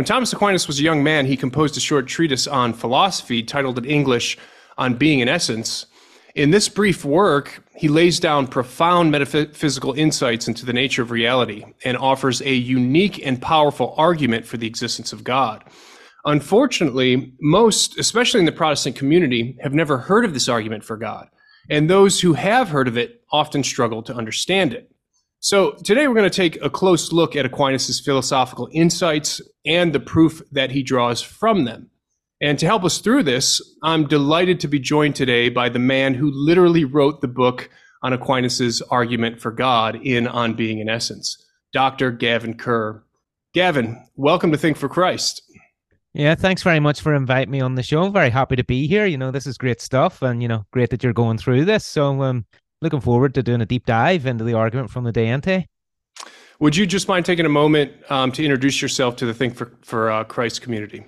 When 0.00 0.06
Thomas 0.06 0.32
Aquinas 0.32 0.66
was 0.66 0.80
a 0.80 0.82
young 0.82 1.02
man, 1.02 1.26
he 1.26 1.36
composed 1.36 1.76
a 1.76 1.80
short 1.80 2.06
treatise 2.06 2.46
on 2.46 2.72
philosophy 2.72 3.42
titled 3.42 3.76
in 3.76 3.84
English, 3.84 4.38
On 4.78 4.94
Being 4.94 5.20
and 5.20 5.28
Essence. 5.28 5.84
In 6.34 6.52
this 6.52 6.70
brief 6.70 7.04
work, 7.04 7.62
he 7.76 7.86
lays 7.88 8.18
down 8.18 8.46
profound 8.46 9.10
metaphysical 9.10 9.92
insights 9.92 10.48
into 10.48 10.64
the 10.64 10.72
nature 10.72 11.02
of 11.02 11.10
reality 11.10 11.66
and 11.84 11.98
offers 11.98 12.40
a 12.40 12.54
unique 12.54 13.26
and 13.26 13.42
powerful 13.42 13.92
argument 13.98 14.46
for 14.46 14.56
the 14.56 14.66
existence 14.66 15.12
of 15.12 15.22
God. 15.22 15.64
Unfortunately, 16.24 17.34
most, 17.38 17.98
especially 17.98 18.40
in 18.40 18.46
the 18.46 18.52
Protestant 18.52 18.96
community, 18.96 19.58
have 19.60 19.74
never 19.74 19.98
heard 19.98 20.24
of 20.24 20.32
this 20.32 20.48
argument 20.48 20.82
for 20.82 20.96
God. 20.96 21.28
And 21.68 21.90
those 21.90 22.22
who 22.22 22.32
have 22.32 22.70
heard 22.70 22.88
of 22.88 22.96
it 22.96 23.20
often 23.30 23.62
struggle 23.62 24.02
to 24.04 24.14
understand 24.14 24.72
it. 24.72 24.89
So 25.42 25.70
today 25.70 26.06
we're 26.06 26.14
going 26.14 26.28
to 26.28 26.36
take 26.36 26.62
a 26.62 26.68
close 26.68 27.12
look 27.12 27.34
at 27.34 27.46
Aquinas' 27.46 27.98
philosophical 27.98 28.68
insights 28.72 29.40
and 29.64 29.94
the 29.94 29.98
proof 29.98 30.42
that 30.52 30.70
he 30.70 30.82
draws 30.82 31.22
from 31.22 31.64
them. 31.64 31.88
And 32.42 32.58
to 32.58 32.66
help 32.66 32.84
us 32.84 32.98
through 32.98 33.22
this, 33.22 33.62
I'm 33.82 34.06
delighted 34.06 34.60
to 34.60 34.68
be 34.68 34.78
joined 34.78 35.16
today 35.16 35.48
by 35.48 35.70
the 35.70 35.78
man 35.78 36.12
who 36.12 36.30
literally 36.30 36.84
wrote 36.84 37.22
the 37.22 37.28
book 37.28 37.70
on 38.02 38.12
Aquinas' 38.12 38.82
argument 38.90 39.40
for 39.40 39.50
God 39.50 39.96
in 39.96 40.26
On 40.26 40.52
Being 40.52 40.78
and 40.78 40.90
Essence, 40.90 41.42
Dr. 41.72 42.12
Gaven 42.12 42.58
Kerr. 42.58 43.02
Gaven, 43.56 43.98
welcome 44.16 44.52
to 44.52 44.58
Think 44.58 44.76
for 44.76 44.90
Christ. 44.90 45.40
Yeah, 46.12 46.34
thanks 46.34 46.62
very 46.62 46.80
much 46.80 47.00
for 47.00 47.14
inviting 47.14 47.50
me 47.50 47.62
on 47.62 47.76
the 47.76 47.82
show. 47.82 48.02
I'm 48.02 48.12
very 48.12 48.30
happy 48.30 48.56
to 48.56 48.64
be 48.64 48.86
here. 48.86 49.06
You 49.06 49.16
know, 49.16 49.30
this 49.30 49.46
is 49.46 49.56
great 49.56 49.80
stuff, 49.80 50.20
and 50.20 50.42
you 50.42 50.48
know, 50.48 50.66
great 50.70 50.90
that 50.90 51.02
you're 51.02 51.14
going 51.14 51.38
through 51.38 51.64
this. 51.64 51.86
So, 51.86 52.20
um, 52.22 52.44
looking 52.80 53.00
forward 53.00 53.34
to 53.34 53.42
doing 53.42 53.60
a 53.60 53.66
deep 53.66 53.86
dive 53.86 54.26
into 54.26 54.44
the 54.44 54.54
argument 54.54 54.90
from 54.90 55.04
the 55.04 55.12
De 55.12 55.26
Ente. 55.26 55.66
Would 56.58 56.76
you 56.76 56.86
just 56.86 57.08
mind 57.08 57.24
taking 57.24 57.46
a 57.46 57.50
moment 57.50 57.92
um, 58.10 58.32
to 58.32 58.44
introduce 58.44 58.82
yourself 58.82 59.16
to 59.16 59.26
the 59.26 59.34
Think 59.34 59.54
for 59.54 59.72
for 59.82 60.10
uh, 60.10 60.24
Christ 60.24 60.60
community? 60.60 61.04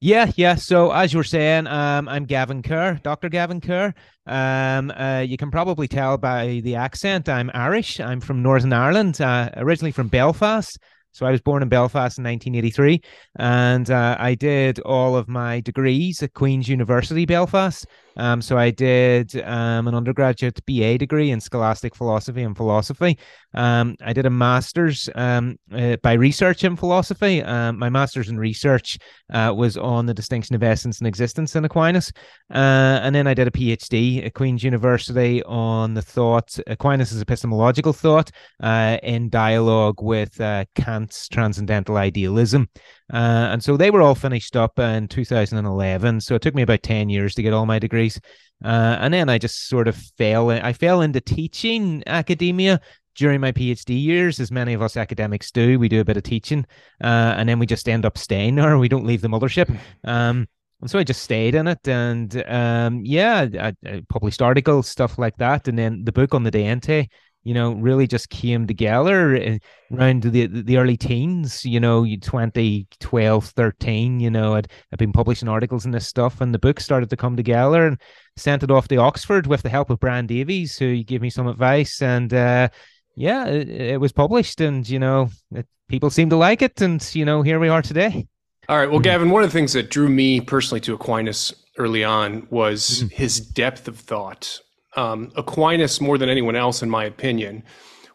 Yeah, 0.00 0.30
yeah. 0.36 0.56
So 0.56 0.92
as 0.92 1.12
you 1.12 1.18
were 1.18 1.24
saying, 1.24 1.66
um, 1.66 2.06
I'm 2.06 2.26
Gaven 2.26 2.62
Kerr, 2.62 3.00
Dr. 3.02 3.30
Gaven 3.30 3.62
Kerr. 3.62 3.94
Um, 4.26 4.90
uh, 4.90 5.24
you 5.26 5.36
can 5.36 5.50
probably 5.50 5.88
tell 5.88 6.18
by 6.18 6.60
the 6.62 6.74
accent, 6.74 7.28
I'm 7.28 7.50
Irish. 7.54 7.98
I'm 7.98 8.20
from 8.20 8.42
Northern 8.42 8.72
Ireland, 8.72 9.20
uh, 9.20 9.50
originally 9.56 9.92
from 9.92 10.08
Belfast. 10.08 10.78
So 11.12 11.24
I 11.24 11.30
was 11.30 11.40
born 11.40 11.62
in 11.62 11.70
Belfast 11.70 12.18
in 12.18 12.24
1983, 12.24 13.00
and 13.38 13.90
uh, 13.90 14.18
I 14.20 14.34
did 14.34 14.80
all 14.80 15.16
of 15.16 15.28
my 15.28 15.60
degrees 15.60 16.22
at 16.22 16.34
Queen's 16.34 16.68
University 16.68 17.24
Belfast. 17.24 17.86
Um, 18.16 18.40
so 18.42 18.56
I 18.58 18.70
did 18.70 19.36
um, 19.42 19.88
an 19.88 19.94
undergraduate 19.94 20.64
BA 20.66 20.98
degree 20.98 21.30
in 21.30 21.40
scholastic 21.40 21.94
philosophy 21.94 22.42
and 22.42 22.56
philosophy. 22.56 23.18
Um, 23.54 23.96
I 24.02 24.12
did 24.12 24.26
a 24.26 24.30
master's 24.30 25.08
um, 25.14 25.58
uh, 25.72 25.96
by 26.02 26.12
research 26.12 26.64
in 26.64 26.76
philosophy. 26.76 27.42
Um, 27.42 27.78
my 27.78 27.88
master's 27.88 28.28
in 28.28 28.38
research 28.38 28.98
uh, 29.32 29.52
was 29.56 29.76
on 29.76 30.06
the 30.06 30.14
distinction 30.14 30.54
of 30.54 30.62
essence 30.62 30.98
and 30.98 31.06
existence 31.06 31.56
in 31.56 31.64
Aquinas. 31.64 32.12
Uh, 32.52 33.00
and 33.02 33.14
then 33.14 33.26
I 33.26 33.34
did 33.34 33.48
a 33.48 33.50
PhD 33.50 34.24
at 34.24 34.34
Queen's 34.34 34.62
University 34.62 35.42
on 35.44 35.94
the 35.94 36.02
thought, 36.02 36.58
Aquinas' 36.66 37.20
epistemological 37.20 37.92
thought 37.92 38.30
uh, 38.62 38.98
in 39.02 39.28
dialogue 39.28 40.02
with 40.02 40.40
uh, 40.40 40.64
Kant's 40.74 41.28
transcendental 41.28 41.96
idealism. 41.96 42.68
Uh, 43.12 43.50
and 43.52 43.62
so 43.62 43.76
they 43.76 43.90
were 43.90 44.02
all 44.02 44.14
finished 44.14 44.56
up 44.56 44.78
in 44.78 45.08
2011. 45.08 46.20
So 46.20 46.34
it 46.34 46.42
took 46.42 46.54
me 46.54 46.62
about 46.62 46.82
10 46.82 47.08
years 47.08 47.34
to 47.34 47.42
get 47.42 47.52
all 47.52 47.66
my 47.66 47.78
degrees. 47.78 48.20
Uh, 48.64 48.96
and 49.00 49.14
then 49.14 49.28
I 49.28 49.38
just 49.38 49.68
sort 49.68 49.86
of 49.86 49.96
fell, 50.18 50.50
I 50.50 50.72
fell 50.72 51.02
into 51.02 51.20
teaching 51.20 52.02
academia 52.06 52.80
during 53.14 53.40
my 53.40 53.52
PhD 53.52 54.00
years, 54.00 54.40
as 54.40 54.50
many 54.50 54.74
of 54.74 54.82
us 54.82 54.96
academics 54.96 55.50
do. 55.50 55.78
We 55.78 55.88
do 55.88 56.00
a 56.00 56.04
bit 56.04 56.16
of 56.16 56.22
teaching 56.22 56.66
uh, 57.02 57.34
and 57.36 57.48
then 57.48 57.58
we 57.58 57.66
just 57.66 57.88
end 57.88 58.04
up 58.04 58.18
staying 58.18 58.56
there. 58.56 58.78
We 58.78 58.88
don't 58.88 59.06
leave 59.06 59.22
the 59.22 59.28
mothership. 59.28 59.74
Um, 60.04 60.48
and 60.80 60.90
so 60.90 60.98
I 60.98 61.04
just 61.04 61.22
stayed 61.22 61.54
in 61.54 61.68
it, 61.68 61.88
and 61.88 62.44
um, 62.46 63.00
yeah, 63.02 63.46
I, 63.58 63.72
I, 63.86 64.02
published 64.10 64.42
articles, 64.42 64.86
stuff 64.86 65.18
like 65.18 65.34
that, 65.38 65.68
and 65.68 65.78
then 65.78 66.04
the 66.04 66.12
book 66.12 66.34
on 66.34 66.42
the 66.42 66.50
De 66.50 66.62
Ente 66.64 67.08
you 67.46 67.54
know, 67.54 67.74
really 67.74 68.08
just 68.08 68.28
came 68.28 68.66
together 68.66 69.36
eh, 69.36 69.58
around 69.94 70.24
the 70.24 70.46
the 70.46 70.76
early 70.78 70.96
teens, 70.96 71.64
you 71.64 71.78
know, 71.78 72.04
2012, 72.04 73.44
13, 73.44 74.18
you 74.18 74.28
know, 74.28 74.54
I'd, 74.56 74.66
I'd 74.92 74.98
been 74.98 75.12
publishing 75.12 75.48
articles 75.48 75.84
and 75.84 75.94
this 75.94 76.08
stuff, 76.08 76.40
and 76.40 76.52
the 76.52 76.58
book 76.58 76.80
started 76.80 77.08
to 77.10 77.16
come 77.16 77.36
together 77.36 77.86
and 77.86 78.00
sent 78.36 78.64
it 78.64 78.72
off 78.72 78.88
to 78.88 78.96
Oxford 78.96 79.46
with 79.46 79.62
the 79.62 79.68
help 79.68 79.90
of 79.90 80.00
Brian 80.00 80.26
Davies, 80.26 80.76
who 80.76 81.04
gave 81.04 81.22
me 81.22 81.30
some 81.30 81.46
advice. 81.46 82.02
And 82.02 82.34
uh, 82.34 82.68
yeah, 83.14 83.46
it, 83.46 83.68
it, 83.68 84.00
was 84.00 84.10
published, 84.10 84.60
and, 84.60 84.88
you 84.88 84.98
know, 84.98 85.30
it, 85.54 85.68
people 85.88 86.10
seem 86.10 86.28
to 86.30 86.36
like 86.36 86.62
it. 86.62 86.80
And, 86.80 87.00
you 87.14 87.24
know, 87.24 87.42
here 87.42 87.60
we 87.60 87.68
are 87.68 87.80
today. 87.80 88.26
All 88.68 88.76
right. 88.76 88.90
Well, 88.90 89.00
Gaven, 89.00 89.30
one 89.30 89.44
of 89.44 89.50
the 89.50 89.56
things 89.56 89.72
that 89.74 89.88
drew 89.88 90.08
me 90.08 90.40
personally 90.40 90.80
to 90.80 90.94
Aquinas 90.94 91.54
early 91.78 92.02
on 92.02 92.48
was 92.50 93.04
mm-hmm. 93.04 93.14
his 93.14 93.38
depth 93.38 93.86
of 93.86 94.00
thought 94.00 94.58
um, 94.96 95.30
Aquinas, 95.36 96.00
more 96.00 96.18
than 96.18 96.28
anyone 96.28 96.56
else, 96.56 96.82
in 96.82 96.90
my 96.90 97.04
opinion, 97.04 97.62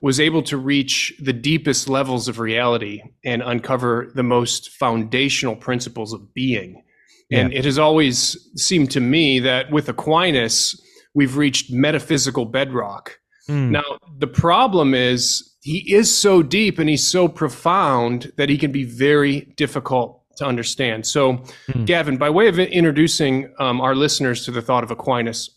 was 0.02 0.19
able 0.19 0.42
to 0.42 0.58
reach 0.58 1.14
the 1.19 1.34
deepest 1.34 1.88
levels 1.88 2.28
of 2.28 2.40
reality 2.40 3.02
and 3.24 3.42
uncover 3.44 4.12
the 4.16 4.24
most 4.24 4.72
foundational 4.72 5.56
principles 5.56 6.12
of 6.12 6.34
being. 6.34 6.84
Yeah. 7.30 7.40
And 7.40 7.53
it 7.53 7.66
has 7.66 7.78
always 7.78 8.50
seemed 8.56 8.91
to 8.91 9.00
me 9.00 9.40
that 9.40 9.72
with 9.72 9.88
Aquinas, 9.88 10.81
we've 11.14 11.38
reached 11.38 11.72
metaphysical 11.72 12.46
bedrock. 12.46 13.20
Mm. 13.47 13.70
Now, 13.70 13.84
the 14.18 14.28
problem 14.28 14.94
is 14.94 15.56
he 15.62 15.94
is 15.94 16.16
so 16.16 16.41
deep 16.41 16.80
and 16.80 16.90
he's 16.90 17.08
so 17.08 17.28
profound 17.28 18.31
that 18.38 18.50
he 18.50 18.58
can 18.58 18.72
be 18.72 18.84
very 18.84 19.41
difficult 19.56 20.22
to 20.38 20.46
understand. 20.46 21.06
So, 21.06 21.34
mm. 21.34 21.86
Gaven, 21.86 22.18
by 22.18 22.30
way 22.30 22.47
of 22.47 22.58
introducing 22.58 23.53
um, 23.59 23.80
our 23.80 23.94
listeners 23.96 24.44
to 24.46 24.52
the 24.52 24.62
thought 24.62 24.84
of 24.84 24.90
Aquinas, 24.90 25.50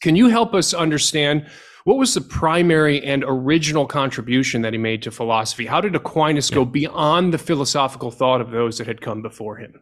can 0.00 0.16
you 0.16 0.28
help 0.28 0.54
us 0.54 0.74
understand 0.74 1.48
what 1.84 1.96
was 1.96 2.14
the 2.14 2.20
primary 2.20 3.02
and 3.02 3.24
original 3.26 3.86
contribution 3.86 4.62
that 4.62 4.74
he 4.74 4.78
made 4.78 5.02
to 5.02 5.10
philosophy? 5.10 5.64
How 5.64 5.80
did 5.80 5.94
Aquinas 5.94 6.50
go 6.50 6.64
beyond 6.64 7.32
the 7.32 7.38
philosophical 7.38 8.10
thought 8.10 8.40
of 8.40 8.50
those 8.50 8.78
that 8.78 8.86
had 8.86 9.00
come 9.00 9.22
before 9.22 9.56
him? 9.56 9.80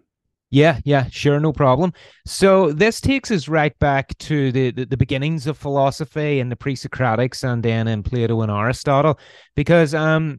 Yeah, 0.50 0.78
yeah, 0.84 1.09
sure, 1.10 1.41
no 1.41 1.53
problem. 1.53 1.93
So 2.25 2.71
this 2.72 3.00
takes 3.00 3.32
us 3.32 3.49
right 3.49 3.77
back 3.81 4.16
to 4.19 4.53
the, 4.53 4.71
the, 4.71 4.87
the 4.87 4.97
beginnings 4.97 5.49
of 5.49 5.59
philosophy 5.59 6.38
and 6.38 6.50
the 6.53 6.56
pre-Socratics 6.56 7.43
and 7.43 7.62
then 7.62 7.88
in 7.88 8.04
Plato 8.04 8.41
and 8.43 8.53
Aristotle, 8.53 9.19
because 9.56 9.93
um, 9.93 10.38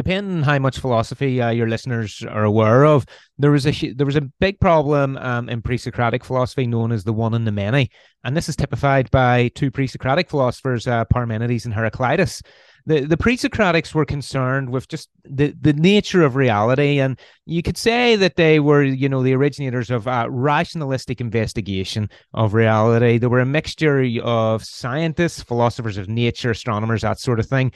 depending 0.00 0.38
on 0.38 0.42
how 0.42 0.58
much 0.58 0.78
philosophy 0.78 1.42
uh, 1.42 1.50
your 1.50 1.68
listeners 1.68 2.22
are 2.26 2.44
aware 2.44 2.86
of, 2.86 3.04
there 3.36 3.50
was 3.50 3.66
a 3.66 3.92
there 3.92 4.06
was 4.06 4.16
a 4.16 4.22
big 4.40 4.58
problem 4.58 5.18
um, 5.18 5.50
in 5.50 5.60
pre-Socratic 5.60 6.24
philosophy 6.24 6.66
known 6.66 6.90
as 6.90 7.04
the 7.04 7.12
one 7.12 7.34
and 7.34 7.46
the 7.46 7.52
many, 7.52 7.90
and 8.24 8.34
this 8.34 8.48
is 8.48 8.56
typified 8.56 9.10
by 9.10 9.48
two 9.48 9.70
pre-Socratic 9.70 10.30
philosophers, 10.30 10.86
uh, 10.86 11.04
Parmenides 11.04 11.66
and 11.66 11.74
Heraclitus 11.74 12.40
the 12.86 13.00
the 13.00 13.16
pre-Socratics 13.16 13.94
were 13.94 14.04
concerned 14.04 14.70
with 14.70 14.88
just 14.88 15.08
the 15.24 15.54
the 15.60 15.72
nature 15.72 16.22
of 16.22 16.36
reality, 16.36 17.00
and 17.00 17.18
you 17.46 17.62
could 17.62 17.76
say 17.76 18.16
that 18.16 18.36
they 18.36 18.60
were, 18.60 18.82
you 18.82 19.08
know, 19.08 19.22
the 19.22 19.34
originators 19.34 19.90
of 19.90 20.06
uh, 20.06 20.26
rationalistic 20.30 21.20
investigation 21.20 22.08
of 22.34 22.54
reality. 22.54 23.18
They 23.18 23.26
were 23.26 23.40
a 23.40 23.46
mixture 23.46 24.04
of 24.22 24.64
scientists, 24.64 25.42
philosophers 25.42 25.98
of 25.98 26.08
nature, 26.08 26.50
astronomers, 26.50 27.02
that 27.02 27.18
sort 27.18 27.40
of 27.40 27.46
thing. 27.46 27.72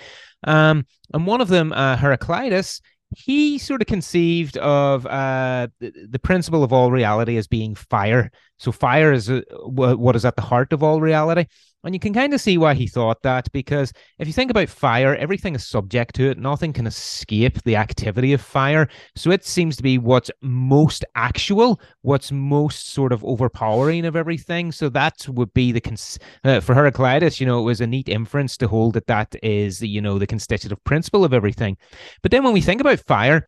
Um, 0.46 0.86
and 1.12 1.26
one 1.26 1.40
of 1.40 1.48
them, 1.48 1.72
uh, 1.72 1.96
Heraclitus, 1.96 2.80
he 3.16 3.58
sort 3.58 3.80
of 3.80 3.86
conceived 3.86 4.56
of 4.58 5.06
uh, 5.06 5.68
the, 5.80 5.92
the, 6.10 6.18
principle 6.18 6.64
of 6.64 6.72
all 6.72 6.90
reality 6.90 7.36
as 7.36 7.46
being 7.46 7.74
fire. 7.74 8.30
So 8.58 8.72
fire 8.72 9.12
is 9.12 9.30
uh, 9.30 9.42
what 9.50 10.16
is 10.16 10.24
at 10.24 10.36
the 10.36 10.42
heart 10.42 10.72
of 10.72 10.82
all 10.82 11.00
reality. 11.00 11.46
And 11.84 11.94
you 11.94 12.00
can 12.00 12.14
kind 12.14 12.32
of 12.32 12.40
see 12.40 12.56
why 12.56 12.74
he 12.74 12.86
thought 12.86 13.22
that 13.22 13.50
because 13.52 13.92
if 14.18 14.26
you 14.26 14.32
think 14.32 14.50
about 14.50 14.70
fire, 14.70 15.14
everything 15.16 15.54
is 15.54 15.66
subject 15.66 16.14
to 16.16 16.30
it. 16.30 16.38
Nothing 16.38 16.72
can 16.72 16.86
escape 16.86 17.62
the 17.62 17.76
activity 17.76 18.32
of 18.32 18.40
fire. 18.40 18.88
So 19.14 19.30
it 19.30 19.44
seems 19.44 19.76
to 19.76 19.82
be 19.82 19.98
what's 19.98 20.30
most 20.40 21.04
actual, 21.14 21.80
what's 22.00 22.32
most 22.32 22.92
sort 22.92 23.12
of 23.12 23.22
overpowering 23.24 24.06
of 24.06 24.16
everything. 24.16 24.72
So 24.72 24.88
that 24.90 25.28
would 25.28 25.52
be 25.52 25.72
the 25.72 25.80
cons- 25.80 26.18
uh, 26.42 26.60
for 26.60 26.74
Heraclitus, 26.74 27.38
you 27.38 27.46
know, 27.46 27.60
it 27.60 27.64
was 27.64 27.82
a 27.82 27.86
neat 27.86 28.08
inference 28.08 28.56
to 28.58 28.68
hold 28.68 28.94
that 28.94 29.06
that 29.06 29.34
is, 29.42 29.82
you 29.82 30.00
know, 30.00 30.18
the 30.18 30.26
constitutive 30.26 30.82
principle 30.84 31.24
of 31.24 31.34
everything. 31.34 31.76
But 32.22 32.30
then 32.30 32.44
when 32.44 32.54
we 32.54 32.62
think 32.62 32.80
about 32.80 33.00
fire, 33.00 33.46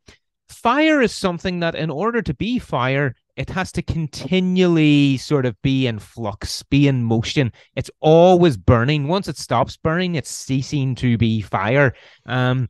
fire 0.49 1.01
is 1.01 1.13
something 1.13 1.61
that 1.61 1.75
in 1.75 1.91
order 1.91 2.21
to 2.23 2.35
be 2.35 2.59
fire 2.59 3.15
it 3.37 3.51
has 3.51 3.71
to 3.73 3.83
continually 3.83 5.19
sort 5.19 5.47
of 5.47 5.61
be 5.63 5.87
in 5.87 5.99
flux, 5.99 6.63
be 6.65 6.89
in 6.89 7.05
motion. 7.05 7.53
It's 7.75 7.91
always 8.01 8.57
burning. 8.57 9.09
Once 9.09 9.29
it 9.29 9.37
stops 9.37 9.77
burning, 9.77 10.15
it's 10.15 10.31
ceasing 10.31 10.95
to 10.97 11.19
be 11.19 11.43
fire. 11.43 11.95
Um, 12.25 12.69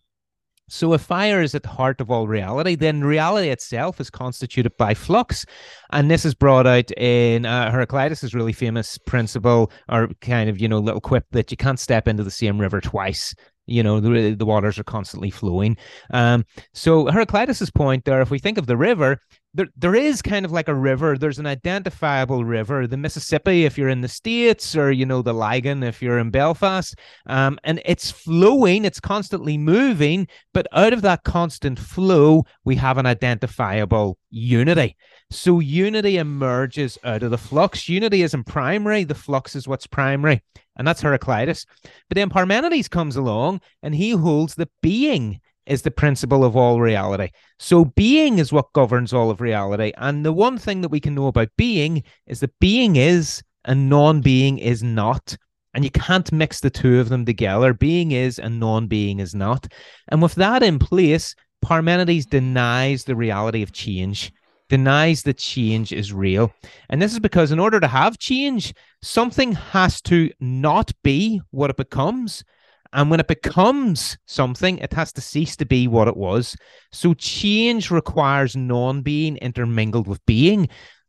so 0.68 0.92
if 0.94 1.00
fire 1.02 1.40
is 1.42 1.54
at 1.54 1.62
the 1.62 1.68
heart 1.68 2.00
of 2.00 2.10
all 2.10 2.26
reality, 2.26 2.74
then 2.74 3.04
reality 3.04 3.50
itself 3.50 4.00
is 4.00 4.10
constituted 4.10 4.76
by 4.76 4.94
flux. 4.94 5.46
And 5.90 6.10
this 6.10 6.24
is 6.24 6.34
brought 6.34 6.66
out 6.66 6.90
in 6.92 7.46
uh, 7.46 7.70
Heraclitus' 7.70 8.34
really 8.34 8.52
famous 8.52 8.98
principle 8.98 9.70
or 9.88 10.08
kind 10.20 10.50
of, 10.50 10.60
you 10.60 10.66
know, 10.66 10.80
little 10.80 11.00
quip 11.00 11.24
that 11.30 11.52
you 11.52 11.56
can't 11.56 11.78
step 11.78 12.08
into 12.08 12.24
the 12.24 12.32
same 12.32 12.60
river 12.60 12.80
twice. 12.80 13.32
You 13.68 13.82
know, 13.82 14.00
the, 14.00 14.34
the 14.34 14.46
waters 14.46 14.78
are 14.78 14.84
constantly 14.84 15.30
flowing. 15.30 15.76
Um, 16.10 16.44
so 16.72 17.06
Heraclitus's 17.06 17.70
point 17.70 18.04
there, 18.04 18.20
if 18.20 18.30
we 18.30 18.38
think 18.40 18.58
of 18.58 18.66
the 18.66 18.76
river, 18.76 19.20
there 19.56 19.68
there 19.76 19.94
is 19.94 20.20
kind 20.20 20.44
of 20.44 20.52
like 20.52 20.68
a 20.68 20.74
river. 20.74 21.16
There's 21.16 21.38
an 21.38 21.46
identifiable 21.46 22.44
river, 22.44 22.86
the 22.86 22.98
Mississippi 22.98 23.64
if 23.64 23.78
you're 23.78 23.88
in 23.88 24.02
the 24.02 24.08
states, 24.08 24.76
or 24.76 24.92
you 24.92 25.06
know 25.06 25.22
the 25.22 25.32
Lagan 25.32 25.82
if 25.82 26.02
you're 26.02 26.18
in 26.18 26.30
Belfast, 26.30 26.94
um, 27.26 27.58
and 27.64 27.80
it's 27.86 28.10
flowing. 28.10 28.84
It's 28.84 29.00
constantly 29.00 29.56
moving, 29.56 30.28
but 30.52 30.66
out 30.72 30.92
of 30.92 31.02
that 31.02 31.24
constant 31.24 31.78
flow, 31.78 32.44
we 32.64 32.76
have 32.76 32.98
an 32.98 33.06
identifiable 33.06 34.18
unity. 34.30 34.94
So 35.30 35.60
unity 35.60 36.18
emerges 36.18 36.98
out 37.02 37.22
of 37.22 37.30
the 37.30 37.38
flux. 37.38 37.88
Unity 37.88 38.22
isn't 38.22 38.44
primary. 38.44 39.04
The 39.04 39.14
flux 39.14 39.56
is 39.56 39.66
what's 39.66 39.86
primary, 39.86 40.42
and 40.76 40.86
that's 40.86 41.00
Heraclitus. 41.00 41.64
But 41.82 42.16
then 42.16 42.28
Parmenides 42.28 42.88
comes 42.88 43.16
along, 43.16 43.62
and 43.82 43.94
he 43.94 44.10
holds 44.10 44.54
that 44.56 44.70
being 44.82 45.40
is 45.66 45.82
the 45.82 45.90
principle 45.90 46.44
of 46.44 46.56
all 46.56 46.80
reality. 46.80 47.30
So 47.58 47.84
being 47.84 48.38
is 48.38 48.52
what 48.52 48.72
governs 48.72 49.12
all 49.12 49.30
of 49.30 49.40
reality. 49.40 49.92
And 49.96 50.24
the 50.24 50.32
one 50.32 50.58
thing 50.58 50.80
that 50.80 50.90
we 50.90 51.00
can 51.00 51.14
know 51.14 51.26
about 51.26 51.48
being 51.56 52.04
is 52.26 52.40
that 52.40 52.58
being 52.60 52.96
is 52.96 53.42
and 53.64 53.88
non-being 53.88 54.58
is 54.58 54.82
not. 54.82 55.36
And 55.74 55.84
you 55.84 55.90
can't 55.90 56.32
mix 56.32 56.60
the 56.60 56.70
two 56.70 57.00
of 57.00 57.08
them 57.08 57.26
together. 57.26 57.74
Being 57.74 58.12
is 58.12 58.38
and 58.38 58.58
non-being 58.58 59.20
is 59.20 59.34
not. 59.34 59.66
And 60.08 60.22
with 60.22 60.34
that 60.36 60.62
in 60.62 60.78
place, 60.78 61.34
Parmenides 61.62 62.26
denies 62.26 63.04
the 63.04 63.16
reality 63.16 63.62
of 63.62 63.72
change, 63.72 64.32
denies 64.68 65.24
that 65.24 65.36
change 65.36 65.92
is 65.92 66.12
real. 66.12 66.52
And 66.88 67.02
this 67.02 67.12
is 67.12 67.18
because 67.18 67.50
in 67.50 67.58
order 67.58 67.80
to 67.80 67.88
have 67.88 68.18
change, 68.18 68.72
something 69.02 69.52
has 69.52 70.00
to 70.02 70.30
not 70.38 70.92
be 71.02 71.40
what 71.50 71.70
it 71.70 71.76
becomes 71.76 72.44
and 72.92 73.10
when 73.10 73.20
it 73.20 73.28
becomes 73.28 74.16
something, 74.26 74.78
it 74.78 74.92
has 74.92 75.12
to 75.12 75.20
cease 75.20 75.56
to 75.56 75.66
be 75.66 75.88
what 75.88 76.08
it 76.08 76.16
was. 76.16 76.56
So 76.92 77.14
change 77.14 77.90
requires 77.90 78.56
non 78.56 79.02
being 79.02 79.36
intermingled 79.38 80.06
with 80.06 80.24
being. 80.26 80.68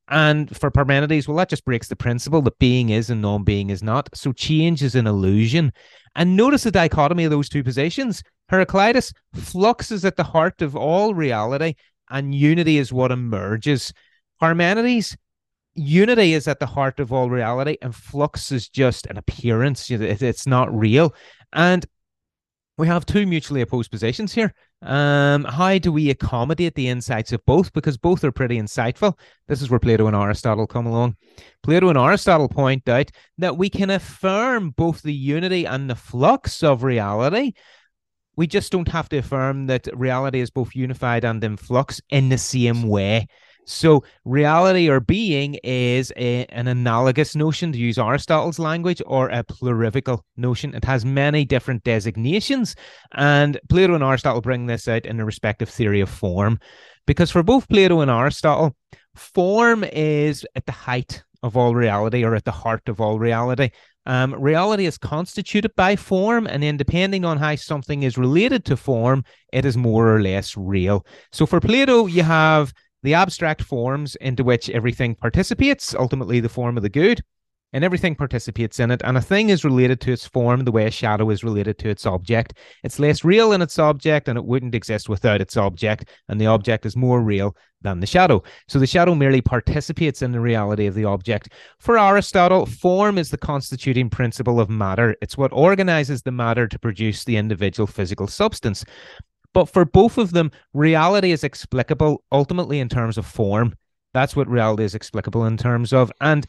And 0.10 0.56
for 0.56 0.72
Parmenides, 0.72 1.28
well, 1.28 1.38
that 1.38 1.50
just 1.50 1.66
breaks 1.66 1.90
the 1.90 1.96
principle 1.96 2.42
that 2.44 2.60
being 2.60 2.90
is 2.90 3.10
and 3.10 3.22
non 3.22 3.44
being 3.44 3.70
is 3.70 3.84
not. 3.84 4.10
So 4.14 4.32
change 4.32 4.82
is 4.82 4.96
an 4.96 5.08
illusion. 5.08 5.74
And 6.16 6.36
notice 6.36 6.64
the 6.64 6.72
dichotomy 6.72 7.26
of 7.26 7.32
those 7.32 7.50
two 7.50 7.64
positions. 7.64 8.24
Heraclitus, 8.50 9.12
flux 9.34 9.92
is 9.92 10.06
at 10.06 10.16
the 10.16 10.24
heart 10.24 10.62
of 10.62 10.76
all 10.76 11.14
reality, 11.14 11.76
and 12.10 12.34
unity 12.34 12.78
is 12.78 12.94
what 12.94 13.12
emerges. 13.12 13.94
Parmenides, 14.40 15.18
unity 15.76 16.34
is 16.34 16.48
at 16.48 16.60
the 16.60 16.66
heart 16.66 17.00
of 17.00 17.12
all 17.12 17.30
reality, 17.30 17.78
and 17.82 17.94
flux 17.94 18.52
is 18.52 18.70
just 18.70 19.06
an 19.08 19.18
appearance. 19.18 19.92
It's 19.92 20.48
not 20.48 20.74
real. 20.74 21.14
And 21.54 21.86
we 22.78 22.88
have 22.88 23.06
two 23.06 23.26
mutually 23.26 23.62
opposed 23.62 23.90
positions 23.90 24.34
here. 24.34 24.54
Um, 24.84 25.44
how 25.46 25.80
do 25.80 25.92
we 25.92 26.12
accommodate 26.12 26.76
the 26.76 26.90
insights 26.90 27.32
of 27.32 27.44
both? 27.46 27.74
Because 27.74 27.98
both 27.98 28.24
are 28.24 28.32
pretty 28.32 28.60
insightful. 28.60 29.18
This 29.48 29.64
is 29.64 29.70
where 29.72 29.80
Plato 29.80 30.06
and 30.06 30.16
Aristotle 30.16 30.68
come 30.68 30.86
along. 30.86 31.16
Plato 31.64 31.90
and 31.90 31.98
Aristotle 31.98 32.48
point 32.48 32.88
out 32.88 33.10
that 33.40 33.58
we 33.58 33.70
can 33.70 33.90
affirm 33.90 34.70
both 34.72 35.02
the 35.02 35.14
unity 35.14 35.66
and 35.66 35.90
the 35.90 35.96
flux 35.96 36.62
of 36.62 36.84
reality. 36.84 37.54
We 38.36 38.46
just 38.46 38.72
don't 38.72 38.90
have 38.90 39.10
to 39.10 39.18
affirm 39.18 39.66
that 39.68 39.88
reality 39.98 40.40
is 40.40 40.52
both 40.52 40.76
unified 40.76 41.26
and 41.26 41.44
in 41.44 41.58
flux 41.58 42.00
in 42.12 42.30
the 42.30 42.38
same 42.38 42.84
way. 42.84 43.28
So, 43.68 44.04
reality 44.24 44.90
or 44.90 45.02
being 45.02 45.56
is 45.62 46.14
a, 46.16 46.46
an 46.46 46.68
analogous 46.68 47.36
notion, 47.36 47.74
to 47.74 47.78
use 47.78 47.98
Aristotle's 47.98 48.60
language, 48.60 49.02
or 49.06 49.28
a 49.28 49.44
plurivocal 49.44 50.22
notion. 50.38 50.74
It 50.74 50.86
has 50.86 51.04
many 51.04 51.44
different 51.44 51.84
designations, 51.84 52.76
and 53.14 53.60
Plato 53.68 53.94
and 53.94 54.04
Aristotle 54.04 54.42
bring 54.42 54.68
this 54.68 54.88
out 54.88 55.06
in 55.06 55.18
the 55.18 55.26
respective 55.26 55.68
theory 55.68 56.00
of 56.00 56.10
form. 56.10 56.60
Because 57.06 57.30
for 57.30 57.44
both 57.44 57.68
Plato 57.68 58.00
and 58.00 58.10
Aristotle, 58.10 58.76
form 59.16 59.84
is 59.84 60.46
at 60.56 60.66
the 60.66 60.72
height 60.72 61.24
of 61.44 61.58
all 61.58 61.76
reality 61.76 62.24
or 62.24 62.36
at 62.36 62.46
the 62.46 62.52
heart 62.52 62.88
of 62.88 63.02
all 63.02 63.20
reality. 63.20 63.70
Um, 64.06 64.34
reality 64.36 64.86
is 64.86 64.98
constituted 64.98 65.76
by 65.76 65.98
form, 65.98 66.48
and 66.48 66.64
then 66.64 66.78
depending 66.78 67.26
on 67.26 67.38
how 67.38 67.56
something 67.58 68.04
is 68.04 68.18
related 68.18 68.64
to 68.66 68.78
form, 68.78 69.26
it 69.52 69.66
is 69.66 69.76
more 69.76 70.16
or 70.16 70.22
less 70.22 70.56
real. 70.56 71.06
So 71.34 71.46
for 71.46 71.60
Plato, 71.60 72.06
you 72.06 72.24
have 72.24 72.74
the 73.08 73.14
abstract 73.14 73.62
forms 73.62 74.18
into 74.18 74.44
which 74.44 74.70
everything 74.70 75.16
participates, 75.16 75.96
ultimately 75.96 76.42
the 76.42 76.50
form 76.50 76.76
of 76.76 76.84
the 76.84 76.90
good, 76.90 77.22
and 77.72 77.86
everything 77.86 78.16
participates 78.16 78.82
in 78.82 78.92
it. 78.92 79.02
And 79.02 79.16
a 79.16 79.22
thing 79.22 79.48
is 79.48 79.64
related 79.64 80.02
to 80.02 80.12
its 80.12 80.28
form 80.28 80.66
the 80.66 80.74
way 80.74 80.88
a 80.88 80.92
shadow 80.92 81.30
is 81.30 81.42
related 81.42 81.78
to 81.78 81.90
its 81.90 82.06
object. 82.06 82.58
It's 82.84 83.00
less 83.00 83.24
real 83.24 83.54
in 83.54 83.62
its 83.62 83.80
object, 83.80 84.28
and 84.28 84.38
it 84.38 84.44
wouldn't 84.44 84.76
exist 84.76 85.08
without 85.08 85.40
its 85.40 85.56
object, 85.56 86.10
and 86.28 86.42
the 86.42 86.48
object 86.48 86.86
is 86.86 86.98
more 86.98 87.22
real 87.22 87.56
than 87.82 88.02
the 88.02 88.06
shadow. 88.06 88.44
So 88.68 88.78
the 88.78 88.86
shadow 88.86 89.16
merely 89.16 89.40
participates 89.40 90.22
in 90.22 90.34
the 90.34 90.42
reality 90.42 90.86
of 90.86 90.94
the 90.94 91.06
object. 91.06 91.54
For 91.80 91.98
Aristotle, 91.98 92.66
form 92.66 93.18
is 93.18 93.30
the 93.30 93.38
constituting 93.38 94.10
principle 94.10 94.60
of 94.60 94.70
matter. 94.70 95.16
It's 95.22 95.38
what 95.38 95.54
organizes 95.54 96.24
the 96.24 96.34
matter 96.34 96.68
to 96.68 96.78
produce 96.78 97.24
the 97.24 97.38
individual 97.38 97.88
physical 97.88 98.28
substance. 98.28 98.84
But 99.58 99.70
for 99.70 99.86
both 99.86 100.20
of 100.20 100.34
them, 100.34 100.52
reality 100.76 101.32
is 101.32 101.44
explicable 101.44 102.24
ultimately 102.32 102.80
in 102.80 102.90
terms 102.90 103.18
of 103.18 103.26
form. 103.26 103.74
That's 104.14 104.36
what 104.36 104.48
reality 104.48 104.84
is 104.84 104.94
explicable 104.94 105.46
in 105.48 105.58
terms 105.58 105.94
of. 105.94 106.12
And 106.22 106.46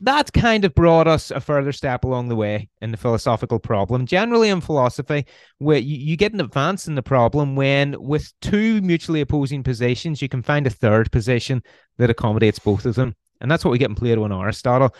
that 0.00 0.32
kind 0.32 0.64
of 0.64 0.74
brought 0.74 1.06
us 1.06 1.30
a 1.30 1.38
further 1.38 1.70
step 1.70 2.02
along 2.02 2.28
the 2.28 2.34
way 2.34 2.70
in 2.80 2.92
the 2.92 2.96
philosophical 2.96 3.58
problem. 3.58 4.06
Generally, 4.06 4.48
in 4.48 4.62
philosophy, 4.62 5.26
where 5.58 5.76
you, 5.76 6.16
get 6.16 6.32
an 6.32 6.40
advance 6.40 6.88
in 6.88 6.94
the 6.94 7.02
problem 7.02 7.56
when, 7.56 7.94
with 7.98 8.32
two 8.40 8.80
mutually 8.80 9.20
opposing 9.20 9.62
positions, 9.62 10.22
you 10.22 10.28
can 10.30 10.40
find 10.40 10.66
a 10.66 10.70
third 10.70 11.12
position 11.12 11.62
that 11.98 12.08
accommodates 12.08 12.58
both 12.58 12.86
of 12.86 12.94
them. 12.94 13.14
And 13.42 13.50
that's 13.50 13.66
what 13.66 13.72
we 13.72 13.76
get 13.76 13.90
in 13.90 13.96
Plato 13.96 14.24
and 14.24 14.32
Aristotle. 14.32 14.94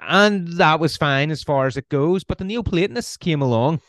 And 0.00 0.48
that 0.56 0.80
was 0.80 0.96
fine 0.96 1.30
as 1.30 1.42
far 1.42 1.66
as 1.66 1.76
it 1.76 1.90
goes. 1.90 2.24
But 2.24 2.38
the 2.38 2.44
Neoplatonists 2.44 3.18
came 3.18 3.42
along 3.42 3.82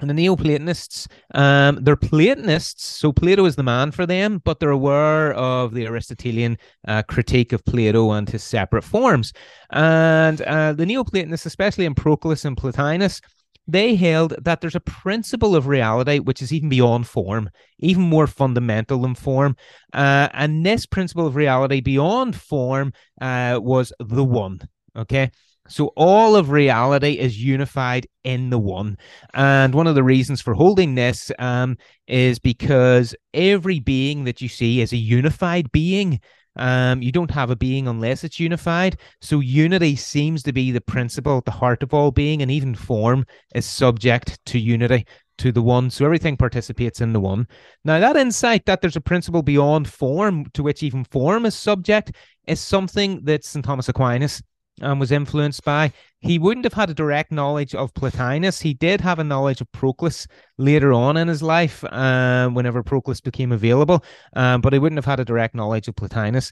and 0.00 0.08
the 0.08 0.14
Neoplatonists, 0.14 1.08
um, 1.34 1.78
they're 1.82 1.96
Platonists, 1.96 2.84
so 2.84 3.12
Plato 3.12 3.44
is 3.46 3.56
the 3.56 3.62
man 3.62 3.90
for 3.90 4.06
them, 4.06 4.40
but 4.44 4.60
they're 4.60 4.70
aware 4.70 5.32
of 5.34 5.74
the 5.74 5.86
Aristotelian 5.86 6.56
uh, 6.86 7.02
critique 7.02 7.52
of 7.52 7.64
Plato 7.64 8.12
and 8.12 8.28
his 8.28 8.44
separate 8.44 8.84
forms. 8.84 9.32
And 9.70 10.40
uh, 10.42 10.72
the 10.72 10.86
Neoplatonists, 10.86 11.46
especially 11.46 11.84
in 11.84 11.94
Proclus 11.94 12.44
and 12.44 12.56
Plotinus, 12.56 13.20
they 13.66 13.96
held 13.96 14.34
that 14.42 14.60
there's 14.60 14.74
a 14.74 14.80
principle 14.80 15.54
of 15.54 15.66
reality 15.66 16.20
which 16.20 16.40
is 16.42 16.52
even 16.52 16.68
beyond 16.70 17.06
form, 17.06 17.50
even 17.78 18.02
more 18.02 18.26
fundamental 18.26 19.02
than 19.02 19.14
form. 19.14 19.56
Uh, 19.92 20.28
and 20.32 20.64
this 20.64 20.86
principle 20.86 21.26
of 21.26 21.36
reality 21.36 21.80
beyond 21.80 22.34
form 22.34 22.92
uh, 23.20 23.60
was 23.62 23.92
the 23.98 24.24
one. 24.24 24.60
Okay. 24.96 25.30
So 25.68 25.92
all 25.96 26.36
of 26.36 26.50
reality 26.50 27.12
is 27.12 27.42
unified 27.42 28.06
in 28.24 28.50
the 28.50 28.58
one. 28.58 28.96
And 29.34 29.74
one 29.74 29.86
of 29.86 29.94
the 29.94 30.02
reasons 30.02 30.40
for 30.40 30.54
holding 30.54 30.94
this 30.94 31.30
um, 31.38 31.76
is 32.06 32.38
because 32.38 33.14
every 33.34 33.80
being 33.80 34.24
that 34.24 34.40
you 34.40 34.48
see 34.48 34.80
is 34.80 34.92
a 34.92 34.96
unified 34.96 35.70
being. 35.72 36.20
Um, 36.56 37.02
you 37.02 37.12
don't 37.12 37.30
have 37.30 37.50
a 37.50 37.56
being 37.56 37.86
unless 37.86 38.24
it's 38.24 38.40
unified. 38.40 38.98
So 39.20 39.40
unity 39.40 39.94
seems 39.94 40.42
to 40.42 40.52
be 40.52 40.72
the 40.72 40.80
principle 40.80 41.38
at 41.38 41.44
the 41.44 41.52
heart 41.52 41.82
of 41.82 41.94
all 41.94 42.10
being, 42.10 42.42
and 42.42 42.50
even 42.50 42.74
form 42.74 43.24
is 43.54 43.64
subject 43.64 44.44
to 44.46 44.58
unity, 44.58 45.06
to 45.38 45.52
the 45.52 45.62
one. 45.62 45.88
So 45.88 46.04
everything 46.04 46.36
participates 46.36 47.00
in 47.00 47.12
the 47.12 47.20
one. 47.20 47.46
Now, 47.84 48.00
that 48.00 48.16
insight 48.16 48.66
that 48.66 48.80
there's 48.80 48.96
a 48.96 49.00
principle 49.00 49.42
beyond 49.42 49.88
form 49.88 50.46
to 50.54 50.64
which 50.64 50.82
even 50.82 51.04
form 51.04 51.46
is 51.46 51.54
subject 51.54 52.12
is 52.46 52.60
something 52.60 53.20
that 53.24 53.44
St. 53.44 53.64
Thomas 53.64 53.88
Aquinas 53.88 54.42
um, 54.82 54.98
was 54.98 55.12
influenced 55.12 55.64
by. 55.64 55.92
He 56.20 56.38
wouldn't 56.38 56.64
have 56.64 56.72
had 56.72 56.90
a 56.90 56.94
direct 56.94 57.30
knowledge 57.30 57.74
of 57.74 57.94
Plotinus. 57.94 58.60
He 58.60 58.74
did 58.74 59.00
have 59.00 59.18
a 59.18 59.24
knowledge 59.24 59.60
of 59.60 59.70
Proclus 59.72 60.26
later 60.56 60.92
on 60.92 61.16
in 61.16 61.28
his 61.28 61.42
life, 61.42 61.84
um, 61.92 62.54
whenever 62.54 62.82
Proclus 62.82 63.20
became 63.20 63.52
available, 63.52 64.04
um, 64.34 64.60
but 64.60 64.72
he 64.72 64.78
wouldn't 64.78 64.98
have 64.98 65.04
had 65.04 65.20
a 65.20 65.24
direct 65.24 65.54
knowledge 65.54 65.88
of 65.88 65.96
Plotinus. 65.96 66.50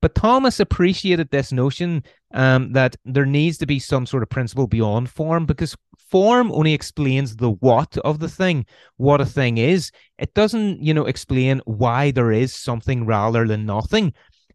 But 0.00 0.16
Thomas 0.16 0.58
appreciated 0.58 1.30
this 1.30 1.52
notion 1.52 2.02
um, 2.34 2.72
that 2.72 2.96
there 3.04 3.24
needs 3.24 3.56
to 3.58 3.66
be 3.66 3.78
some 3.78 4.04
sort 4.04 4.24
of 4.24 4.30
principle 4.30 4.66
beyond 4.66 5.08
form 5.08 5.46
because 5.46 5.76
form 6.10 6.50
only 6.50 6.74
explains 6.74 7.36
the 7.36 7.52
what 7.52 7.96
of 7.98 8.18
the 8.18 8.28
thing, 8.28 8.66
what 8.96 9.20
a 9.20 9.26
thing 9.26 9.58
is. 9.58 9.92
It 10.18 10.34
doesn't, 10.34 10.82
you 10.82 10.92
know, 10.92 11.06
explain 11.06 11.62
why 11.66 12.10
there 12.10 12.32
is 12.32 12.52
something 12.52 13.06
rather 13.06 13.46
than 13.46 13.64
nothing 13.64 14.12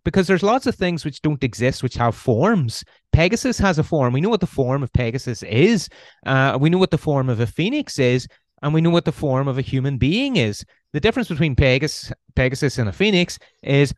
because 0.07 0.27
there's 0.27 0.43
lots 0.43 0.67
of 0.67 0.75
things 0.75 1.03
which 1.03 1.21
don't 1.21 1.43
exist 1.43 1.83
which 1.83 1.95
have 1.95 2.15
forms. 2.15 2.83
Pegasus 3.17 3.57
has 3.57 3.79
a 3.79 3.83
form. 3.83 4.13
We 4.13 4.21
know 4.21 4.29
what 4.29 4.41
the 4.41 4.45
form 4.45 4.83
of 4.83 4.93
Pegasus 4.93 5.41
is. 5.41 5.89
Uh, 6.23 6.55
we 6.61 6.69
know 6.69 6.77
what 6.77 6.91
the 6.91 6.99
form 6.99 7.29
of 7.29 7.39
a 7.39 7.47
phoenix 7.47 7.97
is, 7.97 8.27
and 8.61 8.75
we 8.75 8.79
know 8.79 8.91
what 8.91 9.05
the 9.05 9.11
form 9.11 9.47
of 9.47 9.57
a 9.57 9.63
human 9.63 9.97
being 9.97 10.35
is. 10.35 10.63
The 10.93 10.99
difference 10.99 11.27
between 11.27 11.55
Pegasus, 11.55 12.13
Pegasus 12.35 12.77
and 12.77 12.87
a 12.87 12.93
phoenix 12.93 13.39
is 13.63 13.91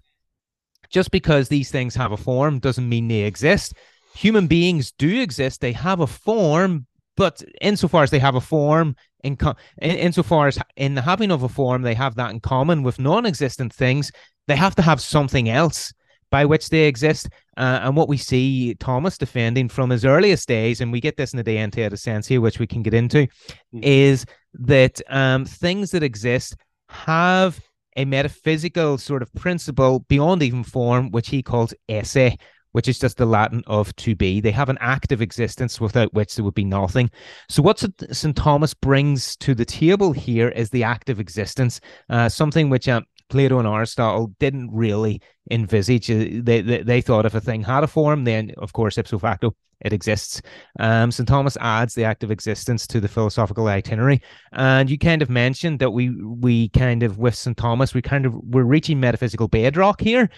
just 0.89 1.11
because 1.11 1.49
these 1.49 1.69
things 1.69 1.95
have 1.95 2.13
a 2.13 2.17
form 2.17 2.59
doesn't 2.59 2.87
mean 2.87 3.09
they 3.09 3.23
exist. 3.23 3.73
Human 4.15 4.47
beings 4.47 4.93
do 4.97 5.19
exist. 5.19 5.59
They 5.59 5.73
have 5.73 5.99
a 5.99 6.07
form, 6.07 6.85
but 7.17 7.43
insofar 7.59 8.03
as 8.03 8.11
they 8.11 8.19
have 8.19 8.35
a 8.35 8.41
form, 8.55 8.95
in, 9.25 9.35
co- 9.35 9.55
in 9.81 9.97
insofar 9.97 10.47
as 10.47 10.57
in 10.77 10.95
the 10.95 11.01
having 11.01 11.29
of 11.29 11.43
a 11.43 11.49
form, 11.49 11.81
they 11.81 11.93
have 11.93 12.15
that 12.15 12.31
in 12.31 12.39
common 12.39 12.83
with 12.83 12.99
non-existent 12.99 13.73
things. 13.73 14.13
They 14.47 14.55
have 14.55 14.75
to 14.75 14.81
have 14.81 15.01
something 15.01 15.49
else 15.49 15.93
by 16.31 16.45
which 16.45 16.69
they 16.69 16.85
exist. 16.85 17.29
Uh, 17.57 17.79
and 17.83 17.95
what 17.95 18.07
we 18.07 18.17
see 18.17 18.75
Thomas 18.75 19.17
defending 19.17 19.69
from 19.69 19.89
his 19.89 20.05
earliest 20.05 20.47
days, 20.47 20.81
and 20.81 20.91
we 20.91 21.01
get 21.01 21.17
this 21.17 21.33
in 21.33 21.37
the 21.37 21.43
De 21.43 21.57
Ente 21.57 21.79
et 21.79 21.93
Essentia, 21.93 22.39
which 22.39 22.59
we 22.59 22.67
can 22.67 22.81
get 22.81 22.93
into, 22.93 23.27
mm-hmm. 23.27 23.79
is 23.83 24.25
that 24.53 25.01
um, 25.09 25.45
things 25.45 25.91
that 25.91 26.03
exist 26.03 26.55
have 26.89 27.59
a 27.95 28.05
metaphysical 28.05 28.97
sort 28.97 29.21
of 29.21 29.33
principle 29.33 29.99
beyond 30.07 30.41
even 30.41 30.63
form, 30.63 31.11
which 31.11 31.29
he 31.29 31.43
calls 31.43 31.73
esse, 31.89 32.37
which 32.71 32.87
is 32.87 32.99
just 32.99 33.17
the 33.17 33.25
Latin 33.25 33.63
of 33.67 33.95
to 33.97 34.15
be. 34.15 34.39
They 34.39 34.51
have 34.51 34.69
an 34.69 34.77
active 34.79 35.21
existence 35.21 35.81
without 35.81 36.13
which 36.13 36.35
there 36.35 36.45
would 36.45 36.53
be 36.53 36.65
nothing. 36.65 37.09
So, 37.49 37.61
what 37.61 37.83
St. 38.11 38.35
Thomas 38.35 38.73
brings 38.73 39.35
to 39.37 39.55
the 39.55 39.65
table 39.65 40.13
here 40.13 40.49
is 40.49 40.69
the 40.69 40.83
active 40.83 41.19
existence, 41.19 41.81
uh, 42.09 42.29
something 42.29 42.69
which 42.69 42.87
um, 42.87 43.05
Plato 43.29 43.59
and 43.59 43.67
Aristotle 43.67 44.33
didn't 44.39 44.69
really 44.71 45.21
envisage. 45.51 46.09
Uh, 46.09 46.41
they, 46.43 46.61
they, 46.61 46.83
they 46.83 47.01
thought 47.01 47.25
if 47.25 47.35
a 47.35 47.41
thing 47.41 47.63
had 47.63 47.83
a 47.83 47.87
form, 47.87 48.23
then 48.23 48.51
of 48.57 48.73
course 48.73 48.97
ipso 48.97 49.19
facto 49.19 49.55
it 49.81 49.93
exists. 49.93 50.41
Um, 50.79 51.11
St. 51.11 51.27
Thomas 51.27 51.57
adds 51.61 51.93
the 51.93 52.03
act 52.03 52.23
of 52.23 52.31
existence 52.31 52.85
to 52.87 52.99
the 52.99 53.07
philosophical 53.07 53.67
itinerary, 53.67 54.21
and 54.51 54.89
you 54.89 54.97
kind 54.97 55.21
of 55.21 55.29
mentioned 55.29 55.79
that 55.79 55.91
we 55.91 56.09
we 56.09 56.69
kind 56.69 57.03
of 57.03 57.17
with 57.17 57.35
St. 57.35 57.55
Thomas 57.55 57.93
we 57.93 58.01
kind 58.01 58.25
of 58.25 58.33
we're 58.35 58.63
reaching 58.63 58.99
metaphysical 58.99 59.47
bedrock 59.47 60.01
here, 60.01 60.29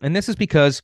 and 0.00 0.16
this 0.16 0.28
is 0.28 0.36
because 0.36 0.82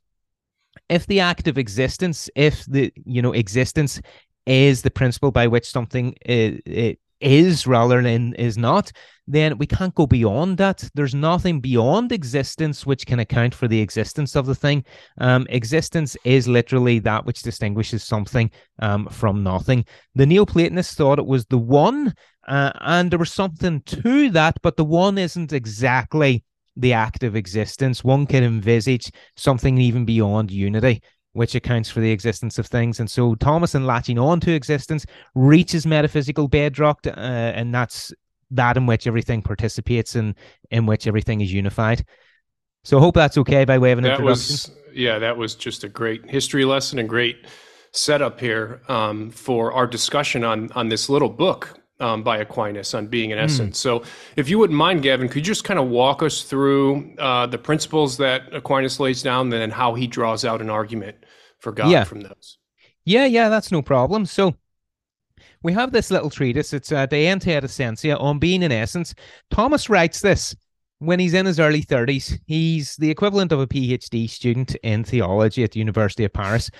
if 0.88 1.06
the 1.06 1.20
act 1.20 1.48
of 1.48 1.56
existence, 1.56 2.28
if 2.36 2.64
the 2.66 2.92
you 3.04 3.22
know 3.22 3.32
existence 3.32 4.00
is 4.46 4.82
the 4.82 4.90
principle 4.90 5.30
by 5.30 5.46
which 5.46 5.70
something 5.70 6.14
is, 6.26 6.60
it 6.66 6.98
is 7.20 7.66
rather 7.66 8.02
than 8.02 8.34
is 8.34 8.58
not, 8.58 8.92
then 9.26 9.56
we 9.58 9.66
can't 9.66 9.94
go 9.94 10.06
beyond 10.06 10.58
that. 10.58 10.88
There's 10.94 11.14
nothing 11.14 11.60
beyond 11.60 12.12
existence 12.12 12.84
which 12.84 13.06
can 13.06 13.20
account 13.20 13.54
for 13.54 13.68
the 13.68 13.80
existence 13.80 14.36
of 14.36 14.46
the 14.46 14.54
thing. 14.54 14.84
Um, 15.18 15.46
existence 15.48 16.16
is 16.24 16.46
literally 16.46 16.98
that 17.00 17.24
which 17.24 17.42
distinguishes 17.42 18.04
something 18.04 18.50
um, 18.80 19.06
from 19.06 19.42
nothing. 19.42 19.86
The 20.14 20.26
Neoplatonists 20.26 20.94
thought 20.94 21.18
it 21.18 21.26
was 21.26 21.46
the 21.46 21.58
one, 21.58 22.14
uh, 22.46 22.72
and 22.80 23.10
there 23.10 23.18
was 23.18 23.32
something 23.32 23.80
to 23.82 24.30
that, 24.30 24.58
but 24.62 24.76
the 24.76 24.84
one 24.84 25.16
isn't 25.16 25.52
exactly 25.52 26.44
the 26.76 26.92
act 26.92 27.22
of 27.22 27.36
existence. 27.36 28.04
One 28.04 28.26
can 28.26 28.44
envisage 28.44 29.10
something 29.36 29.78
even 29.78 30.04
beyond 30.04 30.50
unity 30.50 31.02
which 31.34 31.54
accounts 31.54 31.90
for 31.90 32.00
the 32.00 32.10
existence 32.10 32.58
of 32.58 32.66
things. 32.66 32.98
And 32.98 33.10
so 33.10 33.34
Thomas, 33.34 33.74
in 33.74 33.86
latching 33.86 34.18
on 34.18 34.40
to 34.40 34.52
existence, 34.52 35.04
reaches 35.34 35.86
metaphysical 35.86 36.48
bedrock, 36.48 37.06
uh, 37.06 37.10
and 37.10 37.74
that's 37.74 38.12
that 38.50 38.76
in 38.76 38.86
which 38.86 39.06
everything 39.06 39.42
participates 39.42 40.14
and 40.14 40.34
in 40.70 40.86
which 40.86 41.06
everything 41.06 41.40
is 41.40 41.52
unified. 41.52 42.04
So 42.84 42.98
I 42.98 43.00
hope 43.00 43.14
that's 43.14 43.36
okay 43.38 43.64
by 43.64 43.78
way 43.78 43.92
of 43.92 43.98
an 43.98 44.04
that 44.04 44.12
introduction. 44.12 44.52
Was, 44.52 44.70
yeah, 44.92 45.18
that 45.18 45.36
was 45.36 45.54
just 45.54 45.84
a 45.84 45.88
great 45.88 46.28
history 46.30 46.64
lesson 46.64 46.98
and 46.98 47.08
great 47.08 47.46
setup 47.90 48.40
here 48.40 48.82
um, 48.88 49.30
for 49.30 49.72
our 49.72 49.86
discussion 49.86 50.44
on 50.44 50.70
on 50.72 50.88
this 50.88 51.08
little 51.08 51.28
book 51.28 51.80
um, 52.00 52.22
by 52.22 52.38
Aquinas 52.38 52.94
on 52.94 53.06
being 53.06 53.30
in 53.30 53.38
hmm. 53.38 53.44
essence. 53.44 53.78
Mm. 53.78 53.80
So, 53.80 54.02
if 54.36 54.48
you 54.48 54.58
wouldn't 54.58 54.76
mind, 54.76 55.02
Gaven, 55.02 55.28
could 55.28 55.46
you 55.46 55.52
just 55.52 55.64
kind 55.64 55.80
of 55.80 55.88
walk 55.88 56.22
us 56.22 56.42
through 56.42 57.14
uh, 57.18 57.46
the 57.46 57.58
principles 57.58 58.16
that 58.18 58.52
Aquinas 58.52 59.00
lays 59.00 59.22
down, 59.22 59.46
and 59.46 59.52
then 59.52 59.70
how 59.70 59.94
he 59.94 60.06
draws 60.06 60.44
out 60.44 60.60
an 60.60 60.70
argument 60.70 61.23
for 61.64 61.72
God 61.72 61.90
yeah. 61.90 62.04
from 62.04 62.20
those? 62.20 62.58
Yeah, 63.04 63.26
yeah, 63.26 63.48
that's 63.48 63.72
no 63.72 63.82
problem. 63.82 64.26
So, 64.26 64.54
we 65.62 65.72
have 65.72 65.92
this 65.92 66.10
little 66.10 66.30
treatise. 66.30 66.72
It's 66.72 66.92
uh, 66.92 67.06
De 67.06 67.26
Ente 67.26 67.48
et 67.48 67.64
Essentia 67.64 68.16
on 68.18 68.38
being 68.38 68.62
and 68.62 68.72
essence. 68.72 69.14
Thomas 69.50 69.88
writes 69.88 70.20
this 70.20 70.54
when 70.98 71.18
he's 71.18 71.34
in 71.34 71.46
his 71.46 71.58
early 71.58 71.82
30s. 71.82 72.38
He's 72.46 72.96
the 72.96 73.10
equivalent 73.10 73.50
of 73.50 73.60
a 73.60 73.66
PhD 73.66 74.28
student 74.28 74.76
in 74.82 75.04
theology 75.04 75.64
at 75.64 75.72
the 75.72 75.78
University 75.78 76.24
of 76.24 76.32
Paris. 76.32 76.70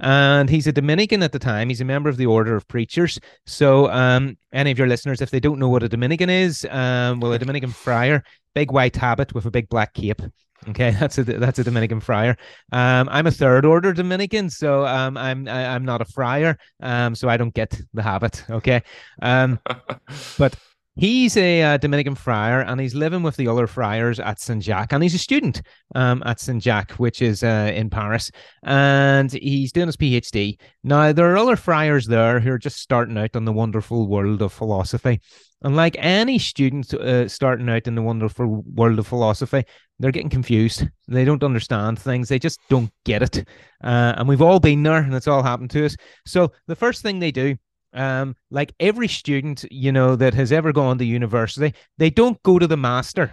And 0.00 0.50
he's 0.50 0.66
a 0.66 0.72
Dominican 0.72 1.22
at 1.22 1.32
the 1.32 1.38
time. 1.38 1.68
He's 1.68 1.80
a 1.80 1.86
member 1.86 2.10
of 2.10 2.16
the 2.16 2.26
Order 2.26 2.56
of 2.56 2.68
Preachers. 2.68 3.18
So, 3.46 3.90
um, 3.90 4.36
any 4.52 4.70
of 4.70 4.78
your 4.78 4.88
listeners, 4.88 5.22
if 5.22 5.30
they 5.30 5.40
don't 5.40 5.58
know 5.58 5.68
what 5.68 5.84
a 5.84 5.88
Dominican 5.88 6.28
is, 6.28 6.66
um, 6.70 7.20
well, 7.20 7.32
a 7.32 7.38
Dominican 7.38 7.70
friar, 7.70 8.24
big 8.54 8.72
white 8.72 8.96
habit 8.96 9.34
with 9.34 9.46
a 9.46 9.50
big 9.50 9.68
black 9.68 9.94
cape. 9.94 10.20
Okay, 10.68 10.90
that's 11.00 11.18
a 11.18 11.24
that's 11.24 11.58
a 11.58 11.64
Dominican 11.64 12.00
friar. 12.00 12.36
Um, 12.72 13.08
I'm 13.10 13.26
a 13.26 13.30
third 13.30 13.64
order 13.64 13.92
Dominican, 13.92 14.48
so 14.50 14.86
um, 14.86 15.16
I'm 15.16 15.46
I, 15.48 15.60
am 15.62 15.70
i 15.70 15.74
am 15.74 15.84
not 15.84 16.00
a 16.00 16.04
friar, 16.06 16.58
um, 16.80 17.14
so 17.14 17.28
I 17.28 17.36
don't 17.36 17.54
get 17.54 17.78
the 17.92 18.02
habit. 18.02 18.44
Okay, 18.50 18.82
um, 19.22 19.58
but 20.38 20.56
he's 20.96 21.36
a 21.36 21.62
uh, 21.62 21.76
Dominican 21.76 22.14
friar, 22.14 22.60
and 22.60 22.80
he's 22.80 22.94
living 22.94 23.22
with 23.22 23.36
the 23.36 23.48
other 23.48 23.66
friars 23.66 24.20
at 24.20 24.40
Saint 24.40 24.62
Jacques, 24.62 24.92
and 24.92 25.02
he's 25.02 25.14
a 25.14 25.18
student 25.18 25.62
um, 25.94 26.22
at 26.24 26.40
Saint 26.40 26.62
Jacques, 26.62 26.92
which 26.92 27.22
is 27.22 27.42
uh, 27.42 27.72
in 27.74 27.90
Paris, 27.90 28.30
and 28.62 29.32
he's 29.32 29.72
doing 29.72 29.88
his 29.88 29.96
PhD. 29.96 30.58
Now 30.82 31.12
there 31.12 31.32
are 31.32 31.36
other 31.36 31.56
friars 31.56 32.06
there 32.06 32.40
who 32.40 32.52
are 32.52 32.58
just 32.58 32.78
starting 32.78 33.18
out 33.18 33.36
on 33.36 33.44
the 33.44 33.52
wonderful 33.52 34.08
world 34.08 34.42
of 34.42 34.52
philosophy, 34.52 35.20
and 35.62 35.76
like 35.76 35.96
any 35.98 36.38
student 36.38 36.92
uh, 36.92 37.26
starting 37.28 37.68
out 37.68 37.86
in 37.86 37.94
the 37.94 38.02
wonderful 38.02 38.62
world 38.74 38.98
of 38.98 39.06
philosophy, 39.06 39.64
they're 39.98 40.10
getting 40.10 40.28
confused. 40.28 40.86
They 41.08 41.24
don't 41.24 41.42
understand 41.42 41.98
things. 41.98 42.28
They 42.28 42.38
just 42.38 42.60
don't 42.68 42.90
get 43.04 43.22
it. 43.22 43.48
Uh, 43.82 44.14
and 44.16 44.28
we've 44.28 44.42
all 44.42 44.60
been 44.60 44.82
there, 44.82 44.98
and 44.98 45.14
it's 45.14 45.28
all 45.28 45.42
happened 45.42 45.70
to 45.70 45.86
us. 45.86 45.96
So 46.26 46.52
the 46.66 46.76
first 46.76 47.02
thing 47.02 47.18
they 47.18 47.30
do, 47.30 47.56
um, 47.94 48.36
like 48.50 48.74
every 48.80 49.08
student, 49.08 49.64
you 49.70 49.92
know, 49.92 50.16
that 50.16 50.34
has 50.34 50.52
ever 50.52 50.72
gone 50.72 50.98
to 50.98 51.04
university, 51.04 51.74
they 51.98 52.10
don't 52.10 52.42
go 52.42 52.58
to 52.58 52.66
the 52.66 52.76
master. 52.76 53.32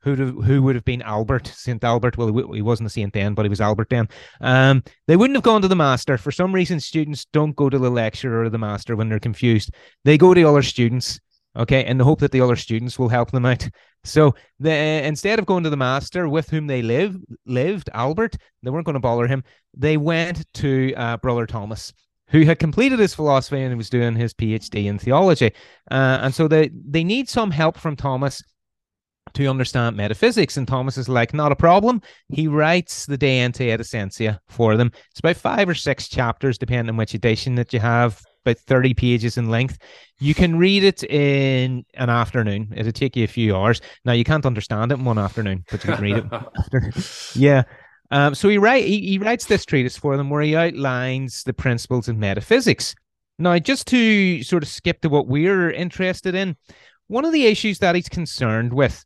Who, 0.00 0.42
who 0.42 0.62
would 0.62 0.74
have 0.74 0.84
been 0.84 1.02
Albert, 1.02 1.46
St. 1.46 1.82
Albert? 1.84 2.18
Well, 2.18 2.52
he 2.52 2.60
wasn't 2.60 2.88
a 2.88 2.90
saint 2.90 3.12
then, 3.12 3.34
but 3.34 3.44
he 3.44 3.48
was 3.48 3.60
Albert 3.60 3.88
then. 3.88 4.08
Um, 4.40 4.82
they 5.06 5.14
wouldn't 5.14 5.36
have 5.36 5.44
gone 5.44 5.62
to 5.62 5.68
the 5.68 5.76
master. 5.76 6.18
For 6.18 6.32
some 6.32 6.52
reason, 6.52 6.80
students 6.80 7.24
don't 7.32 7.54
go 7.54 7.70
to 7.70 7.78
the 7.78 7.88
lecturer 7.88 8.42
or 8.42 8.50
the 8.50 8.58
master 8.58 8.96
when 8.96 9.08
they're 9.08 9.20
confused. 9.20 9.70
They 10.04 10.18
go 10.18 10.34
to 10.34 10.42
other 10.42 10.62
students 10.62 11.20
okay, 11.56 11.84
in 11.86 11.98
the 11.98 12.04
hope 12.04 12.20
that 12.20 12.32
the 12.32 12.40
other 12.40 12.56
students 12.56 12.98
will 12.98 13.08
help 13.08 13.30
them 13.30 13.46
out. 13.46 13.68
So 14.04 14.34
the, 14.58 14.72
instead 14.72 15.38
of 15.38 15.46
going 15.46 15.62
to 15.62 15.70
the 15.70 15.76
master 15.76 16.28
with 16.28 16.50
whom 16.50 16.66
they 16.66 16.82
live 16.82 17.16
lived, 17.46 17.88
Albert, 17.94 18.34
they 18.60 18.68
weren't 18.68 18.84
going 18.84 18.94
to 18.94 19.00
bother 19.00 19.28
him. 19.28 19.44
They 19.76 19.96
went 19.96 20.44
to 20.54 20.92
uh, 20.94 21.18
Brother 21.18 21.46
Thomas, 21.46 21.92
who 22.32 22.42
had 22.42 22.58
completed 22.58 22.98
his 22.98 23.14
philosophy 23.14 23.62
and 23.62 23.76
was 23.76 23.90
doing 23.90 24.16
his 24.16 24.34
PhD 24.34 24.86
in 24.86 24.98
theology. 24.98 25.52
Uh, 25.90 26.18
and 26.22 26.34
so 26.34 26.48
they 26.48 26.70
they 26.72 27.04
need 27.04 27.28
some 27.28 27.50
help 27.50 27.78
from 27.78 27.94
Thomas 27.94 28.42
to 29.34 29.46
understand 29.46 29.96
metaphysics. 29.96 30.56
And 30.56 30.66
Thomas 30.66 30.98
is 30.98 31.08
like, 31.08 31.32
not 31.32 31.52
a 31.52 31.56
problem. 31.56 32.02
He 32.28 32.48
writes 32.48 33.06
the 33.06 33.16
De 33.16 33.38
Ente 33.38 33.70
et 33.70 33.80
Essentia 33.80 34.40
for 34.48 34.76
them. 34.76 34.90
It's 35.10 35.20
about 35.20 35.36
five 35.36 35.68
or 35.68 35.74
six 35.74 36.08
chapters, 36.08 36.58
depending 36.58 36.90
on 36.90 36.96
which 36.96 37.14
edition 37.14 37.54
that 37.54 37.72
you 37.72 37.80
have 37.80 38.20
about 38.44 38.58
30 38.58 38.94
pages 38.94 39.38
in 39.38 39.50
length. 39.50 39.78
You 40.18 40.34
can 40.34 40.58
read 40.58 40.84
it 40.84 41.04
in 41.04 41.84
an 41.94 42.10
afternoon. 42.10 42.72
It'll 42.76 42.92
take 42.92 43.16
you 43.16 43.24
a 43.24 43.28
few 43.28 43.56
hours. 43.56 43.80
Now, 44.04 44.12
you 44.12 44.24
can't 44.24 44.46
understand 44.46 44.92
it 44.92 44.98
in 44.98 45.04
one 45.04 45.18
afternoon, 45.18 45.64
but 45.70 45.84
you 45.84 45.92
can 45.92 46.02
read 46.02 46.16
it. 46.16 47.36
yeah. 47.36 47.62
Um, 48.10 48.34
so 48.34 48.48
he, 48.48 48.58
write, 48.58 48.84
he, 48.84 49.00
he 49.00 49.18
writes 49.18 49.46
this 49.46 49.64
treatise 49.64 49.96
for 49.96 50.16
them 50.16 50.28
where 50.28 50.42
he 50.42 50.54
outlines 50.54 51.44
the 51.44 51.54
principles 51.54 52.08
of 52.08 52.16
metaphysics. 52.16 52.94
Now, 53.38 53.58
just 53.58 53.86
to 53.88 54.42
sort 54.42 54.62
of 54.62 54.68
skip 54.68 55.00
to 55.00 55.08
what 55.08 55.26
we're 55.26 55.70
interested 55.70 56.34
in, 56.34 56.56
one 57.06 57.24
of 57.24 57.32
the 57.32 57.46
issues 57.46 57.78
that 57.78 57.94
he's 57.94 58.08
concerned 58.08 58.72
with 58.72 59.04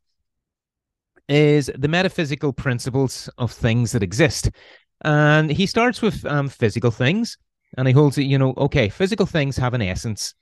is 1.29 1.71
the 1.77 1.89
metaphysical 1.89 2.53
principles 2.53 3.29
of 3.39 3.53
things 3.53 3.93
that 3.93 4.03
exist. 4.03 4.51
And 5.05 5.51
he 5.51 5.67
starts 5.67 6.03
with 6.03 6.25
um, 6.27 6.49
physical 6.49 6.91
things 6.91 7.37
and 7.77 7.87
he 7.87 7.95
holds 7.95 8.19
it, 8.19 8.25
you 8.25 8.39
know, 8.39 8.55
okay, 8.57 8.89
physical 8.89 9.27
things 9.27 9.57
have 9.57 9.75
an 9.75 9.83
essence. 9.83 10.35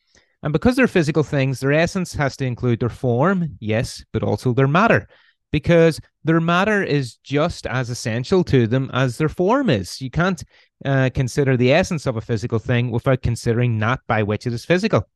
And 0.42 0.52
because 0.52 0.76
they're 0.76 0.86
physical 0.86 1.22
things, 1.22 1.60
their 1.60 1.72
essence 1.72 2.12
has 2.14 2.36
to 2.36 2.44
include 2.44 2.80
their 2.80 2.90
form, 2.90 3.56
yes, 3.60 4.04
but 4.12 4.22
also 4.22 4.52
their 4.52 4.68
matter, 4.68 5.08
because 5.54 6.00
their 6.24 6.40
matter 6.40 6.82
is 6.82 7.14
just 7.18 7.64
as 7.68 7.88
essential 7.88 8.42
to 8.42 8.66
them 8.66 8.90
as 8.92 9.18
their 9.18 9.28
form 9.28 9.70
is. 9.70 10.02
You 10.02 10.10
can't 10.10 10.42
uh, 10.84 11.10
consider 11.14 11.56
the 11.56 11.72
essence 11.72 12.06
of 12.06 12.16
a 12.16 12.20
physical 12.20 12.58
thing 12.58 12.90
without 12.90 13.22
considering 13.22 13.78
that 13.78 14.00
by 14.08 14.24
which 14.24 14.48
it 14.48 14.52
is 14.52 14.64
physical 14.64 15.08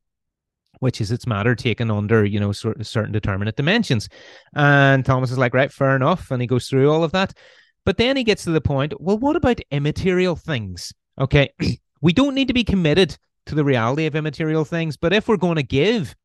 which 0.79 1.01
is 1.01 1.11
its 1.11 1.27
matter 1.27 1.55
taken 1.55 1.91
under, 1.91 2.23
you 2.23 2.39
know, 2.39 2.53
sort 2.53 2.79
of 2.79 2.87
certain 2.87 3.11
determinate 3.11 3.57
dimensions. 3.57 4.07
And 4.55 5.05
Thomas 5.05 5.29
is 5.29 5.37
like, 5.37 5.53
right, 5.53 5.69
fair 5.73 5.93
enough. 5.93 6.31
And 6.31 6.41
he 6.41 6.47
goes 6.47 6.69
through 6.69 6.89
all 6.89 7.03
of 7.03 7.11
that. 7.11 7.33
But 7.83 7.97
then 7.97 8.15
he 8.15 8.23
gets 8.23 8.45
to 8.45 8.51
the 8.51 8.61
point, 8.61 8.93
well, 8.97 9.17
what 9.17 9.35
about 9.35 9.59
immaterial 9.71 10.37
things? 10.37 10.93
Okay. 11.19 11.49
we 12.01 12.13
don't 12.13 12.33
need 12.33 12.47
to 12.47 12.53
be 12.53 12.63
committed 12.63 13.17
to 13.47 13.55
the 13.55 13.65
reality 13.65 14.05
of 14.05 14.15
immaterial 14.15 14.63
things, 14.63 14.95
but 14.95 15.11
if 15.11 15.27
we're 15.27 15.35
going 15.35 15.57
to 15.57 15.63
give 15.63 16.15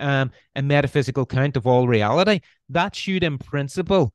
um, 0.00 0.30
a 0.56 0.62
metaphysical 0.62 1.26
count 1.26 1.56
of 1.56 1.66
all 1.66 1.88
reality, 1.88 2.40
that 2.68 2.94
should, 2.94 3.22
in 3.22 3.38
principle, 3.38 4.12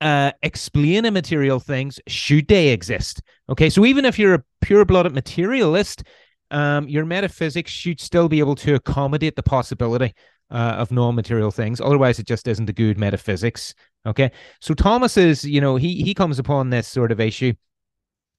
uh, 0.00 0.32
explain 0.42 1.04
immaterial 1.04 1.60
things 1.60 2.00
should 2.06 2.48
they 2.48 2.68
exist. 2.68 3.22
Okay, 3.48 3.70
so 3.70 3.84
even 3.84 4.04
if 4.04 4.18
you're 4.18 4.34
a 4.34 4.44
pure 4.60 4.84
blooded 4.84 5.12
materialist, 5.12 6.04
um, 6.50 6.88
your 6.88 7.04
metaphysics 7.04 7.70
should 7.70 8.00
still 8.00 8.28
be 8.28 8.38
able 8.38 8.54
to 8.56 8.74
accommodate 8.74 9.36
the 9.36 9.42
possibility 9.42 10.14
uh, 10.50 10.74
of 10.78 10.90
non-material 10.90 11.50
things. 11.50 11.80
Otherwise, 11.80 12.18
it 12.18 12.26
just 12.26 12.48
isn't 12.48 12.70
a 12.70 12.72
good 12.72 12.98
metaphysics. 12.98 13.74
Okay, 14.06 14.32
so 14.60 14.74
Thomas 14.74 15.16
is, 15.16 15.44
you 15.44 15.60
know, 15.60 15.76
he 15.76 16.02
he 16.02 16.14
comes 16.14 16.38
upon 16.38 16.70
this 16.70 16.88
sort 16.88 17.12
of 17.12 17.20
issue. 17.20 17.52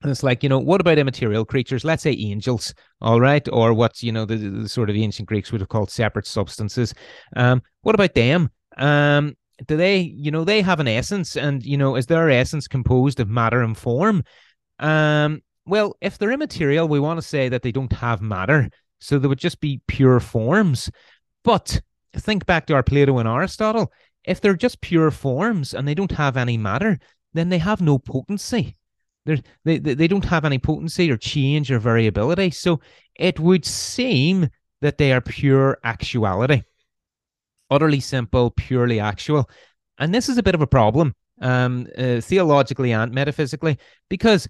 And 0.02 0.10
it's 0.10 0.24
like, 0.24 0.42
you 0.42 0.50
know, 0.50 0.60
what 0.60 0.82
about 0.82 0.98
immaterial 0.98 1.46
creatures? 1.46 1.86
Let's 1.86 2.04
say 2.04 2.16
angels, 2.18 2.74
all 3.02 3.22
right, 3.22 3.48
or 3.52 3.74
what 3.74 4.02
you 4.02 4.12
know 4.12 4.26
the, 4.26 4.36
the 4.36 4.70
sort 4.70 4.90
of 4.90 4.96
ancient 4.96 5.28
Greeks 5.28 5.52
would 5.52 5.62
have 5.62 5.70
called 5.70 5.92
separate 5.92 6.26
substances. 6.26 6.94
Um, 7.36 7.62
what 7.82 7.96
about 7.96 8.16
them? 8.16 8.50
Um, 8.78 9.36
do 9.68 9.78
they, 9.78 10.00
you 10.00 10.32
know, 10.32 10.44
they 10.44 10.62
have 10.62 10.80
an 10.80 10.88
essence, 10.88 11.38
and 11.38 11.64
you 11.64 11.78
know, 11.78 11.96
is 11.96 12.08
their 12.08 12.30
essence 12.30 12.68
composed 12.68 13.20
of 13.20 13.30
matter 13.30 13.62
and 13.62 13.78
form? 13.78 14.24
Um, 14.80 15.42
well, 15.68 15.96
if 16.02 16.18
they're 16.18 16.32
immaterial, 16.32 16.88
we 16.88 17.00
want 17.00 17.20
to 17.20 17.28
say 17.28 17.50
that 17.50 17.62
they 17.62 17.72
don't 17.72 17.94
have 17.94 18.22
matter, 18.22 18.70
so 19.00 19.20
they 19.20 19.28
would 19.28 19.38
just 19.38 19.60
be 19.60 19.82
pure 19.88 20.20
forms. 20.20 20.90
But 21.44 21.80
think 22.20 22.46
back 22.46 22.66
to 22.68 22.74
our 22.74 22.84
Plato 22.84 23.18
and 23.20 23.28
Aristotle. 23.28 23.92
If 24.24 24.42
they're 24.42 24.56
just 24.56 24.82
pure 24.82 25.12
forms 25.12 25.74
and 25.74 25.88
they 25.88 25.96
don't 25.96 26.12
have 26.12 26.38
any 26.38 26.58
matter, 26.58 27.00
then 27.34 27.50
they 27.50 27.58
have 27.58 27.82
no 27.82 27.98
potency. 27.98 28.76
They 29.26 29.78
they 29.78 30.08
don't 30.08 30.26
have 30.26 30.46
any 30.46 30.58
potency 30.58 31.12
or 31.12 31.18
change 31.18 31.72
or 31.72 31.80
variability. 31.80 32.52
So 32.52 32.80
it 33.16 33.40
would 33.40 33.66
seem 33.66 34.50
that 34.82 34.98
they 34.98 35.14
are 35.14 35.22
pure 35.22 35.78
actuality 35.84 36.64
utterly 37.72 38.02
simple, 38.02 38.52
purely 38.52 39.00
actual. 39.00 39.50
And 39.98 40.14
this 40.14 40.30
is 40.30 40.38
a 40.38 40.44
bit 40.44 40.54
of 40.54 40.62
a 40.62 40.68
problem, 40.68 41.16
um, 41.42 41.88
uh, 41.98 42.22
theologically 42.22 42.92
and 42.92 43.12
metaphysically, 43.14 43.80
because 44.10 44.48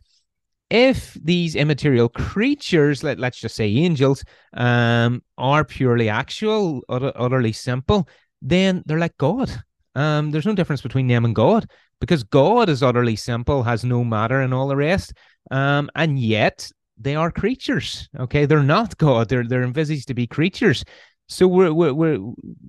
if 0.69 1.13
these 1.21 1.55
immaterial 1.55 2.09
creatures, 2.09 3.03
let, 3.03 3.19
let's 3.19 3.39
just 3.39 3.55
say 3.55 3.67
angels, 3.67 4.23
um, 4.53 5.21
are 5.37 5.63
purely 5.63 6.09
actual, 6.09 6.81
utter, 6.89 7.11
utterly 7.15 7.51
simple, 7.51 8.09
then 8.41 8.81
they're 8.85 8.97
like 8.97 9.17
God. 9.17 9.51
Um, 9.93 10.31
there's 10.31 10.45
no 10.45 10.55
difference 10.55 10.81
between 10.81 11.07
them 11.07 11.25
and 11.25 11.35
God 11.35 11.69
because 12.01 12.24
God 12.24 12.67
is 12.67 12.84
utterly 12.84 13.15
simple, 13.15 13.63
has 13.63 13.86
no 13.86 14.03
matter, 14.03 14.41
and 14.41 14.53
all 14.53 14.67
the 14.67 14.75
rest. 14.75 15.13
Um, 15.50 15.89
and 15.96 16.20
yet 16.20 16.70
they 17.00 17.15
are 17.15 17.31
creatures. 17.31 18.10
Okay, 18.20 18.46
they're 18.46 18.63
not 18.63 18.98
God. 19.05 19.29
They're 19.29 19.48
they're 19.48 19.63
envisaged 19.63 20.10
to 20.10 20.13
be 20.13 20.27
creatures. 20.27 20.84
So 21.29 21.48
we're 21.48 21.74
we're 21.74 21.93
we're 21.93 22.20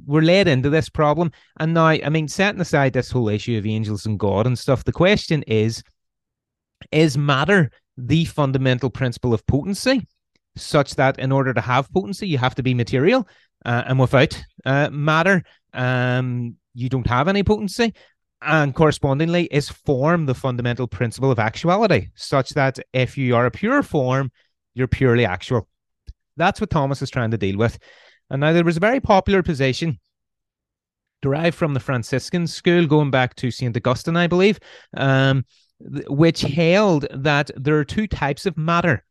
we're 0.06 0.22
led 0.22 0.46
into 0.46 0.70
this 0.70 0.88
problem, 0.88 1.32
and 1.58 1.74
now 1.74 1.86
I 1.86 2.08
mean, 2.08 2.28
setting 2.28 2.60
aside 2.60 2.92
this 2.92 3.10
whole 3.10 3.28
issue 3.28 3.58
of 3.58 3.66
angels 3.66 4.06
and 4.06 4.18
God 4.18 4.46
and 4.46 4.56
stuff, 4.56 4.84
the 4.84 4.92
question 4.92 5.42
is: 5.48 5.82
Is 6.92 7.18
matter 7.18 7.72
the 7.96 8.24
fundamental 8.24 8.88
principle 8.88 9.34
of 9.34 9.44
potency, 9.46 10.06
such 10.54 10.94
that 10.94 11.18
in 11.18 11.32
order 11.32 11.52
to 11.52 11.60
have 11.60 11.92
potency, 11.92 12.28
you 12.28 12.38
have 12.38 12.54
to 12.54 12.62
be 12.62 12.72
material, 12.72 13.26
uh, 13.64 13.82
and 13.86 13.98
without 13.98 14.40
uh, 14.64 14.88
matter, 14.90 15.42
um, 15.74 16.56
you 16.74 16.88
don't 16.88 17.06
have 17.08 17.26
any 17.26 17.42
potency? 17.42 17.92
And 18.44 18.74
correspondingly, 18.74 19.44
is 19.50 19.68
form 19.68 20.26
the 20.26 20.34
fundamental 20.34 20.88
principle 20.88 21.30
of 21.30 21.38
actuality, 21.38 22.08
such 22.14 22.50
that 22.50 22.78
if 22.92 23.16
you 23.16 23.36
are 23.36 23.46
a 23.46 23.50
pure 23.50 23.82
form, 23.82 24.32
you're 24.74 24.88
purely 24.88 25.24
actual? 25.24 25.68
That's 26.36 26.60
what 26.60 26.70
Thomas 26.70 27.02
is 27.02 27.10
trying 27.10 27.30
to 27.30 27.38
deal 27.38 27.56
with. 27.56 27.78
And 28.30 28.40
now 28.40 28.52
there 28.52 28.64
was 28.64 28.78
a 28.78 28.80
very 28.80 29.00
popular 29.00 29.42
position 29.42 30.00
derived 31.20 31.56
from 31.56 31.72
the 31.72 31.80
Franciscan 31.80 32.46
school, 32.46 32.86
going 32.86 33.10
back 33.10 33.34
to 33.36 33.50
St. 33.50 33.76
Augustine, 33.76 34.16
I 34.16 34.26
believe, 34.26 34.58
um, 34.96 35.44
which 36.08 36.40
held 36.40 37.06
that 37.12 37.50
there 37.56 37.78
are 37.78 37.84
two 37.84 38.06
types 38.06 38.44
of 38.44 38.56
matter. 38.56 39.04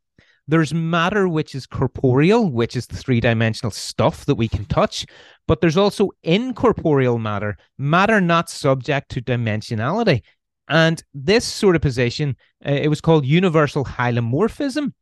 There's 0.48 0.74
matter 0.74 1.28
which 1.30 1.56
is 1.56 1.66
corporeal, 1.66 2.52
which 2.52 2.76
is 2.76 2.88
the 2.88 2.98
three 2.98 3.22
dimensional 3.22 3.72
stuff 3.72 4.26
that 4.26 4.36
we 4.36 4.50
can 4.50 4.66
touch, 4.66 5.06
but 5.48 5.62
there's 5.62 5.78
also 5.78 6.12
incorporeal 6.24 7.18
matter, 7.18 7.58
matter 7.78 8.22
not 8.22 8.50
subject 8.50 9.10
to 9.12 9.22
dimensionality. 9.22 10.22
And 10.68 11.04
this 11.14 11.46
sort 11.46 11.76
of 11.76 11.82
position, 11.82 12.38
uh, 12.66 12.72
it 12.72 12.88
was 12.88 13.02
called 13.02 13.26
universal 13.26 13.84
hylomorphism. 13.84 14.94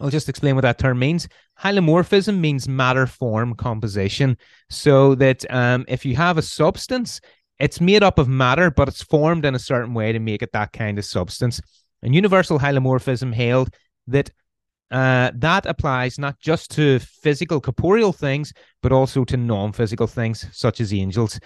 I'll 0.00 0.10
just 0.10 0.28
explain 0.28 0.54
what 0.54 0.62
that 0.62 0.78
term 0.78 0.98
means. 0.98 1.28
Hylomorphism 1.60 2.38
means 2.38 2.68
matter 2.68 3.06
form 3.06 3.54
composition. 3.54 4.38
So 4.70 5.14
that 5.16 5.44
um, 5.52 5.84
if 5.88 6.06
you 6.06 6.16
have 6.16 6.38
a 6.38 6.42
substance, 6.42 7.20
it's 7.58 7.80
made 7.80 8.02
up 8.02 8.18
of 8.18 8.28
matter, 8.28 8.70
but 8.70 8.88
it's 8.88 9.02
formed 9.02 9.44
in 9.44 9.54
a 9.54 9.58
certain 9.58 9.92
way 9.92 10.12
to 10.12 10.20
make 10.20 10.42
it 10.42 10.52
that 10.52 10.72
kind 10.72 10.98
of 10.98 11.04
substance. 11.04 11.60
And 12.02 12.14
universal 12.14 12.58
hylomorphism 12.58 13.34
held 13.34 13.74
that 14.06 14.30
uh, 14.90 15.30
that 15.34 15.66
applies 15.66 16.18
not 16.18 16.38
just 16.38 16.70
to 16.72 16.98
physical 16.98 17.60
corporeal 17.60 18.12
things, 18.12 18.52
but 18.82 18.92
also 18.92 19.24
to 19.24 19.36
non-physical 19.36 20.06
things 20.06 20.46
such 20.52 20.80
as 20.80 20.92
angels. 20.92 21.38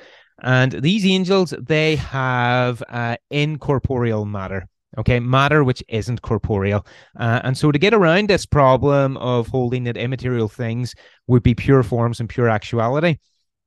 And 0.43 0.73
these 0.73 1.07
angels, 1.07 1.55
they 1.61 1.97
have 1.97 2.83
uh, 2.89 3.17
incorporeal 3.31 4.25
matter 4.25 4.67
okay? 4.99 5.19
Matter 5.19 5.65
which 5.65 5.83
isn't 5.89 6.21
corporeal. 6.21 6.87
Uh, 7.19 7.41
and 7.45 7.57
so 7.57 7.73
to 7.73 7.79
get 7.79 7.95
around 7.95 8.29
this 8.29 8.45
problem 8.45 9.17
of 9.17 9.49
holding 9.49 9.85
that 9.85 9.97
immaterial 9.97 10.49
things 10.49 10.95
would 11.27 11.43
be 11.43 11.55
pure 11.55 11.83
forms 11.83 12.21
and 12.21 12.29
pure 12.29 12.51
actuality. 12.51 13.17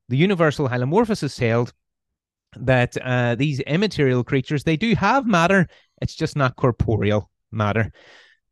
The 0.09 0.17
universal 0.17 0.69
hylomorphists 0.69 1.39
held 1.39 1.73
that 2.57 2.95
uh, 2.97 3.33
these 3.35 3.59
immaterial 3.61 4.23
creatures 4.23 4.63
they 4.63 4.77
do 4.77 4.95
have 4.95 5.25
matter 5.25 5.67
it's 6.01 6.15
just 6.15 6.35
not 6.35 6.55
corporeal 6.55 7.29
matter. 7.51 7.91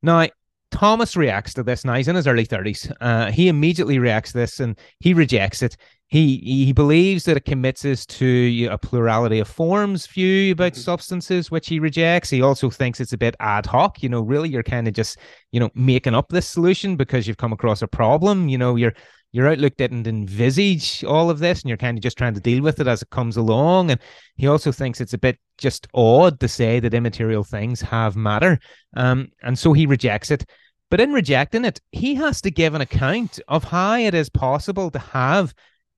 Now 0.02 0.28
thomas 0.74 1.16
reacts 1.16 1.54
to 1.54 1.64
this 1.64 1.86
now 1.86 1.94
he's 1.94 2.08
in 2.08 2.16
his 2.16 2.28
early 2.28 2.46
30s 2.46 2.92
uh, 3.00 3.32
he 3.32 3.48
immediately 3.48 4.00
reacts 4.00 4.32
to 4.32 4.40
this 4.40 4.60
and 4.60 4.78
he 5.00 5.14
rejects 5.14 5.62
it 5.62 5.78
he 6.14 6.38
he 6.38 6.74
believes 6.74 7.26
that 7.26 7.38
it 7.38 7.46
commits 7.46 7.84
us 7.86 8.06
to 8.06 8.68
a 8.70 8.78
plurality 8.78 9.40
of 9.40 9.48
forms 9.48 10.06
view 10.06 10.52
about 10.52 10.74
mm-hmm. 10.74 10.82
substances, 10.82 11.50
which 11.50 11.68
he 11.68 11.80
rejects. 11.80 12.30
He 12.30 12.44
also 12.44 12.70
thinks 12.70 13.02
it's 13.02 13.14
a 13.14 13.18
bit 13.18 13.36
ad 13.40 13.66
hoc. 13.66 14.04
You 14.04 14.10
know, 14.10 14.22
really, 14.22 14.48
you're 14.48 14.62
kind 14.62 14.88
of 14.88 14.94
just 14.94 15.18
you 15.52 15.60
know 15.60 15.72
making 15.74 16.14
up 16.14 16.30
this 16.30 16.48
solution 16.48 16.98
because 16.98 17.28
you've 17.28 17.38
come 17.38 17.52
across 17.52 17.82
a 17.82 17.88
problem. 17.88 18.48
You 18.48 18.60
know, 18.60 18.76
your 18.76 18.94
your 19.32 19.48
outlook 19.48 19.76
didn't 19.76 20.06
envisage 20.06 21.04
all 21.04 21.32
of 21.32 21.40
this, 21.40 21.64
and 21.64 21.70
you're 21.70 21.78
kind 21.78 21.98
of 21.98 22.04
just 22.04 22.20
trying 22.20 22.36
to 22.36 22.40
deal 22.40 22.62
with 22.62 22.80
it 22.80 22.86
as 22.86 23.02
it 23.02 23.10
comes 23.10 23.36
along. 23.36 23.90
And 23.90 24.00
he 24.36 24.46
also 24.46 24.72
thinks 24.72 25.02
it's 25.02 25.16
a 25.16 25.18
bit 25.18 25.40
just 25.58 25.88
odd 25.96 26.40
to 26.42 26.48
say 26.48 26.80
that 26.80 26.94
immaterial 26.94 27.44
things 27.44 27.82
have 27.82 28.16
matter, 28.16 28.60
um, 28.96 29.30
and 29.42 29.58
so 29.58 29.74
he 29.74 29.88
rejects 29.88 30.30
it. 30.30 30.46
But 30.94 31.02
in 31.02 31.12
rejecting 31.12 31.66
it, 31.66 31.82
he 31.92 32.14
has 32.14 32.40
to 32.42 32.52
give 32.52 32.76
an 32.76 32.82
account 32.82 33.40
of 33.48 33.64
how 33.64 33.96
it 33.96 34.14
is 34.14 34.30
possible 34.30 34.92
to 34.92 35.00
have 35.00 35.56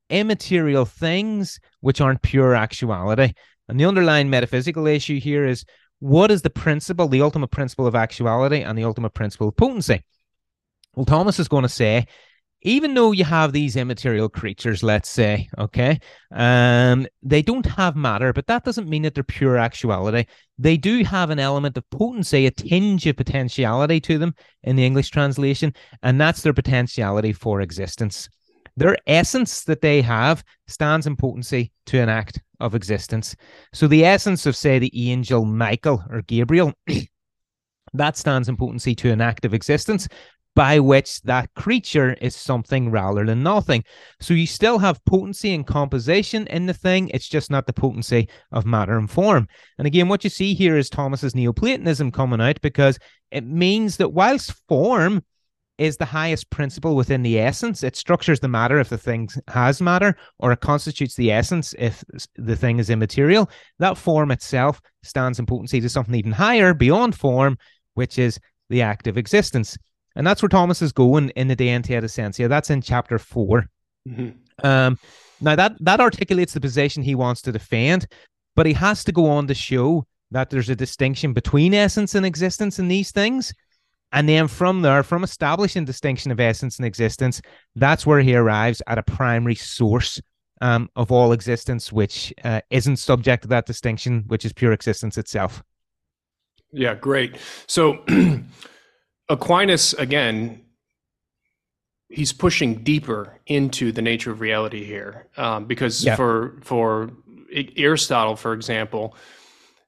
immaterial 0.10 0.86
things 0.86 1.60
which 1.82 2.00
aren't 2.00 2.22
pure 2.22 2.56
actuality. 2.56 3.34
And 3.68 3.78
the 3.78 3.84
underlying 3.84 4.30
metaphysical 4.30 4.88
issue 4.88 5.20
here 5.20 5.46
is 5.46 5.66
what 6.00 6.32
is 6.32 6.44
the 6.44 6.50
principle, 6.50 7.10
the 7.10 7.24
ultimate 7.24 7.52
principle 7.52 7.88
of 7.88 7.94
actuality 7.94 8.62
and 8.62 8.78
the 8.78 8.86
ultimate 8.86 9.14
principle 9.14 9.50
of 9.50 9.58
potency? 9.58 10.02
Well, 10.96 11.06
Thomas 11.06 11.42
is 11.42 11.50
going 11.50 11.64
to 11.64 11.68
say, 11.68 12.06
even 12.66 12.96
though 12.96 13.12
you 13.12 13.24
have 13.24 13.54
these 13.54 13.76
immaterial 13.76 14.28
creatures, 14.28 14.82
let's 14.82 15.08
say, 15.08 15.48
okay, 15.60 16.00
um, 16.32 17.06
they 17.22 17.44
don't 17.44 17.68
have 17.68 17.96
matter, 17.96 18.34
but 18.34 18.48
that 18.48 18.64
doesn't 18.64 18.90
mean 18.90 19.04
that 19.04 19.14
they're 19.14 19.24
pure 19.24 19.56
actuality. 19.56 20.26
They 20.58 20.76
do 20.76 21.04
have 21.04 21.30
an 21.30 21.38
element 21.38 21.78
of 21.78 21.88
potency, 21.92 22.48
a 22.48 22.52
tinge 22.52 23.06
of 23.06 23.18
potentiality 23.18 24.00
to 24.02 24.18
them 24.18 24.34
in 24.64 24.76
the 24.76 24.84
English 24.84 25.12
translation, 25.12 25.76
and 26.02 26.20
that's 26.20 26.42
their 26.42 26.54
potentiality 26.54 27.34
for 27.34 27.62
existence. 27.62 28.28
Their 28.76 28.98
essence 29.06 29.64
that 29.66 29.82
they 29.82 30.02
have 30.02 30.44
stands 30.68 31.06
in 31.06 31.16
potency 31.18 31.72
to 31.86 32.00
an 32.00 32.10
act 32.10 32.42
of 32.60 32.74
existence. 32.74 33.36
So 33.74 33.88
the 33.88 34.06
essence 34.06 34.48
of, 34.48 34.56
say, 34.56 34.80
the 34.80 35.12
angel 35.12 35.46
Michael 35.46 36.04
or 36.10 36.24
Gabriel, 36.24 36.74
that 37.94 38.18
stands 38.18 38.50
in 38.50 38.58
potency 38.58 38.96
to 38.96 39.12
an 39.12 39.22
act 39.22 39.46
of 39.46 39.54
existence 39.54 40.08
by 40.56 40.80
which 40.80 41.22
that 41.24 41.54
creature 41.54 42.14
is 42.22 42.36
something 42.36 42.90
rather 42.90 43.26
than 43.26 43.44
nothing. 43.44 43.84
So 44.22 44.34
you 44.34 44.48
still 44.48 44.80
have 44.80 45.04
potency 45.06 45.54
and 45.54 45.68
composition 45.68 46.48
in 46.48 46.66
the 46.66 46.74
thing, 46.74 47.10
it's 47.10 47.28
just 47.28 47.52
not 47.52 47.68
the 47.68 47.74
potency 47.74 48.30
of 48.52 48.66
matter 48.66 48.98
and 48.98 49.12
form. 49.12 49.48
And 49.78 49.86
again, 49.86 50.08
what 50.08 50.24
you 50.24 50.30
see 50.30 50.54
here 50.54 50.78
is 50.78 50.90
Thomas's 50.90 51.36
Neoplatonism 51.36 52.12
coming 52.12 52.42
out 52.42 52.62
because 52.62 52.98
it 53.32 53.46
means 53.46 53.98
that 53.98 54.14
whilst 54.14 54.54
form 54.68 55.24
is 55.78 55.98
the 55.98 56.06
highest 56.06 56.50
principle 56.50 56.96
within 56.96 57.22
the 57.22 57.40
essence. 57.40 57.84
It 57.84 57.96
structures 57.96 58.40
the 58.40 58.48
matter 58.48 58.80
if 58.80 58.90
the 58.90 58.98
thing 58.98 59.30
has 59.50 59.82
matter, 59.82 60.16
or 60.40 60.52
it 60.52 60.62
constitutes 60.62 61.16
the 61.16 61.32
essence 61.32 61.76
if 61.78 62.04
the 62.36 62.56
thing 62.56 62.80
is 62.80 62.90
immaterial. 62.90 63.50
That 63.80 63.98
form 63.98 64.32
itself 64.32 64.82
stands 65.04 65.40
in 65.40 65.46
potency 65.46 65.82
to 65.82 65.90
something 65.90 66.16
even 66.16 66.32
higher 66.32 66.74
beyond 66.74 67.16
form, 67.16 67.58
which 67.94 68.18
is 68.18 68.40
the 68.70 68.82
act 68.82 69.08
of 69.08 69.18
existence. 69.18 69.78
And 70.16 70.26
that's 70.26 70.42
where 70.42 70.50
Thomas 70.50 70.82
is 70.82 70.92
going 70.92 71.30
in 71.32 71.48
the 71.48 71.56
De 71.56 71.68
Ente 71.68 71.92
et 71.92 72.04
Essentia. 72.04 72.48
That's 72.48 72.70
in 72.70 72.82
chapter 72.82 73.20
4 73.20 73.66
mm-hmm. 74.08 74.68
um, 74.68 74.98
now 75.42 75.56
that 75.56 75.76
that 75.82 76.00
articulates 76.00 76.54
the 76.54 76.62
position 76.62 77.04
he 77.04 77.16
wants 77.16 77.42
to 77.44 77.52
defend, 77.52 78.08
but 78.56 78.66
he 78.66 78.74
has 78.74 79.04
to 79.04 79.12
go 79.12 79.28
on 79.28 79.48
to 79.48 79.54
show 79.54 80.06
that 80.32 80.50
there's 80.50 80.70
a 80.70 80.76
distinction 80.76 81.34
between 81.34 81.74
essence 81.74 82.16
and 82.16 82.26
existence 82.26 82.80
in 82.80 82.88
these 82.88 83.12
things 83.12 83.54
And 84.12 84.30
then 84.30 84.48
from 84.48 84.82
there, 84.82 85.04
from 85.04 85.24
establishing 85.24 85.84
distinction 85.86 86.32
of 86.32 86.40
essence 86.40 86.78
and 86.78 86.86
existence, 86.86 87.42
that's 87.76 88.06
where 88.06 88.22
he 88.22 88.34
arrives 88.36 88.82
at 88.88 88.98
a 88.98 89.04
primary 89.04 89.56
source 89.56 90.22
um, 90.62 90.90
of 90.96 91.12
all 91.12 91.34
existence, 91.34 91.92
which 91.92 92.34
uh, 92.46 92.62
isn't 92.70 92.98
subject 92.98 93.44
to 93.44 93.50
that 93.50 93.66
distinction, 93.66 94.24
which 94.28 94.46
is 94.46 94.54
pure 94.54 94.72
existence 94.72 95.18
itself. 95.18 95.62
Yeah, 96.72 96.96
great. 96.96 97.36
So 97.68 98.06
Aquinas, 99.30 99.94
again, 99.94 100.64
he's 102.10 102.32
pushing 102.32 102.84
deeper 102.84 103.40
into 103.48 103.92
the 103.92 104.02
nature 104.02 104.32
of 104.32 104.40
reality 104.40 104.84
here, 104.84 105.28
um, 105.38 105.66
because 105.66 106.04
yeah. 106.04 106.16
for 106.16 106.60
for 106.62 107.12
Aristotle, 107.78 108.36
for 108.36 108.54
example, 108.54 109.16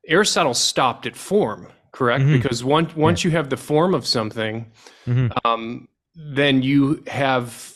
Aristotle 0.08 0.54
stopped 0.54 1.06
at 1.06 1.16
form, 1.16 1.68
correct? 1.92 2.24
Mm-hmm. 2.24 2.42
Because 2.42 2.64
once 2.64 2.96
once 2.96 3.24
yeah. 3.24 3.30
you 3.30 3.38
have 3.38 3.50
the 3.50 3.58
form 3.58 3.94
of 3.94 4.06
something, 4.08 4.72
mm-hmm. 5.06 5.28
um, 5.46 5.88
then 6.16 6.64
you 6.64 7.04
have 7.08 7.74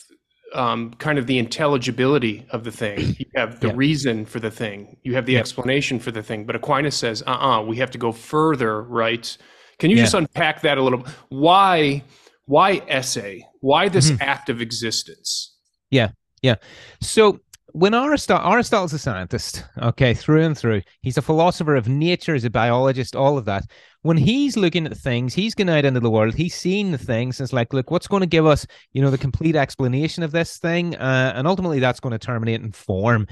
um, 0.53 0.93
kind 0.95 1.17
of 1.17 1.27
the 1.27 1.37
intelligibility 1.37 2.45
of 2.49 2.63
the 2.63 2.71
thing. 2.71 3.15
You 3.19 3.25
have 3.35 3.59
the 3.59 3.67
yeah. 3.67 3.73
reason 3.75 4.25
for 4.25 4.39
the 4.39 4.51
thing. 4.51 4.97
You 5.03 5.15
have 5.15 5.25
the 5.25 5.37
explanation 5.37 5.99
for 5.99 6.11
the 6.11 6.23
thing. 6.23 6.45
But 6.45 6.55
Aquinas 6.55 6.95
says, 6.95 7.23
uh 7.25 7.31
uh 7.31 7.61
we 7.61 7.77
have 7.77 7.91
to 7.91 7.97
go 7.97 8.11
further, 8.11 8.81
right? 8.81 9.37
Can 9.81 9.89
you 9.89 9.97
yeah. 9.97 10.03
just 10.03 10.13
unpack 10.13 10.61
that 10.61 10.77
a 10.77 10.83
little? 10.83 11.03
Why, 11.29 12.03
why 12.45 12.83
esse? 12.87 13.41
Why 13.61 13.89
this 13.89 14.11
mm-hmm. 14.11 14.21
act 14.21 14.47
of 14.49 14.61
existence? 14.61 15.55
Yeah, 15.89 16.09
yeah. 16.43 16.57
So 17.01 17.39
when 17.71 17.95
Aristotle, 17.95 18.47
Aristotle's 18.47 18.93
a 18.93 18.99
scientist, 18.99 19.65
okay, 19.81 20.13
through 20.13 20.43
and 20.43 20.55
through. 20.55 20.83
He's 21.01 21.17
a 21.17 21.21
philosopher 21.23 21.75
of 21.75 21.87
nature, 21.87 22.33
he's 22.33 22.45
a 22.45 22.51
biologist, 22.51 23.15
all 23.15 23.39
of 23.39 23.45
that. 23.45 23.63
When 24.03 24.17
he's 24.17 24.55
looking 24.55 24.85
at 24.85 24.95
things, 24.95 25.33
he's 25.33 25.55
going 25.55 25.69
out 25.69 25.83
into 25.83 25.99
the 25.99 26.11
world, 26.11 26.35
he's 26.35 26.53
seen 26.53 26.91
the 26.91 26.99
things, 26.99 27.39
and 27.39 27.45
it's 27.47 27.53
like, 27.53 27.73
look, 27.73 27.89
what's 27.89 28.07
going 28.07 28.21
to 28.21 28.27
give 28.27 28.45
us, 28.45 28.67
you 28.93 29.01
know, 29.01 29.09
the 29.09 29.17
complete 29.17 29.55
explanation 29.55 30.21
of 30.21 30.31
this 30.31 30.59
thing? 30.59 30.95
Uh, 30.95 31.33
and 31.35 31.47
ultimately, 31.47 31.79
that's 31.79 31.99
going 31.99 32.11
to 32.11 32.19
terminate 32.19 32.61
in 32.61 32.71
form. 32.71 33.25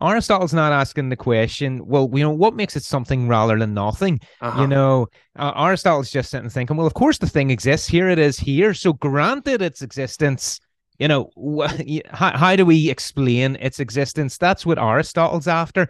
Aristotle's 0.00 0.54
not 0.54 0.72
asking 0.72 1.10
the 1.10 1.16
question, 1.16 1.86
well, 1.86 2.10
you 2.12 2.22
know, 2.22 2.30
what 2.30 2.54
makes 2.54 2.76
it 2.76 2.82
something 2.82 3.28
rather 3.28 3.58
than 3.58 3.74
nothing? 3.74 4.20
Uh-huh. 4.40 4.62
You 4.62 4.66
know, 4.66 5.06
uh, 5.38 5.52
Aristotle's 5.54 6.10
just 6.10 6.30
sitting 6.30 6.48
thinking, 6.48 6.76
well, 6.76 6.86
of 6.86 6.94
course 6.94 7.18
the 7.18 7.28
thing 7.28 7.50
exists. 7.50 7.86
Here 7.86 8.08
it 8.08 8.18
is 8.18 8.38
here. 8.38 8.74
So 8.74 8.94
granted 8.94 9.62
its 9.62 9.82
existence, 9.82 10.60
you 10.98 11.08
know, 11.08 11.30
wh- 11.36 12.00
how, 12.10 12.36
how 12.36 12.56
do 12.56 12.64
we 12.64 12.90
explain 12.90 13.56
its 13.60 13.80
existence? 13.80 14.38
That's 14.38 14.66
what 14.66 14.78
Aristotle's 14.78 15.46
after. 15.48 15.88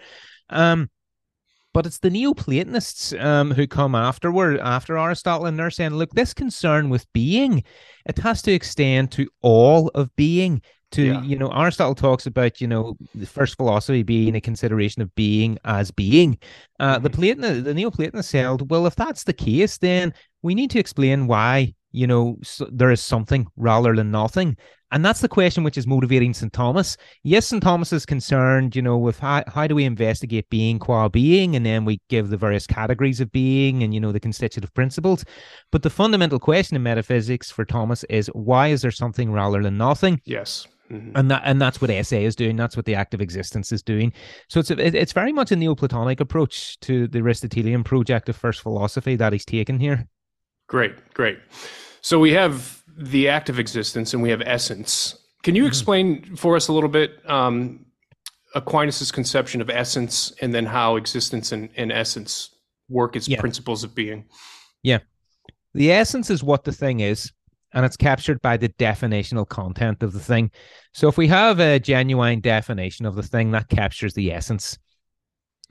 Um, 0.50 0.90
but 1.72 1.86
it's 1.86 1.98
the 1.98 2.10
Neoplatonists 2.10 3.14
um, 3.14 3.50
who 3.52 3.66
come 3.66 3.94
afterward 3.94 4.58
after 4.58 4.98
Aristotle, 4.98 5.46
and 5.46 5.58
they're 5.58 5.70
saying, 5.70 5.92
look, 5.92 6.10
this 6.10 6.34
concern 6.34 6.90
with 6.90 7.10
being, 7.14 7.64
it 8.04 8.18
has 8.18 8.42
to 8.42 8.52
extend 8.52 9.10
to 9.12 9.28
all 9.40 9.88
of 9.94 10.14
being 10.14 10.60
to 10.92 11.02
yeah. 11.02 11.22
you 11.22 11.37
know 11.37 11.48
aristotle 11.48 11.94
talks 11.94 12.26
about 12.26 12.61
you 12.61 12.66
know 12.66 12.96
the 13.14 13.26
first 13.26 13.57
philosophy 13.57 14.02
being 14.02 14.35
a 14.37 14.40
consideration 14.40 15.02
of 15.02 15.14
being 15.14 15.59
as 15.64 15.90
being. 15.90 16.38
Uh 16.78 16.94
mm-hmm. 16.94 17.02
the 17.02 17.11
platon 17.11 17.64
the 17.64 17.74
neoplatonists 17.74 18.33
held 18.33 18.70
well 18.70 18.87
if 18.87 18.94
that's 18.94 19.24
the 19.24 19.33
case 19.33 19.78
then 19.78 20.14
we 20.42 20.55
need 20.55 20.70
to 20.70 20.78
explain 20.78 21.26
why 21.26 21.74
you 21.92 22.07
know 22.07 22.38
so 22.42 22.68
there 22.72 22.90
is 22.90 23.00
something 23.00 23.46
rather 23.57 23.94
than 23.94 24.11
nothing. 24.11 24.57
And 24.90 25.02
that's 25.02 25.22
the 25.22 25.28
question 25.28 25.64
which 25.64 25.78
is 25.78 25.87
motivating 25.87 26.35
st 26.35 26.52
thomas. 26.52 26.96
Yes 27.22 27.46
st 27.46 27.62
thomas 27.62 27.92
is 27.92 28.05
concerned 28.05 28.76
you 28.76 28.83
know 28.83 28.98
with 28.98 29.18
how, 29.18 29.42
how 29.46 29.66
do 29.66 29.74
we 29.74 29.85
investigate 29.85 30.48
being 30.50 30.78
qua 30.78 31.09
being 31.09 31.57
and 31.57 31.64
then 31.64 31.85
we 31.85 32.00
give 32.09 32.28
the 32.28 32.37
various 32.37 32.66
categories 32.66 33.20
of 33.20 33.33
being 33.33 33.83
and 33.83 33.94
you 33.94 34.00
know 34.00 34.12
the 34.12 34.20
constitutive 34.20 34.72
principles. 34.74 35.24
But 35.70 35.83
the 35.83 35.90
fundamental 35.90 36.38
question 36.38 36.76
in 36.76 36.83
metaphysics 36.83 37.50
for 37.50 37.64
thomas 37.64 38.05
is 38.05 38.26
why 38.35 38.68
is 38.68 38.83
there 38.83 38.90
something 38.90 39.33
rather 39.33 39.62
than 39.62 39.78
nothing? 39.78 40.20
Yes 40.24 40.66
Mm-hmm. 40.92 41.16
And 41.16 41.31
that 41.31 41.42
and 41.44 41.61
that's 41.61 41.81
what 41.81 41.90
esse 41.90 42.12
is 42.12 42.37
doing. 42.37 42.57
That's 42.57 42.76
what 42.76 42.85
the 42.85 42.94
act 42.94 43.14
of 43.14 43.20
existence 43.20 43.72
is 43.72 43.83
doing. 43.83 44.12
So 44.48 44.61
it's 44.61 44.70
a, 44.70 44.98
it's 44.98 45.12
very 45.12 45.33
much 45.33 45.50
a 45.50 45.57
Neoplatonic 45.57 46.20
approach 46.20 46.78
to 46.81 47.09
the 47.09 47.20
Aristotelian 47.20 47.83
project 47.83 48.28
of 48.28 48.37
first 48.37 48.61
philosophy 48.61 49.16
that 49.16 49.33
he's 49.33 49.46
taken 49.46 49.78
here. 49.78 50.07
Great, 50.68 50.92
great. 51.14 51.38
So 52.02 52.18
we 52.18 52.33
have 52.33 52.83
the 52.96 53.28
act 53.28 53.48
of 53.48 53.59
existence 53.59 54.12
and 54.12 54.22
we 54.22 54.31
have 54.31 54.42
essence. 54.44 55.18
Can 55.42 55.55
you 55.55 55.62
mm-hmm. 55.62 55.68
explain 55.68 56.37
for 56.37 56.57
us 56.57 56.68
a 56.68 56.72
little 56.72 56.90
bit 56.90 57.18
um, 57.28 57.87
Aquinas's 58.55 59.11
conception 59.11 59.61
of 59.61 59.70
essence 59.70 60.33
and 60.42 60.52
then 60.52 60.66
how 60.66 60.96
existence 60.96 61.52
and, 61.52 61.70
and 61.76 61.90
essence 61.90 62.50
work 62.88 63.16
as 63.16 63.28
yeah. 63.28 63.40
principles 63.40 63.83
of 63.83 63.94
being? 63.94 64.26
Yeah. 64.83 64.98
The 65.74 65.90
essence 65.90 66.28
is 66.28 66.44
what 66.44 66.64
the 66.64 66.72
thing 66.72 67.00
is 67.00 67.33
and 67.72 67.85
it's 67.85 67.96
captured 67.96 68.40
by 68.42 68.56
the 68.56 68.68
definitional 68.70 69.48
content 69.48 70.02
of 70.02 70.12
the 70.12 70.20
thing. 70.20 70.50
So 70.92 71.08
if 71.08 71.16
we 71.16 71.28
have 71.28 71.61
a 71.61 71.78
genuine 71.78 72.40
definition 72.40 73.06
of 73.06 73.14
the 73.14 73.22
thing, 73.22 73.50
that 73.52 73.68
captures 73.68 74.14
the 74.14 74.32
essence. 74.32 74.78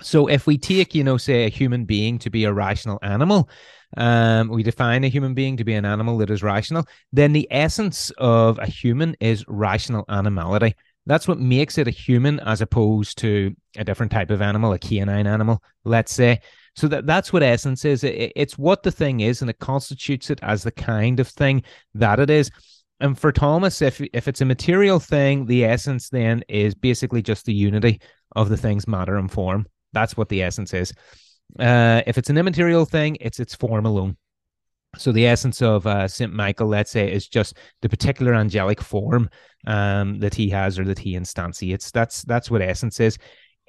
So 0.01 0.27
if 0.27 0.47
we 0.47 0.57
take, 0.57 0.95
you 0.95 1.03
know, 1.03 1.17
say 1.17 1.45
a 1.45 1.49
human 1.49 1.85
being 1.85 2.17
to 2.19 2.29
be 2.29 2.45
a 2.45 2.53
rational 2.53 2.99
animal, 3.03 3.49
um, 3.97 4.49
we 4.49 4.63
define 4.63 5.03
a 5.03 5.09
human 5.09 5.33
being 5.33 5.57
to 5.57 5.63
be 5.63 5.73
an 5.73 5.85
animal 5.85 6.17
that 6.19 6.29
is 6.29 6.41
rational, 6.41 6.85
then 7.11 7.33
the 7.33 7.47
essence 7.51 8.09
of 8.17 8.57
a 8.59 8.65
human 8.65 9.15
is 9.19 9.45
rational 9.47 10.05
animality. 10.09 10.75
That's 11.05 11.27
what 11.27 11.39
makes 11.39 11.77
it 11.77 11.87
a 11.87 11.91
human 11.91 12.39
as 12.41 12.61
opposed 12.61 13.17
to 13.19 13.55
a 13.77 13.83
different 13.83 14.11
type 14.11 14.29
of 14.29 14.41
animal, 14.41 14.73
a 14.73 14.79
canine 14.79 15.27
animal, 15.27 15.61
let's 15.83 16.13
say. 16.13 16.41
So 16.75 16.87
that 16.87 17.05
that's 17.05 17.33
what 17.33 17.43
essence 17.43 17.85
is. 17.85 18.03
It, 18.03 18.31
it's 18.35 18.57
what 18.57 18.83
the 18.83 18.91
thing 18.91 19.19
is, 19.19 19.41
and 19.41 19.49
it 19.49 19.59
constitutes 19.59 20.29
it 20.29 20.39
as 20.41 20.63
the 20.63 20.71
kind 20.71 21.19
of 21.19 21.27
thing 21.27 21.63
that 21.95 22.19
it 22.19 22.29
is. 22.29 22.49
And 22.99 23.17
for 23.17 23.31
Thomas, 23.31 23.81
if 23.81 24.01
if 24.13 24.27
it's 24.27 24.41
a 24.41 24.45
material 24.45 24.99
thing, 24.99 25.45
the 25.45 25.65
essence 25.65 26.09
then 26.09 26.43
is 26.47 26.75
basically 26.75 27.21
just 27.21 27.45
the 27.45 27.53
unity 27.53 27.99
of 28.35 28.49
the 28.49 28.57
thing's 28.57 28.87
matter 28.87 29.17
and 29.17 29.29
form. 29.29 29.65
That's 29.93 30.15
what 30.15 30.29
the 30.29 30.43
essence 30.43 30.73
is. 30.73 30.93
Uh, 31.59 32.01
if 32.07 32.17
it's 32.17 32.29
an 32.29 32.37
immaterial 32.37 32.85
thing, 32.85 33.17
it's 33.19 33.39
its 33.39 33.55
form 33.55 33.85
alone. 33.85 34.15
So 34.97 35.11
the 35.11 35.25
essence 35.25 35.61
of 35.61 35.87
uh, 35.87 36.07
Saint 36.07 36.33
Michael, 36.33 36.67
let's 36.67 36.91
say, 36.91 37.11
is 37.11 37.27
just 37.27 37.57
the 37.81 37.89
particular 37.89 38.33
angelic 38.33 38.81
form 38.81 39.29
um, 39.65 40.19
that 40.19 40.33
he 40.33 40.49
has 40.49 40.77
or 40.77 40.83
that 40.85 40.99
he 40.99 41.13
instantiates. 41.13 41.91
That's 41.91 42.23
that's 42.23 42.51
what 42.51 42.61
essence 42.61 42.99
is. 42.99 43.17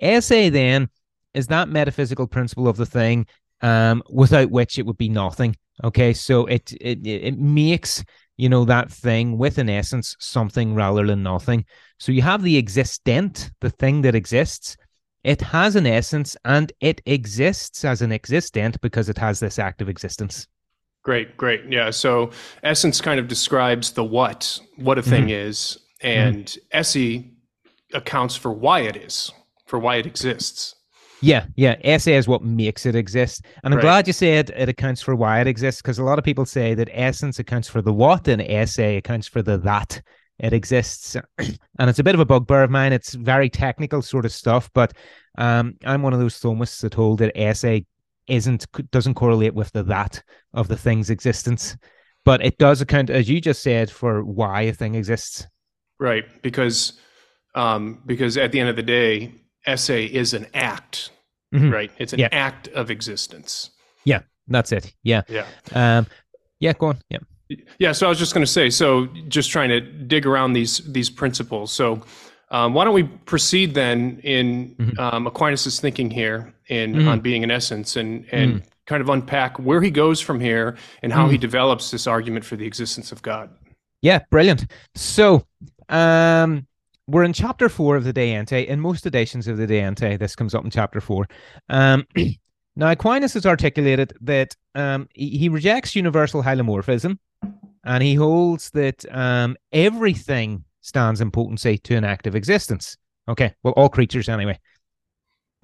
Esse 0.01 0.51
then 0.51 0.89
is 1.35 1.47
that 1.49 1.69
metaphysical 1.69 2.27
principle 2.27 2.69
of 2.69 2.77
the 2.77 2.87
thing, 2.87 3.27
um, 3.61 4.03
without 4.11 4.51
which 4.51 4.79
it 4.79 4.87
would 4.87 4.99
be 4.99 5.09
nothing. 5.09 5.57
Okay, 5.85 6.13
so 6.13 6.47
it 6.47 6.73
it 6.81 7.07
it 7.07 7.39
makes 7.39 8.05
you 8.37 8.49
know 8.49 8.65
that 8.65 8.91
thing 8.91 9.39
with 9.39 9.59
an 9.59 9.69
essence 9.69 10.17
something 10.19 10.75
rather 10.75 11.07
than 11.07 11.23
nothing. 11.23 11.65
So 11.99 12.13
you 12.13 12.23
have 12.23 12.43
the 12.43 12.57
existent, 12.57 13.51
the 13.61 13.71
thing 13.71 14.03
that 14.03 14.15
exists. 14.15 14.77
It 15.25 15.41
has 15.41 15.77
an 15.77 15.87
essence 15.87 16.37
and 16.45 16.73
it 16.81 17.01
exists 17.07 17.85
as 17.85 18.03
an 18.03 18.11
existent 18.11 18.81
because 18.81 19.09
it 19.09 19.19
has 19.19 19.39
this 19.39 19.57
active 19.61 19.89
existence. 19.89 20.49
Great, 21.05 21.37
great. 21.37 21.63
Yeah. 21.69 21.91
So 21.91 22.31
essence 22.63 23.01
kind 23.01 23.19
of 23.19 23.29
describes 23.29 23.93
the 23.93 24.05
what, 24.05 24.59
what 24.77 24.99
a 24.99 25.03
thing 25.03 25.25
mm-hmm. 25.25 25.49
is, 25.49 25.79
and 26.01 26.47
mm-hmm. 26.47 26.79
esse 26.79 27.25
accounts 27.93 28.37
for 28.37 28.53
why 28.53 28.81
it 28.81 28.97
is, 28.97 29.31
for 29.67 29.79
why 29.79 29.97
it 29.97 30.07
exists. 30.07 30.75
Yeah, 31.23 31.47
yeah. 31.55 31.77
Esse 31.83 32.09
is 32.09 32.27
what 32.27 32.43
makes 32.43 32.85
it 32.85 32.97
exist. 32.97 33.45
And 33.63 33.73
I'm 33.73 33.79
right. 33.79 33.85
glad 33.85 34.07
you 34.09 34.13
said 34.13 34.51
it 34.51 34.69
accounts 34.69 35.01
for 35.01 35.15
why 35.15 35.41
it 35.41 35.47
exists 35.47 35.81
because 35.81 35.99
a 35.99 36.05
lot 36.05 36.19
of 36.19 36.25
people 36.25 36.45
say 36.45 36.75
that 36.75 36.91
essence 36.93 37.39
accounts 37.39 37.69
for 37.69 37.81
the 37.81 37.93
what 37.93 38.27
and 38.27 38.43
esse 38.43 38.79
accounts 38.79 39.29
for 39.29 39.41
the 39.41 39.57
that 39.59 40.03
it 40.41 40.53
exists. 40.53 41.17
and 41.39 41.89
it's 41.89 42.01
a 42.01 42.05
bit 42.05 42.15
of 42.15 42.21
a 42.21 42.25
bugbear 42.25 42.65
of 42.65 42.71
mine. 42.71 42.93
It's 42.93 43.15
very 43.15 43.49
technical 43.49 44.03
sort 44.03 44.25
of 44.25 44.33
stuff, 44.33 44.69
but 44.75 44.93
um, 45.39 45.77
I'm 45.85 46.03
one 46.03 46.13
of 46.13 46.19
those 46.19 46.41
Thomists 46.41 46.81
that 46.83 46.95
hold 46.95 47.21
that 47.21 47.39
esse 47.39 47.85
isn't 48.29 48.67
doesn't 48.91 49.15
correlate 49.15 49.55
with 49.55 49.73
the 49.73 49.83
that 49.85 50.23
of 50.55 50.69
the 50.69 50.77
thing's 50.77 51.11
existence, 51.11 51.77
but 52.25 52.45
it 52.45 52.59
does 52.59 52.81
account, 52.81 53.11
as 53.11 53.29
you 53.29 53.41
just 53.41 53.63
said, 53.63 53.91
for 53.91 54.25
why 54.25 54.63
a 54.63 54.73
thing 54.73 54.95
exists. 54.95 55.47
Right, 55.99 56.25
because 56.43 56.95
um, 57.55 58.03
because 58.07 58.37
at 58.37 58.53
the 58.53 58.61
end 58.61 58.69
of 58.69 58.77
the 58.77 58.83
day, 58.83 59.35
esse 59.67 59.91
is 59.91 60.35
an 60.35 60.47
act, 60.55 61.11
mm-hmm. 61.55 61.71
right? 61.71 61.91
It's 61.99 62.13
an 62.13 62.21
yeah. 62.21 62.29
act 62.33 62.69
of 62.69 62.91
existence. 62.91 63.71
Yeah, 64.05 64.21
that's 64.49 64.73
it. 64.73 64.93
Yeah. 65.03 65.23
Yeah. 65.29 65.47
Um, 65.73 66.07
yeah, 66.61 66.73
go 66.73 66.87
on. 66.87 66.99
Yeah. 67.09 67.19
Yeah. 67.79 67.93
So 67.93 68.07
I 68.07 68.09
was 68.09 68.19
just 68.19 68.35
going 68.35 68.45
to 68.45 68.51
say, 68.51 68.71
so 68.71 69.07
just 69.29 69.51
trying 69.51 69.69
to 69.69 69.81
dig 69.81 70.27
around 70.27 70.55
these 70.55 70.79
these 70.93 71.11
principles. 71.11 71.73
So 71.73 72.03
um, 72.51 72.75
why 72.75 72.85
don't 72.85 72.95
we 72.95 73.05
proceed 73.05 73.75
then 73.75 74.21
in 74.23 74.75
mm-hmm. 74.77 75.01
um, 75.01 75.27
Aquinas's 75.27 75.81
thinking 75.81 76.11
here 76.11 76.55
in 76.69 76.95
mm-hmm. 76.95 77.09
on 77.09 77.21
being 77.21 77.43
an 77.43 77.51
essence 77.51 77.97
and 77.97 78.27
and 78.31 78.55
mm. 78.55 78.63
kind 78.87 79.01
of 79.01 79.09
unpack 79.09 79.59
where 79.59 79.81
he 79.81 79.91
goes 79.91 80.21
from 80.21 80.39
here 80.39 80.77
and 81.03 81.13
how 81.13 81.29
he 81.29 81.37
mm. 81.37 81.41
develops 81.41 81.91
this 81.91 82.07
argument 82.07 82.45
for 82.45 82.57
the 82.57 82.67
existence 82.67 83.11
of 83.11 83.23
God. 83.23 83.51
Yeah, 84.03 84.21
brilliant. 84.31 84.67
So 84.95 85.47
um 85.89 86.67
we're 87.07 87.25
in 87.25 87.33
chapter 87.33 87.69
four 87.69 87.97
of 87.97 88.05
the 88.05 88.13
De 88.13 88.33
Ente. 88.33 88.67
In 88.67 88.81
most 88.81 89.07
editions 89.07 89.49
of 89.49 89.57
the 89.57 89.67
De 89.67 89.81
Ente, 89.81 90.19
this 90.19 90.37
comes 90.37 90.55
up 90.55 90.65
in 90.65 90.71
chapter 90.71 91.01
four. 91.01 91.27
Um, 91.69 92.07
Now, 92.75 92.91
Aquinas 92.91 93.35
has 93.35 93.45
articulated 93.45 94.15
that 94.23 94.57
um, 94.75 95.09
he, 95.15 95.49
rejects 95.49 95.95
universal 95.95 96.43
hylomorphism 96.43 97.19
and 97.85 98.03
he 98.03 98.15
holds 98.15 98.71
that 98.71 99.05
um, 99.15 99.57
everything 99.73 100.65
stands 100.81 101.21
in 101.21 101.31
potency 101.31 101.77
to 101.79 101.97
an 101.97 102.05
active 102.05 102.35
existence. 102.35 102.97
Okay, 103.29 103.55
well, 103.63 103.75
all 103.77 103.89
creatures 103.89 104.29
anyway 104.29 104.59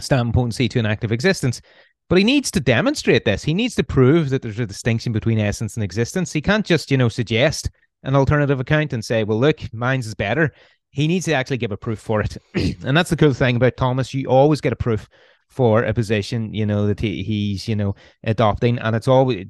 stand 0.00 0.28
in 0.28 0.32
potency 0.32 0.68
to 0.68 0.78
an 0.78 0.86
active 0.86 1.10
existence. 1.10 1.60
But 2.08 2.18
he 2.18 2.24
needs 2.24 2.50
to 2.52 2.60
demonstrate 2.60 3.24
this. 3.24 3.42
He 3.42 3.52
needs 3.52 3.74
to 3.76 3.82
prove 3.82 4.30
that 4.30 4.42
there's 4.42 4.60
a 4.60 4.66
distinction 4.66 5.12
between 5.12 5.38
essence 5.40 5.76
and 5.76 5.84
existence. 5.84 6.32
He 6.32 6.40
can't 6.40 6.64
just, 6.64 6.90
you 6.90 6.96
know, 6.96 7.08
suggest 7.08 7.70
an 8.04 8.14
alternative 8.14 8.60
account 8.60 8.92
and 8.92 9.04
say, 9.04 9.24
well, 9.24 9.40
look, 9.40 9.60
mine's 9.74 10.06
is 10.06 10.14
better. 10.14 10.52
He 10.90 11.06
needs 11.06 11.26
to 11.26 11.32
actually 11.32 11.58
give 11.58 11.72
a 11.72 11.76
proof 11.76 11.98
for 11.98 12.20
it. 12.20 12.36
and 12.54 12.96
that's 12.96 13.10
the 13.10 13.16
cool 13.16 13.34
thing 13.34 13.56
about 13.56 13.76
Thomas. 13.76 14.14
You 14.14 14.26
always 14.28 14.60
get 14.60 14.72
a 14.72 14.76
proof 14.76 15.08
for 15.48 15.82
a 15.82 15.94
position, 15.94 16.52
you 16.54 16.66
know, 16.66 16.86
that 16.86 17.00
he, 17.00 17.22
he's, 17.22 17.68
you 17.68 17.76
know, 17.76 17.94
adopting. 18.24 18.78
And 18.78 18.94
it's 18.94 19.08
always 19.08 19.46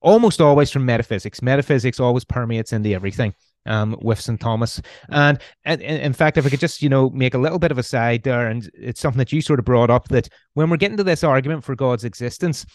almost 0.00 0.40
always 0.40 0.70
from 0.70 0.84
metaphysics. 0.84 1.42
Metaphysics 1.42 2.00
always 2.00 2.24
permeates 2.24 2.72
into 2.72 2.92
everything 2.92 3.34
um, 3.66 3.96
with 4.02 4.20
St. 4.20 4.40
Thomas. 4.40 4.80
And, 5.08 5.38
and, 5.64 5.80
in 5.80 6.12
fact, 6.12 6.36
if 6.38 6.46
I 6.46 6.50
could 6.50 6.60
just, 6.60 6.82
you 6.82 6.88
know, 6.88 7.10
make 7.10 7.34
a 7.34 7.38
little 7.38 7.58
bit 7.58 7.70
of 7.70 7.78
a 7.78 7.82
side 7.82 8.22
there, 8.22 8.48
and 8.48 8.68
it's 8.74 9.00
something 9.00 9.18
that 9.18 9.32
you 9.32 9.40
sort 9.40 9.58
of 9.58 9.64
brought 9.64 9.90
up 9.90 10.08
that 10.08 10.28
when 10.54 10.68
we're 10.68 10.76
getting 10.76 10.96
to 10.96 11.04
this 11.04 11.24
argument 11.24 11.64
for 11.64 11.74
God's 11.74 12.04
existence, 12.04 12.66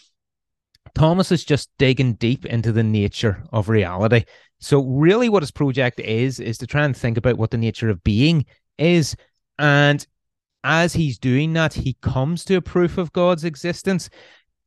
Thomas 0.94 1.30
is 1.30 1.44
just 1.44 1.70
digging 1.78 2.14
deep 2.14 2.46
into 2.46 2.72
the 2.72 2.82
nature 2.82 3.44
of 3.52 3.68
reality. 3.68 4.24
So, 4.60 4.82
really, 4.82 5.28
what 5.28 5.42
his 5.42 5.50
project 5.50 6.00
is, 6.00 6.40
is 6.40 6.58
to 6.58 6.66
try 6.66 6.84
and 6.84 6.96
think 6.96 7.16
about 7.16 7.38
what 7.38 7.50
the 7.50 7.58
nature 7.58 7.88
of 7.88 8.02
being 8.02 8.44
is. 8.78 9.16
And 9.58 10.06
as 10.64 10.92
he's 10.92 11.18
doing 11.18 11.52
that, 11.54 11.74
he 11.74 11.96
comes 12.02 12.44
to 12.46 12.56
a 12.56 12.60
proof 12.60 12.98
of 12.98 13.12
God's 13.12 13.44
existence 13.44 14.10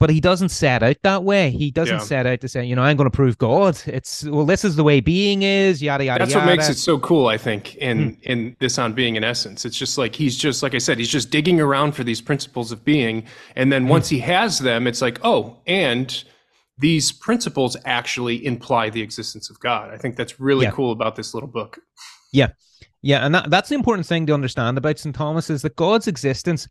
but 0.02 0.10
he 0.10 0.20
doesn't 0.20 0.50
set 0.50 0.82
out 0.82 0.98
that 1.04 1.24
way. 1.24 1.52
He 1.52 1.70
doesn't 1.70 1.98
yeah. 1.98 2.02
set 2.02 2.26
out 2.26 2.42
to 2.42 2.48
say, 2.48 2.66
you 2.66 2.76
know, 2.76 2.82
I'm 2.82 2.98
going 2.98 3.08
to 3.08 3.16
prove 3.16 3.38
God. 3.38 3.80
It's 3.86 4.24
well, 4.24 4.48
this 4.48 4.66
is 4.66 4.76
the 4.76 4.84
way 4.84 5.00
being 5.00 5.44
is. 5.44 5.80
Yada 5.80 6.04
yada. 6.04 6.24
That's 6.24 6.34
yada. 6.34 6.44
what 6.44 6.58
makes 6.58 6.70
it 6.70 6.80
so 6.80 6.98
cool, 6.98 7.28
I 7.28 7.38
think, 7.38 7.76
in 7.76 8.16
mm. 8.16 8.22
in 8.24 8.56
this 8.60 8.80
on 8.80 8.94
being 8.94 9.16
and 9.16 9.24
essence. 9.24 9.64
It's 9.64 9.78
just 9.78 10.00
like 10.00 10.16
he's 10.16 10.36
just 10.36 10.64
like 10.64 10.74
I 10.74 10.80
said, 10.80 10.98
he's 10.98 11.08
just 11.08 11.30
digging 11.30 11.62
around 11.62 11.92
for 11.92 12.04
these 12.04 12.20
principles 12.20 12.72
of 12.72 12.84
being, 12.84 13.26
and 13.56 13.72
then 13.72 13.86
mm. 13.86 13.90
once 13.90 14.10
he 14.10 14.18
has 14.22 14.58
them, 14.58 14.88
it's 14.88 15.04
like, 15.04 15.20
oh, 15.24 15.58
and 15.68 16.24
these 16.82 17.12
principles 17.12 17.78
actually 17.86 18.46
imply 18.46 18.90
the 18.90 19.02
existence 19.02 19.50
of 19.50 19.60
God. 19.60 19.92
I 19.92 19.98
think 19.98 20.16
that's 20.16 20.40
really 20.40 20.66
yeah. 20.66 20.72
cool 20.72 20.92
about 20.92 21.16
this 21.16 21.34
little 21.34 21.50
book. 21.50 21.80
Yeah, 22.34 22.50
yeah, 23.02 23.26
and 23.26 23.34
that, 23.36 23.50
that's 23.50 23.70
the 23.70 23.76
important 23.76 24.08
thing 24.08 24.26
to 24.26 24.34
understand 24.34 24.78
about 24.78 25.00
St. 25.00 25.16
Thomas 25.16 25.50
is 25.50 25.62
that 25.62 25.76
God's 25.76 26.08
existence. 26.08 26.68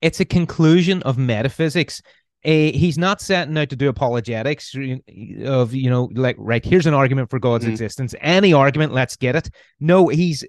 It's 0.00 0.18
a 0.18 0.24
conclusion 0.24 1.02
of 1.02 1.16
metaphysics 1.16 2.02
a, 2.44 2.72
he's 2.72 2.98
not 2.98 3.20
setting 3.20 3.56
out 3.56 3.70
to 3.70 3.76
do 3.76 3.88
apologetics 3.88 4.74
of 5.44 5.74
you 5.74 5.88
know 5.88 6.10
like 6.14 6.36
right 6.38 6.64
here's 6.64 6.86
an 6.86 6.94
argument 6.94 7.30
for 7.30 7.38
god's 7.38 7.64
mm. 7.64 7.70
existence 7.70 8.14
any 8.20 8.52
argument 8.52 8.92
let's 8.92 9.16
get 9.16 9.36
it 9.36 9.48
no 9.78 10.08
he's 10.08 10.44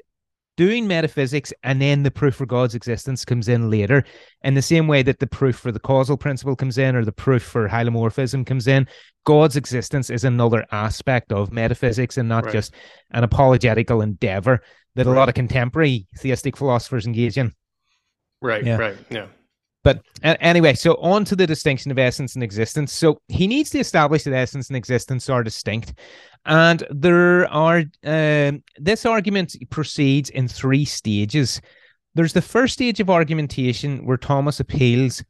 doing 0.55 0.87
metaphysics 0.87 1.51
and 1.63 1.81
then 1.81 2.03
the 2.03 2.11
proof 2.11 2.35
for 2.35 2.45
god's 2.45 2.75
existence 2.75 3.25
comes 3.25 3.47
in 3.47 3.69
later 3.69 4.03
in 4.43 4.53
the 4.53 4.61
same 4.61 4.87
way 4.87 5.01
that 5.01 5.19
the 5.19 5.27
proof 5.27 5.55
for 5.55 5.71
the 5.71 5.79
causal 5.79 6.17
principle 6.17 6.55
comes 6.55 6.77
in 6.77 6.95
or 6.95 7.03
the 7.03 7.11
proof 7.11 7.43
for 7.43 7.67
hylomorphism 7.67 8.45
comes 8.45 8.67
in 8.67 8.87
god's 9.25 9.55
existence 9.55 10.09
is 10.09 10.23
another 10.23 10.65
aspect 10.71 11.31
of 11.31 11.51
metaphysics 11.51 12.17
and 12.17 12.29
not 12.29 12.45
right. 12.45 12.53
just 12.53 12.73
an 13.11 13.23
apologetical 13.23 14.01
endeavor 14.01 14.61
that 14.95 15.05
right. 15.05 15.13
a 15.13 15.15
lot 15.15 15.29
of 15.29 15.35
contemporary 15.35 16.07
theistic 16.17 16.55
philosophers 16.55 17.07
engage 17.07 17.37
in 17.37 17.51
right 18.41 18.65
yeah. 18.65 18.77
right 18.77 18.97
yeah 19.09 19.25
but 19.84 20.02
uh, 20.24 20.36
anyway, 20.39 20.74
so 20.74 20.96
on 20.96 21.26
to 21.26 21.36
the 21.36 21.48
distinction 21.48 21.91
of 21.91 22.00
essence 22.00 22.36
and 22.36 22.43
existence. 22.43 22.93
So 22.93 23.22
he 23.28 23.48
needs 23.48 23.69
to 23.72 23.80
establish 23.80 24.24
that 24.24 24.34
essence 24.34 24.69
and 24.69 24.78
existence 24.78 25.30
are 25.30 25.43
distinct. 25.43 25.93
And 26.46 26.84
there 26.89 27.48
are, 27.52 27.84
uh, 28.06 28.52
this 28.78 29.06
argument 29.06 29.56
proceeds 29.69 30.30
in 30.30 30.48
three 30.48 30.86
stages. 30.86 31.62
There's 32.15 32.34
the 32.34 32.41
first 32.41 32.74
stage 32.74 33.00
of 33.00 33.10
argumentation 33.10 34.06
where 34.06 34.17
Thomas 34.17 34.60
appeals 34.60 35.24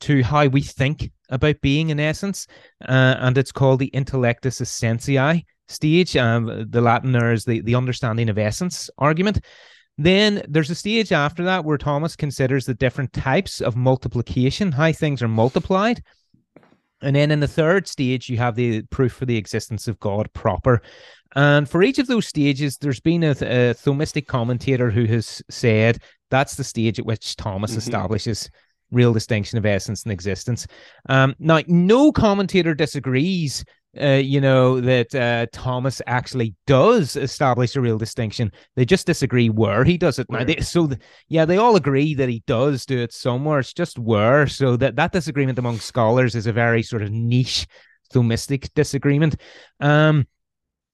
to 0.00 0.22
how 0.22 0.46
we 0.46 0.62
think 0.62 1.10
about 1.30 1.60
being 1.60 1.90
in 1.90 2.00
essence, 2.00 2.46
uh, 2.88 3.16
and 3.18 3.36
it's 3.36 3.52
called 3.52 3.80
the 3.80 3.90
intellectus 3.92 4.62
essentiae 4.62 5.44
stage. 5.66 6.16
Um, 6.16 6.66
the 6.70 6.80
Latin 6.80 7.12
there 7.12 7.32
is 7.32 7.44
the, 7.44 7.60
the 7.60 7.74
understanding 7.74 8.28
of 8.28 8.38
essence 8.38 8.88
argument. 8.98 9.44
Then 9.98 10.42
there's 10.48 10.70
a 10.70 10.76
stage 10.76 11.12
after 11.12 11.44
that 11.44 11.64
where 11.64 11.76
Thomas 11.76 12.14
considers 12.14 12.64
the 12.64 12.74
different 12.74 13.12
types 13.12 13.60
of 13.60 13.76
multiplication, 13.76 14.72
how 14.72 14.92
things 14.92 15.22
are 15.22 15.28
multiplied. 15.28 16.02
And 17.02 17.14
then 17.14 17.30
in 17.30 17.40
the 17.40 17.48
third 17.48 17.86
stage, 17.86 18.28
you 18.28 18.38
have 18.38 18.54
the 18.54 18.82
proof 18.82 19.12
for 19.12 19.26
the 19.26 19.36
existence 19.36 19.88
of 19.88 20.00
God 20.00 20.32
proper. 20.32 20.80
And 21.34 21.68
for 21.68 21.82
each 21.82 21.98
of 21.98 22.06
those 22.06 22.26
stages, 22.26 22.78
there's 22.78 23.00
been 23.00 23.22
a, 23.22 23.30
a 23.30 23.74
Thomistic 23.74 24.26
commentator 24.26 24.90
who 24.90 25.04
has 25.06 25.42
said 25.50 25.98
that's 26.30 26.54
the 26.56 26.64
stage 26.64 26.98
at 26.98 27.06
which 27.06 27.36
Thomas 27.36 27.72
mm-hmm. 27.72 27.78
establishes 27.78 28.50
real 28.90 29.12
distinction 29.12 29.58
of 29.58 29.66
essence 29.66 30.04
and 30.04 30.12
existence. 30.12 30.66
Um, 31.08 31.34
now, 31.38 31.60
no 31.66 32.12
commentator 32.12 32.74
disagrees 32.74 33.64
uh, 34.00 34.20
you 34.22 34.40
know, 34.40 34.80
that 34.80 35.14
uh, 35.14 35.46
Thomas 35.52 36.02
actually 36.06 36.54
does 36.66 37.16
establish 37.16 37.74
a 37.74 37.80
real 37.80 37.98
distinction. 37.98 38.52
They 38.76 38.84
just 38.84 39.06
disagree 39.06 39.48
where 39.48 39.84
he 39.84 39.96
does 39.96 40.18
it. 40.18 40.26
Now, 40.30 40.44
they, 40.44 40.60
so 40.60 40.88
the, 40.88 40.98
yeah, 41.28 41.44
they 41.44 41.56
all 41.56 41.76
agree 41.76 42.14
that 42.14 42.28
he 42.28 42.42
does 42.46 42.84
do 42.84 42.98
it 42.98 43.12
somewhere. 43.12 43.60
It's 43.60 43.72
just 43.72 43.98
where. 43.98 44.46
So 44.46 44.76
that 44.76 44.96
that 44.96 45.12
disagreement 45.12 45.58
among 45.58 45.78
scholars 45.78 46.34
is 46.34 46.46
a 46.46 46.52
very 46.52 46.82
sort 46.82 47.02
of 47.02 47.10
niche 47.10 47.66
Thomistic 48.12 48.70
disagreement. 48.74 49.36
Um, 49.80 50.26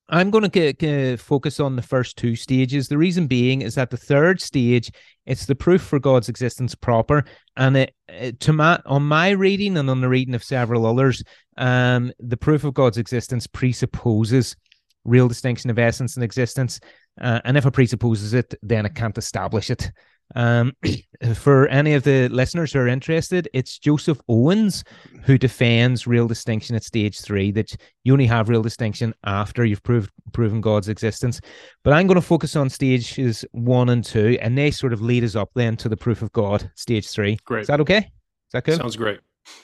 I'm 0.08 0.30
going 0.30 0.48
to 0.48 0.76
get 0.76 1.18
focus 1.18 1.60
on 1.60 1.76
the 1.76 1.82
first 1.82 2.16
two 2.18 2.36
stages. 2.36 2.88
The 2.88 2.98
reason 2.98 3.26
being 3.26 3.62
is 3.62 3.74
that 3.76 3.90
the 3.90 3.96
third 3.96 4.40
stage, 4.40 4.90
it's 5.24 5.46
the 5.46 5.54
proof 5.54 5.80
for 5.82 5.98
God's 5.98 6.28
existence 6.28 6.74
proper, 6.74 7.24
and 7.56 7.76
it, 7.76 7.94
it 8.08 8.38
to 8.40 8.52
my 8.52 8.80
on 8.84 9.02
my 9.02 9.30
reading 9.30 9.78
and 9.78 9.88
on 9.88 10.02
the 10.02 10.08
reading 10.08 10.34
of 10.34 10.44
several 10.44 10.84
others, 10.84 11.22
um, 11.56 12.12
the 12.18 12.36
proof 12.36 12.64
of 12.64 12.74
God's 12.74 12.98
existence 12.98 13.46
presupposes 13.46 14.56
real 15.04 15.28
distinction 15.28 15.70
of 15.70 15.78
essence 15.78 16.16
and 16.16 16.24
existence, 16.24 16.80
uh, 17.20 17.40
and 17.44 17.56
if 17.56 17.64
it 17.64 17.72
presupposes 17.72 18.34
it, 18.34 18.54
then 18.62 18.84
it 18.84 18.94
can't 18.94 19.16
establish 19.16 19.70
it. 19.70 19.90
Um, 20.34 20.72
for 21.34 21.68
any 21.68 21.94
of 21.94 22.02
the 22.02 22.28
listeners 22.28 22.72
who 22.72 22.80
are 22.80 22.88
interested, 22.88 23.48
it's 23.52 23.78
Joseph 23.78 24.20
Owens 24.28 24.84
who 25.22 25.38
defends 25.38 26.06
real 26.06 26.26
distinction 26.26 26.76
at 26.76 26.84
stage 26.84 27.20
three, 27.20 27.50
that 27.52 27.74
you 28.02 28.12
only 28.12 28.26
have 28.26 28.48
real 28.48 28.62
distinction 28.62 29.14
after 29.24 29.64
you've 29.64 29.82
proved 29.82 30.10
proven 30.32 30.60
God's 30.60 30.88
existence. 30.88 31.40
But 31.82 31.92
I'm 31.92 32.06
going 32.06 32.16
to 32.16 32.26
focus 32.26 32.56
on 32.56 32.68
stages 32.68 33.44
one 33.52 33.88
and 33.88 34.04
two, 34.04 34.38
and 34.40 34.56
they 34.56 34.70
sort 34.70 34.92
of 34.92 35.00
lead 35.00 35.24
us 35.24 35.36
up 35.36 35.50
then 35.54 35.76
to 35.78 35.88
the 35.88 35.96
proof 35.96 36.22
of 36.22 36.32
God, 36.32 36.70
stage 36.74 37.08
three. 37.08 37.38
Great. 37.44 37.62
Is 37.62 37.66
that 37.68 37.80
okay? 37.80 37.98
Is 37.98 38.52
that 38.52 38.64
good? 38.64 38.76
Sounds 38.76 38.96
great. 38.96 39.20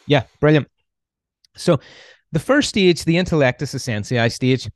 Yeah, 0.06 0.24
brilliant. 0.40 0.68
So 1.56 1.80
the 2.32 2.38
first 2.38 2.68
stage, 2.68 3.04
the 3.04 3.16
intellectus 3.16 3.74
essentiae 3.74 4.32
stage, 4.32 4.70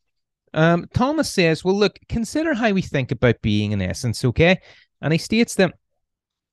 um, 0.53 0.87
Thomas 0.95 1.33
says, 1.33 1.65
well, 1.65 1.75
look, 1.75 1.99
consider 2.09 2.55
how 2.55 2.73
we 2.73 2.83
think 2.83 3.11
about 3.11 3.41
being 3.43 3.73
in 3.73 3.83
essence, 3.83 4.25
okay? 4.25 4.61
And 5.05 5.13
he 5.13 5.19
states 5.19 5.55
that 5.57 5.75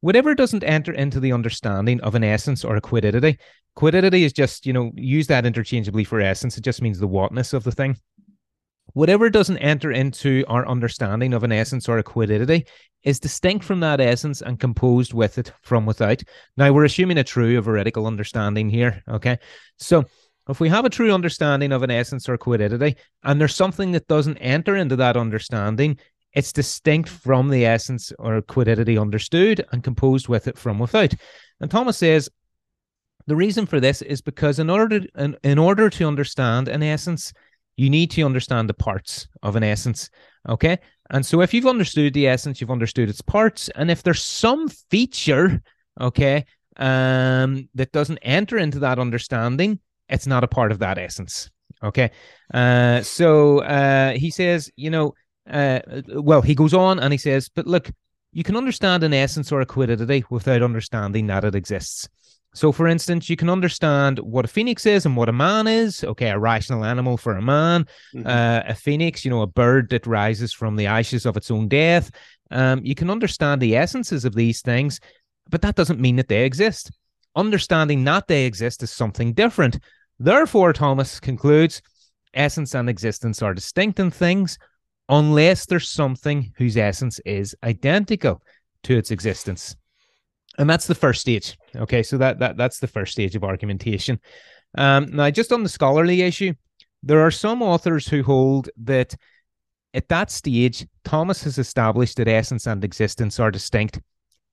whatever 0.02 0.36
doesn't 0.36 0.66
enter 0.66 0.92
into 0.92 1.22
the 1.22 1.32
understanding 1.32 2.02
of 2.02 2.16
an 2.16 2.24
essence 2.24 2.66
or 2.66 2.76
a 2.76 2.82
quiddity, 2.82 3.40
quiddity 3.76 4.26
is 4.26 4.34
just, 4.34 4.66
you 4.66 4.74
know, 4.74 4.92
use 4.94 5.28
that 5.28 5.46
interchangeably 5.46 6.04
for 6.04 6.20
essence. 6.20 6.58
It 6.58 6.64
just 6.66 6.82
means 6.82 7.00
the 7.00 7.08
whatness 7.08 7.54
of 7.54 7.64
the 7.64 7.72
thing. 7.72 7.98
Whatever 8.94 9.30
doesn't 9.30 9.60
enter 9.60 9.90
into 9.94 10.44
our 10.50 10.68
understanding 10.68 11.34
of 11.34 11.46
an 11.46 11.54
essence 11.54 11.88
or 11.88 11.98
a 11.98 12.04
quiddity 12.04 12.66
is 13.04 13.22
distinct 13.22 13.64
from 13.64 13.80
that 13.80 14.02
essence 14.02 14.42
and 14.42 14.60
composed 14.60 15.14
with 15.14 15.38
it 15.38 15.54
from 15.62 15.86
without. 15.86 16.22
Now, 16.58 16.74
we're 16.74 16.84
assuming 16.84 17.20
a 17.20 17.24
true 17.24 17.58
or 17.58 17.62
veridical 17.62 18.06
understanding 18.06 18.70
here. 18.70 19.02
Okay. 19.08 19.40
So, 19.78 20.04
if 20.50 20.60
we 20.60 20.68
have 20.68 20.84
a 20.84 20.90
true 20.90 21.14
understanding 21.14 21.72
of 21.72 21.84
an 21.84 21.92
essence 21.92 22.28
or 22.28 22.38
quiddity, 22.38 22.98
and 23.24 23.40
there's 23.40 23.56
something 23.56 23.94
that 23.94 24.08
doesn't 24.08 24.40
enter 24.40 24.76
into 24.76 24.98
that 24.98 25.16
understanding, 25.16 25.98
it's 26.34 26.54
distinct 26.54 27.10
from 27.10 27.50
the 27.50 27.66
essence 27.66 28.12
or 28.20 28.42
quiddity 28.42 28.98
understood 28.98 29.66
and 29.72 29.84
composed 29.84 30.28
with 30.28 30.48
it 30.48 30.58
from 30.58 30.80
without. 30.80 31.14
And 31.60 31.70
Thomas 31.70 31.98
says 31.98 32.30
the 33.28 33.36
reason 33.36 33.66
for 33.66 33.80
this 33.80 34.02
is 34.02 34.22
because 34.22 34.60
in 34.60 34.70
order 34.70 35.02
to, 35.02 35.08
in, 35.18 35.38
in 35.44 35.58
order 35.60 35.90
to 35.90 36.08
understand 36.08 36.68
an 36.68 36.84
essence, 36.84 37.34
you 37.78 37.90
need 37.90 38.12
to 38.12 38.24
understand 38.24 38.70
the 38.70 38.74
parts 38.74 39.28
of 39.44 39.56
an 39.56 39.64
essence. 39.64 40.10
Okay. 40.48 40.78
And 41.10 41.26
so 41.26 41.42
if 41.42 41.54
you've 41.54 41.68
understood 41.68 42.14
the 42.14 42.28
essence, 42.28 42.62
you've 42.62 42.72
understood 42.72 43.10
its 43.10 43.22
parts. 43.22 43.70
And 43.70 43.92
if 43.92 44.04
there's 44.04 44.24
some 44.24 44.70
feature, 44.70 45.62
okay, 46.00 46.46
um, 46.78 47.68
that 47.76 47.92
doesn't 47.92 48.20
enter 48.20 48.58
into 48.58 48.80
that 48.80 49.00
understanding, 49.00 49.80
it's 50.10 50.28
not 50.28 50.44
a 50.44 50.48
part 50.48 50.72
of 50.72 50.80
that 50.80 50.98
essence. 50.98 51.50
Okay. 51.84 52.12
Uh, 52.54 53.02
so 53.02 53.60
uh, 53.60 54.12
he 54.12 54.30
says, 54.30 54.70
you 54.76 54.90
know, 54.90 55.14
uh, 55.50 55.80
well, 56.16 56.42
he 56.42 56.56
goes 56.56 56.74
on 56.74 57.00
and 57.00 57.12
he 57.12 57.18
says, 57.18 57.50
but 57.50 57.68
look, 57.68 57.90
you 58.32 58.44
can 58.44 58.56
understand 58.56 59.04
an 59.04 59.14
essence 59.14 59.52
or 59.52 59.62
a 59.62 59.66
quiddity 59.66 60.24
without 60.30 60.62
understanding 60.62 61.28
that 61.28 61.44
it 61.44 61.56
exists. 61.56 62.08
So, 62.54 62.72
for 62.72 62.88
instance, 62.88 63.30
you 63.30 63.38
can 63.38 63.50
understand 63.50 64.20
what 64.20 64.44
a 64.44 64.50
phoenix 64.50 64.86
is 64.86 65.06
and 65.06 65.16
what 65.16 65.30
a 65.30 65.34
man 65.34 65.68
is. 65.68 66.04
Okay, 66.04 66.30
a 66.30 66.38
rational 66.38 66.84
animal 66.84 67.16
for 67.18 67.38
a 67.38 67.42
man. 67.42 67.86
Mm-hmm. 68.14 68.28
Uh, 68.28 68.62
a 68.68 68.76
phoenix, 68.76 69.24
you 69.24 69.32
know, 69.32 69.42
a 69.42 69.48
bird 69.48 69.90
that 69.92 70.06
rises 70.06 70.52
from 70.52 70.76
the 70.76 70.86
ashes 70.86 71.26
of 71.26 71.38
its 71.38 71.50
own 71.50 71.70
death. 71.70 72.12
Um, 72.52 72.82
you 72.84 72.94
can 72.94 73.10
understand 73.10 73.62
the 73.62 73.78
essences 73.78 74.26
of 74.26 74.36
these 74.36 74.62
things, 74.62 75.00
but 75.50 75.62
that 75.62 75.76
doesn't 75.76 76.02
mean 76.02 76.18
that 76.18 76.28
they 76.28 76.44
exist. 76.44 76.92
Understanding 77.38 78.04
that 78.04 78.28
they 78.28 78.46
exist 78.46 78.84
is 78.84 78.92
something 78.92 79.34
different. 79.34 79.80
Therefore, 80.20 80.74
Thomas 80.74 81.22
concludes, 81.22 81.82
essence 82.34 82.76
and 82.76 82.90
existence 82.90 83.42
are 83.42 83.54
distinct 83.54 84.00
in 84.00 84.12
things 84.12 84.58
unless 85.12 85.66
there's 85.66 85.90
something 85.90 86.54
whose 86.58 86.78
essence 86.78 87.20
is 87.26 87.56
identical 87.64 88.42
to 88.84 88.98
its 88.98 89.12
existence. 89.12 89.76
And 90.58 90.70
that's 90.70 90.88
the 90.88 90.96
first 90.96 91.22
stage. 91.22 91.58
Okay 91.76 92.02
so 92.02 92.18
that, 92.18 92.40
that 92.40 92.58
that's 92.58 92.80
the 92.80 92.88
first 92.88 93.12
stage 93.12 93.36
of 93.36 93.44
argumentation. 93.44 94.20
Um, 94.78 95.08
now 95.12 95.30
just 95.30 95.52
on 95.52 95.64
the 95.64 95.70
scholarly 95.70 96.22
issue 96.22 96.54
there 97.04 97.20
are 97.20 97.32
some 97.32 97.62
authors 97.62 98.08
who 98.08 98.24
hold 98.24 98.70
that 98.84 99.14
at 99.94 100.08
that 100.08 100.32
stage 100.32 100.88
thomas 101.04 101.44
has 101.44 101.58
established 101.58 102.16
that 102.18 102.28
essence 102.30 102.68
and 102.68 102.84
existence 102.84 103.40
are 103.40 103.52
distinct 103.52 104.00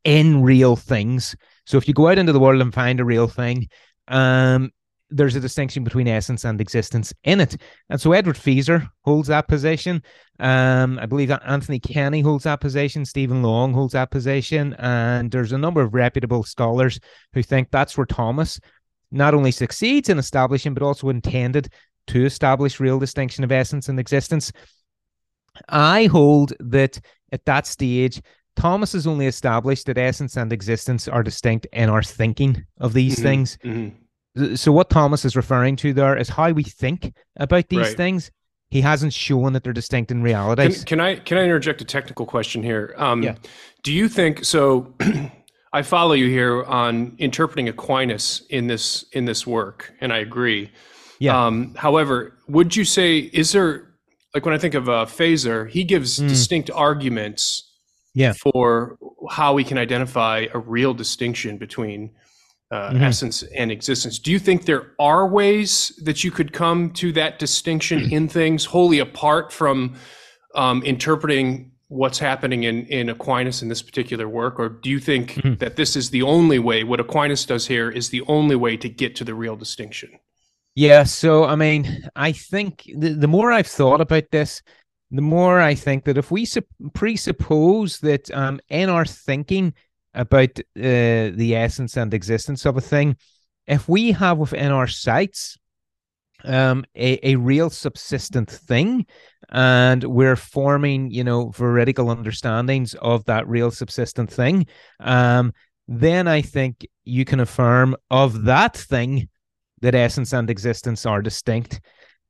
in 0.03 0.43
real 0.43 0.75
things. 0.75 1.37
So 1.67 1.77
if 1.77 1.87
you 1.87 1.95
go 1.95 2.09
out 2.09 2.19
into 2.19 2.33
the 2.33 2.41
world 2.41 2.61
and 2.61 2.75
find 2.75 2.99
a 2.99 3.05
real 3.05 3.29
thing 3.29 3.69
um, 4.09 4.71
there's 5.11 5.37
a 5.37 5.41
distinction 5.41 5.85
between 5.85 6.09
essence 6.09 6.45
and 6.45 6.61
existence 6.61 7.13
in 7.25 7.41
it. 7.41 7.57
And 7.89 8.01
so 8.01 8.13
Edward 8.13 8.37
Feser 8.37 8.89
holds 9.05 9.29
that 9.29 9.49
position. 9.49 10.03
Um, 10.39 10.99
I 10.99 11.07
believe 11.07 11.29
that 11.29 11.43
Anthony 11.47 11.81
Kenny 11.81 12.21
holds 12.21 12.45
that 12.45 12.61
position. 12.61 13.05
Steven 13.05 13.43
Long 13.43 13.73
holds 13.73 13.95
that 13.95 14.11
position. 14.11 14.75
And 14.79 15.31
there's 15.31 15.53
a 15.53 15.59
number 15.59 15.81
of 15.81 15.95
reputable 15.95 16.43
scholars 16.43 17.01
who 17.33 17.43
think 17.43 17.71
that's 17.71 17.97
where 17.97 18.07
Thomas 18.07 18.61
not 19.11 19.35
only 19.35 19.51
succeeds 19.51 20.11
in 20.11 20.19
establishing, 20.19 20.75
but 20.75 20.83
also 20.83 21.09
intended 21.09 21.73
to 22.09 22.25
establish 22.25 22.81
real 22.81 22.99
distinction 22.99 23.45
of 23.45 23.53
essence 23.53 23.89
and 23.89 23.99
existence. 23.99 24.53
I 25.69 26.07
hold 26.07 26.53
that 26.61 27.01
at 27.33 27.45
that 27.47 27.67
stage, 27.67 28.21
Thomas 28.57 28.93
has 28.93 29.07
only 29.07 29.27
established 29.27 29.87
that 29.87 29.99
essence 29.99 30.37
and 30.37 30.53
existence 30.53 31.09
are 31.09 31.23
distinct 31.23 31.67
in 31.73 31.89
our 31.89 32.03
thinking 32.03 32.65
of 32.79 32.93
these 32.93 33.15
mm-hmm. 33.15 33.23
things. 33.23 33.59
Mm-hmm 33.65 33.97
so 34.55 34.73
what 34.73 34.91
Thomas 34.91 35.25
is 35.25 35.37
referring 35.37 35.77
to 35.77 35.93
there 35.93 36.17
is 36.17 36.29
how 36.29 36.51
we 36.51 36.63
think 36.63 37.13
about 37.37 37.69
these 37.69 37.79
right. 37.79 37.97
things. 37.97 38.31
He 38.71 38.83
hasn't 38.83 39.15
shown 39.15 39.55
that 39.55 39.65
they're 39.65 39.73
distinct 39.73 40.11
in 40.11 40.23
reality. 40.23 40.75
Can, 40.75 40.85
can, 40.85 41.01
I 41.01 41.17
can 41.17 41.39
I 41.39 41.43
interject 41.43 41.81
a 41.81 41.85
technical 41.85 42.27
question 42.27 42.63
here? 42.63 42.95
Um, 42.99 43.23
yeah. 43.23 43.37
Do 43.83 43.93
you 43.93 44.09
think 44.09 44.45
so? 44.45 44.95
I 45.73 45.83
follow 45.83 46.15
you 46.15 46.29
here 46.29 46.65
on 46.65 47.15
interpreting 47.19 47.69
Aquinas 47.69 48.43
in 48.51 48.67
this 48.67 49.05
in 49.13 49.25
this 49.25 49.47
work, 49.47 49.95
and 50.01 50.13
I 50.13 50.19
agree. 50.19 50.71
Yeah. 51.19 51.47
Um, 51.47 51.75
however, 51.77 52.35
would 52.47 52.77
you 52.77 52.85
say 52.85 53.19
is 53.19 53.53
there 53.53 53.89
like 54.35 54.45
when 54.45 54.55
I 54.55 54.59
think 54.59 54.75
of 54.75 54.89
uh, 54.89 55.07
Feser, 55.07 55.69
he 55.69 55.85
gives 55.85 56.19
mm. 56.19 56.29
distinct 56.29 56.71
arguments 56.71 57.71
yeah. 58.15 58.35
for 58.35 58.99
how 59.31 59.55
we 59.55 59.65
can 59.65 59.79
identify 59.79 60.47
a 60.53 60.59
real 60.59 60.95
distinction 60.95 61.57
between 61.57 62.11
uh, 62.71 62.91
mm-hmm. 62.91 63.03
essence 63.03 63.43
and 63.43 63.71
existence. 63.73 64.19
Do 64.19 64.31
you 64.31 64.39
think 64.39 64.65
there 64.65 64.93
are 64.99 65.27
ways 65.27 65.99
that 66.05 66.23
you 66.23 66.31
could 66.31 66.53
come 66.53 66.91
to 66.93 67.13
that 67.13 67.39
distinction 67.39 68.13
in 68.13 68.29
things 68.29 68.65
wholly 68.65 68.99
apart 68.99 69.53
from 69.53 69.97
um, 70.55 70.83
interpreting 70.83 71.73
what's 71.89 72.19
happening 72.19 72.65
in, 72.65 72.85
in 72.87 73.09
Aquinas 73.09 73.63
in 73.63 73.69
this 73.69 73.83
particular 73.83 74.29
work? 74.29 74.59
Or 74.59 74.69
do 74.69 74.91
you 74.91 75.01
think 75.01 75.33
mm-hmm. 75.33 75.55
that 75.55 75.77
this 75.77 75.97
is 75.97 76.11
the 76.11 76.23
only 76.23 76.59
way, 76.59 76.85
what 76.85 77.01
Aquinas 77.01 77.47
does 77.47 77.67
here 77.67 77.91
is 77.91 78.11
the 78.11 78.23
only 78.29 78.57
way 78.57 78.77
to 78.77 78.89
get 78.89 79.17
to 79.17 79.25
the 79.25 79.35
real 79.35 79.57
distinction? 79.57 80.11
Yeah, 80.75 81.05
so 81.05 81.45
I 81.45 81.57
mean, 81.57 82.09
I 82.15 82.33
think 82.33 82.85
the, 82.95 83.15
the 83.15 83.27
more 83.27 83.51
I've 83.51 83.67
thought 83.67 84.01
about 84.01 84.31
this, 84.31 84.63
the 85.11 85.23
more 85.23 85.59
I 85.59 85.75
think 85.75 86.05
that 86.05 86.19
if 86.19 86.31
we 86.31 86.45
su- 86.45 86.63
presuppose 86.95 87.99
that 88.01 88.31
um, 88.31 88.61
in 88.69 88.91
our 88.91 89.07
thinking, 89.07 89.73
about 90.15 90.59
uh, 90.59 91.31
the 91.35 91.55
essence 91.55 91.97
and 91.97 92.13
existence 92.15 92.65
of 92.65 92.77
a 92.77 92.81
thing, 92.81 93.17
if 93.67 93.89
we 93.89 94.13
have 94.13 94.39
within 94.39 94.73
our 94.73 94.87
sights 94.87 95.59
um, 96.45 96.85
a, 96.95 97.33
a 97.33 97.37
real 97.37 97.71
subsistent 97.71 98.51
thing 98.51 99.07
and 99.51 100.05
we're 100.05 100.37
forming, 100.37 101.11
you 101.11 101.25
know, 101.25 101.51
veridical 101.51 102.11
understandings 102.11 102.95
of 102.95 103.25
that 103.25 103.47
real 103.49 103.71
subsistent 103.71 104.31
thing, 104.31 104.67
um, 105.01 105.53
then 105.87 106.29
I 106.29 106.43
think 106.43 106.87
you 107.05 107.25
can 107.25 107.41
affirm 107.41 107.97
of 108.11 108.45
that 108.45 108.77
thing 108.77 109.29
that 109.81 109.95
essence 109.95 110.33
and 110.33 110.51
existence 110.51 111.07
are 111.07 111.23
distinct. 111.23 111.81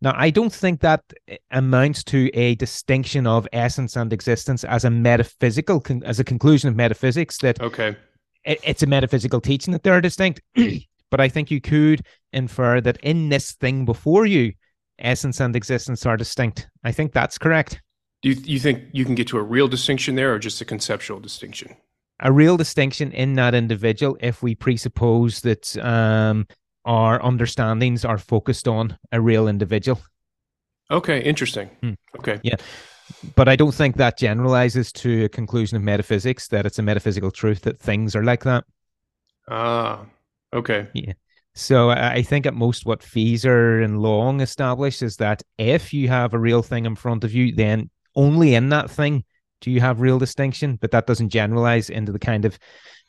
Now, 0.01 0.15
I 0.17 0.31
don't 0.31 0.53
think 0.53 0.81
that 0.81 1.03
amounts 1.51 2.05
to 2.05 2.31
a 2.33 2.55
distinction 2.55 3.27
of 3.27 3.49
essence 3.53 3.97
and 3.97 4.13
existence 4.13 4.63
as 4.63 4.85
a 4.85 4.91
metaphysical, 4.91 5.83
as 6.05 6.21
a 6.21 6.25
conclusion 6.25 6.69
of 6.69 6.77
metaphysics. 6.77 7.39
That 7.39 7.61
okay, 7.61 7.97
it, 8.45 8.61
it's 8.63 8.83
a 8.83 8.87
metaphysical 8.87 9.41
teaching 9.41 9.73
that 9.73 9.83
they're 9.83 10.01
distinct. 10.01 10.41
but 11.11 11.21
I 11.21 11.29
think 11.29 11.51
you 11.51 11.61
could 11.61 12.03
infer 12.33 12.81
that 12.81 12.99
in 12.99 13.29
this 13.29 13.53
thing 13.53 13.85
before 13.85 14.25
you, 14.25 14.53
essence 15.01 15.41
and 15.41 15.57
existence 15.57 16.07
are 16.07 16.17
distinct. 16.17 16.69
I 16.85 16.93
think 16.93 17.13
that's 17.13 17.39
correct. 17.39 17.81
Do 18.23 18.31
you, 18.31 18.37
you 18.45 18.59
think 18.61 18.85
you 18.93 19.05
can 19.05 19.15
get 19.15 19.29
to 19.29 19.39
a 19.39 19.43
real 19.43 19.69
distinction 19.69 20.15
there, 20.15 20.33
or 20.35 20.39
just 20.39 20.61
a 20.61 20.65
conceptual 20.65 21.21
distinction? 21.21 21.77
A 22.21 22.33
real 22.33 22.57
distinction 22.57 23.13
in 23.13 23.35
that 23.35 23.55
individual, 23.55 24.17
if 24.21 24.43
we 24.43 24.55
presuppose 24.55 25.41
that 25.43 25.77
um, 25.79 26.47
our 26.89 27.23
understandings 27.23 28.03
are 28.05 28.17
focused 28.17 28.67
on 28.67 28.97
a 29.13 29.21
real 29.21 29.47
individual. 29.47 30.01
Okay, 30.91 31.23
interesting. 31.23 31.69
Hmm. 31.83 31.93
Okay. 32.19 32.41
Yeah. 32.43 32.57
But 33.35 33.47
I 33.47 33.57
don't 33.57 33.75
think 33.75 33.97
that 33.97 34.17
generalizes 34.17 34.91
to 34.93 35.25
a 35.25 35.29
conclusion 35.29 35.77
of 35.77 35.83
metaphysics 35.83 36.49
that 36.49 36.65
it's 36.65 36.79
a 36.79 36.83
metaphysical 36.83 37.31
truth 37.31 37.61
that 37.63 37.79
things 37.79 38.17
are 38.17 38.25
like 38.25 38.45
that. 38.45 38.65
Ah, 39.49 40.07
okay. 40.55 40.89
Yeah. 40.95 41.13
So 41.55 41.91
I 41.91 42.23
think 42.23 42.47
at 42.47 42.55
most 42.55 42.87
what 42.87 43.01
Feser 43.01 43.85
and 43.85 44.01
Long 44.01 44.41
establish 44.41 45.03
is 45.03 45.17
that 45.17 45.43
if 45.59 45.93
you 45.93 46.09
have 46.09 46.33
a 46.33 46.39
real 46.39 46.63
thing 46.63 46.87
in 46.87 46.97
front 46.97 47.23
of 47.23 47.35
you, 47.35 47.55
then 47.55 47.91
only 48.15 48.55
in 48.55 48.71
that 48.71 48.91
thing 48.91 49.25
do 49.61 49.71
you 49.71 49.81
have 49.81 50.01
real 50.01 50.19
distinction. 50.19 50.77
But 50.77 50.93
that 50.93 51.07
doesn't 51.07 51.29
generalize 51.29 51.91
into 51.91 52.13
the 52.13 52.19
kind 52.19 52.47
of 52.47 52.59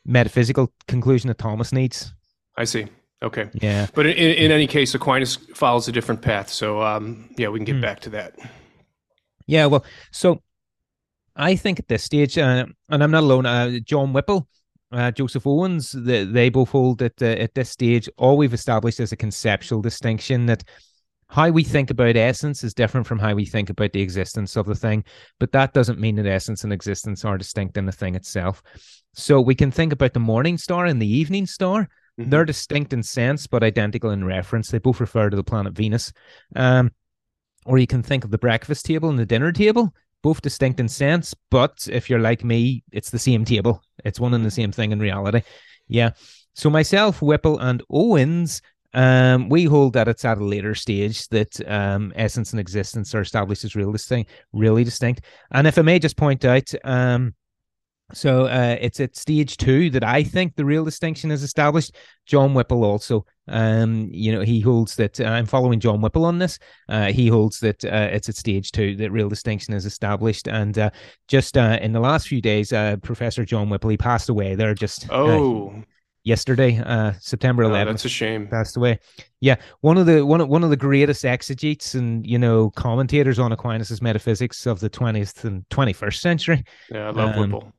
metaphysical 0.06 0.74
conclusion 0.88 1.30
that 1.30 1.38
Thomas 1.38 1.72
needs. 1.72 2.13
I 2.58 2.65
see. 2.65 2.88
Okay. 3.21 3.49
Yeah. 3.53 3.88
But 3.93 4.05
in, 4.05 4.15
in 4.15 4.51
any 4.51 4.67
case, 4.67 4.95
Aquinas 4.95 5.36
follows 5.36 5.88
a 5.88 5.91
different 5.91 6.21
path. 6.21 6.49
So, 6.49 6.82
um, 6.82 7.29
yeah, 7.38 7.49
we 7.49 7.60
can 7.60 7.65
get 7.65 7.75
mm. 7.75 7.82
back 7.82 7.99
to 8.01 8.10
that. 8.12 8.36
Yeah. 9.45 9.65
Well, 9.65 9.84
so 10.12 10.41
I 11.36 11.55
think 11.55 11.79
at 11.79 11.88
this 11.88 12.03
stage, 12.03 12.38
uh, 12.38 12.65
and 12.89 13.03
I'm 13.03 13.12
not 13.12 13.23
alone, 13.23 13.45
uh, 13.45 13.79
John 13.84 14.13
Wippel, 14.13 14.47
uh, 14.91 15.12
Joseph 15.12 15.45
Owens, 15.45 15.91
the, 15.91 16.23
they 16.23 16.49
both 16.49 16.69
hold 16.69 16.99
that 16.99 17.21
uh, 17.21 17.25
at 17.25 17.53
this 17.55 17.69
stage, 17.69 18.10
all 18.17 18.38
we've 18.38 18.53
established 18.53 18.99
is 18.99 19.12
a 19.12 19.17
conceptual 19.17 19.82
distinction 19.82 20.45
that 20.45 20.63
how 21.27 21.49
we 21.49 21.63
think 21.63 21.91
about 21.91 22.15
essence 22.15 22.63
is 22.63 22.73
different 22.73 23.05
from 23.05 23.19
how 23.19 23.36
we 23.36 23.45
think 23.45 23.69
about 23.69 23.93
the 23.93 24.01
existence 24.01 24.55
of 24.55 24.65
the 24.65 24.73
thing. 24.73 25.03
But 25.39 25.51
that 25.51 25.73
doesn't 25.73 25.99
mean 25.99 26.15
that 26.15 26.25
essence 26.25 26.63
and 26.63 26.73
existence 26.73 27.23
are 27.23 27.38
distinct 27.38 27.77
in 27.77 27.86
the 27.86 27.91
thing 27.91 28.15
itself. 28.15 28.63
So 29.13 29.39
we 29.39 29.55
can 29.55 29.69
think 29.69 29.93
about 29.93 30.13
the 30.13 30.19
morning 30.19 30.58
star 30.58 30.86
and 30.86 31.01
the 31.01 31.08
evening 31.08 31.45
star 31.45 31.88
Mm-hmm. 32.19 32.29
They're 32.29 32.45
distinct 32.45 32.91
in 32.91 33.01
sense, 33.01 33.47
but 33.47 33.63
identical 33.63 34.12
in 34.12 34.25
reference. 34.25 34.69
They 34.69 34.79
both 34.79 34.99
refer 34.99 35.29
to 35.29 35.36
the 35.36 35.43
planet 35.43 35.73
Venus. 35.73 36.12
Um, 36.55 36.91
or 37.65 37.77
you 37.77 37.88
can 37.88 38.03
think 38.03 38.23
of 38.23 38.32
the 38.32 38.38
breakfast 38.38 38.86
table 38.86 39.10
and 39.10 39.17
the 39.19 39.25
dinner 39.25 39.51
table, 39.51 39.93
both 40.21 40.41
distinct 40.41 40.79
in 40.79 40.89
sense, 40.89 41.34
but 41.49 41.88
if 41.91 42.10
you're 42.10 42.19
like 42.19 42.43
me, 42.43 42.84
it's 42.91 43.10
the 43.10 43.19
same 43.19 43.45
table. 43.45 43.82
It's 44.03 44.19
one 44.19 44.34
and 44.34 44.45
the 44.45 44.51
same 44.51 44.71
thing 44.71 44.91
in 44.91 45.00
reality. 45.00 45.41
Yeah. 45.87 46.12
So 46.56 46.69
myself, 46.69 47.19
Wippel, 47.21 47.58
and 47.62 47.81
Owens, 47.89 48.62
um, 48.94 49.50
we 49.50 49.65
hold 49.65 49.94
that 49.94 50.08
it's 50.08 50.25
at 50.25 50.39
a 50.39 50.44
later 50.44 50.73
stage 50.73 51.27
that 51.29 51.60
um, 51.69 52.12
essence 52.15 52.52
and 52.52 52.60
existence 52.60 53.13
are 53.13 53.21
established 53.21 53.63
as 53.63 53.75
real 53.75 53.91
distinct, 53.91 54.31
really 54.52 54.83
distinct. 54.83 55.21
And 55.52 55.67
if 55.67 55.77
I 55.77 55.83
may 55.83 56.00
just 56.00 56.17
point 56.17 56.44
out, 56.44 56.69
um, 56.83 57.33
so 58.13 58.45
uh, 58.45 58.75
it's 58.79 58.99
at 58.99 59.15
stage 59.15 59.57
two 59.57 59.89
that 59.91 60.03
I 60.03 60.23
think 60.23 60.55
the 60.55 60.65
real 60.65 60.83
distinction 60.83 61.31
is 61.31 61.43
established. 61.43 61.95
John 62.25 62.53
Wippel 62.53 62.83
also, 62.83 63.25
um, 63.47 64.10
you 64.12 64.31
know, 64.31 64.41
he 64.41 64.60
holds 64.60 64.95
that 64.95 65.19
uh, 65.19 65.25
I'm 65.25 65.45
following 65.45 65.79
John 65.79 66.01
Wippel 66.01 66.23
on 66.23 66.39
this. 66.39 66.60
Uh, 66.87 67.12
he 67.12 67.27
holds 67.27 67.60
that 67.60 67.83
uh, 67.85 68.10
it's 68.12 68.29
at 68.29 68.35
stage 68.35 68.71
two 68.71 68.95
that 68.97 69.12
real 69.12 69.29
distinction 69.29 69.73
is 69.73 69.85
established. 69.85 70.47
And 70.47 70.77
uh, 70.77 70.89
just 71.27 71.57
uh, 71.57 71.77
in 71.81 71.91
the 71.91 71.99
last 71.99 72.27
few 72.27 72.41
days, 72.41 72.69
Professor 73.01 73.45
John 73.45 73.69
Wippel 73.69 73.91
he 73.91 73.97
passed 73.97 74.29
away. 74.29 74.55
There 74.55 74.73
just 74.73 75.07
oh. 75.12 75.83
Yesterday, 76.25 76.75
September 77.21 77.63
11th. 77.63 77.81
Oh, 77.81 77.85
that's 77.85 78.05
a 78.05 78.10
shame. 78.10 78.47
Passed 78.47 78.75
away. 78.75 78.99
Yeah, 79.39 79.55
one 79.79 79.97
of 79.97 80.05
the 80.05 80.23
one 80.25 80.41
of, 80.41 80.49
one 80.49 80.65
of 80.65 80.69
the 80.69 80.77
greatest 80.77 81.23
exegetes 81.23 81.95
and 81.95 82.27
you 82.27 82.37
know 82.37 82.71
commentators 82.71 83.39
on 83.39 83.51
Aquinas's 83.51 84.01
metaphysics 84.01 84.67
of 84.67 84.81
the 84.81 84.89
20th 84.89 85.45
and 85.45 85.67
21st 85.69 86.19
century. 86.19 86.63
Yeah, 86.91 87.07
I 87.07 87.12
love 87.12 87.37
um, 87.37 87.51
Wippel 87.51 87.71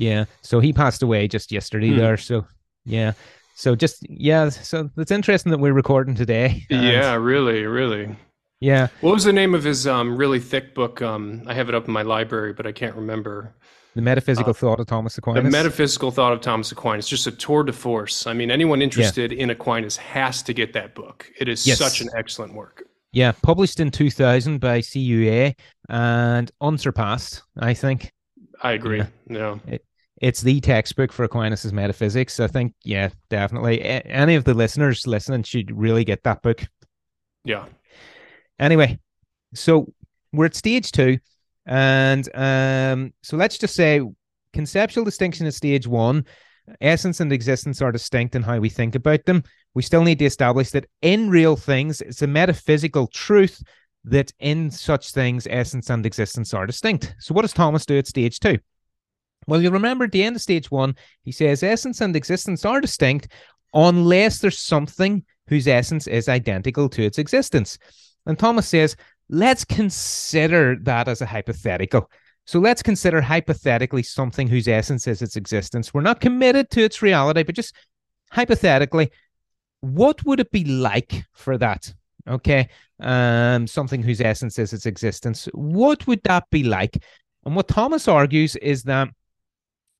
yeah. 0.00 0.24
So 0.40 0.60
he 0.60 0.72
passed 0.72 1.02
away 1.02 1.28
just 1.28 1.52
yesterday 1.52 1.90
hmm. 1.90 1.98
there. 1.98 2.16
So 2.16 2.46
yeah. 2.84 3.12
So 3.54 3.76
just 3.76 4.06
yeah, 4.08 4.48
so 4.48 4.88
it's 4.96 5.10
interesting 5.10 5.50
that 5.50 5.58
we're 5.58 5.74
recording 5.74 6.14
today. 6.14 6.64
Yeah, 6.70 7.14
really, 7.14 7.66
really. 7.66 8.16
Yeah. 8.60 8.88
What 9.00 9.12
was 9.12 9.24
the 9.24 9.32
name 9.32 9.54
of 9.54 9.64
his 9.64 9.86
um, 9.86 10.16
really 10.16 10.40
thick 10.40 10.74
book? 10.74 11.02
Um, 11.02 11.42
I 11.46 11.54
have 11.54 11.68
it 11.68 11.74
up 11.74 11.86
in 11.86 11.92
my 11.92 12.02
library, 12.02 12.52
but 12.52 12.66
I 12.66 12.72
can't 12.72 12.94
remember. 12.94 13.54
The 13.94 14.02
Metaphysical 14.02 14.50
uh, 14.50 14.54
Thought 14.54 14.80
of 14.80 14.86
Thomas 14.86 15.18
Aquinas. 15.18 15.44
The 15.44 15.50
Metaphysical 15.50 16.10
Thought 16.10 16.32
of 16.32 16.40
Thomas 16.40 16.72
Aquinas. 16.72 17.08
Just 17.08 17.26
a 17.26 17.32
tour 17.32 17.62
de 17.64 17.72
force. 17.72 18.26
I 18.26 18.32
mean, 18.32 18.50
anyone 18.50 18.80
interested 18.82 19.32
yeah. 19.32 19.42
in 19.42 19.50
Aquinas 19.50 19.96
has 19.96 20.42
to 20.44 20.54
get 20.54 20.72
that 20.74 20.94
book. 20.94 21.30
It 21.38 21.48
is 21.48 21.66
yes. 21.66 21.78
such 21.78 22.00
an 22.00 22.08
excellent 22.16 22.54
work. 22.54 22.84
Yeah, 23.12 23.32
published 23.42 23.80
in 23.80 23.90
2000 23.90 24.58
by 24.58 24.82
CUA 24.82 25.54
and 25.88 26.50
unsurpassed, 26.60 27.42
I 27.58 27.74
think. 27.74 28.12
I 28.62 28.72
agree. 28.72 29.02
Yeah. 29.28 29.58
It, 29.66 29.84
it's 30.20 30.42
the 30.42 30.60
textbook 30.60 31.12
for 31.12 31.24
Aquinas' 31.24 31.72
metaphysics. 31.72 32.40
I 32.40 32.46
think, 32.46 32.74
yeah, 32.84 33.08
definitely. 33.30 33.80
A- 33.80 34.06
any 34.06 34.34
of 34.34 34.44
the 34.44 34.54
listeners 34.54 35.06
listening 35.06 35.42
should 35.42 35.76
really 35.76 36.04
get 36.04 36.22
that 36.24 36.42
book. 36.42 36.66
Yeah. 37.44 37.64
Anyway, 38.58 38.98
so 39.54 39.92
we're 40.32 40.46
at 40.46 40.54
stage 40.54 40.92
two. 40.92 41.18
And 41.66 42.28
um, 42.34 43.12
so 43.22 43.36
let's 43.36 43.56
just 43.56 43.74
say 43.74 44.02
conceptual 44.52 45.04
distinction 45.04 45.46
is 45.46 45.56
stage 45.56 45.86
one. 45.86 46.26
Essence 46.80 47.20
and 47.20 47.32
existence 47.32 47.80
are 47.80 47.90
distinct 47.90 48.34
in 48.34 48.42
how 48.42 48.58
we 48.58 48.68
think 48.68 48.94
about 48.94 49.24
them. 49.24 49.42
We 49.74 49.82
still 49.82 50.02
need 50.02 50.18
to 50.18 50.24
establish 50.24 50.70
that 50.70 50.86
in 51.00 51.30
real 51.30 51.56
things, 51.56 52.00
it's 52.00 52.22
a 52.22 52.26
metaphysical 52.26 53.06
truth 53.08 53.62
that 54.04 54.32
in 54.38 54.70
such 54.70 55.12
things, 55.12 55.46
essence 55.50 55.90
and 55.90 56.04
existence 56.04 56.54
are 56.54 56.66
distinct. 56.66 57.14
So, 57.18 57.34
what 57.34 57.42
does 57.42 57.52
Thomas 57.52 57.86
do 57.86 57.98
at 57.98 58.06
stage 58.06 58.40
two? 58.40 58.58
Well, 59.46 59.62
you'll 59.62 59.72
remember 59.72 60.04
at 60.04 60.12
the 60.12 60.22
end 60.22 60.36
of 60.36 60.42
stage 60.42 60.70
one, 60.70 60.96
he 61.22 61.32
says 61.32 61.62
essence 61.62 62.00
and 62.00 62.14
existence 62.14 62.64
are 62.64 62.80
distinct 62.80 63.28
unless 63.74 64.38
there's 64.38 64.58
something 64.58 65.24
whose 65.48 65.66
essence 65.66 66.06
is 66.06 66.28
identical 66.28 66.88
to 66.90 67.02
its 67.02 67.18
existence. 67.18 67.78
And 68.26 68.38
Thomas 68.38 68.68
says, 68.68 68.96
let's 69.28 69.64
consider 69.64 70.76
that 70.82 71.08
as 71.08 71.20
a 71.22 71.26
hypothetical. 71.26 72.10
So 72.46 72.58
let's 72.58 72.82
consider 72.82 73.20
hypothetically 73.20 74.02
something 74.02 74.48
whose 74.48 74.68
essence 74.68 75.06
is 75.06 75.22
its 75.22 75.36
existence. 75.36 75.94
We're 75.94 76.00
not 76.00 76.20
committed 76.20 76.70
to 76.70 76.82
its 76.82 77.02
reality, 77.02 77.42
but 77.42 77.54
just 77.54 77.74
hypothetically, 78.30 79.10
what 79.80 80.24
would 80.24 80.40
it 80.40 80.50
be 80.50 80.64
like 80.64 81.24
for 81.32 81.56
that? 81.58 81.92
Okay. 82.28 82.68
Um, 83.00 83.66
something 83.66 84.02
whose 84.02 84.20
essence 84.20 84.58
is 84.58 84.72
its 84.72 84.86
existence. 84.86 85.48
What 85.52 86.06
would 86.06 86.22
that 86.24 86.44
be 86.50 86.64
like? 86.64 87.02
And 87.44 87.56
what 87.56 87.68
Thomas 87.68 88.08
argues 88.08 88.56
is 88.56 88.82
that 88.84 89.08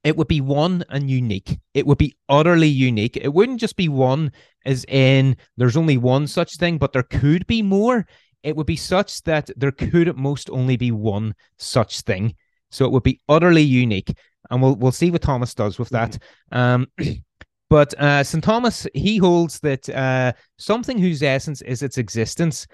it 0.02 0.16
would 0.16 0.28
be 0.28 0.40
one 0.40 0.84
and 0.88 1.10
unique. 1.10 1.58
It 1.74 1.86
would 1.86 1.98
be 1.98 2.16
utterly 2.28 2.68
unique. 2.68 3.16
It 3.16 3.32
wouldn't 3.32 3.60
just 3.60 3.76
be 3.76 3.88
one, 3.88 4.32
as 4.64 4.84
in 4.88 5.36
there's 5.56 5.76
only 5.76 5.98
one 5.98 6.26
such 6.26 6.56
thing, 6.56 6.78
but 6.78 6.92
there 6.92 7.02
could 7.02 7.46
be 7.46 7.62
more. 7.62 8.06
It 8.42 8.56
would 8.56 8.66
be 8.66 8.76
such 8.76 9.22
that 9.24 9.50
there 9.56 9.72
could 9.72 10.08
at 10.08 10.16
most 10.16 10.48
only 10.50 10.76
be 10.76 10.90
one 10.90 11.34
such 11.58 12.00
thing. 12.00 12.34
So 12.70 12.86
it 12.86 12.92
would 12.92 13.02
be 13.02 13.20
utterly 13.28 13.62
unique. 13.62 14.16
And 14.50 14.62
we'll 14.62 14.76
we'll 14.76 14.92
see 14.92 15.10
what 15.10 15.22
Thomas 15.22 15.54
does 15.54 15.78
with 15.78 15.90
that. 15.90 16.16
Mm-hmm. 16.52 16.58
Um, 16.58 16.86
but 17.68 17.92
uh, 18.00 18.24
St. 18.24 18.42
Thomas, 18.42 18.86
he 18.94 19.18
holds 19.18 19.60
that 19.60 19.88
uh, 19.90 20.32
something 20.58 20.98
whose 20.98 21.22
essence 21.22 21.60
is 21.62 21.82
its 21.82 21.98
existence, 21.98 22.66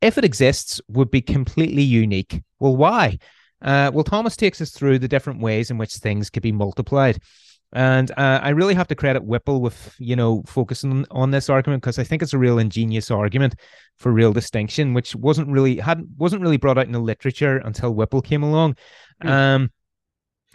if 0.00 0.16
it 0.16 0.24
exists, 0.24 0.80
would 0.88 1.10
be 1.10 1.20
completely 1.20 1.82
unique. 1.82 2.42
Well, 2.58 2.76
why? 2.76 3.18
Uh, 3.62 3.90
well, 3.92 4.04
Thomas 4.04 4.36
takes 4.36 4.60
us 4.60 4.70
through 4.70 4.98
the 4.98 5.08
different 5.08 5.40
ways 5.40 5.70
in 5.70 5.78
which 5.78 5.94
things 5.94 6.30
could 6.30 6.42
be 6.42 6.52
multiplied. 6.52 7.18
And 7.72 8.10
uh, 8.12 8.40
I 8.42 8.48
really 8.48 8.74
have 8.74 8.88
to 8.88 8.96
credit 8.96 9.24
Wippel 9.24 9.60
with, 9.60 9.94
you 9.98 10.16
know, 10.16 10.42
focusing 10.46 11.06
on 11.10 11.30
this 11.30 11.48
argument 11.48 11.82
because 11.82 12.00
I 12.00 12.04
think 12.04 12.20
it's 12.20 12.32
a 12.32 12.38
real 12.38 12.58
ingenious 12.58 13.12
argument 13.12 13.54
for 13.96 14.10
real 14.10 14.32
distinction, 14.32 14.92
which 14.92 15.14
wasn't 15.14 15.48
really 15.48 15.76
had 15.76 16.02
wasn't 16.16 16.42
really 16.42 16.56
brought 16.56 16.78
out 16.78 16.86
in 16.86 16.92
the 16.92 16.98
literature 16.98 17.58
until 17.58 17.94
Wippel 17.94 18.24
came 18.24 18.42
along. 18.42 18.76
Mm. 19.22 19.30
Um, 19.30 19.70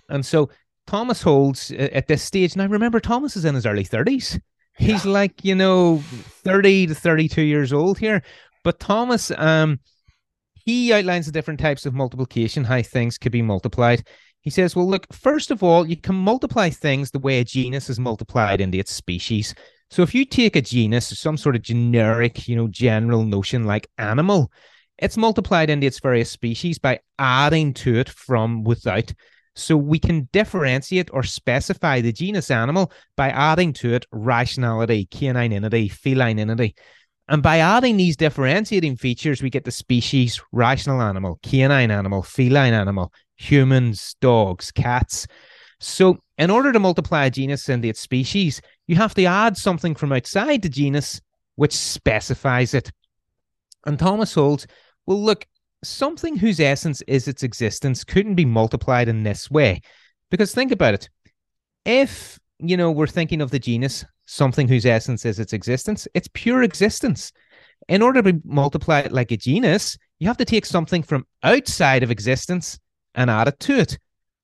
and 0.10 0.26
so 0.26 0.50
Thomas 0.88 1.22
holds 1.22 1.72
at 1.72 2.08
this 2.08 2.22
stage, 2.22 2.52
and 2.52 2.62
I 2.62 2.66
remember 2.66 3.00
Thomas 3.00 3.38
is 3.38 3.46
in 3.46 3.56
his 3.56 3.66
early 3.66 3.86
thirties. 3.86 4.38
He's 4.78 5.06
yeah. 5.06 5.12
like, 5.12 5.46
you 5.46 5.56
know, 5.56 6.04
thirty 6.44 6.86
to 6.86 6.94
thirty-two 6.94 7.44
years 7.44 7.72
old 7.72 7.98
here. 7.98 8.24
But 8.66 8.82
Thomas, 8.82 9.32
um, 9.38 9.80
he 10.66 10.92
outlines 10.92 11.28
the 11.28 11.32
different 11.32 11.60
types 11.60 11.86
of 11.86 11.94
multiplication, 11.94 12.64
how 12.64 12.82
things 12.82 13.18
could 13.18 13.32
be 13.32 13.42
multiplied. 13.42 14.06
He 14.42 14.50
says, 14.50 14.76
well, 14.76 14.88
look, 14.88 15.12
first 15.14 15.52
of 15.52 15.64
all, 15.64 15.88
you 15.88 15.96
can 15.96 16.16
multiply 16.16 16.70
things 16.70 17.12
the 17.12 17.20
way 17.20 17.40
a 17.40 17.44
genus 17.44 17.90
is 17.90 18.00
multiplied 18.00 18.62
into 18.62 18.78
its 18.78 18.92
species. 18.92 19.56
So 19.90 20.02
if 20.02 20.16
you 20.16 20.26
take 20.26 20.56
a 20.56 20.62
genus, 20.62 21.18
some 21.18 21.38
sort 21.38 21.56
of 21.56 21.62
generic, 21.62 22.48
you 22.48 22.56
know, 22.56 22.68
general 22.68 23.24
notion 23.24 23.66
like 23.66 23.88
animal, 23.98 24.52
it's 24.98 25.18
multiplied 25.18 25.70
into 25.70 25.88
its 25.88 26.00
various 26.00 26.32
species 26.32 26.80
by 26.80 27.00
adding 27.20 27.74
to 27.76 27.96
it 27.96 28.10
from 28.10 28.64
without. 28.64 29.14
So 29.56 29.78
we 29.78 30.00
can 30.00 30.28
differentiate 30.34 31.10
or 31.14 31.24
specify 31.24 32.02
the 32.02 32.12
genus 32.12 32.52
animal 32.52 32.92
by 33.16 33.30
adding 33.30 33.72
to 33.74 33.94
it 33.94 34.06
rationality, 34.12 35.06
canininity, 35.06 35.90
felininity. 35.90 36.76
And 37.28 37.42
by 37.42 37.58
adding 37.58 37.98
these 37.98 38.16
differentiating 38.16 38.98
features, 38.98 39.42
we 39.42 39.50
get 39.50 39.64
the 39.64 39.72
species 39.72 40.40
rational 40.52 41.02
animal, 41.02 41.40
canine 41.42 41.90
animal, 41.90 42.22
feline 42.22 42.74
animal, 42.74 43.12
humans, 43.36 44.16
dogs, 44.22 44.72
cats. 44.72 45.26
So, 45.80 46.18
in 46.38 46.52
order 46.52 46.72
to 46.72 46.80
multiply 46.80 47.26
a 47.26 47.32
genus 47.32 47.68
into 47.68 47.88
its 47.88 48.00
species, 48.00 48.62
you 48.88 48.96
have 48.96 49.16
to 49.16 49.26
add 49.26 49.58
something 49.58 49.96
from 49.96 50.12
outside 50.12 50.62
the 50.62 50.70
genus 50.70 51.20
which 51.56 51.74
specifies 51.74 52.74
it. 52.74 52.92
And 53.86 53.98
Thomas 53.98 54.34
holds, 54.34 54.68
well, 55.06 55.22
look, 55.22 55.46
something 55.84 56.38
whose 56.38 56.60
essence 56.60 57.02
is 57.08 57.28
its 57.28 57.44
existence 57.44 58.04
couldn't 58.04 58.36
be 58.36 58.46
multiplied 58.46 59.08
in 59.08 59.24
this 59.24 59.50
way. 59.50 59.82
Because 60.30 60.54
think 60.54 60.72
about 60.72 60.94
it. 60.96 61.10
If, 61.86 62.40
you 62.60 62.78
know, 62.78 62.92
we're 62.92 63.08
thinking 63.08 63.42
of 63.42 63.52
the 63.52 63.60
genus 63.60 64.06
something 64.26 64.68
whose 64.68 64.86
essence 64.86 65.26
is 65.26 65.40
its 65.40 65.54
existence, 65.54 66.08
it's 66.14 66.30
pure 66.34 66.64
existence. 66.64 67.32
In 67.88 68.02
order 68.02 68.22
to 68.22 68.42
multiply 68.44 69.00
it 69.02 69.12
like 69.12 69.32
a 69.32 69.38
genus, 69.38 69.98
you 70.20 70.28
have 70.28 70.38
to 70.38 70.46
take 70.46 70.66
something 70.66 71.04
from 71.04 71.26
outside 71.44 72.04
of 72.04 72.12
existence 72.12 72.80
and 73.14 73.30
add 73.30 73.48
it 73.48 73.60
to 73.62 73.78
it. 73.78 73.98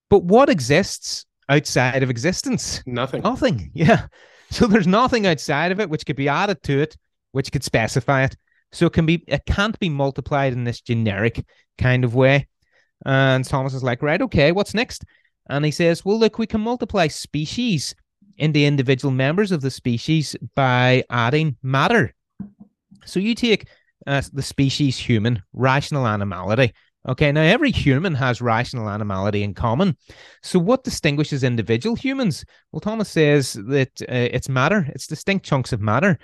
But 0.10 0.24
what 0.24 0.50
exists 0.50 1.26
outside 1.50 2.04
of 2.04 2.10
existence? 2.10 2.84
Nothing. 2.86 3.22
Nothing. 3.24 3.72
Yeah. 3.76 4.08
So 4.52 4.68
there's 4.68 4.86
nothing 4.86 5.26
outside 5.26 5.72
of 5.72 5.80
it 5.80 5.90
which 5.90 6.06
could 6.06 6.18
be 6.18 6.28
added 6.28 6.62
to 6.64 6.82
it, 6.82 6.98
which 7.32 7.54
could 7.54 7.64
specify 7.64 8.26
it. 8.26 8.36
So 8.74 8.86
it 8.86 8.92
can 8.94 9.06
be 9.06 9.24
it 9.26 9.46
can't 9.46 9.80
be 9.80 9.88
multiplied 9.88 10.52
in 10.52 10.66
this 10.66 10.82
generic 10.82 11.46
kind 11.78 12.04
of 12.04 12.16
way. 12.16 12.48
And 13.06 13.46
Thomas 13.46 13.74
is 13.74 13.82
like, 13.82 14.02
right, 14.02 14.22
okay, 14.22 14.52
what's 14.52 14.74
next? 14.74 15.06
And 15.50 15.64
he 15.64 15.72
says, 15.72 16.04
well, 16.04 16.20
look, 16.20 16.38
we 16.38 16.48
can 16.48 16.60
multiply 16.60 17.08
species 17.08 17.96
in 18.42 18.52
the 18.54 18.66
individual 18.66 19.14
members 19.14 19.52
of 19.52 19.62
the 19.62 19.70
species 19.70 20.36
by 20.56 21.04
adding 21.12 21.56
matter. 21.62 22.14
So 23.06 23.20
you 23.20 23.36
take 23.36 23.68
uh, 24.08 24.24
the 24.34 24.42
species 24.42 24.98
human, 24.98 25.44
rational 25.54 26.08
animality. 26.08 26.74
Okay, 27.08 27.32
now 27.32 27.42
every 27.42 27.72
human 27.72 28.16
has 28.16 28.42
rational 28.42 28.89
animality 28.89 29.44
in 29.44 29.54
common. 29.54 29.96
So, 30.42 30.60
what 30.60 30.84
distinguishes 30.84 31.44
individual 31.44 31.96
humans? 31.96 32.44
Well, 32.72 32.80
Thomas 32.80 33.10
says 33.10 33.54
that 33.54 34.02
uh, 34.04 34.30
it's 34.36 34.50
matter, 34.50 34.88
it's 34.89 35.08
distinct 35.08 35.46
chunks 35.46 35.72
of 35.74 35.82
matter. 35.82 36.20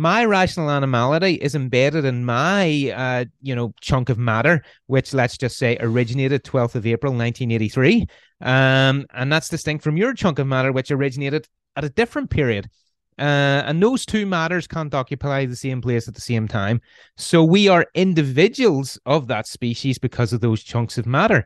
My 0.00 0.24
rational 0.24 0.70
animality 0.70 1.34
is 1.34 1.54
embedded 1.54 2.06
in 2.06 2.24
my, 2.24 2.90
uh, 2.96 3.26
you 3.42 3.54
know, 3.54 3.74
chunk 3.82 4.08
of 4.08 4.16
matter, 4.16 4.62
which 4.86 5.12
let's 5.12 5.36
just 5.36 5.58
say 5.58 5.76
originated 5.78 6.42
12th 6.42 6.74
of 6.74 6.86
April 6.86 7.12
1983. 7.12 8.06
Um, 8.40 9.04
and 9.12 9.30
that's 9.30 9.50
distinct 9.50 9.84
from 9.84 9.98
your 9.98 10.14
chunk 10.14 10.38
of 10.38 10.46
matter, 10.46 10.72
which 10.72 10.90
originated 10.90 11.46
at 11.76 11.84
a 11.84 11.90
different 11.90 12.30
period. 12.30 12.70
Uh, 13.18 13.60
and 13.66 13.82
those 13.82 14.06
two 14.06 14.24
matters 14.24 14.66
can't 14.66 14.94
occupy 14.94 15.44
the 15.44 15.54
same 15.54 15.82
place 15.82 16.08
at 16.08 16.14
the 16.14 16.22
same 16.22 16.48
time. 16.48 16.80
So 17.18 17.44
we 17.44 17.68
are 17.68 17.84
individuals 17.94 18.98
of 19.04 19.26
that 19.26 19.46
species 19.46 19.98
because 19.98 20.32
of 20.32 20.40
those 20.40 20.62
chunks 20.62 20.96
of 20.96 21.04
matter. 21.04 21.44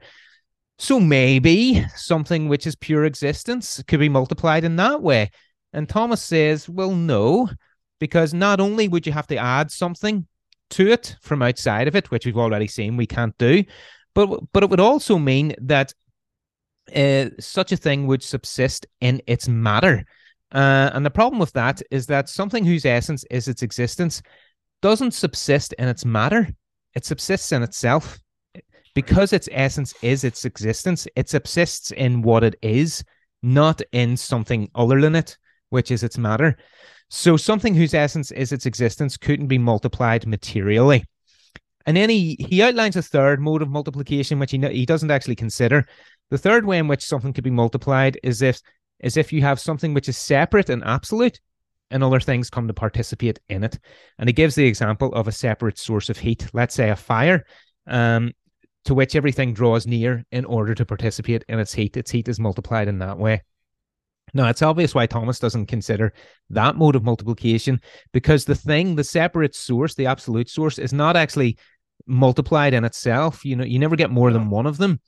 So 0.79 1.01
maybe 1.01 1.85
something 1.97 2.49
which 2.49 2.69
is 2.69 2.77
pure 2.77 3.05
existence 3.05 3.83
could 3.89 3.99
be 3.99 4.09
multiplied 4.09 4.63
in 4.63 4.77
that 4.77 5.03
way. 5.03 5.33
And 5.73 5.89
Thomas 5.89 6.23
says, 6.23 6.69
well, 6.69 6.95
no, 6.95 7.49
because 8.05 8.35
not 8.35 8.61
only 8.61 8.87
would 8.87 9.07
you 9.07 9.15
have 9.15 9.27
to 9.27 9.39
add 9.39 9.71
something 9.71 10.27
to 10.69 10.93
it 10.93 11.17
from 11.23 11.41
outside 11.41 11.89
of 11.89 11.97
it, 11.97 12.11
which 12.11 12.27
we've 12.27 12.37
already 12.37 12.67
seen 12.67 12.99
we 12.99 13.07
can't 13.07 13.37
do, 13.39 13.65
but 14.15 14.27
but 14.53 14.63
it 14.63 14.69
would 14.69 14.79
also 14.79 15.19
mean 15.19 15.55
that 15.59 15.95
uh, 16.95 17.31
such 17.41 17.73
a 17.73 17.79
thing 17.79 18.07
would 18.07 18.23
subsist 18.23 18.87
in 19.01 19.23
its 19.27 19.49
matter. 19.49 20.05
Uh, 20.53 20.91
and 20.93 21.07
the 21.07 21.11
problem 21.19 21.41
with 21.41 21.55
that 21.55 21.81
is 21.91 22.05
that 22.09 22.29
something 22.29 22.63
whose 22.67 22.85
essence 22.85 23.25
is 23.31 23.49
its 23.49 23.63
existence 23.63 24.21
doesn't 24.83 25.15
subsist 25.15 25.73
in 25.79 25.89
its 25.89 26.05
matter, 26.05 26.47
it 26.95 27.07
subsists 27.07 27.53
in 27.53 27.63
itself. 27.63 28.19
Because 28.95 29.33
its 29.33 29.49
essence 29.51 29.95
is 30.03 30.25
its 30.25 30.45
existence, 30.45 31.09
it 31.17 31.31
subsists 31.31 31.91
in 31.91 32.21
what 32.21 32.45
it 32.45 32.57
is, 32.61 33.03
not 33.43 33.81
in 33.93 34.19
something 34.19 34.71
other 34.75 35.01
than 35.01 35.17
it, 35.17 35.39
which 35.75 35.91
is 35.91 36.03
its 36.03 36.17
matter. 36.17 36.57
So 37.11 37.37
something 37.37 37.75
whose 37.75 37.93
essence 37.93 38.31
is 38.31 38.53
its 38.53 38.65
existence 38.65 39.19
couldn't 39.19 39.49
be 39.49 39.59
multiplied 39.59 40.27
materially. 40.27 41.05
And 41.85 41.97
then 41.97 42.09
he, 42.09 42.37
he 42.49 42.63
outlines 42.63 42.97
a 42.97 43.03
third 43.03 43.41
mode 43.41 43.61
of 43.61 43.69
multiplication, 43.69 44.39
which 44.39 44.53
he, 44.53 44.59
he 44.59 44.87
doesn't 44.87 45.11
actually 45.11 45.37
consider. 45.37 45.85
The 46.31 46.39
third 46.39 46.65
way 46.65 46.79
in 46.79 46.89
which 46.89 47.05
something 47.05 47.35
could 47.35 47.45
be 47.45 47.51
multiplied 47.51 48.19
is 48.23 48.41
if 48.41 48.61
is 49.01 49.17
if 49.17 49.33
you 49.33 49.43
have 49.43 49.61
something 49.61 49.93
which 49.93 50.09
is 50.09 50.17
separate 50.17 50.71
and 50.71 50.83
absolute, 50.85 51.39
and 51.91 52.03
other 52.03 52.21
things 52.21 52.49
come 52.49 52.69
to 52.69 52.75
participate 52.75 53.39
in 53.49 53.65
it. 53.65 53.79
And 54.19 54.29
he 54.29 54.33
gives 54.33 54.55
the 54.55 54.67
example 54.67 55.13
of 55.13 55.29
a 55.29 55.33
separate 55.33 55.79
source 55.79 56.09
of 56.09 56.17
heat, 56.17 56.49
let's 56.55 56.75
say 56.75 56.91
a 56.91 56.97
fire, 56.97 57.45
um, 57.87 58.33
to 58.87 58.95
which 58.95 59.15
everything 59.15 59.53
draws 59.53 59.87
near 59.87 60.25
in 60.31 60.45
order 60.45 60.75
to 60.75 60.87
participate 60.87 61.45
in 61.49 61.59
its 61.59 61.75
heat. 61.75 61.97
Its 61.97 62.11
heat 62.11 62.29
is 62.29 62.41
multiplied 62.41 62.89
in 62.89 62.99
that 63.01 63.19
way. 63.19 63.43
Now, 64.33 64.49
it's 64.49 64.63
obvious 64.63 64.95
why 64.95 65.07
Thomas 65.07 65.39
doesn't 65.39 65.67
consider 65.67 66.13
that 66.51 66.77
mode 66.77 66.97
of 66.97 67.05
multiplication 67.05 67.81
because 68.13 68.45
the 68.45 68.55
thing, 68.55 68.97
the 68.97 69.05
separate 69.05 69.55
source, 69.55 69.95
the 69.95 70.07
absolute 70.07 70.49
source, 70.49 70.79
is 70.79 70.93
not 70.93 71.17
actually 71.17 71.59
multiplied 72.07 72.75
in 72.75 72.85
itself. 72.85 73.45
You 73.45 73.57
know, 73.57 73.65
you 73.65 73.79
never 73.79 73.97
get 73.97 74.11
more 74.11 74.33
than 74.33 74.51
one 74.51 74.67
of 74.67 74.79
them. 74.79 75.01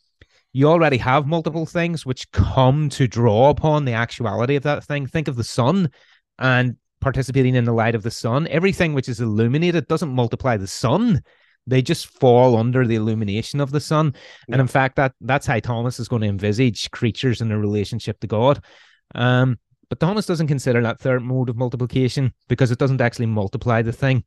You 0.53 0.69
already 0.69 0.97
have 0.99 1.27
multiple 1.27 1.67
things 1.67 2.07
which 2.07 2.31
come 2.31 2.89
to 2.91 3.09
draw 3.09 3.51
upon 3.51 3.85
the 3.85 3.93
actuality 3.93 4.57
of 4.57 4.63
that 4.63 4.85
thing. 4.85 5.07
Think 5.07 5.29
of 5.29 5.37
the 5.37 5.45
sun 5.45 5.91
and 6.39 6.77
participating 7.01 7.55
in 7.55 7.65
the 7.65 7.73
light 7.73 7.95
of 7.95 8.03
the 8.03 8.11
sun. 8.11 8.47
Everything 8.49 8.95
which 8.95 9.09
is 9.09 9.21
illuminated 9.21 9.87
doesn't 9.89 10.15
multiply 10.15 10.57
the 10.57 10.67
sun. 10.67 11.21
They 11.67 11.83
just 11.83 12.07
fall 12.07 12.57
under 12.57 12.87
the 12.87 12.95
illumination 12.95 13.61
of 13.61 13.71
the 13.71 13.81
sun. 13.81 14.15
Yeah. 14.49 14.55
And 14.55 14.61
in 14.61 14.67
fact, 14.69 14.97
that 14.97 15.13
that's 15.21 15.47
how 15.47 15.59
Thomas 15.59 15.99
is 15.99 16.09
going 16.09 16.23
to 16.23 16.29
envisage 16.29 16.91
creatures 16.91 17.41
in 17.41 17.51
a 17.51 17.59
relationship 17.59 18.21
to 18.21 18.27
God. 18.27 18.63
Um, 19.17 19.59
but 19.89 19.99
Thomas 19.99 20.27
doesn't 20.27 20.47
consider 20.47 20.83
that 20.83 21.01
third 21.01 21.23
mode 21.23 21.49
of 21.49 21.57
multiplication 21.57 22.33
because 22.49 22.71
it 22.71 22.79
doesn't 22.79 23.01
actually 23.01 23.27
multiply 23.27 23.83
the 23.83 23.93
thing. 23.93 24.25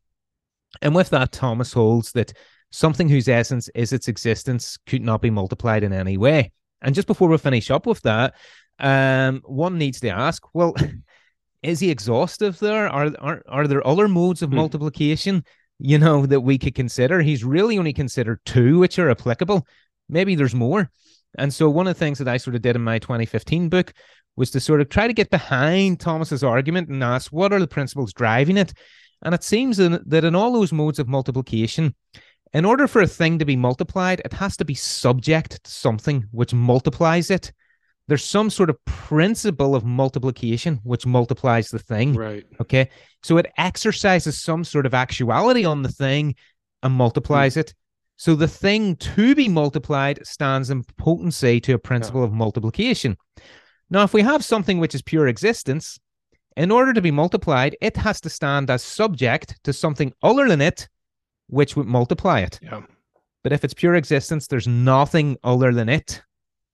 And 0.81 0.93
with 0.93 1.09
that, 1.11 1.31
Thomas 1.31 1.73
holds 1.73 2.11
that 2.13 2.33
something 2.71 3.09
whose 3.09 3.27
essence 3.27 3.69
is 3.75 3.93
its 3.93 4.07
existence 4.07 4.77
could 4.85 5.01
not 5.01 5.21
be 5.21 5.29
multiplied 5.29 5.83
in 5.83 5.93
any 5.93 6.17
way. 6.17 6.51
And 6.81 6.95
just 6.95 7.07
before 7.07 7.29
we 7.29 7.37
finish 7.37 7.71
up 7.71 7.85
with 7.85 8.01
that, 8.01 8.35
um, 8.79 9.41
one 9.45 9.77
needs 9.77 9.99
to 10.01 10.09
ask, 10.09 10.43
well, 10.53 10.75
is 11.63 11.79
he 11.79 11.89
exhaustive 11.89 12.59
there? 12.59 12.87
Are 12.87 13.11
are 13.19 13.41
are 13.47 13.67
there 13.67 13.85
other 13.85 14.07
modes 14.07 14.41
of 14.41 14.49
hmm. 14.49 14.57
multiplication, 14.57 15.43
you 15.79 15.97
know, 15.97 16.25
that 16.25 16.41
we 16.41 16.57
could 16.57 16.75
consider? 16.75 17.21
He's 17.21 17.43
really 17.43 17.77
only 17.77 17.93
considered 17.93 18.39
two 18.45 18.79
which 18.79 18.97
are 18.97 19.09
applicable. 19.09 19.67
Maybe 20.07 20.35
there's 20.35 20.55
more. 20.55 20.89
And 21.37 21.53
so 21.53 21.69
one 21.69 21.87
of 21.87 21.95
the 21.95 21.99
things 21.99 22.17
that 22.19 22.27
I 22.27 22.37
sort 22.37 22.55
of 22.55 22.61
did 22.61 22.75
in 22.75 22.83
my 22.83 22.97
2015 22.97 23.69
book 23.69 23.93
was 24.39 24.49
to 24.51 24.59
sort 24.61 24.79
of 24.79 24.87
try 24.87 25.05
to 25.05 25.13
get 25.13 25.29
behind 25.29 25.99
Thomas's 25.99 26.45
argument 26.45 26.87
and 26.87 27.03
ask 27.03 27.29
what 27.31 27.51
are 27.51 27.59
the 27.59 27.67
principles 27.67 28.13
driving 28.13 28.55
it. 28.57 28.73
And 29.21 29.35
it 29.35 29.43
seems 29.43 29.75
that 29.77 30.23
in 30.23 30.33
all 30.33 30.53
those 30.53 30.71
modes 30.71 30.97
of 30.97 31.09
multiplication, 31.09 31.93
in 32.53 32.63
order 32.63 32.87
for 32.87 33.01
a 33.01 33.07
thing 33.07 33.37
to 33.39 33.45
be 33.45 33.57
multiplied, 33.57 34.21
it 34.23 34.31
has 34.31 34.55
to 34.57 34.65
be 34.65 34.75
subject 34.75 35.61
to 35.65 35.69
something 35.69 36.25
which 36.31 36.53
multiplies 36.53 37.29
it. 37.29 37.51
There's 38.07 38.23
some 38.23 38.49
sort 38.49 38.69
of 38.69 38.83
principle 38.85 39.75
of 39.75 39.83
multiplication 39.83 40.79
which 40.83 41.05
multiplies 41.05 41.67
the 41.67 41.79
thing. 41.79 42.13
Right. 42.13 42.45
Okay. 42.61 42.89
So 43.21 43.37
it 43.37 43.51
exercises 43.57 44.41
some 44.41 44.63
sort 44.63 44.85
of 44.85 44.93
actuality 44.93 45.65
on 45.65 45.83
the 45.83 45.89
thing 45.89 46.35
and 46.81 46.93
multiplies 46.93 47.55
mm. 47.55 47.57
it. 47.57 47.73
So 48.15 48.35
the 48.35 48.47
thing 48.47 48.95
to 48.95 49.35
be 49.35 49.49
multiplied 49.49 50.25
stands 50.25 50.69
in 50.69 50.85
potency 50.97 51.59
to 51.59 51.73
a 51.73 51.77
principle 51.77 52.21
yeah. 52.21 52.27
of 52.27 52.33
multiplication. 52.33 53.17
Now, 53.89 54.03
if 54.03 54.13
we 54.13 54.21
have 54.21 54.45
something 54.45 54.79
which 54.79 54.93
is 54.95 55.01
pure 55.01 55.27
existence, 55.27 55.99
in 56.55 56.71
order 56.71 56.93
to 56.93 57.01
be 57.01 57.11
multiplied, 57.11 57.75
it 57.81 57.97
has 57.97 58.21
to 58.21 58.29
stand 58.29 58.69
as 58.69 58.83
subject 58.83 59.57
to 59.63 59.73
something 59.73 60.13
other 60.21 60.47
than 60.47 60.61
it 60.61 60.87
which 61.47 61.75
would 61.75 61.87
multiply 61.87 62.41
it. 62.41 62.59
Yeah. 62.61 62.81
But 63.43 63.53
if 63.53 63.63
it's 63.63 63.73
pure 63.73 63.95
existence, 63.95 64.47
there's 64.47 64.67
nothing 64.67 65.37
other 65.43 65.71
than 65.71 65.89
it 65.89 66.21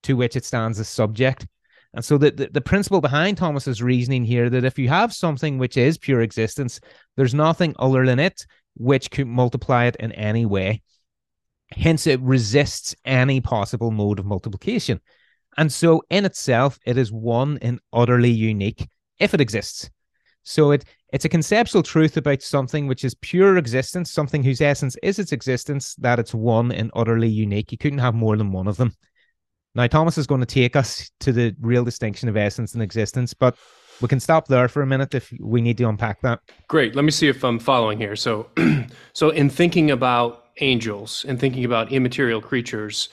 to 0.03 0.17
which 0.17 0.35
it 0.35 0.45
stands 0.45 0.79
as 0.79 0.89
subject. 0.89 1.47
And 1.93 2.03
so 2.03 2.17
the, 2.17 2.31
the, 2.31 2.49
the, 2.51 2.61
principle 2.61 2.99
behind 2.99 3.37
Thomas's 3.37 3.81
reasoning 3.81 4.25
here 4.25 4.49
that 4.49 4.65
if 4.65 4.77
you 4.77 4.89
have 4.89 5.13
something 5.13 5.57
which 5.57 5.77
is 5.77 5.97
pure 5.97 6.21
existence, 6.21 6.79
there's 7.15 7.33
nothing 7.33 7.73
other 7.79 8.05
than 8.05 8.19
it 8.19 8.45
which 8.75 9.09
could 9.09 9.27
multiply 9.27 9.85
it 9.85 9.95
in 9.97 10.11
any 10.11 10.45
way. 10.45 10.81
Hence, 11.71 12.05
it 12.05 12.19
resists 12.21 12.95
any 13.05 13.39
possible 13.39 13.91
mode 13.91 14.19
of 14.19 14.25
multiplication. 14.25 14.99
And 15.57 15.71
so 15.71 16.03
in 16.09 16.25
itself, 16.25 16.79
it 16.85 16.97
is 16.97 17.11
one 17.11 17.57
and 17.61 17.79
utterly 17.93 18.31
unique 18.31 18.87
if 19.19 19.33
it 19.33 19.41
exists. 19.41 19.89
So 20.43 20.71
it 20.71 20.85
it's 21.13 21.23
a 21.23 21.29
conceptual 21.29 21.81
truth 21.81 22.17
about 22.17 22.41
something 22.41 22.87
which 22.87 23.05
is 23.05 23.15
pure 23.15 23.57
existence, 23.57 24.11
something 24.11 24.43
whose 24.43 24.59
essence 24.59 24.97
is 25.01 25.17
its 25.17 25.31
existence, 25.31 25.95
that 25.95 26.19
it's 26.19 26.33
one 26.33 26.73
and 26.73 26.91
utterly 26.93 27.29
unique. 27.29 27.71
You 27.71 27.77
couldn't 27.77 27.99
have 27.99 28.13
more 28.13 28.35
than 28.35 28.51
one 28.51 28.67
of 28.67 28.75
them. 28.75 28.93
Now, 29.75 29.87
Thomas 29.87 30.17
is 30.17 30.27
going 30.27 30.41
to 30.41 30.45
take 30.45 30.75
us 30.75 31.09
to 31.21 31.31
the 31.31 31.55
real 31.61 31.85
distinction 31.85 32.27
of 32.27 32.35
essence 32.35 32.73
and 32.73 32.83
existence, 32.83 33.33
but 33.33 33.57
we 34.01 34.09
can 34.09 34.19
stop 34.19 34.47
there 34.47 34.67
for 34.67 34.81
a 34.81 34.85
minute 34.85 35.15
if 35.15 35.33
we 35.39 35.61
need 35.61 35.77
to 35.77 35.87
unpack 35.87 36.21
that. 36.21 36.39
Great. 36.67 36.95
Let 36.95 37.05
me 37.05 37.11
see 37.11 37.29
if 37.29 37.43
I'm 37.43 37.59
following 37.59 37.97
here. 37.97 38.17
So, 38.17 38.49
so 39.13 39.29
in 39.29 39.49
thinking 39.49 39.91
about 39.91 40.47
angels 40.59 41.25
and 41.27 41.39
thinking 41.39 41.63
about 41.63 41.91
immaterial 41.91 42.41
creatures, 42.41 43.09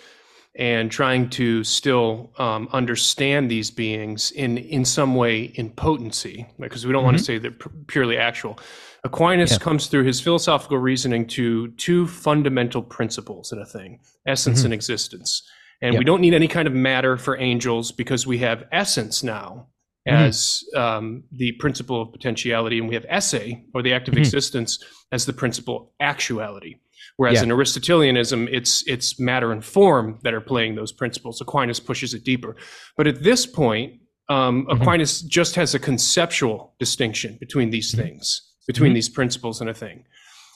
and 0.54 0.90
trying 0.90 1.30
to 1.30 1.64
still 1.64 2.30
um, 2.38 2.68
understand 2.72 3.50
these 3.50 3.70
beings 3.70 4.30
in 4.32 4.58
in 4.58 4.84
some 4.84 5.14
way 5.14 5.44
in 5.44 5.70
potency, 5.70 6.46
because 6.60 6.86
we 6.86 6.92
don't 6.92 7.00
mm-hmm. 7.00 7.06
want 7.06 7.18
to 7.18 7.24
say 7.24 7.38
they're 7.38 7.56
purely 7.86 8.18
actual. 8.18 8.58
Aquinas 9.04 9.52
yeah. 9.52 9.58
comes 9.58 9.86
through 9.86 10.04
his 10.04 10.20
philosophical 10.20 10.78
reasoning 10.78 11.26
to 11.26 11.68
two 11.72 12.06
fundamental 12.06 12.82
principles 12.82 13.52
in 13.52 13.58
a 13.58 13.66
thing: 13.66 14.00
essence 14.26 14.60
mm-hmm. 14.60 14.66
and 14.66 14.74
existence. 14.74 15.42
And 15.80 15.94
yep. 15.94 15.98
we 15.98 16.04
don't 16.04 16.20
need 16.20 16.34
any 16.34 16.46
kind 16.46 16.68
of 16.68 16.74
matter 16.74 17.16
for 17.16 17.36
angels 17.36 17.90
because 17.90 18.24
we 18.24 18.38
have 18.38 18.64
essence 18.70 19.24
now 19.24 19.66
mm-hmm. 20.08 20.16
as 20.16 20.62
um, 20.76 21.24
the 21.32 21.52
principle 21.52 22.00
of 22.00 22.12
potentiality, 22.12 22.78
and 22.78 22.88
we 22.88 22.94
have 22.94 23.06
esse 23.08 23.34
or 23.74 23.82
the 23.82 23.92
act 23.92 24.06
of 24.06 24.12
mm-hmm. 24.12 24.20
existence 24.20 24.78
as 25.10 25.26
the 25.26 25.32
principle 25.32 25.92
actuality. 25.98 26.76
Whereas 27.16 27.36
yeah. 27.36 27.44
in 27.44 27.52
Aristotelianism, 27.52 28.48
it's 28.48 28.86
it's 28.86 29.20
matter 29.20 29.52
and 29.52 29.64
form 29.64 30.18
that 30.22 30.34
are 30.34 30.40
playing 30.40 30.74
those 30.74 30.92
principles. 30.92 31.40
Aquinas 31.40 31.80
pushes 31.80 32.14
it 32.14 32.24
deeper, 32.24 32.56
but 32.96 33.06
at 33.06 33.22
this 33.22 33.46
point, 33.46 34.00
um, 34.28 34.66
mm-hmm. 34.66 34.80
Aquinas 34.80 35.22
just 35.22 35.54
has 35.56 35.74
a 35.74 35.78
conceptual 35.78 36.74
distinction 36.78 37.36
between 37.38 37.70
these 37.70 37.92
mm-hmm. 37.92 38.02
things, 38.02 38.52
between 38.66 38.90
mm-hmm. 38.90 38.94
these 38.94 39.08
principles 39.08 39.60
and 39.60 39.70
a 39.70 39.74
thing. 39.74 40.04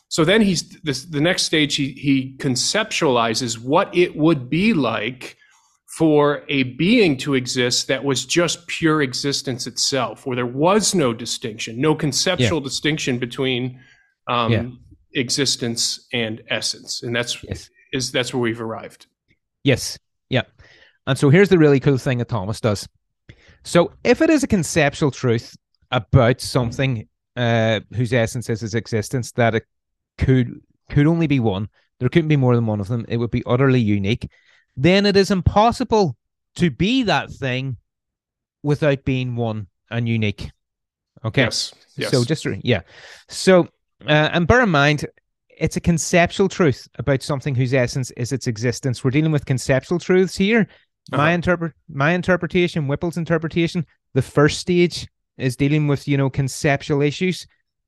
So 0.09 0.25
then 0.25 0.41
he's 0.41 0.81
this, 0.83 1.05
the 1.05 1.21
next 1.21 1.43
stage. 1.43 1.75
He 1.75 1.93
he 1.93 2.37
conceptualizes 2.39 3.59
what 3.59 3.95
it 3.95 4.17
would 4.17 4.49
be 4.49 4.73
like 4.73 5.37
for 5.99 6.45
a 6.49 6.63
being 6.63 7.17
to 7.17 7.35
exist 7.35 7.89
that 7.89 8.05
was 8.05 8.25
just 8.27 8.67
pure 8.67 9.03
existence 9.03 9.67
itself, 9.67 10.27
where 10.27 10.37
there 10.37 10.47
was 10.47 10.95
no 10.95 11.13
distinction, 11.13 11.81
no 11.81 11.95
conceptual 11.95 12.59
yeah. 12.59 12.65
distinction 12.65 13.19
between 13.19 13.81
um, 14.29 14.53
yeah 14.53 14.67
existence 15.17 16.07
and 16.13 16.43
essence. 16.49 17.03
And 17.03 17.15
that's 17.15 17.43
yes. 17.43 17.71
is 17.93 18.13
that's 18.13 18.33
where 18.33 18.41
we've 18.41 18.61
arrived. 18.61 19.07
Yes. 19.65 19.99
Yeah. 20.29 20.43
And 21.07 21.19
so 21.19 21.31
here's 21.31 21.49
the 21.49 21.59
really 21.59 21.81
cool 21.81 21.99
thing 21.99 22.19
that 22.19 22.29
thomas 22.29 22.61
does. 22.61 22.89
So 23.65 23.93
if 24.05 24.23
it 24.23 24.31
is 24.31 24.45
a 24.45 24.49
conceptual 24.49 25.11
truth 25.11 25.57
about 25.91 26.41
something 26.41 27.09
uh, 27.37 27.81
whose 27.95 28.13
essence 28.13 28.49
is 28.49 28.63
its 28.63 28.75
existence 28.75 29.33
that 29.33 29.55
it 29.55 29.65
could 30.19 30.61
could 30.89 31.07
only 31.07 31.27
be 31.27 31.41
one 31.41 31.69
there 31.99 32.09
couldn't 32.09 32.29
be 32.29 32.37
more 32.37 32.55
than 32.55 32.65
one 32.65 32.81
of 32.81 32.89
them 32.89 33.05
it 33.09 33.19
would 33.19 33.31
be 33.31 33.43
utterly 33.45 33.81
unique 33.81 34.31
then 34.77 35.05
it 35.05 35.17
is 35.17 35.31
impossible 35.31 36.17
to 36.57 36.71
be 36.71 37.03
that 37.05 37.31
thing 37.31 37.77
without 38.63 39.05
being 39.05 39.37
one 39.37 39.69
and 39.91 40.09
unique. 40.09 40.51
Okay? 41.25 41.43
Yes, 41.43 41.73
yes. 41.97 42.11
so 42.11 42.25
just 42.25 42.47
yeah. 42.63 42.81
So 43.29 43.69
uh, 44.03 44.31
and 44.33 44.47
bear 44.47 44.63
in 44.63 44.69
mind, 44.69 45.07
it's 45.57 45.77
a 45.77 45.81
conceptual 45.81 46.49
truth 46.49 46.89
about 46.99 47.23
something 47.23 47.55
whose 47.55 47.73
essence 47.73 48.11
is 48.13 48.33
its 48.33 48.47
existence. 48.47 49.03
We're 49.03 49.11
dealing 49.11 49.33
with 49.33 49.47
conceptual 49.47 49.99
truths 49.99 50.37
here. 50.37 50.69
Uh-huh. 51.13 51.23
My 51.23 51.33
interpret 51.33 51.73
my 51.89 52.13
interpretation, 52.13 52.89
Wippel's 52.89 53.17
interpretation, 53.17 53.87
the 54.15 54.23
first 54.23 54.59
stage 54.59 55.07
is 55.39 55.57
dealing 55.57 55.87
with, 55.87 56.09
you 56.09 56.17
know, 56.17 56.29
conceptual 56.29 57.01
issues. 57.01 57.47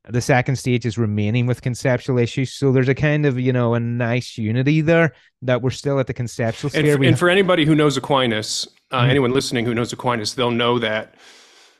The 0.08 0.20
second 0.20 0.56
stage 0.56 0.86
is 0.86 0.96
remaining 0.96 1.46
with 1.46 1.60
conceptual 1.60 2.18
issues. 2.18 2.54
So 2.54 2.72
there's 2.72 2.88
a 2.88 2.94
kind 2.94 3.26
of, 3.26 3.38
you 3.38 3.52
know, 3.52 3.74
a 3.74 3.80
nice 3.80 4.38
unity 4.38 4.80
there 4.80 5.12
that 5.42 5.60
we're 5.60 5.70
still 5.70 5.98
at 5.98 6.06
the 6.06 6.14
conceptual 6.14 6.70
sphere. 6.70 6.92
And, 6.92 6.98
for, 6.98 7.04
and 7.04 7.18
for 7.18 7.28
anybody 7.28 7.66
who 7.66 7.74
knows 7.74 7.96
Aquinas, 7.96 8.68
uh, 8.90 9.00
mm-hmm. 9.00 9.10
anyone 9.10 9.32
listening 9.32 9.66
who 9.66 9.74
knows 9.74 9.92
Aquinas, 9.92 10.34
they'll 10.34 10.50
know 10.50 10.78
that 10.78 11.16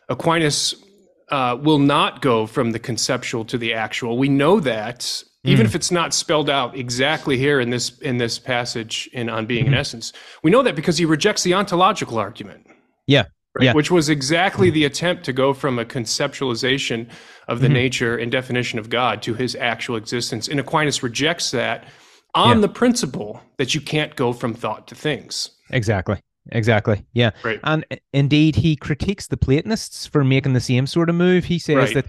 Aquinas 0.09 0.75
uh, 1.31 1.57
will 1.61 1.79
not 1.79 2.23
go 2.23 2.47
from 2.47 2.73
the 2.73 2.79
conceptual 2.79 3.45
to 3.47 3.59
the 3.59 3.75
actual. 3.75 4.19
We 4.19 4.29
know 4.29 4.61
that 4.61 5.01
mm. 5.01 5.25
even 5.45 5.67
if 5.67 5.75
it's 5.75 5.91
not 5.91 6.15
spelled 6.15 6.49
out 6.49 6.77
exactly 6.77 7.37
here 7.37 7.61
in 7.61 7.71
this 7.71 7.99
in 7.99 8.19
this 8.19 8.39
passage 8.39 9.09
in 9.13 9.29
on 9.29 9.47
being 9.47 9.65
mm-hmm. 9.65 9.75
in 9.75 9.81
essence, 9.81 10.13
we 10.43 10.51
know 10.51 10.63
that 10.63 10.77
because 10.77 10.99
he 10.99 11.05
rejects 11.05 11.43
the 11.43 11.55
ontological 11.55 12.19
argument. 12.19 12.67
Yeah. 13.07 13.25
Right? 13.55 13.65
Yeah. 13.65 13.73
Which 13.73 13.91
was 13.91 14.09
exactly 14.09 14.71
the 14.71 14.85
attempt 14.85 15.25
to 15.25 15.33
go 15.33 15.53
from 15.53 15.79
a 15.79 15.85
conceptualization 15.85 17.09
of 17.49 17.61
the 17.61 17.69
Mhm. 17.69 17.73
nature 17.73 18.17
and 18.17 18.31
definition 18.31 18.79
of 18.79 18.89
God 18.91 19.23
to 19.23 19.35
his 19.35 19.57
actual 19.57 19.97
existence. 19.97 20.49
And 20.49 20.61
Aquinas 20.61 21.03
rejects 21.03 21.51
that 21.51 21.85
on 22.35 22.59
Yeah. 22.59 22.63
the 22.63 22.69
principle 22.69 23.43
that 23.57 23.75
you 23.75 23.81
can't 23.81 24.15
go 24.17 24.33
from 24.33 24.55
thought 24.55 24.87
to 24.89 24.95
things. 24.95 25.51
Exactly. 25.71 26.21
Exactly. 26.53 27.05
Yeah. 27.13 27.31
Right. 27.43 27.61
And 27.65 27.85
indeed, 28.13 28.57
he 28.57 28.77
critiques 28.77 29.27
the 29.27 29.37
Platonists 29.37 30.07
for 30.07 30.25
making 30.25 30.53
the 30.53 30.61
same 30.61 30.87
sort 30.87 31.11
of 31.11 31.17
move. 31.17 31.45
He 31.45 31.59
says 31.59 31.77
Right. 31.77 31.95
that, 31.95 32.07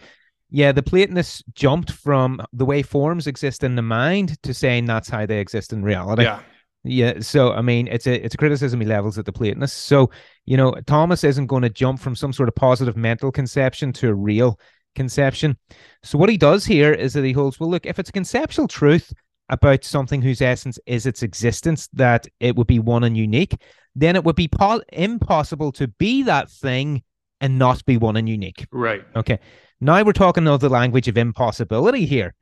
yeah, 0.49 0.71
the 0.71 0.83
Platonists 0.83 1.43
jumped 1.53 1.91
from 1.91 2.41
the 2.53 2.65
way 2.65 2.81
forms 2.81 3.27
exist 3.27 3.63
in 3.63 3.75
the 3.75 3.81
mind 3.81 4.41
to 4.43 4.53
saying 4.53 4.85
that's 4.85 5.09
how 5.09 5.25
they 5.25 5.39
exist 5.39 5.73
in 5.73 5.83
reality. 5.83 6.23
Yeah. 6.23 6.39
Yeah. 6.83 7.19
So 7.19 7.51
I 7.51 7.61
mean, 7.61 7.87
it's 7.87 8.07
a 8.07 8.23
it's 8.23 8.35
a 8.35 8.37
criticism 8.37 8.79
he 8.79 8.87
levels 8.87 9.17
at 9.17 9.25
the 9.25 9.33
Platonists. 9.33 9.77
So 9.77 10.09
you 10.45 10.55
know, 10.55 10.73
Thomas 10.87 11.23
isn't 11.23 11.47
going 11.47 11.63
to 11.63 11.69
jump 11.69 11.99
from 11.99 12.15
some 12.15 12.31
sort 12.31 12.47
of 12.47 12.55
positive 12.55 12.95
mental 12.95 13.31
conception 13.31 13.91
to 13.93 14.09
a 14.09 14.13
real 14.13 14.57
conception. 14.95 15.57
So 16.03 16.17
what 16.17 16.29
he 16.29 16.37
does 16.37 16.65
here 16.65 16.93
is 16.93 17.13
that 17.13 17.25
he 17.25 17.33
holds, 17.33 17.59
well, 17.59 17.69
look, 17.69 17.85
if 17.85 17.99
it's 17.99 18.09
a 18.09 18.13
conceptual 18.13 18.67
truth 18.67 19.13
about 19.49 19.83
something 19.83 20.21
whose 20.21 20.41
essence 20.41 20.79
is 20.85 21.05
its 21.05 21.21
existence, 21.21 21.89
that 21.93 22.27
it 22.39 22.55
would 22.55 22.67
be 22.67 22.79
one 22.79 23.03
and 23.03 23.17
unique, 23.17 23.59
then 23.95 24.15
it 24.15 24.23
would 24.23 24.35
be 24.35 24.47
po- 24.47 24.81
impossible 24.93 25.71
to 25.73 25.87
be 25.87 26.23
that 26.23 26.49
thing 26.49 27.03
and 27.41 27.57
not 27.57 27.85
be 27.85 27.97
one 27.97 28.17
and 28.17 28.27
unique. 28.29 28.67
Right. 28.71 29.03
Okay. 29.15 29.39
Now 29.81 30.03
we're 30.03 30.11
talking 30.13 30.47
of 30.47 30.59
the 30.59 30.69
language 30.69 31.07
of 31.07 31.17
impossibility 31.17 32.05
here. 32.05 32.33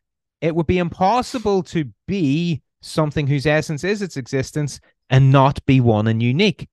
It 0.41 0.55
would 0.55 0.67
be 0.67 0.77
impossible 0.79 1.63
to 1.63 1.85
be 2.07 2.61
something 2.81 3.27
whose 3.27 3.45
essence 3.45 3.83
is 3.83 4.01
its 4.01 4.17
existence 4.17 4.79
and 5.09 5.31
not 5.31 5.63
be 5.65 5.79
one 5.79 6.07
and 6.07 6.21
unique. 6.21 6.67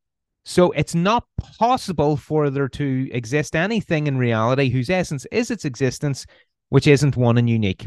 So 0.47 0.70
it's 0.72 0.95
not 0.95 1.25
possible 1.59 2.16
for 2.16 2.51
there 2.51 2.68
to 2.68 3.09
exist 3.12 3.57
anything 3.57 4.07
in 4.07 4.18
reality 4.18 4.68
whose 4.68 4.91
essence 4.91 5.27
is 5.33 5.51
its 5.51 5.64
existence, 5.64 6.27
which 6.68 6.87
isn't 6.87 7.16
one 7.16 7.39
and 7.39 7.49
unique. 7.49 7.87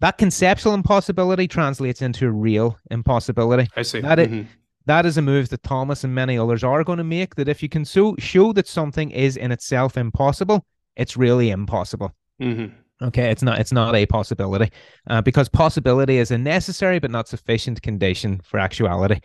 That 0.00 0.16
conceptual 0.16 0.74
impossibility 0.74 1.48
translates 1.48 2.00
into 2.00 2.26
a 2.26 2.30
real 2.30 2.78
impossibility. 2.90 3.68
I 3.76 3.82
see. 3.82 4.00
That 4.00 4.18
it- 4.20 4.30
Mhm. 4.30 4.46
That 4.90 5.06
is 5.06 5.16
a 5.16 5.22
move 5.22 5.50
that 5.50 5.62
Thomas 5.62 6.02
and 6.02 6.12
many 6.12 6.36
others 6.36 6.64
are 6.64 6.82
going 6.82 6.98
to 6.98 7.04
make. 7.04 7.36
That 7.36 7.48
if 7.48 7.62
you 7.62 7.68
can 7.68 7.84
so 7.84 8.16
show 8.18 8.52
that 8.54 8.66
something 8.66 9.12
is 9.12 9.36
in 9.36 9.52
itself 9.52 9.96
impossible, 9.96 10.66
it's 10.96 11.16
really 11.16 11.50
impossible. 11.50 12.12
Mhm. 12.42 12.72
Okay, 13.00 13.30
it's 13.30 13.44
not 13.44 13.60
it's 13.60 13.70
not 13.70 13.94
a 13.94 14.04
possibility 14.06 14.72
uh, 15.06 15.22
because 15.22 15.48
possibility 15.48 16.16
is 16.18 16.32
a 16.32 16.38
necessary 16.38 16.98
but 16.98 17.12
not 17.12 17.28
sufficient 17.28 17.80
condition 17.82 18.40
for 18.42 18.58
actuality. 18.58 19.20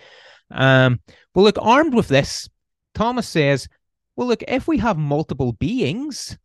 Um, 0.52 1.00
well, 1.34 1.46
look, 1.46 1.58
armed 1.60 1.96
with 1.96 2.10
this, 2.10 2.48
Thomas 2.94 3.28
says, 3.28 3.68
well, 4.16 4.28
look, 4.28 4.44
if 4.48 4.68
we 4.68 4.78
have 4.78 5.00
multiple 5.00 5.54
beings, 5.54 6.38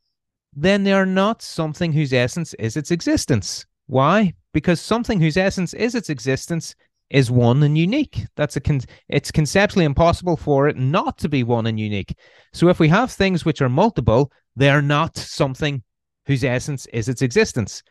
then 0.54 0.82
they 0.84 0.94
are 0.94 1.04
not 1.04 1.42
something 1.42 1.92
whose 1.92 2.14
essence 2.14 2.54
is 2.54 2.74
its 2.74 2.90
existence. 2.90 3.66
Why? 3.86 4.32
Because 4.54 4.80
something 4.80 5.20
whose 5.20 5.36
essence 5.36 5.74
is 5.74 5.94
its 5.94 6.08
existence 6.08 6.74
is 7.10 7.30
one 7.30 7.62
and 7.62 7.76
unique. 7.76 8.24
That's 8.36 8.56
a 8.56 8.60
con- 8.60 8.80
it's 9.08 9.30
conceptually 9.32 9.84
impossible 9.84 10.36
for 10.36 10.68
it 10.68 10.76
not 10.76 11.18
to 11.18 11.28
be 11.28 11.42
one 11.42 11.66
and 11.66 11.78
unique. 11.78 12.14
So 12.52 12.68
if 12.68 12.78
we 12.78 12.88
have 12.88 13.10
things 13.10 13.44
which 13.44 13.60
are 13.60 13.68
multiple, 13.68 14.30
they 14.56 14.70
are 14.70 14.82
not 14.82 15.16
something 15.16 15.82
whose 16.26 16.44
essence 16.44 16.86
is 16.92 17.08
its 17.08 17.22
existence. 17.22 17.82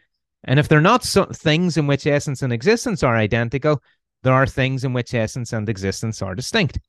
And 0.45 0.59
if 0.59 0.67
they're 0.69 0.79
not 0.81 1.03
so- 1.03 1.25
things 1.25 1.75
in 1.75 1.85
which 1.85 2.07
essence 2.07 2.41
and 2.41 2.53
existence 2.53 3.03
are 3.03 3.17
identical, 3.17 3.83
there 4.23 4.33
are 4.33 4.47
things 4.47 4.83
in 4.85 4.93
which 4.93 5.13
essence 5.13 5.51
and 5.51 5.67
existence 5.67 6.21
are 6.21 6.35
distinct. 6.35 6.79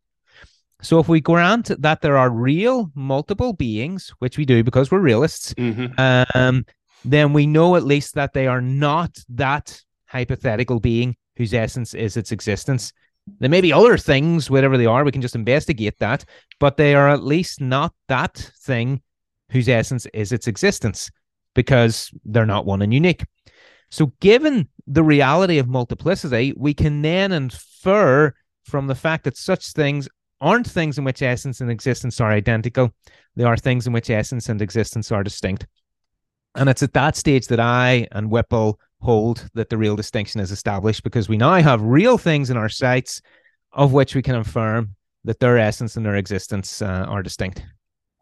So 0.83 0.99
if 0.99 1.09
we 1.09 1.21
grant 1.21 1.71
that 1.83 2.01
there 2.01 2.17
are 2.17 2.31
real 2.31 2.91
multiple 2.95 3.53
beings, 3.53 4.15
which 4.21 4.39
we 4.39 4.45
do 4.45 4.63
because 4.65 4.91
we're 4.91 5.01
realists, 5.01 5.53
Mhm. 5.55 5.93
um, 6.35 6.65
then 7.05 7.33
we 7.33 7.47
know 7.47 7.77
at 7.77 7.85
least 7.85 8.15
that 8.15 8.33
they 8.33 8.47
are 8.47 8.61
not 8.63 9.19
that 9.29 9.83
hypothetical 10.07 10.81
being 10.81 11.17
whose 11.37 11.55
essence 11.55 11.95
is 11.95 12.17
its 12.17 12.33
existence. 12.33 12.93
There 13.39 13.51
may 13.51 13.61
be 13.61 13.73
other 13.73 13.97
things, 13.97 14.51
whatever 14.51 14.77
they 14.77 14.87
are, 14.87 15.05
we 15.05 15.13
can 15.13 15.23
just 15.23 15.37
investigate 15.37 15.99
that, 15.99 16.25
but 16.59 16.77
they 16.77 16.95
are 16.95 17.09
at 17.09 17.23
least 17.23 17.61
not 17.61 17.93
that 18.09 18.35
thing 18.65 19.03
whose 19.51 19.69
essence 19.69 20.07
is 20.13 20.33
its 20.33 20.47
existence 20.47 21.11
because 21.55 22.11
they're 22.25 22.47
not 22.47 22.67
one 22.67 22.83
and 22.83 22.95
unique. 22.95 23.25
So, 23.91 24.13
given 24.21 24.69
the 24.87 25.03
reality 25.03 25.59
of 25.59 25.69
multiplicity, 25.69 26.55
we 26.57 26.75
can 26.75 27.03
then 27.03 27.33
infer 27.33 28.33
from 28.65 28.87
the 28.87 28.95
fact 28.95 29.25
that 29.25 29.37
such 29.37 29.73
things 29.73 30.09
aren't 30.41 30.69
things 30.69 30.97
in 30.97 31.05
which 31.05 31.23
essence 31.23 31.61
and 31.61 31.71
existence 31.71 32.21
are 32.21 32.31
identical, 32.31 32.93
they 33.37 33.45
are 33.45 33.57
things 33.57 33.87
in 33.87 33.93
which 33.93 34.11
essence 34.11 34.49
and 34.49 34.63
existence 34.63 35.13
are 35.13 35.25
distinct. 35.25 35.67
And 36.55 36.69
it's 36.69 36.83
at 36.83 36.95
that 36.95 37.17
stage 37.17 37.47
that 37.49 37.61
I 37.61 38.07
and 38.13 38.31
Wippel 38.31 38.75
hold 39.01 39.49
that 39.55 39.71
the 39.71 39.77
real 39.79 39.97
distinction 39.97 40.41
is 40.41 40.51
established 40.51 41.03
because 41.03 41.29
we 41.29 41.37
now 41.37 41.55
have 41.55 41.81
real 41.83 42.19
things 42.19 42.51
in 42.51 42.57
our 42.57 42.69
sights 42.69 43.21
of 43.73 43.93
which 43.93 44.15
we 44.15 44.23
can 44.23 44.35
affirm 44.35 44.95
that 45.25 45.41
their 45.41 45.59
essence 45.59 45.97
and 45.97 46.05
their 46.05 46.17
existence 46.17 46.83
uh, 46.83 47.07
are 47.09 47.23
distinct. 47.23 47.63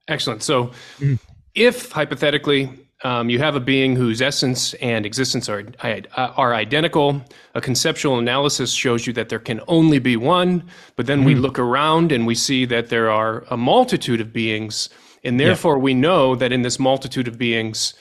Excellent. 0.08 0.42
So, 0.42 0.70
Mhm. 1.00 1.18
if 1.54 1.90
hypothetically 1.92 2.70
um, 3.04 3.30
you 3.30 3.38
have 3.38 3.54
a 3.54 3.60
being 3.60 3.94
whose 3.94 4.20
essence 4.20 4.74
and 4.74 5.06
existence 5.06 5.48
are 5.48 5.64
are 6.16 6.52
identical, 6.54 7.22
a 7.54 7.60
conceptual 7.60 8.18
analysis 8.18 8.72
shows 8.72 9.06
you 9.06 9.12
that 9.12 9.28
there 9.28 9.38
can 9.38 9.60
only 9.68 10.00
be 10.00 10.16
one. 10.16 10.64
But 10.96 11.06
then 11.06 11.22
we 11.22 11.34
Mhm. 11.34 11.40
look 11.42 11.58
around 11.60 12.10
and 12.10 12.26
we 12.26 12.34
see 12.34 12.64
that 12.66 12.88
there 12.88 13.08
are 13.08 13.44
a 13.50 13.56
multitude 13.56 14.20
of 14.20 14.32
beings, 14.32 14.88
and 15.22 15.38
therefore 15.38 15.78
we 15.78 15.94
know 15.94 16.34
that 16.34 16.50
in 16.50 16.62
this 16.62 16.80
multitude 16.80 17.28
of 17.28 17.38
beings, 17.38 17.94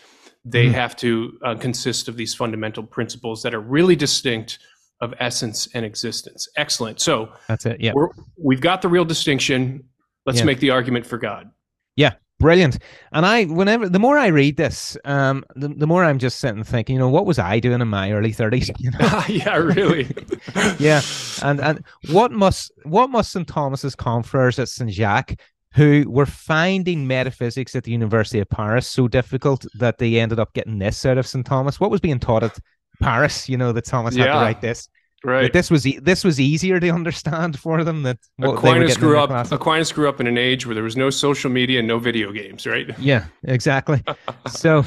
they 0.49 0.67
Mhm. 0.67 0.73
have 0.73 0.95
to 0.97 1.37
uh, 1.43 1.55
consist 1.55 2.07
of 2.07 2.15
these 2.17 2.33
fundamental 2.33 2.83
principles 2.83 3.41
that 3.43 3.53
are 3.53 3.59
really 3.61 3.95
distinct 3.95 4.59
of 5.01 5.13
essence 5.19 5.67
and 5.73 5.85
existence. 5.85 6.47
Excellent. 6.57 6.99
So 6.99 7.29
That's 7.47 7.65
it. 7.65 7.79
Yeah. 7.81 7.91
we're, 7.93 8.09
we've 8.37 8.61
got 8.61 8.81
the 8.81 8.87
real 8.87 9.05
distinction. 9.05 9.83
Let's 10.25 10.39
Yeah. 10.39 10.45
make 10.45 10.59
the 10.59 10.71
argument 10.71 11.05
for 11.05 11.17
God. 11.17 11.49
Yeah, 11.95 12.13
brilliant. 12.39 12.79
And 13.11 13.25
I, 13.25 13.45
whenever 13.45 13.89
the 13.89 13.99
more 13.99 14.17
I 14.17 14.27
read 14.27 14.57
this, 14.57 14.97
um, 15.05 15.43
the, 15.55 15.67
the 15.69 15.87
more 15.87 16.03
I'm 16.03 16.17
just 16.19 16.39
sitting 16.39 16.63
thinking, 16.63 16.93
you 16.95 16.99
know, 16.99 17.09
what 17.09 17.25
was 17.25 17.39
I 17.39 17.59
doing 17.59 17.81
in 17.81 17.87
my 17.87 18.11
early 18.11 18.31
30s? 18.33 18.69
You 18.79 18.91
know? 18.91 19.23
yeah, 19.27 19.55
really. 19.57 20.07
yeah. 20.79 21.01
And 21.43 21.59
and 21.61 21.83
what 22.11 22.31
must 22.31 22.71
what 22.83 23.09
must 23.09 23.31
St. 23.31 23.47
Thomas's 23.47 23.95
confreres 23.95 24.57
at 24.59 24.69
St. 24.69 24.91
Jacques, 24.91 25.35
who 25.77 26.03
were 26.09 26.25
finding 26.25 27.07
metaphysics 27.07 27.75
at 27.75 27.83
the 27.83 27.91
University 27.91 28.39
of 28.39 28.49
Paris 28.49 28.87
so 28.87 29.07
difficult 29.07 29.65
that 29.75 29.99
they 29.99 30.19
ended 30.19 30.39
up 30.39 30.51
getting 30.53 30.79
this 30.79 31.05
out 31.05 31.17
of 31.17 31.25
St. 31.27 31.45
Thomas? 31.45 31.79
What 31.79 31.91
was 31.91 32.01
being 32.01 32.19
taught 32.19 32.43
at 32.43 32.57
Paris, 32.99 33.47
you 33.47 33.57
know, 33.57 33.71
that 33.71 33.85
Thomas 33.85 34.15
had 34.15 34.25
to 34.25 34.31
write 34.33 34.59
this. 34.61 34.87
That 34.87 34.91
Right. 35.23 35.51
this 35.51 35.71
was 35.71 35.85
e- 35.87 35.97
this 35.99 36.23
was 36.23 36.39
easier 36.39 36.79
to 36.79 36.89
understand 36.99 37.57
for 37.59 37.83
them 37.83 38.03
that 38.03 38.17
what 38.37 38.45
they 38.47 38.51
were 38.51 38.57
Aquinas 38.57 38.97
grew 38.97 39.19
up. 39.19 39.51
Aquinas 39.51 39.91
grew 39.91 40.07
up 40.07 40.19
in 40.19 40.27
an 40.27 40.37
age 40.37 40.65
where 40.65 40.75
there 40.75 40.83
was 40.83 40.95
no 40.95 41.09
social 41.09 41.49
media 41.49 41.79
and 41.79 41.87
no 41.87 41.97
video 41.99 42.31
games. 42.31 42.65
Right. 42.67 42.87
Yeah, 42.99 43.25
exactly. 43.43 44.03
so 44.47 44.83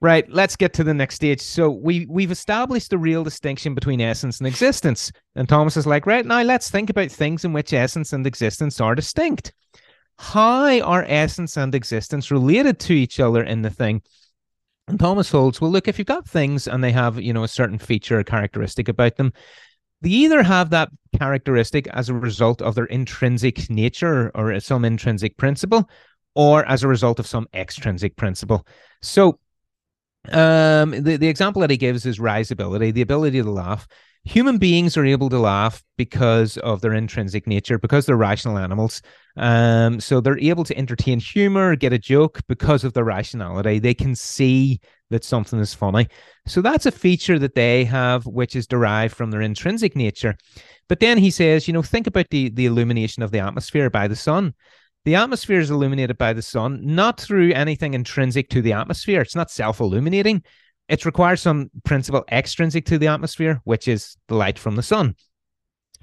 right, 0.00 0.28
let's 0.30 0.56
get 0.56 0.72
to 0.74 0.84
the 0.84 0.94
next 0.94 1.16
stage. 1.16 1.40
So 1.40 1.70
we 1.70 2.06
we've 2.08 2.30
established 2.30 2.90
the 2.90 2.98
real 2.98 3.22
distinction 3.22 3.74
between 3.74 4.00
essence 4.00 4.38
and 4.38 4.46
existence. 4.46 5.12
And 5.36 5.48
Thomas 5.48 5.76
is 5.76 5.86
like, 5.86 6.06
right 6.06 6.24
now 6.24 6.42
let's 6.42 6.70
think 6.70 6.88
about 6.90 7.10
things 7.10 7.44
in 7.44 7.52
which 7.52 7.72
essence 7.72 8.12
and 8.12 8.26
existence 8.26 8.80
are 8.80 8.94
distinct. 8.94 9.52
How 10.18 10.80
are 10.80 11.04
essence 11.06 11.56
and 11.56 11.74
existence 11.74 12.30
related 12.30 12.78
to 12.80 12.92
each 12.92 13.20
other 13.20 13.42
in 13.42 13.62
the 13.62 13.70
thing? 13.70 14.02
And 14.88 14.98
Thomas 14.98 15.30
holds, 15.30 15.60
well, 15.60 15.70
look, 15.70 15.86
if 15.86 15.98
you've 15.98 16.06
got 16.06 16.26
things 16.26 16.66
and 16.66 16.82
they 16.82 16.92
have, 16.92 17.20
you 17.20 17.32
know, 17.32 17.44
a 17.44 17.48
certain 17.48 17.78
feature 17.78 18.18
or 18.18 18.24
characteristic 18.24 18.88
about 18.88 19.16
them, 19.16 19.32
they 20.00 20.10
either 20.10 20.42
have 20.42 20.70
that 20.70 20.90
characteristic 21.18 21.86
as 21.88 22.08
a 22.08 22.14
result 22.14 22.62
of 22.62 22.74
their 22.74 22.86
intrinsic 22.86 23.68
nature 23.68 24.30
or 24.34 24.58
some 24.60 24.84
intrinsic 24.84 25.36
principle, 25.36 25.88
or 26.34 26.64
as 26.66 26.82
a 26.82 26.88
result 26.88 27.18
of 27.18 27.26
some 27.26 27.46
extrinsic 27.52 28.16
principle. 28.16 28.66
So, 29.02 29.38
um, 30.30 30.90
the, 30.90 31.16
the 31.16 31.28
example 31.28 31.60
that 31.60 31.70
he 31.70 31.76
gives 31.76 32.06
is 32.06 32.20
risibility, 32.20 32.90
the 32.90 33.02
ability 33.02 33.42
to 33.42 33.50
laugh. 33.50 33.86
Human 34.28 34.58
beings 34.58 34.98
are 34.98 35.06
able 35.06 35.30
to 35.30 35.38
laugh 35.38 35.82
because 35.96 36.58
of 36.58 36.82
their 36.82 36.92
intrinsic 36.92 37.46
nature, 37.46 37.78
because 37.78 38.04
they're 38.04 38.14
rational 38.14 38.58
animals. 38.58 39.00
Um, 39.38 40.00
so 40.00 40.20
they're 40.20 40.38
able 40.38 40.64
to 40.64 40.76
entertain 40.76 41.18
humor, 41.18 41.76
get 41.76 41.94
a 41.94 41.98
joke 41.98 42.40
because 42.46 42.84
of 42.84 42.92
their 42.92 43.04
rationality. 43.04 43.78
They 43.78 43.94
can 43.94 44.14
see 44.14 44.80
that 45.08 45.24
something 45.24 45.58
is 45.58 45.72
funny. 45.72 46.08
So 46.46 46.60
that's 46.60 46.84
a 46.84 46.90
feature 46.92 47.38
that 47.38 47.54
they 47.54 47.84
have, 47.86 48.26
which 48.26 48.54
is 48.54 48.66
derived 48.66 49.16
from 49.16 49.30
their 49.30 49.40
intrinsic 49.40 49.96
nature. 49.96 50.36
But 50.90 51.00
then 51.00 51.16
he 51.16 51.30
says, 51.30 51.66
you 51.66 51.72
know, 51.72 51.80
think 51.80 52.06
about 52.06 52.28
the, 52.28 52.50
the 52.50 52.66
illumination 52.66 53.22
of 53.22 53.30
the 53.30 53.38
atmosphere 53.38 53.88
by 53.88 54.08
the 54.08 54.16
sun. 54.16 54.52
The 55.06 55.14
atmosphere 55.14 55.60
is 55.60 55.70
illuminated 55.70 56.18
by 56.18 56.34
the 56.34 56.42
sun, 56.42 56.80
not 56.82 57.18
through 57.18 57.52
anything 57.52 57.94
intrinsic 57.94 58.50
to 58.50 58.60
the 58.60 58.74
atmosphere. 58.74 59.22
It's 59.22 59.36
not 59.36 59.50
self 59.50 59.80
illuminating. 59.80 60.42
It 60.88 61.04
requires 61.04 61.42
some 61.42 61.70
principle 61.84 62.24
extrinsic 62.32 62.86
to 62.86 62.98
the 62.98 63.08
atmosphere, 63.08 63.60
which 63.64 63.88
is 63.88 64.16
the 64.28 64.34
light 64.34 64.58
from 64.58 64.76
the 64.76 64.82
sun. 64.82 65.14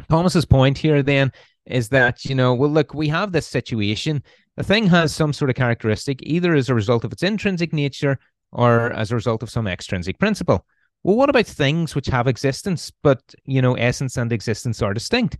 Thomas's 0.10 0.46
point 0.46 0.78
here 0.78 1.02
then 1.02 1.32
is 1.66 1.90
that, 1.90 2.26
you 2.26 2.36
know, 2.36 2.54
well, 2.54 2.70
look, 2.70 2.94
we 2.94 3.08
have 3.08 3.32
this 3.32 3.48
situation 3.48 4.22
A 4.58 4.64
thing 4.64 4.88
has 4.88 5.14
some 5.14 5.34
sort 5.34 5.50
of 5.50 5.56
characteristic 5.56 6.20
either 6.24 6.56
as 6.56 6.70
a 6.70 6.76
result 6.76 7.04
of 7.04 7.12
its 7.12 7.24
intrinsic 7.24 7.74
nature 7.74 8.18
or 8.52 8.92
as 8.94 9.12
a 9.12 9.16
result 9.16 9.44
of 9.44 9.50
some 9.50 9.68
extrinsic 9.68 10.18
principle. 10.18 10.66
Well, 11.04 11.18
what 11.18 11.30
about 11.30 11.46
things 11.46 11.94
which 11.94 12.08
have 12.08 12.28
existence, 12.28 12.92
but 13.04 13.22
you 13.44 13.62
know, 13.62 13.76
essence 13.76 14.18
and 14.18 14.32
existence 14.32 14.82
are 14.82 14.94
distinct? 14.94 15.38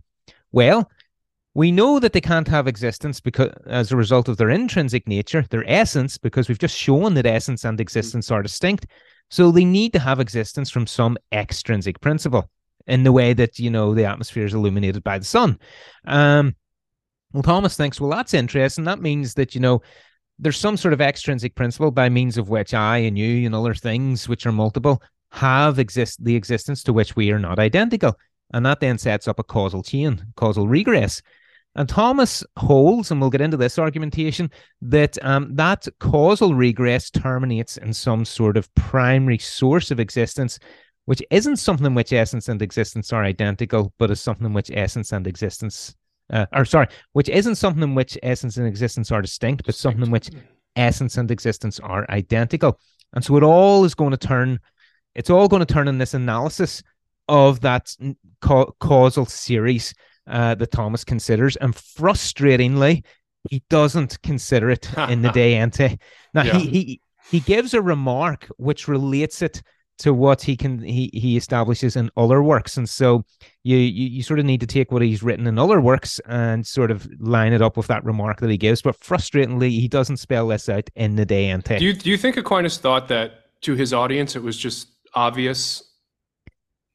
Well, 0.52 0.90
we 1.54 1.72
know 1.72 1.98
that 1.98 2.12
they 2.12 2.20
can't 2.20 2.48
have 2.48 2.68
existence 2.68 3.20
because 3.20 3.50
as 3.66 3.90
a 3.90 3.96
result 3.96 4.28
of 4.28 4.36
their 4.36 4.50
intrinsic 4.50 5.08
nature, 5.08 5.46
their 5.48 5.64
essence, 5.66 6.18
because 6.18 6.48
we've 6.48 6.58
just 6.58 6.76
shown 6.76 7.14
that 7.14 7.26
essence 7.26 7.64
and 7.64 7.76
mm-hmm. 7.76 7.82
existence 7.82 8.30
are 8.30 8.42
distinct. 8.42 8.86
So 9.30 9.50
they 9.50 9.64
need 9.64 9.92
to 9.94 9.98
have 9.98 10.20
existence 10.20 10.70
from 10.70 10.86
some 10.86 11.18
extrinsic 11.32 12.00
principle 12.00 12.48
in 12.86 13.02
the 13.02 13.12
way 13.12 13.32
that, 13.32 13.58
you 13.58 13.70
know, 13.70 13.94
the 13.94 14.04
atmosphere 14.04 14.44
is 14.44 14.54
illuminated 14.54 15.02
by 15.02 15.18
the 15.18 15.24
sun. 15.24 15.58
Um, 16.06 16.54
well, 17.32 17.42
Thomas 17.42 17.76
thinks, 17.76 18.00
well, 18.00 18.10
that's 18.10 18.34
interesting. 18.34 18.84
That 18.84 19.00
means 19.00 19.34
that, 19.34 19.54
you 19.54 19.60
know, 19.60 19.82
there's 20.38 20.58
some 20.58 20.76
sort 20.76 20.94
of 20.94 21.00
extrinsic 21.00 21.54
principle 21.54 21.90
by 21.90 22.08
means 22.08 22.38
of 22.38 22.48
which 22.48 22.74
I 22.74 22.98
and 22.98 23.18
you 23.18 23.46
and 23.46 23.54
other 23.54 23.74
things 23.74 24.28
which 24.28 24.46
are 24.46 24.52
multiple 24.52 25.02
have 25.32 25.78
exist 25.78 26.22
the 26.24 26.36
existence 26.36 26.82
to 26.84 26.92
which 26.92 27.16
we 27.16 27.30
are 27.32 27.38
not 27.38 27.58
identical. 27.58 28.16
And 28.52 28.64
that 28.64 28.80
then 28.80 28.98
sets 28.98 29.26
up 29.26 29.38
a 29.38 29.44
causal 29.44 29.82
chain, 29.82 30.24
causal 30.36 30.68
regress. 30.68 31.20
And 31.76 31.88
Thomas 31.88 32.42
holds, 32.56 33.10
and 33.10 33.20
we'll 33.20 33.30
get 33.30 33.42
into 33.42 33.58
this 33.58 33.78
argumentation, 33.78 34.50
that 34.80 35.22
um, 35.22 35.54
that 35.56 35.86
causal 36.00 36.54
regress 36.54 37.10
terminates 37.10 37.76
in 37.76 37.92
some 37.92 38.24
sort 38.24 38.56
of 38.56 38.74
primary 38.74 39.38
source 39.38 39.90
of 39.90 40.00
existence, 40.00 40.58
which 41.04 41.22
isn't 41.30 41.56
something 41.58 41.86
in 41.86 41.94
which 41.94 42.14
essence 42.14 42.48
and 42.48 42.62
existence 42.62 43.12
are 43.12 43.22
identical, 43.22 43.92
but 43.98 44.10
is 44.10 44.20
something 44.20 44.46
in 44.46 44.54
which 44.54 44.70
essence 44.70 45.12
and 45.12 45.26
existence, 45.26 45.94
uh, 46.32 46.46
or 46.54 46.64
sorry, 46.64 46.88
which 47.12 47.28
isn't 47.28 47.56
something 47.56 47.82
in 47.82 47.94
which 47.94 48.16
essence 48.22 48.56
and 48.56 48.66
existence 48.66 49.12
are 49.12 49.20
distinct, 49.20 49.66
but 49.66 49.74
something 49.74 50.02
in 50.02 50.10
which 50.10 50.30
essence 50.76 51.18
and 51.18 51.30
existence 51.30 51.78
are 51.80 52.10
identical. 52.10 52.80
And 53.12 53.22
so 53.22 53.36
it 53.36 53.42
all 53.42 53.84
is 53.84 53.94
going 53.94 54.12
to 54.12 54.16
turn, 54.16 54.60
it's 55.14 55.30
all 55.30 55.46
going 55.46 55.64
to 55.64 55.72
turn 55.72 55.88
in 55.88 55.98
this 55.98 56.14
analysis 56.14 56.82
of 57.28 57.60
that 57.60 57.94
ca- 58.40 58.70
causal 58.80 59.26
series 59.26 59.94
uh, 60.26 60.54
that 60.54 60.70
Thomas 60.70 61.04
considers, 61.04 61.56
and 61.56 61.74
frustratingly, 61.74 63.04
he 63.50 63.62
doesn't 63.70 64.20
consider 64.22 64.70
it 64.70 64.88
in 65.08 65.22
the 65.22 65.30
De 65.30 65.54
Ente. 65.54 65.98
Now 66.34 66.42
yeah. 66.42 66.58
he 66.58 66.68
he 66.68 67.00
he 67.30 67.40
gives 67.40 67.74
a 67.74 67.82
remark 67.82 68.48
which 68.56 68.88
relates 68.88 69.42
it 69.42 69.62
to 69.98 70.12
what 70.12 70.42
he 70.42 70.56
can 70.56 70.82
he 70.82 71.10
he 71.14 71.36
establishes 71.36 71.96
in 71.96 72.10
other 72.16 72.42
works, 72.42 72.76
and 72.76 72.88
so 72.88 73.24
you, 73.62 73.76
you 73.76 74.08
you 74.08 74.22
sort 74.22 74.38
of 74.38 74.44
need 74.44 74.60
to 74.60 74.66
take 74.66 74.92
what 74.92 75.02
he's 75.02 75.22
written 75.22 75.46
in 75.46 75.58
other 75.58 75.80
works 75.80 76.20
and 76.26 76.66
sort 76.66 76.90
of 76.90 77.08
line 77.18 77.52
it 77.52 77.62
up 77.62 77.76
with 77.76 77.86
that 77.86 78.04
remark 78.04 78.40
that 78.40 78.50
he 78.50 78.58
gives. 78.58 78.82
But 78.82 79.00
frustratingly, 79.00 79.70
he 79.70 79.88
doesn't 79.88 80.18
spell 80.18 80.48
this 80.48 80.68
out 80.68 80.88
in 80.96 81.16
the 81.16 81.24
De 81.24 81.48
Ente. 81.48 81.78
Do 81.78 81.84
you 81.84 81.92
do 81.94 82.10
you 82.10 82.18
think 82.18 82.36
Aquinas 82.36 82.78
thought 82.78 83.08
that 83.08 83.60
to 83.62 83.74
his 83.74 83.92
audience 83.92 84.36
it 84.36 84.42
was 84.42 84.56
just 84.56 84.88
obvious 85.14 85.82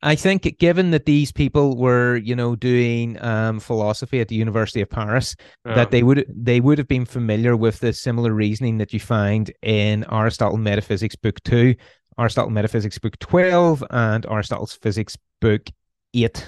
I 0.04 0.16
think, 0.16 0.58
given 0.58 0.92
that 0.92 1.06
these 1.06 1.32
people 1.32 1.78
were, 1.78 2.18
you 2.18 2.36
know, 2.36 2.56
doing 2.56 3.22
um, 3.24 3.60
philosophy 3.60 4.20
at 4.20 4.30
the 4.30 4.36
University 4.36 4.82
of 4.82 4.90
Paris, 4.90 5.36
yeah. 5.66 5.76
that 5.76 5.92
they 5.92 6.02
would 6.02 6.26
they 6.28 6.60
would 6.60 6.80
have 6.80 6.88
been 6.88 7.06
familiar 7.06 7.56
with 7.56 7.80
the 7.80 7.94
similar 7.94 8.34
reasoning 8.34 8.80
that 8.80 8.94
you 8.94 9.00
find 9.00 9.52
in 9.62 10.04
Aristotle 10.12 10.58
Metaphysics 10.58 11.16
Book 11.16 11.42
Two, 11.44 11.76
Aristotle 12.20 12.50
Metaphysics 12.50 12.98
Book 12.98 13.18
Twelve, 13.20 13.84
and 13.92 14.26
Aristotle's 14.26 14.74
Physics 14.74 15.18
Book 15.40 15.68
Eight. 16.16 16.48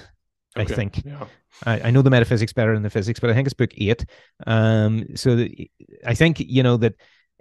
Okay. 0.56 0.72
I 0.72 0.76
think. 0.76 1.02
Yeah. 1.04 1.26
I, 1.64 1.80
I 1.82 1.90
know 1.92 2.02
the 2.02 2.10
metaphysics 2.10 2.52
better 2.52 2.74
than 2.74 2.82
the 2.82 2.90
physics, 2.90 3.20
but 3.20 3.30
I 3.30 3.34
think 3.34 3.46
it's 3.46 3.54
Book 3.54 3.70
Eight. 3.76 4.04
Um, 4.48 5.06
so 5.14 5.36
the, 5.36 5.70
I 6.04 6.14
think 6.14 6.40
you 6.40 6.64
know 6.64 6.76
that 6.78 6.94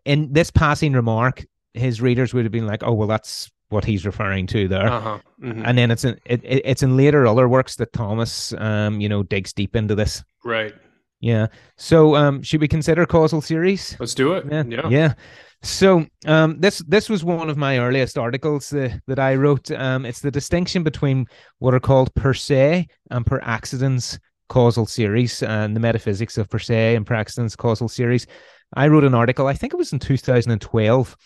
in 0.05 0.31
this 0.31 0.51
passing 0.51 0.93
remark, 0.93 1.43
his 1.73 2.01
readers 2.01 2.35
would 2.35 2.45
have 2.45 2.51
been 2.51 2.67
like, 2.67 2.83
"Oh, 2.83 2.93
well, 2.93 3.07
that's 3.07 3.49
what 3.73 3.83
he's 3.83 4.05
referring 4.05 4.47
to 4.47 4.67
there. 4.67 4.87
Uh-huh. 4.87 5.19
Mm-hmm. 5.41 5.63
And 5.65 5.77
then 5.77 5.91
it's 5.91 6.05
in 6.05 6.19
it, 6.25 6.41
it's 6.43 6.83
in 6.83 6.95
later 6.95 7.27
other 7.27 7.49
works 7.49 7.75
that 7.77 7.91
Thomas 7.91 8.53
um 8.53 9.01
you 9.01 9.09
know 9.09 9.23
digs 9.23 9.51
deep 9.53 9.75
into 9.75 9.95
this. 9.95 10.23
Right. 10.45 10.73
Yeah. 11.19 11.47
So 11.77 12.15
um 12.15 12.43
should 12.43 12.61
we 12.61 12.67
consider 12.67 13.05
causal 13.05 13.41
series? 13.41 13.97
Let's 13.99 14.13
do 14.13 14.33
it. 14.33 14.45
Yeah. 14.49 14.63
Yeah. 14.67 14.89
yeah. 14.89 15.13
So 15.61 16.05
um 16.25 16.59
this 16.59 16.79
this 16.87 17.09
was 17.09 17.23
one 17.23 17.49
of 17.49 17.57
my 17.57 17.79
earliest 17.79 18.17
articles 18.17 18.71
uh, 18.71 18.89
that 19.07 19.19
I 19.19 19.35
wrote. 19.35 19.71
Um 19.71 20.05
it's 20.05 20.21
the 20.21 20.31
distinction 20.31 20.83
between 20.83 21.25
what 21.59 21.73
are 21.73 21.79
called 21.79 22.13
per 22.15 22.33
se 22.33 22.87
and 23.11 23.25
per 23.25 23.39
accidens 23.41 24.19
causal 24.49 24.85
series 24.85 25.41
and 25.41 25.75
the 25.75 25.79
metaphysics 25.79 26.37
of 26.37 26.47
per 26.47 26.59
se 26.59 26.95
and 26.95 27.05
per 27.05 27.15
accidens 27.15 27.55
causal 27.55 27.89
series. 27.89 28.27
I 28.75 28.87
wrote 28.87 29.03
an 29.03 29.13
article, 29.13 29.47
I 29.47 29.53
think 29.53 29.73
it 29.73 29.77
was 29.77 29.93
in 29.93 29.99
2012 29.99 31.17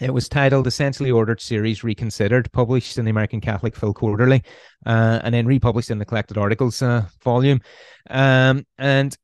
it 0.00 0.12
was 0.12 0.28
titled 0.28 0.66
Essentially 0.66 1.10
Ordered 1.10 1.40
Series 1.40 1.84
Reconsidered, 1.84 2.50
published 2.52 2.98
in 2.98 3.04
the 3.04 3.10
American 3.10 3.40
Catholic 3.40 3.76
Phil 3.76 3.92
Quarterly, 3.92 4.42
uh, 4.86 5.20
and 5.22 5.34
then 5.34 5.46
republished 5.46 5.90
in 5.90 5.98
the 5.98 6.04
Collected 6.04 6.38
Articles 6.38 6.80
uh, 6.82 7.04
volume. 7.22 7.60
Um, 8.08 8.66
and 8.78 9.16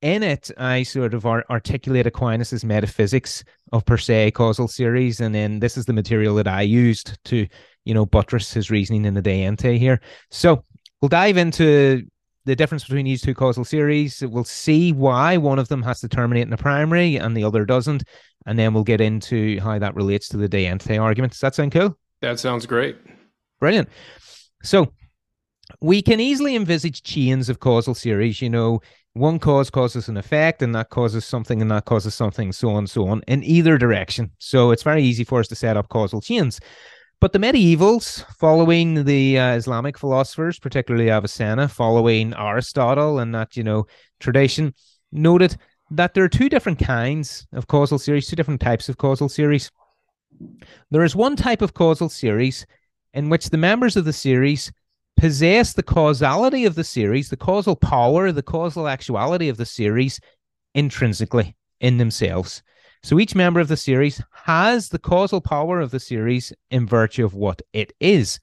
in 0.00 0.22
it, 0.22 0.50
I 0.58 0.82
sort 0.82 1.14
of 1.14 1.24
articulate 1.26 2.06
Aquinas' 2.06 2.64
metaphysics 2.64 3.44
of 3.72 3.84
per 3.84 3.96
se 3.96 4.32
causal 4.32 4.68
series, 4.68 5.20
and 5.20 5.34
then 5.34 5.60
this 5.60 5.76
is 5.76 5.86
the 5.86 5.92
material 5.92 6.34
that 6.36 6.48
I 6.48 6.62
used 6.62 7.18
to, 7.26 7.46
you 7.84 7.94
know, 7.94 8.06
buttress 8.06 8.52
his 8.52 8.70
reasoning 8.70 9.04
in 9.04 9.14
the 9.14 9.22
De 9.22 9.44
Ente 9.44 9.78
here. 9.78 10.00
So 10.30 10.64
we'll 11.00 11.08
dive 11.08 11.36
into 11.36 12.04
the 12.44 12.56
difference 12.56 12.84
between 12.84 13.04
these 13.04 13.22
two 13.22 13.34
causal 13.34 13.64
series. 13.64 14.22
We'll 14.22 14.44
see 14.44 14.92
why 14.92 15.36
one 15.36 15.60
of 15.60 15.68
them 15.68 15.82
has 15.82 16.00
to 16.00 16.08
terminate 16.08 16.46
in 16.46 16.52
a 16.52 16.56
primary 16.56 17.16
and 17.16 17.36
the 17.36 17.44
other 17.44 17.64
doesn't, 17.64 18.02
and 18.46 18.58
then 18.58 18.74
we'll 18.74 18.84
get 18.84 19.00
into 19.00 19.60
how 19.60 19.78
that 19.78 19.94
relates 19.94 20.28
to 20.28 20.36
the 20.36 20.48
De 20.48 20.66
Ente 20.66 21.00
argument. 21.00 21.32
Does 21.32 21.40
that 21.40 21.54
sound 21.54 21.72
cool? 21.72 21.96
That 22.20 22.38
sounds 22.38 22.66
great. 22.66 22.96
Brilliant. 23.60 23.88
So 24.62 24.92
we 25.80 26.02
can 26.02 26.20
easily 26.20 26.56
envisage 26.56 27.02
chains 27.02 27.48
of 27.48 27.60
causal 27.60 27.94
series. 27.94 28.42
You 28.42 28.50
know, 28.50 28.80
one 29.14 29.38
cause 29.38 29.70
causes 29.70 30.08
an 30.08 30.16
effect, 30.16 30.62
and 30.62 30.74
that 30.74 30.90
causes 30.90 31.24
something, 31.24 31.60
and 31.60 31.70
that 31.70 31.84
causes 31.84 32.14
something, 32.14 32.52
so 32.52 32.70
on 32.70 32.78
and 32.78 32.90
so 32.90 33.08
on, 33.08 33.22
in 33.28 33.42
either 33.44 33.78
direction. 33.78 34.30
So 34.38 34.70
it's 34.70 34.82
very 34.82 35.02
easy 35.02 35.24
for 35.24 35.40
us 35.40 35.48
to 35.48 35.54
set 35.54 35.76
up 35.76 35.88
causal 35.88 36.20
chains. 36.20 36.60
But 37.20 37.32
the 37.32 37.38
medievals, 37.38 38.24
following 38.36 39.04
the 39.04 39.38
uh, 39.38 39.54
Islamic 39.54 39.96
philosophers, 39.96 40.58
particularly 40.58 41.08
Avicenna, 41.08 41.68
following 41.68 42.34
Aristotle 42.34 43.20
and 43.20 43.32
that, 43.34 43.56
you 43.56 43.62
know, 43.62 43.86
tradition, 44.18 44.74
noted 45.12 45.56
that 45.96 46.14
there 46.14 46.24
are 46.24 46.28
two 46.28 46.48
different 46.48 46.78
kinds 46.78 47.46
of 47.52 47.66
causal 47.66 47.98
series, 47.98 48.26
two 48.26 48.36
different 48.36 48.60
types 48.60 48.88
of 48.88 48.96
causal 48.96 49.28
series. 49.28 49.70
There 50.90 51.04
is 51.04 51.14
one 51.14 51.36
type 51.36 51.60
of 51.60 51.74
causal 51.74 52.08
series 52.08 52.66
in 53.12 53.28
which 53.28 53.50
the 53.50 53.58
members 53.58 53.96
of 53.96 54.04
the 54.06 54.12
series 54.12 54.72
possess 55.18 55.74
the 55.74 55.82
causality 55.82 56.64
of 56.64 56.74
the 56.74 56.84
series, 56.84 57.28
the 57.28 57.36
causal 57.36 57.76
power, 57.76 58.32
the 58.32 58.42
causal 58.42 58.88
actuality 58.88 59.48
of 59.48 59.58
the 59.58 59.66
series 59.66 60.18
intrinsically 60.74 61.54
in 61.80 61.98
themselves. 61.98 62.62
So 63.02 63.18
each 63.18 63.34
member 63.34 63.60
of 63.60 63.68
the 63.68 63.76
series 63.76 64.22
has 64.44 64.88
the 64.88 64.98
causal 64.98 65.40
power 65.40 65.80
of 65.80 65.90
the 65.90 66.00
series 66.00 66.52
in 66.70 66.86
virtue 66.86 67.24
of 67.24 67.34
what 67.34 67.60
it 67.72 67.92
is. 68.00 68.40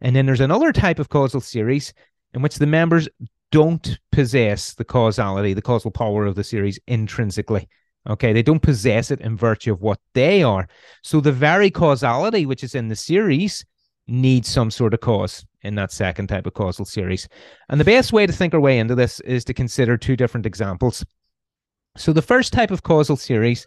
And 0.00 0.16
then 0.16 0.26
there's 0.26 0.40
another 0.40 0.72
type 0.72 0.98
of 0.98 1.10
causal 1.10 1.40
series 1.40 1.92
in 2.34 2.42
which 2.42 2.56
the 2.56 2.66
members 2.66 3.08
don't 3.50 3.98
possess 4.12 4.74
the 4.74 4.84
causality, 4.84 5.54
the 5.54 5.62
causal 5.62 5.90
power 5.90 6.26
of 6.26 6.34
the 6.34 6.44
series 6.44 6.78
intrinsically. 6.86 7.68
Okay, 8.08 8.32
they 8.32 8.42
don't 8.42 8.62
possess 8.62 9.10
it 9.10 9.20
in 9.20 9.36
virtue 9.36 9.72
of 9.72 9.82
what 9.82 10.00
they 10.14 10.42
are. 10.42 10.68
So 11.02 11.20
the 11.20 11.32
very 11.32 11.70
causality 11.70 12.46
which 12.46 12.64
is 12.64 12.74
in 12.74 12.88
the 12.88 12.96
series 12.96 13.64
needs 14.06 14.48
some 14.48 14.70
sort 14.70 14.94
of 14.94 15.00
cause 15.00 15.44
in 15.62 15.74
that 15.74 15.92
second 15.92 16.28
type 16.28 16.46
of 16.46 16.54
causal 16.54 16.84
series. 16.84 17.28
And 17.68 17.80
the 17.80 17.84
best 17.84 18.12
way 18.12 18.26
to 18.26 18.32
think 18.32 18.54
our 18.54 18.60
way 18.60 18.78
into 18.78 18.94
this 18.94 19.20
is 19.20 19.44
to 19.44 19.54
consider 19.54 19.96
two 19.96 20.16
different 20.16 20.46
examples. 20.46 21.04
So 21.96 22.12
the 22.12 22.22
first 22.22 22.52
type 22.52 22.70
of 22.70 22.82
causal 22.82 23.16
series, 23.16 23.66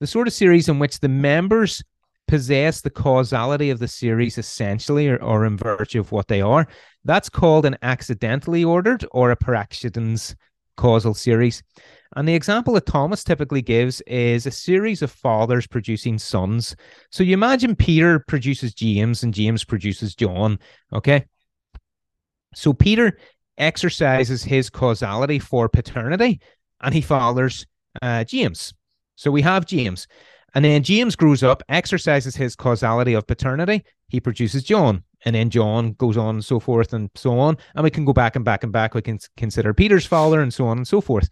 the 0.00 0.06
sort 0.06 0.26
of 0.26 0.32
series 0.32 0.68
in 0.68 0.78
which 0.78 0.98
the 0.98 1.08
members 1.08 1.84
possess 2.30 2.80
the 2.80 2.90
causality 2.90 3.70
of 3.70 3.80
the 3.80 3.88
series 3.88 4.38
essentially 4.38 5.08
or, 5.08 5.20
or 5.20 5.44
in 5.44 5.56
virtue 5.56 5.98
of 5.98 6.12
what 6.12 6.28
they 6.28 6.40
are, 6.40 6.68
that's 7.04 7.28
called 7.28 7.66
an 7.66 7.76
accidentally 7.82 8.62
ordered 8.62 9.04
or 9.10 9.32
a 9.32 9.36
per 9.36 9.64
causal 10.76 11.12
series. 11.12 11.60
And 12.14 12.28
the 12.28 12.34
example 12.34 12.74
that 12.74 12.86
Thomas 12.86 13.24
typically 13.24 13.62
gives 13.62 14.00
is 14.02 14.46
a 14.46 14.52
series 14.52 15.02
of 15.02 15.10
fathers 15.10 15.66
producing 15.66 16.18
sons. 16.18 16.76
So 17.10 17.24
you 17.24 17.34
imagine 17.34 17.74
Peter 17.74 18.20
produces 18.20 18.74
James 18.74 19.24
and 19.24 19.34
James 19.34 19.64
produces 19.64 20.14
John. 20.14 20.60
Okay. 20.92 21.24
So 22.54 22.72
Peter 22.72 23.18
exercises 23.58 24.44
his 24.44 24.70
causality 24.70 25.40
for 25.40 25.68
paternity 25.68 26.40
and 26.80 26.94
he 26.94 27.00
fathers 27.00 27.66
uh, 28.00 28.22
James. 28.22 28.72
So 29.16 29.32
we 29.32 29.42
have 29.42 29.66
James. 29.66 30.06
And 30.54 30.64
then 30.64 30.82
James 30.82 31.16
grows 31.16 31.42
up, 31.42 31.62
exercises 31.68 32.34
his 32.36 32.56
causality 32.56 33.14
of 33.14 33.26
paternity. 33.26 33.84
He 34.08 34.20
produces 34.20 34.62
John 34.64 35.04
and 35.24 35.34
then 35.34 35.50
John 35.50 35.92
goes 35.92 36.16
on 36.16 36.36
and 36.36 36.44
so 36.44 36.60
forth 36.60 36.92
and 36.92 37.10
so 37.14 37.38
on. 37.38 37.56
And 37.74 37.84
we 37.84 37.90
can 37.90 38.04
go 38.04 38.12
back 38.12 38.36
and 38.36 38.44
back 38.44 38.64
and 38.64 38.72
back. 38.72 38.94
We 38.94 39.02
can 39.02 39.18
consider 39.36 39.74
Peter's 39.74 40.06
father 40.06 40.40
and 40.40 40.52
so 40.52 40.66
on 40.66 40.78
and 40.78 40.88
so 40.88 41.00
forth. 41.00 41.28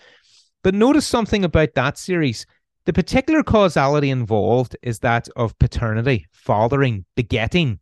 But 0.63 0.75
notice 0.75 1.07
something 1.07 1.45
about 1.45 1.75
that 1.75 1.99
series. 1.99 2.47
The 2.85 2.93
particular 2.93 3.43
causality 3.43 4.11
involved 4.11 4.77
is 4.83 5.01
that 5.01 5.29
of 5.37 5.59
paternity, 5.59 6.27
fathering, 6.33 7.05
begetting. 7.17 7.81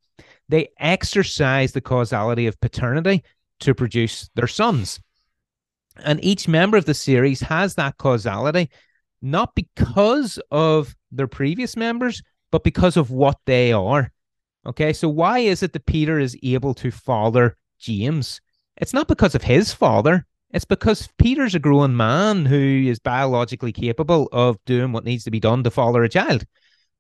They 0.49 0.69
exercise 0.79 1.73
the 1.73 1.81
causality 1.81 2.47
of 2.47 2.61
paternity 2.61 3.25
to 3.61 3.75
produce 3.75 4.31
their 4.35 4.47
sons. 4.47 5.01
And 6.05 6.23
each 6.23 6.47
member 6.47 6.77
of 6.77 6.85
the 6.85 6.95
series 6.95 7.41
has 7.41 7.75
that 7.77 7.97
causality, 7.97 8.71
not 9.23 9.55
because 9.55 10.39
of 10.51 10.95
their 11.17 11.27
previous 11.27 11.77
members, 11.77 12.23
but 12.51 12.65
because 12.65 12.97
of 12.97 13.11
what 13.11 13.39
they 13.47 13.73
are. 13.73 14.11
Okay, 14.67 14.93
so 14.93 15.09
why 15.09 15.39
is 15.41 15.63
it 15.63 15.73
that 15.73 15.87
Peter 15.87 16.19
is 16.19 16.37
able 16.43 16.75
to 16.75 16.91
father 16.91 17.57
James? 17.79 18.41
It's 18.77 18.93
not 18.93 19.09
because 19.09 19.35
of 19.35 19.43
his 19.43 19.73
father. 19.73 20.27
It's 20.51 20.65
because 20.65 21.09
Peter's 21.19 21.55
a 21.55 21.59
grown 21.59 21.97
man 21.97 22.47
who 22.47 22.85
is 22.87 22.99
biologically 22.99 23.73
capable 23.73 24.29
of 24.33 24.59
doing 24.65 24.93
what 24.93 25.05
needs 25.05 25.25
to 25.25 25.31
be 25.31 25.41
done 25.41 25.63
to 25.65 25.71
father 25.71 26.03
a 26.03 26.09
child. 26.09 26.45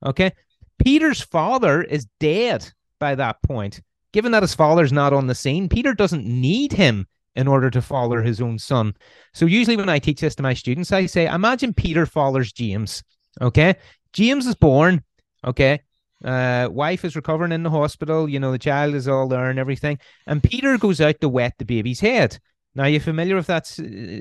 Okay. 0.05 0.33
Peter's 0.79 1.21
father 1.21 1.83
is 1.83 2.07
dead 2.21 2.71
by 2.99 3.14
that 3.14 3.43
point. 3.43 3.81
Given 4.12 4.33
that 4.33 4.43
his 4.43 4.55
father's 4.55 4.93
not 4.93 5.12
on 5.12 5.27
the 5.27 5.35
scene, 5.35 5.69
Peter 5.69 5.95
doesn't 5.95 6.27
need 6.27 6.73
him 6.73 7.07
in 7.35 7.49
order 7.49 7.71
to 7.71 7.83
father 7.83 8.23
his 8.23 8.41
own 8.41 8.59
son. 8.59 8.95
So 9.35 9.47
usually 9.47 9.77
when 9.77 9.89
I 9.89 9.99
teach 9.99 10.21
this 10.21 10.35
to 10.37 10.43
my 10.43 10.55
students, 10.55 10.93
I 10.93 11.07
say, 11.07 11.27
imagine 11.27 11.75
Peter 11.75 12.07
fathers 12.07 12.53
James. 12.53 13.03
Okay. 13.41 13.77
James 14.17 14.47
is 14.47 14.55
born. 14.55 15.05
Okay. 15.47 15.83
Uh, 16.25 16.69
wife 16.73 17.05
is 17.05 17.17
recovering 17.17 17.53
in 17.53 17.62
the 17.62 17.71
hospital. 17.71 18.27
You 18.31 18.41
know, 18.41 18.51
the 18.51 18.59
child 18.59 18.95
is 18.95 19.07
all 19.07 19.29
there 19.29 19.51
and 19.51 19.59
everything. 19.59 19.99
And 20.27 20.43
Peter 20.43 20.79
goes 20.79 21.03
out 21.03 21.21
to 21.21 21.29
wet 21.29 21.53
the 21.59 21.67
baby's 21.67 22.01
head. 22.01 22.39
Now, 22.75 22.85
are 22.85 22.89
you 22.89 22.99
familiar 22.99 23.37
with 23.37 23.47
that 23.49 23.79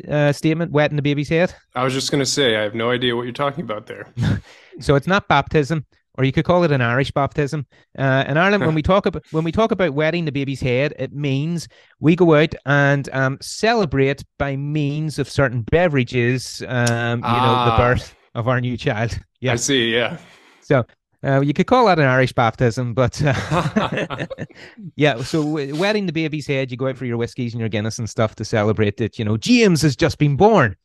uh, 0.10 0.34
statement, 0.34 0.74
wetting 0.74 0.98
the 0.98 1.02
baby's 1.02 1.30
head? 1.30 1.56
I 1.76 1.86
was 1.86 1.94
just 1.94 2.12
going 2.12 2.20
to 2.20 2.26
say, 2.26 2.58
I 2.58 2.64
have 2.64 2.76
no 2.76 2.92
idea 2.92 3.16
what 3.16 3.24
you're 3.24 3.32
talking 3.32 3.64
about 3.64 3.88
there. 3.88 4.14
so 4.82 4.96
it's 4.96 5.08
not 5.08 5.30
baptism, 5.30 5.86
or 6.18 6.26
you 6.26 6.34
could 6.34 6.46
call 6.46 6.66
it 6.66 6.74
an 6.74 6.82
Irish 6.82 7.12
baptism. 7.12 7.66
Uh, 7.98 8.26
in 8.28 8.36
Ireland, 8.36 8.66
when 8.66 8.76
we 8.76 8.82
talk 8.94 9.06
about 9.06 9.24
when 9.32 9.46
we 9.46 9.52
talk 9.54 9.72
about 9.72 9.94
wetting 9.94 10.26
the 10.26 10.32
baby's 10.32 10.62
head, 10.62 10.94
it 11.00 11.14
means 11.14 11.70
we 12.02 12.18
go 12.18 12.36
out 12.36 12.54
and 12.66 13.10
um, 13.14 13.38
celebrate 13.42 14.26
by 14.38 14.58
means 14.58 15.20
of 15.20 15.30
certain 15.30 15.62
beverages. 15.62 16.62
Um, 16.68 17.20
you 17.20 17.26
ah. 17.26 17.46
know, 17.46 17.66
the 17.66 17.72
ah. 17.72 17.78
birth 17.78 18.16
of 18.36 18.48
our 18.48 18.62
new 18.62 18.78
child. 18.78 19.18
Yeah, 19.42 19.54
I 19.54 19.58
see. 19.58 19.94
Yeah. 19.94 20.18
So 20.62 20.86
uh, 21.24 21.42
you 21.42 21.54
could 21.54 21.68
call 21.68 21.86
that 21.86 22.00
an 22.00 22.06
Irish 22.06 22.34
baptism, 22.34 22.96
but 22.96 23.22
uh, 23.24 24.26
yeah. 24.96 25.22
So 25.22 25.44
wetting 25.76 26.08
the 26.08 26.14
baby's 26.14 26.48
head, 26.48 26.72
you 26.72 26.78
go 26.78 26.88
out 26.88 26.98
for 26.98 27.06
your 27.06 27.18
whiskies 27.18 27.54
and 27.54 27.60
your 27.60 27.70
Guinness 27.70 28.00
and 28.00 28.10
stuff 28.10 28.34
to 28.36 28.46
celebrate 28.46 28.98
that. 28.98 29.20
You 29.20 29.26
know, 29.26 29.38
James 29.38 29.84
has 29.84 29.96
just 29.96 30.18
been 30.18 30.36
born. 30.36 30.76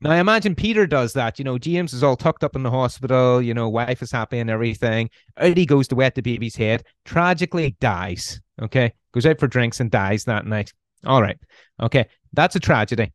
Now 0.00 0.12
I 0.12 0.16
imagine 0.16 0.54
Peter 0.54 0.86
does 0.86 1.12
that. 1.12 1.38
You 1.38 1.44
know, 1.44 1.58
James 1.58 1.92
is 1.92 2.02
all 2.02 2.16
tucked 2.16 2.44
up 2.44 2.56
in 2.56 2.62
the 2.62 2.70
hospital. 2.70 3.42
You 3.42 3.52
know, 3.52 3.68
wife 3.68 4.00
is 4.00 4.12
happy 4.12 4.38
and 4.38 4.48
everything. 4.48 5.10
Out 5.36 5.56
he 5.58 5.66
goes 5.66 5.88
to 5.88 5.94
wet 5.94 6.14
the 6.14 6.22
baby's 6.22 6.56
head. 6.56 6.84
Tragically 7.04 7.76
dies. 7.80 8.40
Okay, 8.62 8.94
goes 9.12 9.26
out 9.26 9.38
for 9.38 9.46
drinks 9.46 9.80
and 9.80 9.90
dies 9.90 10.24
that 10.24 10.46
night. 10.46 10.72
All 11.04 11.20
right. 11.20 11.38
Okay, 11.82 12.06
that's 12.32 12.56
a 12.56 12.60
tragedy. 12.60 13.12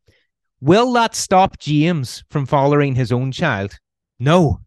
Will 0.60 0.92
that 0.92 1.16
stop 1.16 1.58
James 1.58 2.22
from 2.30 2.46
following 2.46 2.94
his 2.94 3.10
own 3.10 3.32
child? 3.32 3.78
No, 4.22 4.60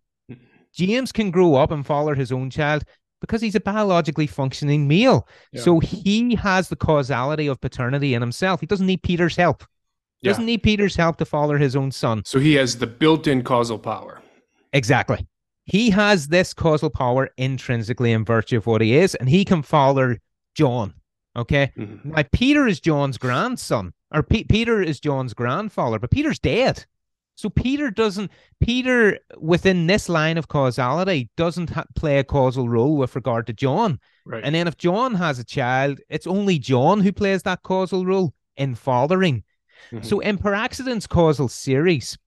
James 0.74 1.12
can 1.12 1.32
grow 1.32 1.56
up 1.56 1.72
and 1.72 1.86
father 1.86 2.14
his 2.16 2.32
own 2.32 2.50
child 2.50 2.84
because 3.22 3.42
he's 3.42 3.56
a 3.56 3.62
biologically 3.62 4.28
functioning 4.28 4.88
male. 4.88 5.28
Yeah. 5.54 5.62
So 5.62 5.80
he 5.80 6.36
has 6.36 6.68
the 6.68 6.76
causality 6.76 7.48
of 7.48 7.62
paternity 7.62 8.14
in 8.14 8.22
himself. 8.22 8.60
He 8.60 8.66
doesn't 8.66 8.86
need 8.86 9.02
Peter's 9.02 9.38
help. 9.38 9.64
He 10.18 10.28
yeah. 10.28 10.32
doesn't 10.32 10.46
need 10.46 10.64
Peter's 10.64 10.96
help 10.96 11.16
to 11.18 11.26
father 11.26 11.58
his 11.58 11.76
own 11.76 11.92
son. 11.92 12.24
So 12.26 12.40
he 12.40 12.56
has 12.56 12.78
the 12.78 12.88
built-in 12.88 13.44
causal 13.44 13.80
power. 13.80 14.22
Exactly. 14.74 15.26
He 15.64 15.90
has 15.92 16.28
this 16.28 16.54
causal 16.54 16.90
power 16.90 17.30
intrinsically 17.38 18.12
in 18.12 18.26
virtue 18.26 18.58
of 18.58 18.68
what 18.68 18.82
he 18.82 18.98
is, 18.98 19.16
and 19.16 19.30
he 19.30 19.46
can 19.46 19.62
father 19.62 20.20
John. 20.54 20.94
Okay. 21.38 21.72
Mm-hmm. 21.78 22.12
Now 22.12 22.24
Peter 22.34 22.68
is 22.68 22.82
John's 22.82 23.18
grandson, 23.18 23.94
or 24.14 24.22
P- 24.24 24.44
Peter 24.44 24.82
is 24.82 25.00
John's 25.00 25.34
grandfather, 25.34 26.00
but 26.00 26.12
Peter's 26.12 26.40
dead. 26.40 26.86
So 27.36 27.50
Peter 27.50 27.92
doesn't 27.92 28.32
Peter 28.62 29.20
within 29.38 29.88
this 29.88 30.08
line 30.08 30.38
of 30.38 30.48
causality 30.48 31.30
doesn't 31.36 31.70
ha- 31.70 31.86
play 31.96 32.18
a 32.18 32.24
causal 32.24 32.70
role 32.70 32.96
with 32.96 33.16
regard 33.16 33.46
to 33.48 33.54
John. 33.54 34.00
Right. 34.26 34.44
And 34.44 34.56
then 34.56 34.68
if 34.68 34.78
John 34.78 35.14
has 35.16 35.38
a 35.38 35.44
child, 35.44 36.00
it's 36.10 36.28
only 36.28 36.58
John 36.58 37.02
who 37.02 37.12
plays 37.12 37.44
that 37.44 37.64
causal 37.64 38.06
role 38.06 38.34
in 38.56 38.74
fathering. 38.74 39.44
Mm-hmm. 39.92 40.04
So 40.04 40.20
in 40.22 40.38
per 40.38 40.54
accidens 40.54 41.08
causal 41.08 41.50
series, 41.50 42.18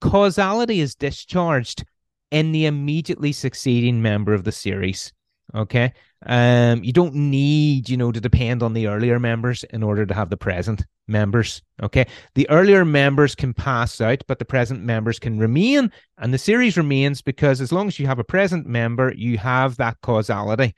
causality 0.00 0.80
is 0.80 0.94
discharged 0.94 1.84
in 2.30 2.52
the 2.52 2.66
immediately 2.66 3.32
succeeding 3.32 4.00
member 4.00 4.32
of 4.32 4.44
the 4.44 4.52
series. 4.52 5.12
Okay. 5.54 5.92
Um, 6.26 6.84
you 6.84 6.92
don't 6.92 7.14
need, 7.14 7.88
you 7.88 7.96
know, 7.96 8.12
to 8.12 8.20
depend 8.20 8.62
on 8.62 8.74
the 8.74 8.86
earlier 8.86 9.18
members 9.18 9.64
in 9.64 9.82
order 9.82 10.04
to 10.04 10.14
have 10.14 10.30
the 10.30 10.36
present 10.36 10.84
members. 11.08 11.62
Okay. 11.82 12.06
The 12.34 12.48
earlier 12.50 12.84
members 12.84 13.34
can 13.34 13.54
pass 13.54 14.00
out, 14.00 14.22
but 14.26 14.38
the 14.38 14.44
present 14.44 14.82
members 14.82 15.18
can 15.18 15.38
remain. 15.38 15.90
And 16.18 16.32
the 16.32 16.38
series 16.38 16.76
remains 16.76 17.22
because 17.22 17.60
as 17.60 17.72
long 17.72 17.88
as 17.88 17.98
you 17.98 18.06
have 18.06 18.18
a 18.18 18.24
present 18.24 18.66
member, 18.66 19.12
you 19.14 19.38
have 19.38 19.76
that 19.78 19.96
causality 20.02 20.74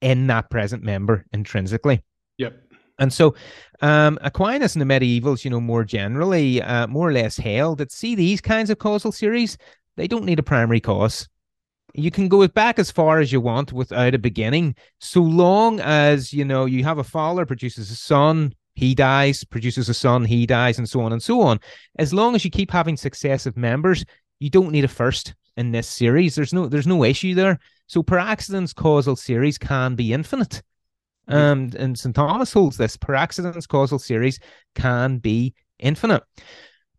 in 0.00 0.26
that 0.28 0.50
present 0.50 0.82
member 0.82 1.24
intrinsically. 1.32 2.02
Yep. 2.38 2.62
And 2.98 3.12
so 3.12 3.34
um, 3.82 4.18
Aquinas 4.22 4.74
and 4.74 4.88
the 4.88 4.94
medievals, 4.94 5.44
you 5.44 5.50
know, 5.50 5.60
more 5.60 5.84
generally, 5.84 6.62
uh, 6.62 6.86
more 6.86 7.08
or 7.08 7.12
less 7.12 7.36
held 7.36 7.78
that 7.78 7.92
see 7.92 8.14
these 8.14 8.40
kinds 8.40 8.70
of 8.70 8.78
causal 8.78 9.12
series, 9.12 9.58
they 9.96 10.08
don't 10.08 10.24
need 10.24 10.38
a 10.38 10.42
primary 10.42 10.80
cause 10.80 11.28
you 11.96 12.10
can 12.10 12.28
go 12.28 12.46
back 12.48 12.78
as 12.78 12.90
far 12.90 13.18
as 13.20 13.32
you 13.32 13.40
want 13.40 13.72
without 13.72 14.14
a 14.14 14.18
beginning, 14.18 14.74
so 15.00 15.20
long 15.20 15.80
as 15.80 16.32
you 16.32 16.44
know 16.44 16.64
you 16.64 16.84
have 16.84 16.98
a 16.98 17.04
father 17.04 17.46
produces 17.46 17.90
a 17.90 17.96
son, 17.96 18.52
he 18.74 18.94
dies, 18.94 19.42
produces 19.44 19.88
a 19.88 19.94
son, 19.94 20.24
he 20.24 20.46
dies, 20.46 20.78
and 20.78 20.88
so 20.88 21.00
on 21.00 21.12
and 21.12 21.22
so 21.22 21.40
on. 21.40 21.58
As 21.98 22.12
long 22.12 22.34
as 22.34 22.44
you 22.44 22.50
keep 22.50 22.70
having 22.70 22.96
successive 22.96 23.56
members, 23.56 24.04
you 24.38 24.50
don't 24.50 24.70
need 24.70 24.84
a 24.84 24.88
first 24.88 25.34
in 25.56 25.72
this 25.72 25.88
series. 25.88 26.34
There's 26.34 26.52
no 26.52 26.66
there's 26.66 26.86
no 26.86 27.02
issue 27.02 27.34
there. 27.34 27.58
So 27.86 28.02
per 28.02 28.18
accidens 28.18 28.74
causal 28.74 29.16
series 29.16 29.58
can 29.58 29.94
be 29.94 30.12
infinite. 30.12 30.62
Um, 31.28 31.72
and 31.76 31.98
St. 31.98 32.14
Thomas 32.14 32.52
holds 32.52 32.76
this 32.76 32.96
per 32.96 33.14
accidens 33.14 33.66
causal 33.66 33.98
series 33.98 34.38
can 34.74 35.18
be 35.18 35.54
infinite. 35.78 36.22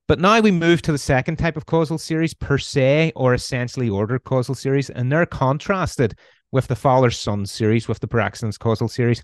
But 0.08 0.20
now 0.20 0.39
we 0.39 0.51
move 0.51 0.82
to 0.84 0.91
the 0.91 0.97
second 0.97 1.38
type 1.38 1.58
of 1.58 1.66
causal 1.66 1.97
series, 1.97 2.34
per 2.34 2.58
se, 2.58 3.12
or 3.16 3.34
essentially 3.34 3.89
ordered 3.89 4.24
causal 4.24 4.55
series, 4.55 4.89
and 4.89 5.12
they're 5.12 5.26
contrasted 5.26 6.18
with 6.51 6.68
the 6.68 6.76
father 6.76 7.12
son 7.12 7.45
series, 7.45 7.88
with 7.88 7.99
the 7.99 8.08
per 8.08 8.20
accidens 8.20 8.58
causal 8.58 8.88
series. 8.88 9.24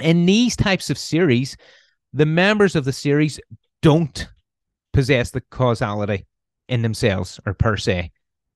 In 0.00 0.24
these 0.24 0.56
types 0.56 0.88
of 0.88 0.96
series, 0.96 1.56
the 2.12 2.26
members 2.26 2.74
of 2.74 2.84
the 2.84 2.92
series 2.92 3.38
don't 3.82 4.28
possess 4.92 5.30
the 5.30 5.42
causality 5.50 6.26
in 6.68 6.82
themselves 6.82 7.38
or 7.44 7.52
per 7.52 7.76
se. 7.76 8.10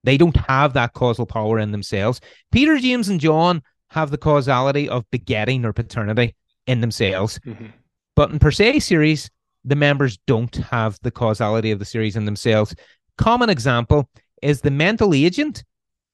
They 0.05 0.17
don't 0.17 0.37
have 0.49 0.73
that 0.75 0.95
causal 0.95 1.27
power 1.27 1.59
in 1.59 1.73
themselves. 1.73 2.21
Peter, 2.53 2.79
James, 2.79 3.09
and 3.09 3.21
John 3.21 3.63
have 3.91 4.11
the 4.11 4.19
causality 4.19 4.89
of 4.89 5.05
begetting 5.11 5.65
or 5.65 5.73
paternity 5.73 6.35
in 6.67 6.81
themselves. 6.81 7.39
Mm-hmm. 7.41 7.67
But 8.15 8.31
in 8.31 8.39
per 8.39 8.51
se 8.51 8.81
series, 8.81 9.31
the 9.67 9.77
members 9.77 10.17
don't 10.27 10.55
have 10.57 10.99
the 11.03 11.11
causality 11.11 11.73
of 11.73 11.79
the 11.79 11.85
series 11.85 12.17
in 12.17 12.25
themselves. 12.25 12.75
Common 13.19 13.51
example 13.51 14.09
is 14.41 14.61
the 14.61 14.71
mental 14.71 15.13
agent 15.13 15.65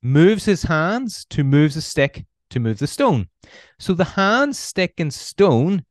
moves 0.02 0.44
his 0.44 0.62
hands 0.62 1.24
to 1.26 1.44
move 1.44 1.74
the 1.74 1.80
stick 1.80 2.24
to 2.50 2.60
move 2.60 2.78
the 2.78 2.86
stone. 2.86 3.28
So 3.78 3.94
the 3.94 4.04
hands, 4.04 4.58
stick, 4.58 4.94
and 4.98 5.12
stone, 5.12 5.84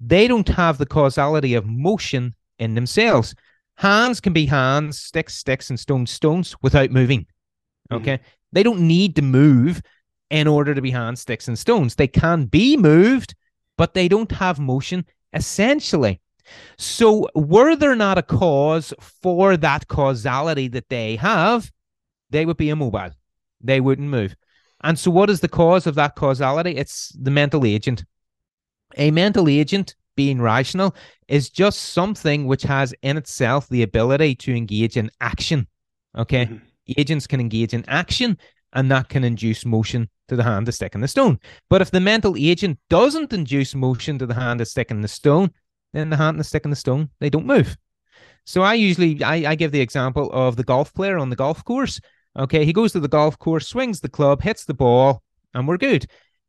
they 0.00 0.28
don't 0.28 0.48
have 0.48 0.78
the 0.78 0.86
causality 0.86 1.54
of 1.54 1.66
motion 1.66 2.34
in 2.58 2.74
themselves. 2.74 3.34
Hands 3.76 4.18
can 4.20 4.32
be 4.32 4.46
hands, 4.46 4.98
sticks, 4.98 5.34
sticks, 5.34 5.70
and 5.70 5.78
stones, 5.78 6.10
stones 6.10 6.54
without 6.62 6.90
moving. 6.90 7.20
Mm-hmm. 7.90 7.96
Okay. 7.96 8.14
Mm-hmm. 8.14 8.24
They 8.52 8.62
don't 8.62 8.80
need 8.80 9.16
to 9.16 9.22
move 9.22 9.82
in 10.30 10.46
order 10.46 10.74
to 10.74 10.82
be 10.82 10.90
hands, 10.90 11.20
sticks, 11.20 11.48
and 11.48 11.58
stones. 11.58 11.94
They 11.94 12.08
can 12.08 12.46
be 12.46 12.76
moved, 12.76 13.34
but 13.76 13.94
they 13.94 14.08
don't 14.08 14.32
have 14.32 14.58
motion 14.58 15.04
essentially. 15.32 16.20
So, 16.78 17.28
were 17.34 17.76
there 17.76 17.96
not 17.96 18.18
a 18.18 18.22
cause 18.22 18.92
for 19.00 19.56
that 19.56 19.88
causality 19.88 20.68
that 20.68 20.88
they 20.88 21.16
have, 21.16 21.70
they 22.30 22.46
would 22.46 22.56
be 22.56 22.70
immobile. 22.70 23.10
They 23.60 23.80
wouldn't 23.80 24.08
move. 24.08 24.36
And 24.82 24.98
so, 24.98 25.10
what 25.10 25.30
is 25.30 25.40
the 25.40 25.48
cause 25.48 25.86
of 25.86 25.94
that 25.96 26.16
causality? 26.16 26.76
It's 26.76 27.08
the 27.20 27.30
mental 27.30 27.64
agent. 27.64 28.04
A 28.96 29.10
mental 29.10 29.48
agent, 29.48 29.96
being 30.16 30.40
rational, 30.40 30.94
is 31.28 31.50
just 31.50 31.80
something 31.92 32.46
which 32.46 32.62
has 32.62 32.94
in 33.02 33.16
itself 33.16 33.68
the 33.68 33.82
ability 33.82 34.34
to 34.36 34.54
engage 34.54 34.96
in 34.96 35.10
action. 35.20 35.66
Okay. 36.16 36.46
Mm-hmm. 36.46 36.56
Agents 36.98 37.26
can 37.26 37.40
engage 37.40 37.74
in 37.74 37.84
action, 37.88 38.38
and 38.72 38.90
that 38.90 39.08
can 39.08 39.24
induce 39.24 39.64
motion 39.64 40.08
to 40.28 40.36
the 40.36 40.42
hand, 40.42 40.66
the 40.66 40.72
stick, 40.72 40.94
and 40.94 41.02
the 41.02 41.08
stone. 41.08 41.38
But 41.68 41.82
if 41.82 41.90
the 41.90 42.00
mental 42.00 42.36
agent 42.36 42.78
doesn't 42.88 43.32
induce 43.32 43.74
motion 43.74 44.18
to 44.18 44.26
the 44.26 44.34
hand, 44.34 44.60
the 44.60 44.66
stick, 44.66 44.90
and 44.90 45.02
the 45.02 45.08
stone, 45.08 45.50
then 45.96 46.10
the 46.10 46.16
hand 46.16 46.34
and 46.34 46.40
the 46.40 46.44
stick 46.44 46.64
and 46.64 46.72
the 46.72 46.76
stone, 46.76 47.10
they 47.20 47.30
don't 47.30 47.46
move. 47.46 47.76
So 48.44 48.62
I 48.62 48.74
usually 48.74 49.22
I, 49.22 49.50
I 49.50 49.54
give 49.54 49.72
the 49.72 49.80
example 49.80 50.30
of 50.32 50.56
the 50.56 50.64
golf 50.64 50.94
player 50.94 51.18
on 51.18 51.30
the 51.30 51.36
golf 51.36 51.64
course. 51.64 52.00
Okay, 52.38 52.64
he 52.64 52.72
goes 52.72 52.92
to 52.92 53.00
the 53.00 53.08
golf 53.08 53.38
course, 53.38 53.66
swings 53.66 54.00
the 54.00 54.08
club, 54.08 54.42
hits 54.42 54.64
the 54.64 54.74
ball, 54.74 55.22
and 55.54 55.66
we're 55.66 55.78
good. 55.78 56.06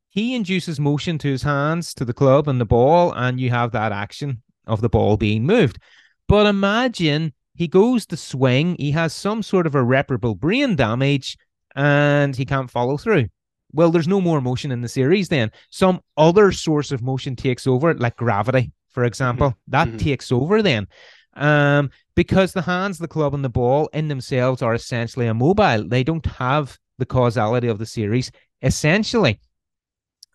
He 0.09 0.35
induces 0.35 0.79
motion 0.79 1.17
to 1.19 1.29
his 1.29 1.43
hands, 1.43 1.93
to 1.95 2.05
the 2.05 2.13
club 2.13 2.47
and 2.47 2.59
the 2.59 2.65
ball, 2.65 3.13
and 3.13 3.39
you 3.39 3.49
have 3.49 3.71
that 3.71 3.91
action 3.91 4.41
of 4.65 4.81
the 4.81 4.89
ball 4.89 5.17
being 5.17 5.43
moved. 5.43 5.79
But 6.27 6.45
imagine 6.45 7.33
he 7.55 7.67
goes 7.67 8.05
to 8.07 8.17
swing, 8.17 8.75
he 8.77 8.91
has 8.91 9.13
some 9.13 9.41
sort 9.41 9.65
of 9.65 9.75
irreparable 9.75 10.35
brain 10.35 10.75
damage, 10.75 11.37
and 11.75 12.35
he 12.35 12.45
can't 12.45 12.69
follow 12.69 12.97
through. 12.97 13.27
Well, 13.73 13.91
there's 13.91 14.07
no 14.07 14.21
more 14.21 14.41
motion 14.41 14.71
in 14.71 14.81
the 14.81 14.89
series 14.89 15.29
then. 15.29 15.51
Some 15.69 16.01
other 16.17 16.51
source 16.51 16.91
of 16.91 17.01
motion 17.01 17.35
takes 17.35 17.67
over, 17.67 17.93
like 17.93 18.15
gravity, 18.17 18.71
for 18.97 19.03
example. 19.03 19.49
Mm-hmm. 19.49 19.71
That 19.71 19.87
mm-hmm. 19.89 19.97
takes 19.97 20.31
over 20.31 20.63
then. 20.63 20.87
Um, 21.35 21.91
because 22.15 22.51
the 22.51 22.63
hands, 22.63 22.97
the 22.97 23.07
club, 23.07 23.35
and 23.35 23.45
the 23.45 23.49
ball 23.49 23.91
in 23.93 24.07
themselves 24.07 24.63
are 24.63 24.73
essentially 24.73 25.27
immobile. 25.27 25.87
They 25.87 26.03
don't 26.03 26.25
have 26.25 26.75
the 26.97 27.05
causality 27.05 27.67
of 27.67 27.77
the 27.77 27.85
series, 27.85 28.31
essentially. 28.63 29.39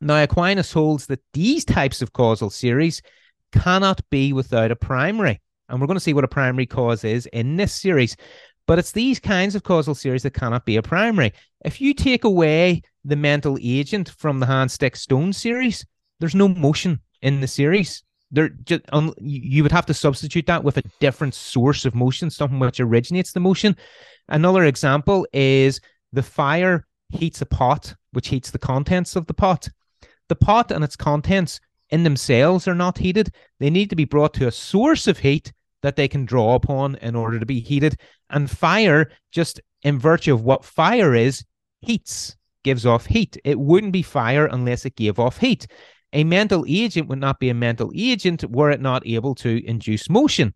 Now, 0.00 0.22
Aquinas 0.22 0.72
holds 0.72 1.06
that 1.06 1.24
these 1.32 1.64
types 1.64 2.02
of 2.02 2.12
causal 2.12 2.50
series 2.50 3.02
cannot 3.50 4.00
be 4.10 4.32
without 4.32 4.70
a 4.70 4.76
primary. 4.76 5.40
And 5.68 5.80
we're 5.80 5.88
going 5.88 5.96
to 5.96 6.00
see 6.00 6.14
what 6.14 6.22
a 6.22 6.28
primary 6.28 6.66
cause 6.66 7.02
is 7.02 7.26
in 7.32 7.56
this 7.56 7.74
series. 7.74 8.16
But 8.68 8.78
it's 8.78 8.92
these 8.92 9.18
kinds 9.18 9.56
of 9.56 9.64
causal 9.64 9.96
series 9.96 10.22
that 10.22 10.34
cannot 10.34 10.64
be 10.64 10.76
a 10.76 10.82
primary. 10.82 11.32
If 11.64 11.80
you 11.80 11.94
take 11.94 12.22
away 12.22 12.82
the 13.04 13.16
mental 13.16 13.58
agent 13.60 14.10
from 14.10 14.38
the 14.38 14.46
hand 14.46 14.70
stick 14.70 14.94
stone 14.94 15.32
series, 15.32 15.84
there's 16.20 16.36
no 16.36 16.46
motion 16.46 17.00
in 17.22 17.40
the 17.40 17.48
series. 17.48 18.04
There 18.32 18.48
just 18.48 18.82
um, 18.92 19.14
you 19.18 19.62
would 19.62 19.72
have 19.72 19.86
to 19.86 19.94
substitute 19.94 20.46
that 20.46 20.64
with 20.64 20.78
a 20.78 20.82
different 21.00 21.34
source 21.34 21.84
of 21.84 21.94
motion, 21.94 22.30
something 22.30 22.58
which 22.58 22.80
originates 22.80 23.32
the 23.32 23.40
motion. 23.40 23.76
Another 24.28 24.64
example 24.64 25.26
is 25.32 25.80
the 26.12 26.22
fire 26.22 26.86
heats 27.10 27.42
a 27.42 27.46
pot, 27.46 27.94
which 28.12 28.28
heats 28.28 28.50
the 28.50 28.58
contents 28.58 29.16
of 29.16 29.26
the 29.26 29.34
pot. 29.34 29.68
The 30.28 30.36
pot 30.36 30.70
and 30.70 30.82
its 30.82 30.96
contents 30.96 31.60
in 31.90 32.04
themselves 32.04 32.66
are 32.66 32.74
not 32.74 32.98
heated. 32.98 33.34
They 33.60 33.70
need 33.70 33.90
to 33.90 33.96
be 33.96 34.06
brought 34.06 34.34
to 34.34 34.46
a 34.46 34.52
source 34.52 35.06
of 35.06 35.18
heat 35.18 35.52
that 35.82 35.96
they 35.96 36.08
can 36.08 36.24
draw 36.24 36.54
upon 36.54 36.94
in 36.96 37.14
order 37.14 37.38
to 37.38 37.46
be 37.46 37.60
heated. 37.60 38.00
And 38.30 38.50
fire, 38.50 39.10
just 39.30 39.60
in 39.82 39.98
virtue 39.98 40.32
of 40.32 40.42
what 40.42 40.64
fire 40.64 41.14
is, 41.14 41.44
heats, 41.80 42.36
gives 42.64 42.86
off 42.86 43.06
heat. 43.06 43.36
It 43.44 43.58
wouldn't 43.58 43.92
be 43.92 44.02
fire 44.02 44.46
unless 44.46 44.86
it 44.86 44.96
gave 44.96 45.18
off 45.18 45.38
heat. 45.38 45.66
A 46.12 46.24
mental 46.24 46.64
agent 46.68 47.08
would 47.08 47.20
not 47.20 47.40
be 47.40 47.48
a 47.48 47.54
mental 47.54 47.90
agent 47.94 48.44
were 48.50 48.70
it 48.70 48.80
not 48.80 49.06
able 49.06 49.34
to 49.36 49.64
induce 49.66 50.10
motion. 50.10 50.54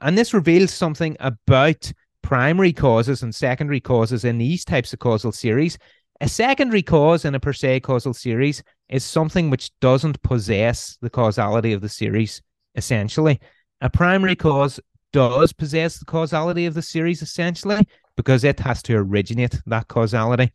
And 0.00 0.16
this 0.16 0.34
reveals 0.34 0.72
something 0.72 1.16
about 1.20 1.92
primary 2.22 2.72
causes 2.72 3.22
and 3.22 3.34
secondary 3.34 3.80
causes 3.80 4.24
in 4.24 4.38
these 4.38 4.64
types 4.64 4.92
of 4.92 4.98
causal 4.98 5.32
series. 5.32 5.78
A 6.20 6.28
secondary 6.28 6.82
cause 6.82 7.24
in 7.24 7.34
a 7.34 7.40
per 7.40 7.52
se 7.52 7.80
causal 7.80 8.14
series 8.14 8.62
is 8.88 9.04
something 9.04 9.48
which 9.48 9.70
doesn't 9.80 10.22
possess 10.22 10.98
the 11.00 11.10
causality 11.10 11.72
of 11.72 11.80
the 11.80 11.88
series, 11.88 12.42
essentially. 12.74 13.40
A 13.80 13.88
primary 13.88 14.36
cause 14.36 14.80
does 15.12 15.52
possess 15.52 15.98
the 15.98 16.04
causality 16.04 16.66
of 16.66 16.74
the 16.74 16.82
series 16.82 17.22
essentially 17.22 17.86
because 18.16 18.44
it 18.44 18.60
has 18.60 18.82
to 18.82 18.96
originate 18.96 19.60
that 19.66 19.88
causality. 19.88 20.52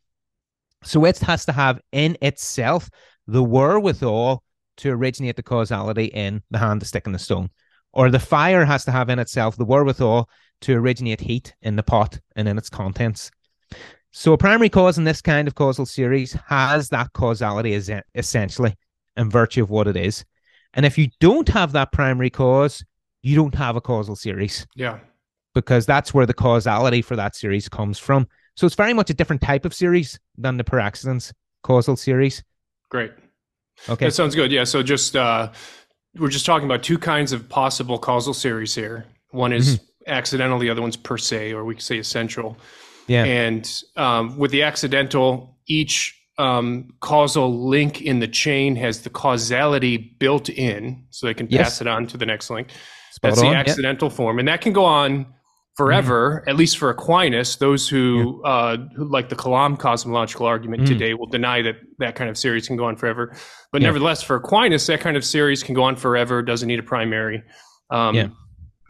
So 0.83 1.05
it 1.05 1.17
has 1.19 1.45
to 1.45 1.51
have 1.51 1.79
in 1.91 2.17
itself 2.21 2.89
the 3.27 3.43
wherewithal 3.43 4.43
to 4.77 4.91
originate 4.91 5.35
the 5.35 5.43
causality 5.43 6.05
in 6.05 6.43
the 6.51 6.57
hand, 6.57 6.81
the 6.81 6.85
stick, 6.85 7.05
and 7.05 7.15
the 7.15 7.19
stone. 7.19 7.49
Or 7.93 8.11
the 8.11 8.19
fire 8.19 8.65
has 8.65 8.83
to 8.85 8.91
have 8.91 9.09
in 9.09 9.19
itself 9.19 9.55
the 9.55 9.65
wherewithal 9.65 10.29
to 10.61 10.73
originate 10.73 11.21
heat 11.21 11.55
in 11.61 11.75
the 11.75 11.83
pot 11.83 12.19
and 12.35 12.47
in 12.47 12.57
its 12.57 12.69
contents. 12.69 13.31
So 14.11 14.33
a 14.33 14.37
primary 14.37 14.69
cause 14.69 14.97
in 14.97 15.03
this 15.03 15.21
kind 15.21 15.47
of 15.47 15.55
causal 15.55 15.85
series 15.85 16.37
has 16.47 16.89
that 16.89 17.11
causality 17.13 17.73
essentially 18.15 18.75
in 19.17 19.29
virtue 19.29 19.63
of 19.63 19.69
what 19.69 19.87
it 19.87 19.97
is. 19.97 20.23
And 20.73 20.85
if 20.85 20.97
you 20.97 21.09
don't 21.19 21.47
have 21.49 21.71
that 21.71 21.91
primary 21.91 22.29
cause, 22.29 22.83
you 23.21 23.35
don't 23.35 23.55
have 23.55 23.75
a 23.75 23.81
causal 23.81 24.15
series. 24.15 24.67
Yeah. 24.75 24.99
Because 25.53 25.85
that's 25.85 26.13
where 26.13 26.25
the 26.25 26.33
causality 26.33 27.01
for 27.01 27.15
that 27.15 27.35
series 27.35 27.69
comes 27.69 27.97
from. 27.97 28.27
So 28.55 28.65
it's 28.65 28.75
very 28.75 28.93
much 28.93 29.09
a 29.09 29.13
different 29.13 29.41
type 29.41 29.65
of 29.65 29.73
series 29.73 30.19
than 30.37 30.57
the 30.57 30.63
per 30.63 30.79
accidens 30.79 31.33
causal 31.63 31.95
series. 31.95 32.43
Great. 32.95 33.11
Okay. 33.89 34.05
That 34.05 34.13
sounds 34.13 34.35
good. 34.35 34.53
Yeah. 34.53 34.63
So 34.63 34.81
just 34.81 35.17
uh 35.17 35.51
we're 36.17 36.29
just 36.29 36.45
talking 36.45 36.65
about 36.65 36.81
two 36.81 36.97
kinds 36.97 37.33
of 37.33 37.49
possible 37.49 37.99
causal 37.99 38.33
series 38.33 38.73
here. 38.73 39.05
One 39.31 39.51
is 39.51 39.75
mm-hmm. 39.75 40.13
accidental, 40.13 40.59
the 40.59 40.69
other 40.69 40.81
one's 40.81 40.95
per 40.95 41.17
se, 41.17 41.51
or 41.51 41.65
we 41.65 41.75
could 41.75 41.83
say 41.83 41.97
essential. 41.99 42.57
Yeah. 43.07 43.25
And 43.25 43.69
um, 43.97 44.37
with 44.37 44.51
the 44.51 44.63
accidental, 44.63 45.57
each 45.67 46.17
um, 46.37 46.93
causal 47.01 47.67
link 47.67 48.01
in 48.01 48.19
the 48.19 48.29
chain 48.29 48.77
has 48.77 49.01
the 49.01 49.09
causality 49.09 49.97
built 49.97 50.47
in, 50.47 51.05
so 51.09 51.27
they 51.27 51.33
can 51.33 51.47
pass 51.47 51.51
yes. 51.51 51.81
it 51.81 51.87
on 51.87 52.07
to 52.07 52.17
the 52.17 52.25
next 52.25 52.49
link. 52.49 52.69
Spot 53.11 53.31
That's 53.31 53.41
on. 53.41 53.51
the 53.51 53.57
accidental 53.57 54.07
yep. 54.07 54.15
form, 54.15 54.39
and 54.39 54.47
that 54.47 54.61
can 54.61 54.71
go 54.71 54.85
on 54.85 55.25
forever. 55.75 56.43
Mm. 56.45 56.49
At 56.49 56.55
least 56.55 56.77
for 56.77 56.89
Aquinas, 56.89 57.57
those 57.57 57.87
who, 57.89 58.41
yeah. 58.43 58.49
uh, 58.49 58.77
who 58.95 59.05
like 59.05 59.29
the 59.29 59.35
Kalam 59.35 59.77
cosmological 59.77 60.45
argument 60.45 60.83
mm. 60.83 60.87
today 60.87 61.13
will 61.13 61.27
deny 61.27 61.61
that 61.61 61.75
that 61.99 62.15
kind 62.15 62.29
of 62.29 62.37
series 62.37 62.67
can 62.67 62.77
go 62.77 62.85
on 62.85 62.95
forever. 62.95 63.35
But 63.71 63.81
yeah. 63.81 63.87
nevertheless, 63.89 64.23
for 64.23 64.37
Aquinas, 64.37 64.87
that 64.87 65.01
kind 65.01 65.17
of 65.17 65.25
series 65.25 65.63
can 65.63 65.75
go 65.75 65.83
on 65.83 65.95
forever. 65.95 66.41
Doesn't 66.41 66.67
need 66.67 66.79
a 66.79 66.83
primary 66.83 67.43
um, 67.89 68.15
yeah. 68.15 68.27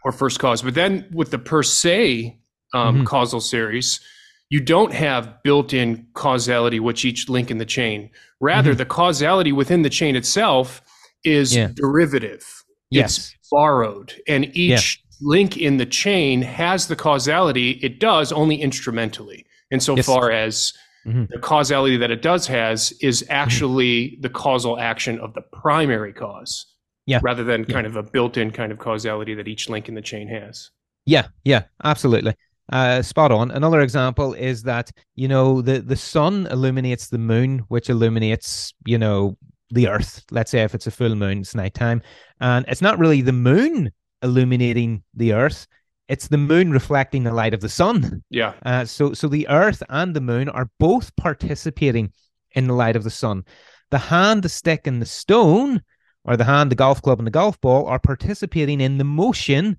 or 0.04 0.12
first 0.12 0.38
cause. 0.38 0.62
But 0.62 0.74
then 0.74 1.08
with 1.12 1.30
the 1.30 1.38
per 1.38 1.62
se 1.62 2.38
um, 2.72 2.96
mm-hmm. 2.96 3.04
causal 3.04 3.40
series, 3.40 4.00
you 4.48 4.60
don't 4.60 4.92
have 4.92 5.42
built-in 5.42 6.06
causality 6.14 6.78
which 6.78 7.04
each 7.04 7.28
link 7.28 7.50
in 7.50 7.58
the 7.58 7.66
chain. 7.66 8.10
Rather, 8.40 8.70
mm-hmm. 8.70 8.78
the 8.78 8.86
causality 8.86 9.50
within 9.50 9.82
the 9.82 9.90
chain 9.90 10.14
itself 10.14 10.82
is 11.24 11.56
derivative. 11.74 12.46
Yes. 12.90 13.16
It's 13.16 13.36
borrowed. 13.50 14.14
And 14.28 14.56
each. 14.56 15.02
Link 15.20 15.56
in 15.56 15.76
the 15.76 15.86
chain 15.86 16.42
has 16.42 16.86
the 16.86 16.96
causality. 16.96 17.72
It 17.82 18.00
does 18.00 18.32
only 18.32 18.56
instrumentally, 18.56 19.46
insofar 19.70 20.30
yes. 20.30 20.46
as 20.46 20.72
mm-hmm. 21.06 21.24
the 21.30 21.38
causality 21.38 21.96
that 21.96 22.10
it 22.10 22.22
does 22.22 22.46
has 22.46 22.92
is 23.00 23.22
mm-hmm. 23.22 23.32
actually 23.32 24.08
mm-hmm. 24.08 24.20
the 24.22 24.30
causal 24.30 24.78
action 24.78 25.18
of 25.20 25.34
the 25.34 25.42
primary 25.42 26.12
cause. 26.12 26.66
Yeah. 27.06 27.20
Rather 27.22 27.44
than 27.44 27.64
yeah. 27.68 27.72
kind 27.72 27.86
of 27.86 27.94
a 27.94 28.02
built-in 28.02 28.50
kind 28.50 28.72
of 28.72 28.78
causality 28.78 29.34
that 29.34 29.46
each 29.46 29.68
link 29.68 29.88
in 29.88 29.94
the 29.94 30.02
chain 30.02 30.26
has. 30.26 30.70
Yeah, 31.04 31.28
yeah, 31.44 31.62
absolutely. 31.84 32.34
Uh, 32.72 33.00
spot 33.00 33.30
on. 33.30 33.52
Another 33.52 33.80
example 33.80 34.34
is 34.34 34.64
that 34.64 34.90
you 35.14 35.28
know 35.28 35.62
the 35.62 35.80
the 35.80 35.94
sun 35.94 36.48
illuminates 36.50 37.06
the 37.06 37.18
moon, 37.18 37.60
which 37.68 37.88
illuminates 37.88 38.74
you 38.86 38.98
know 38.98 39.36
the 39.70 39.86
earth. 39.86 40.24
Let's 40.32 40.50
say 40.50 40.62
if 40.62 40.74
it's 40.74 40.88
a 40.88 40.90
full 40.90 41.14
moon, 41.14 41.38
it's 41.38 41.54
nighttime. 41.54 42.02
And 42.40 42.64
it's 42.66 42.82
not 42.82 42.98
really 42.98 43.22
the 43.22 43.32
moon 43.32 43.92
illuminating 44.26 45.02
the 45.14 45.32
earth, 45.32 45.66
it's 46.08 46.28
the 46.28 46.38
moon 46.38 46.70
reflecting 46.70 47.24
the 47.24 47.32
light 47.32 47.54
of 47.54 47.60
the 47.60 47.68
sun. 47.68 48.22
Yeah. 48.30 48.52
Uh, 48.64 48.84
so, 48.84 49.12
so 49.14 49.28
the 49.28 49.48
earth 49.48 49.82
and 49.88 50.14
the 50.14 50.20
moon 50.20 50.48
are 50.48 50.70
both 50.78 51.14
participating 51.16 52.12
in 52.52 52.66
the 52.66 52.74
light 52.74 52.96
of 52.96 53.04
the 53.04 53.10
sun. 53.10 53.44
The 53.90 53.98
hand, 53.98 54.42
the 54.42 54.48
stick, 54.48 54.86
and 54.86 55.00
the 55.00 55.06
stone, 55.06 55.82
or 56.24 56.36
the 56.36 56.44
hand, 56.44 56.70
the 56.70 56.76
golf 56.76 57.00
club, 57.02 57.18
and 57.18 57.26
the 57.26 57.32
golf 57.32 57.60
ball, 57.60 57.86
are 57.86 57.98
participating 57.98 58.80
in 58.80 58.98
the 58.98 59.04
motion 59.04 59.78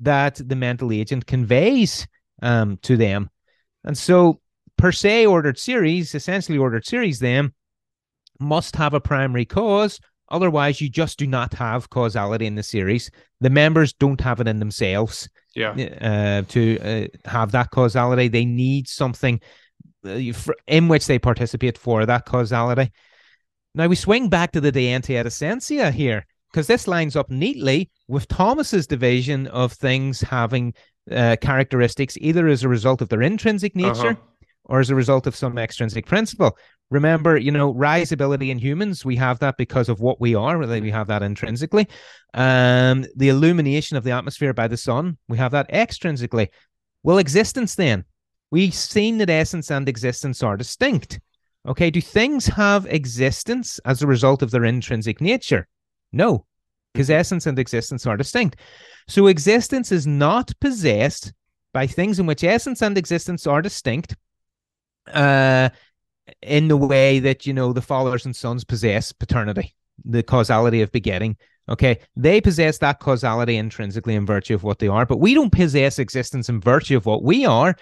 that 0.00 0.40
the 0.44 0.56
mental 0.56 0.92
agent 0.92 1.26
conveys 1.26 2.06
um, 2.42 2.78
to 2.82 2.96
them. 2.96 3.30
And 3.84 3.96
so, 3.96 4.40
per 4.76 4.92
se, 4.92 5.26
ordered 5.26 5.58
series, 5.58 6.14
essentially 6.14 6.58
ordered 6.58 6.86
series, 6.86 7.18
then 7.18 7.52
must 8.38 8.76
have 8.76 8.94
a 8.94 9.00
primary 9.00 9.46
cause. 9.46 10.00
Otherwise, 10.28 10.80
you 10.80 10.88
just 10.88 11.18
do 11.18 11.26
not 11.26 11.54
have 11.54 11.90
causality 11.90 12.46
in 12.46 12.54
the 12.54 12.62
series. 12.62 13.10
The 13.40 13.50
members 13.50 13.92
don't 13.92 14.20
have 14.20 14.40
it 14.40 14.48
in 14.48 14.58
themselves. 14.58 15.28
Yeah. 15.54 15.70
Uh, 15.70 16.42
to 16.48 16.78
uh, 16.80 17.28
have 17.28 17.52
that 17.52 17.70
causality, 17.70 18.28
they 18.28 18.44
need 18.44 18.88
something 18.88 19.40
uh, 20.04 20.20
in 20.66 20.88
which 20.88 21.06
they 21.06 21.18
participate 21.18 21.78
for 21.78 22.04
that 22.04 22.26
causality. 22.26 22.92
Now 23.74 23.86
we 23.86 23.96
swing 23.96 24.28
back 24.28 24.52
to 24.52 24.60
the 24.60 24.72
de 24.72 24.88
ente 24.88 25.16
et 25.16 25.26
essentia 25.26 25.90
here 25.90 26.26
because 26.50 26.66
this 26.66 26.88
lines 26.88 27.16
up 27.16 27.30
neatly 27.30 27.90
with 28.08 28.28
Thomas's 28.28 28.86
division 28.86 29.46
of 29.48 29.72
things 29.72 30.20
having 30.20 30.74
uh, 31.10 31.36
characteristics 31.40 32.16
either 32.20 32.48
as 32.48 32.62
a 32.62 32.68
result 32.68 33.02
of 33.02 33.08
their 33.08 33.22
intrinsic 33.22 33.76
nature 33.76 34.10
uh-huh. 34.10 34.46
or 34.64 34.80
as 34.80 34.90
a 34.90 34.94
result 34.94 35.26
of 35.26 35.36
some 35.36 35.58
extrinsic 35.58 36.06
principle. 36.06 36.56
Remember, 36.90 37.36
you 37.36 37.50
know, 37.50 37.72
risibility 37.72 38.50
in 38.50 38.58
humans, 38.58 39.04
we 39.04 39.16
have 39.16 39.40
that 39.40 39.56
because 39.56 39.88
of 39.88 40.00
what 40.00 40.20
we 40.20 40.34
are. 40.34 40.58
We 40.58 40.90
have 40.90 41.08
that 41.08 41.22
intrinsically. 41.22 41.88
Um, 42.32 43.04
the 43.16 43.28
illumination 43.28 43.96
of 43.96 44.04
the 44.04 44.12
atmosphere 44.12 44.52
by 44.52 44.68
the 44.68 44.76
sun, 44.76 45.18
we 45.28 45.38
have 45.38 45.52
that 45.52 45.70
extrinsically. 45.70 46.48
Well, 47.02 47.18
existence 47.18 47.74
then. 47.74 48.04
We've 48.52 48.74
seen 48.74 49.18
that 49.18 49.30
essence 49.30 49.70
and 49.70 49.88
existence 49.88 50.42
are 50.42 50.56
distinct. 50.56 51.18
Okay, 51.66 51.90
do 51.90 52.00
things 52.00 52.46
have 52.46 52.86
existence 52.86 53.80
as 53.84 54.00
a 54.00 54.06
result 54.06 54.42
of 54.42 54.52
their 54.52 54.64
intrinsic 54.64 55.20
nature? 55.20 55.66
No, 56.12 56.46
because 56.92 57.10
essence 57.10 57.46
and 57.46 57.58
existence 57.58 58.06
are 58.06 58.16
distinct. 58.16 58.60
So 59.08 59.26
existence 59.26 59.90
is 59.90 60.06
not 60.06 60.52
possessed 60.60 61.32
by 61.72 61.88
things 61.88 62.20
in 62.20 62.26
which 62.26 62.44
essence 62.44 62.82
and 62.82 62.96
existence 62.96 63.46
are 63.46 63.60
distinct. 63.62 64.16
Uh, 65.12 65.70
in 66.42 66.68
the 66.68 66.76
way 66.76 67.18
that 67.20 67.46
you 67.46 67.52
know 67.52 67.72
the 67.72 67.82
fathers 67.82 68.24
and 68.24 68.34
sons 68.34 68.64
possess 68.64 69.12
paternity, 69.12 69.74
the 70.04 70.22
causality 70.22 70.82
of 70.82 70.92
begetting. 70.92 71.36
Okay, 71.68 71.98
they 72.14 72.40
possess 72.40 72.78
that 72.78 73.00
causality 73.00 73.56
intrinsically 73.56 74.14
in 74.14 74.24
virtue 74.24 74.54
of 74.54 74.62
what 74.62 74.78
they 74.78 74.86
are, 74.86 75.04
but 75.04 75.18
we 75.18 75.34
don't 75.34 75.50
possess 75.50 75.98
existence 75.98 76.48
in 76.48 76.60
virtue 76.60 76.96
of 76.96 77.06
what 77.06 77.24
we 77.24 77.44
are. 77.44 77.74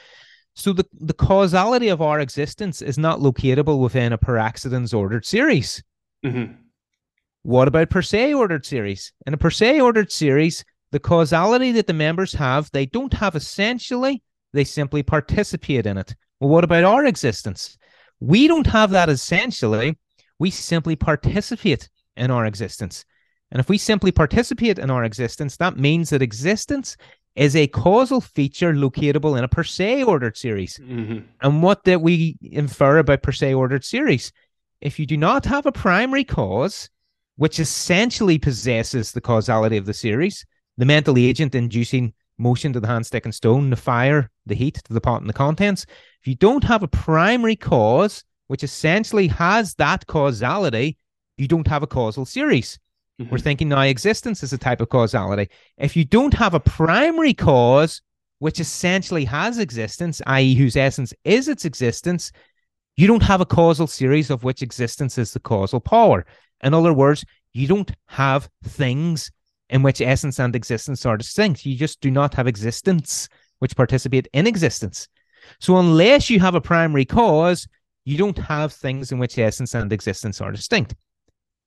So 0.55 0.73
the, 0.73 0.87
the 1.01 1.13
causality 1.13 1.89
of 1.89 2.01
our 2.01 2.21
existence 2.21 2.81
is 2.81 2.97
not 2.97 3.19
locatable 3.19 3.81
within 3.81 4.13
a 4.13 4.19
per 4.19 4.39
accidens 4.39 4.95
ordered 4.95 5.27
series. 5.27 5.83
Mm-hmm. 6.25 6.55
What 7.43 7.69
about 7.69 7.91
per 7.91 8.01
se 8.01 8.33
ordered 8.33 8.65
series? 8.65 9.13
In 9.27 9.35
a 9.35 9.37
per 9.37 9.51
se 9.51 9.81
ordered 9.81 10.11
series, 10.11 10.65
the 10.93 11.01
causality 11.01 11.73
that 11.73 11.87
the 11.87 11.93
members 11.93 12.33
have, 12.33 12.71
they 12.73 12.87
don't 12.87 13.13
have 13.13 13.35
essentially, 13.35 14.23
they 14.55 14.65
simply 14.65 15.03
participate 15.03 15.85
in 15.85 15.99
it. 15.99 16.15
Well, 16.41 16.51
what 16.51 16.65
about 16.65 16.85
our 16.85 17.05
existence? 17.05 17.77
We 18.21 18.49
don't 18.49 18.67
have 18.67 18.91
that 18.91 19.09
essentially. 19.09 19.99
We 20.39 20.51
simply 20.51 20.97
participate 20.97 21.89
in 22.17 22.31
our 22.31 22.47
existence. 22.47 23.05
And 23.51 23.61
if 23.61 23.69
we 23.69 23.79
simply 23.79 24.11
participate 24.13 24.79
in 24.79 24.91
our 24.91 25.05
existence, 25.05 25.57
that 25.59 25.77
means 25.77 26.11
that 26.11 26.23
existence 26.23 26.97
is 27.37 27.57
a 27.57 27.67
causal 27.67 28.21
feature 28.21 28.73
locatable 28.73 29.37
in 29.37 29.45
a 29.45 29.49
per 29.49 29.65
se 29.65 30.05
ordered 30.05 30.37
series. 30.37 30.79
Mm-hmm. 30.79 31.27
And 31.43 31.63
what 31.63 31.85
did 31.85 31.97
we 31.97 32.37
infer 32.43 32.99
about 32.99 33.23
per 33.23 33.33
se 33.33 33.55
ordered 33.55 33.85
series? 33.85 34.33
If 34.81 34.99
you 34.99 35.07
do 35.07 35.17
not 35.17 35.45
have 35.47 35.67
a 35.67 35.73
primary 35.73 36.25
cause, 36.25 36.91
which 37.37 37.59
essentially 37.59 38.39
possesses 38.39 39.13
the 39.13 39.21
causality 39.21 39.77
of 39.77 39.87
the 39.87 39.95
series, 39.95 40.47
the 40.77 40.85
mental 40.85 41.19
agent 41.19 41.55
inducing 41.55 42.13
motion 42.39 42.73
to 42.73 42.81
the 42.81 42.87
hand, 42.87 43.07
stick, 43.07 43.25
and 43.25 43.35
stone, 43.35 43.71
the 43.71 43.77
fire, 43.77 44.31
the 44.47 44.55
heat 44.55 44.81
to 44.85 44.93
the 44.93 45.01
pot 45.01 45.21
and 45.21 45.29
the 45.29 45.35
contents. 45.35 45.87
If 46.21 46.29
you 46.29 46.35
don't 46.35 46.65
have 46.65 46.83
a 46.83 46.89
primary 46.89 47.57
cause, 47.57 48.25
which 48.47 48.65
essentially 48.65 49.29
has 49.29 49.75
that 49.75 50.07
causality, 50.07 50.99
you 51.37 51.49
don't 51.49 51.67
have 51.67 51.83
a 51.83 51.87
causal 51.87 52.25
series. 52.25 52.79
Mm-hmm. 53.21 53.31
We're 53.31 53.39
thinking 53.39 53.69
now 53.69 53.81
existence 53.83 54.43
is 54.43 54.53
a 54.53 54.59
type 54.59 54.81
of 54.81 54.89
causality. 54.89 55.51
If 55.79 55.97
you 55.97 56.05
don't 56.05 56.35
have 56.35 56.55
a 56.55 56.61
primary 56.61 57.35
cause, 57.35 58.03
which 58.41 58.61
essentially 58.61 59.25
has 59.25 59.59
existence, 59.59 60.21
i.e., 60.27 60.55
whose 60.55 60.77
essence 60.77 61.15
is 61.25 61.49
its 61.49 61.65
existence, 61.65 62.33
you 62.97 63.07
don't 63.07 63.23
have 63.23 63.41
a 63.41 63.47
causal 63.47 63.87
series 63.87 64.31
of 64.31 64.45
which 64.45 64.63
existence 64.63 65.19
is 65.19 65.33
the 65.33 65.41
causal 65.41 65.81
power. 65.81 66.27
In 66.63 66.75
other 66.75 66.93
words, 66.93 67.25
you 67.53 67.67
don't 67.67 67.91
have 68.07 68.49
things 68.65 69.31
in 69.71 69.83
which 69.83 70.01
essence 70.01 70.39
and 70.39 70.55
existence 70.55 71.07
are 71.07 71.17
distinct. 71.17 71.65
You 71.65 71.77
just 71.77 72.01
do 72.01 72.11
not 72.11 72.35
have 72.35 72.47
existence 72.47 73.29
which 73.59 73.77
participate 73.77 74.29
in 74.33 74.47
existence. 74.47 75.09
So, 75.61 75.77
unless 75.77 76.31
you 76.31 76.41
have 76.41 76.55
a 76.55 76.61
primary 76.61 77.05
cause, 77.05 77.67
you 78.05 78.19
don't 78.19 78.39
have 78.39 78.73
things 78.73 79.13
in 79.13 79.19
which 79.19 79.39
essence 79.39 79.75
and 79.75 79.93
existence 79.93 80.41
are 80.41 80.53
distinct. 80.53 80.95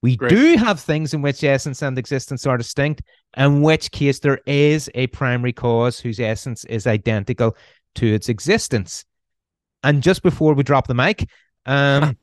We 0.01 0.15
Great. 0.15 0.29
do 0.29 0.57
have 0.57 0.79
things 0.79 1.13
in 1.13 1.21
which 1.21 1.43
essence 1.43 1.81
and 1.81 1.97
existence 1.97 2.45
are 2.45 2.57
distinct, 2.57 3.01
in 3.35 3.61
which 3.61 3.91
case 3.91 4.19
there 4.19 4.39
is 4.45 4.89
a 4.93 5.07
primary 5.07 5.53
cause 5.53 5.99
whose 5.99 6.19
essence 6.19 6.65
is 6.65 6.85
identical 6.85 7.57
to 7.95 8.13
its 8.13 8.29
existence. 8.29 9.05
And 9.83 10.03
just 10.03 10.21
before 10.21 10.53
we 10.53 10.63
drop 10.63 10.87
the 10.87 10.93
mic, 10.93 11.27
um, 11.65 12.15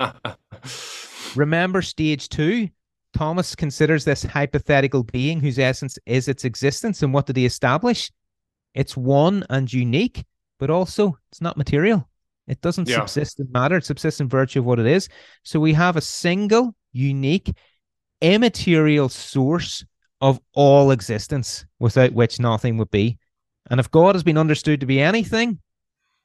remember 1.35 1.83
stage 1.83 2.29
two? 2.29 2.69
Thomas 3.15 3.55
considers 3.55 4.05
this 4.05 4.25
hypothetical 4.25 5.05
being 5.05 5.41
whose 5.41 5.59
essence 5.59 5.99
is 6.05 6.29
its 6.29 6.45
existence. 6.45 7.03
And 7.03 7.15
what 7.15 7.27
did 7.27 7.37
he 7.37 7.47
establish? 7.47 8.11
It's 8.75 8.97
one 8.97 9.45
and 9.49 9.73
unique, 9.73 10.25
but 10.59 10.69
also 10.69 11.17
it's 11.31 11.41
not 11.41 11.57
material. 11.57 12.09
It 12.47 12.61
doesn't 12.61 12.89
yeah. 12.89 12.97
subsist 12.97 13.41
in 13.41 13.51
matter, 13.51 13.79
it 13.79 13.87
subsists 13.87 14.21
in 14.21 14.29
virtue 14.29 14.59
of 14.59 14.67
what 14.67 14.79
it 14.79 14.87
is. 14.87 15.09
So 15.45 15.61
we 15.61 15.73
have 15.73 15.97
a 15.97 16.03
single, 16.03 16.75
unique, 16.93 17.51
immaterial 18.21 19.09
source 19.09 19.85
of 20.21 20.41
all 20.53 20.91
existence 20.91 21.65
without 21.79 22.13
which 22.13 22.41
nothing 22.41 22.77
would 22.79 22.91
be. 22.91 23.19
And 23.71 23.81
if 23.81 23.91
God 23.91 24.15
has 24.15 24.23
been 24.23 24.37
understood 24.37 24.81
to 24.81 24.87
be 24.87 25.01
anything, 25.01 25.61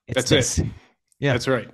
that's 0.07 0.29
this. 0.29 0.59
it. 0.59 0.67
Yeah, 1.19 1.33
that's 1.33 1.47
right. 1.47 1.69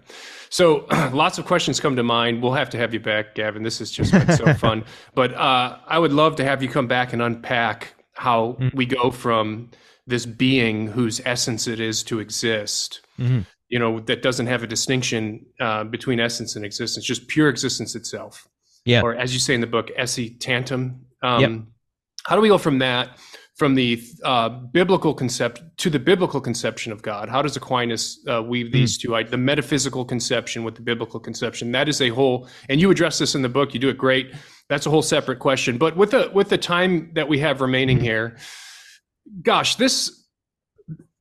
So 0.50 0.86
lots 1.14 1.38
of 1.38 1.46
questions 1.46 1.80
come 1.80 1.96
to 1.96 2.04
mind. 2.04 2.42
We'll 2.42 2.54
have 2.54 2.70
to 2.72 2.78
have 2.78 2.94
you 2.94 3.00
back, 3.00 3.36
Gaven. 3.36 3.64
This 3.64 3.80
has 3.80 3.92
just 3.92 4.12
been 4.12 4.32
so 4.32 4.54
fun. 4.56 4.86
But 5.14 5.34
uh, 5.34 5.78
I 5.88 6.00
would 6.00 6.14
love 6.14 6.36
to 6.38 6.44
have 6.44 6.64
you 6.64 6.70
come 6.70 6.88
back 6.88 7.14
and 7.14 7.22
unpack 7.22 7.94
how 8.14 8.58
mm-hmm. 8.60 8.76
we 8.76 8.86
go 8.86 9.12
from 9.12 9.70
this 10.08 10.26
being 10.26 10.88
whose 10.88 11.22
essence 11.26 11.68
it 11.68 11.80
is 11.80 12.04
to 12.04 12.20
exist. 12.20 13.02
Mm-hmm. 13.20 13.42
You 13.70 13.80
know 13.80 14.00
that 14.02 14.22
doesn't 14.22 14.46
have 14.46 14.64
a 14.64 14.68
distinction 14.68 15.46
uh, 15.60 15.84
between 15.84 16.20
essence 16.20 16.56
and 16.56 16.64
existence, 16.64 17.06
just 17.06 17.28
pure 17.28 17.50
existence 17.50 17.96
itself. 17.96 18.48
Yeah. 18.86 19.02
Or 19.02 19.16
as 19.16 19.34
you 19.34 19.40
say 19.40 19.56
in 19.56 19.62
the 19.62 19.68
book, 19.68 19.90
esse 19.96 20.20
tantum. 20.40 21.06
Um, 21.24 21.42
yep. 21.42 21.52
How 22.26 22.36
do 22.36 22.42
we 22.42 22.48
go 22.48 22.60
from 22.60 22.80
that? 22.80 23.18
From 23.56 23.74
the 23.74 24.04
uh, 24.24 24.50
biblical 24.50 25.14
concept 25.14 25.64
to 25.78 25.90
the 25.90 26.00
biblical 26.00 26.42
conception 26.42 26.92
of 26.92 27.02
God? 27.02 27.30
How 27.30 27.42
does 27.42 27.56
Aquinas 27.56 28.20
uh, 28.28 28.44
weave 28.44 28.72
these 28.72 28.98
mm. 28.98 29.02
two, 29.02 29.10
like 29.10 29.30
the 29.30 29.38
metaphysical 29.38 30.04
conception 30.04 30.64
with 30.64 30.76
the 30.76 30.82
biblical 30.82 31.20
conception? 31.20 31.72
That 31.72 31.88
is 31.88 32.02
a 32.02 32.10
whole, 32.10 32.50
and 32.70 32.82
you 32.82 32.92
address 32.92 33.18
this 33.18 33.34
in 33.34 33.42
the 33.42 33.50
book. 33.50 33.74
You 33.74 33.80
do 33.80 33.90
it 33.90 33.98
great. 33.98 34.34
That's 34.68 34.86
a 34.86 34.90
whole 34.90 35.02
separate 35.02 35.40
question. 35.40 35.78
But 35.78 35.96
with 35.96 36.12
the 36.12 36.30
with 36.34 36.50
the 36.50 36.58
time 36.58 37.12
that 37.14 37.28
we 37.28 37.40
have 37.40 37.62
remaining 37.62 38.00
mm. 38.00 38.04
here, 38.04 38.38
gosh, 39.42 39.76
this 39.76 40.24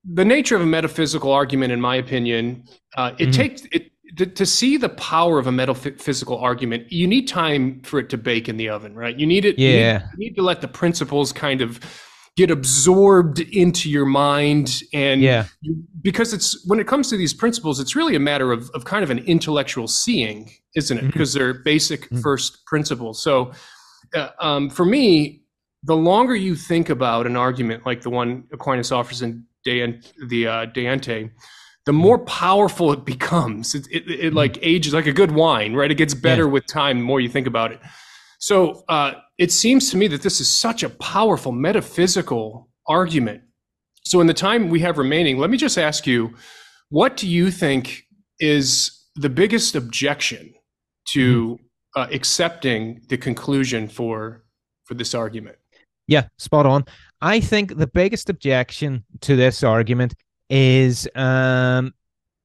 the 0.04 0.24
nature 0.24 0.56
of 0.56 0.62
a 0.62 0.66
metaphysical 0.66 1.32
argument, 1.32 1.72
in 1.72 1.80
my 1.80 1.96
opinion, 1.96 2.64
uh, 2.96 3.12
it 3.18 3.28
mm. 3.28 3.32
takes 3.32 3.62
it 3.72 3.90
to, 4.16 4.26
to, 4.26 4.46
see 4.46 4.76
the 4.76 4.90
power 4.90 5.38
of 5.38 5.46
a 5.46 5.52
metaphysical 5.52 6.38
argument, 6.38 6.92
you 6.92 7.06
need 7.06 7.26
time 7.26 7.80
for 7.82 7.98
it 7.98 8.08
to 8.10 8.18
bake 8.18 8.48
in 8.48 8.56
the 8.56 8.68
oven, 8.68 8.94
right? 8.94 9.18
You 9.18 9.26
need 9.26 9.44
it. 9.44 9.58
Yeah. 9.58 9.68
You 9.68 9.76
need, 9.78 10.02
you 10.12 10.18
need 10.18 10.36
to 10.36 10.42
let 10.42 10.60
the 10.60 10.68
principles 10.68 11.32
kind 11.32 11.60
of 11.60 11.80
get 12.36 12.50
absorbed 12.50 13.38
into 13.40 13.88
your 13.88 14.06
mind 14.06 14.82
and 14.92 15.20
yeah 15.20 15.46
you, 15.60 15.82
because 16.02 16.32
it's 16.32 16.66
when 16.66 16.80
it 16.80 16.86
comes 16.86 17.08
to 17.08 17.16
these 17.16 17.32
principles 17.32 17.78
it's 17.78 17.94
really 17.94 18.16
a 18.16 18.20
matter 18.20 18.52
of, 18.52 18.70
of 18.70 18.84
kind 18.84 19.04
of 19.04 19.10
an 19.10 19.18
intellectual 19.20 19.86
seeing 19.86 20.50
isn't 20.74 20.98
it 20.98 21.00
mm-hmm. 21.00 21.10
because 21.10 21.32
they're 21.32 21.54
basic 21.54 22.02
mm-hmm. 22.02 22.20
first 22.20 22.64
principles 22.66 23.22
so 23.22 23.52
uh, 24.14 24.28
um, 24.40 24.68
for 24.68 24.84
me 24.84 25.42
the 25.84 25.96
longer 25.96 26.34
you 26.34 26.54
think 26.56 26.88
about 26.88 27.26
an 27.26 27.36
argument 27.36 27.84
like 27.86 28.02
the 28.02 28.10
one 28.10 28.44
aquinas 28.52 28.90
offers 28.90 29.22
in 29.22 29.44
De, 29.64 30.00
the 30.26 30.46
uh, 30.46 30.66
De 30.66 30.84
Ente 30.84 31.30
the 31.86 31.92
mm-hmm. 31.92 32.00
more 32.00 32.18
powerful 32.18 32.92
it 32.92 33.04
becomes 33.04 33.74
it, 33.74 33.86
it, 33.90 34.08
it 34.08 34.18
mm-hmm. 34.18 34.36
like 34.36 34.58
ages 34.60 34.92
like 34.92 35.06
a 35.06 35.12
good 35.12 35.30
wine 35.30 35.74
right 35.74 35.90
it 35.90 35.96
gets 35.96 36.14
better 36.14 36.44
yeah. 36.44 36.50
with 36.50 36.66
time 36.66 36.98
the 36.98 37.04
more 37.04 37.20
you 37.20 37.28
think 37.28 37.46
about 37.46 37.70
it 37.70 37.80
so 38.40 38.84
uh, 38.88 39.12
it 39.38 39.52
seems 39.52 39.90
to 39.90 39.96
me 39.96 40.06
that 40.08 40.22
this 40.22 40.40
is 40.40 40.50
such 40.50 40.82
a 40.82 40.88
powerful 40.88 41.52
metaphysical 41.52 42.68
argument. 42.86 43.42
So, 44.04 44.20
in 44.20 44.26
the 44.26 44.34
time 44.34 44.68
we 44.68 44.80
have 44.80 44.98
remaining, 44.98 45.38
let 45.38 45.50
me 45.50 45.56
just 45.56 45.78
ask 45.78 46.06
you 46.06 46.34
what 46.90 47.16
do 47.16 47.26
you 47.26 47.50
think 47.50 48.04
is 48.38 49.06
the 49.16 49.28
biggest 49.28 49.74
objection 49.74 50.54
to 51.08 51.54
mm-hmm. 51.54 52.00
uh, 52.00 52.06
accepting 52.12 53.00
the 53.08 53.16
conclusion 53.16 53.88
for 53.88 54.44
for 54.84 54.94
this 54.94 55.14
argument? 55.14 55.56
Yeah, 56.06 56.28
spot 56.38 56.66
on. 56.66 56.84
I 57.22 57.40
think 57.40 57.76
the 57.76 57.86
biggest 57.86 58.28
objection 58.28 59.04
to 59.22 59.36
this 59.36 59.62
argument 59.64 60.14
is 60.50 61.08
um, 61.14 61.94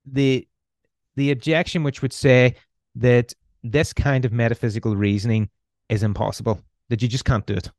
the 0.05 0.47
the 1.15 1.31
objection 1.31 1.83
which 1.83 2.01
would 2.01 2.13
say 2.13 2.55
that 2.95 3.33
this 3.61 3.91
kind 3.91 4.23
of 4.23 4.31
metaphysical 4.31 4.95
reasoning 4.95 5.49
is 5.89 6.01
impossible 6.01 6.63
that 6.89 7.01
you 7.01 7.07
just 7.07 7.25
can't 7.25 7.45
do 7.45 7.53
it. 7.55 7.71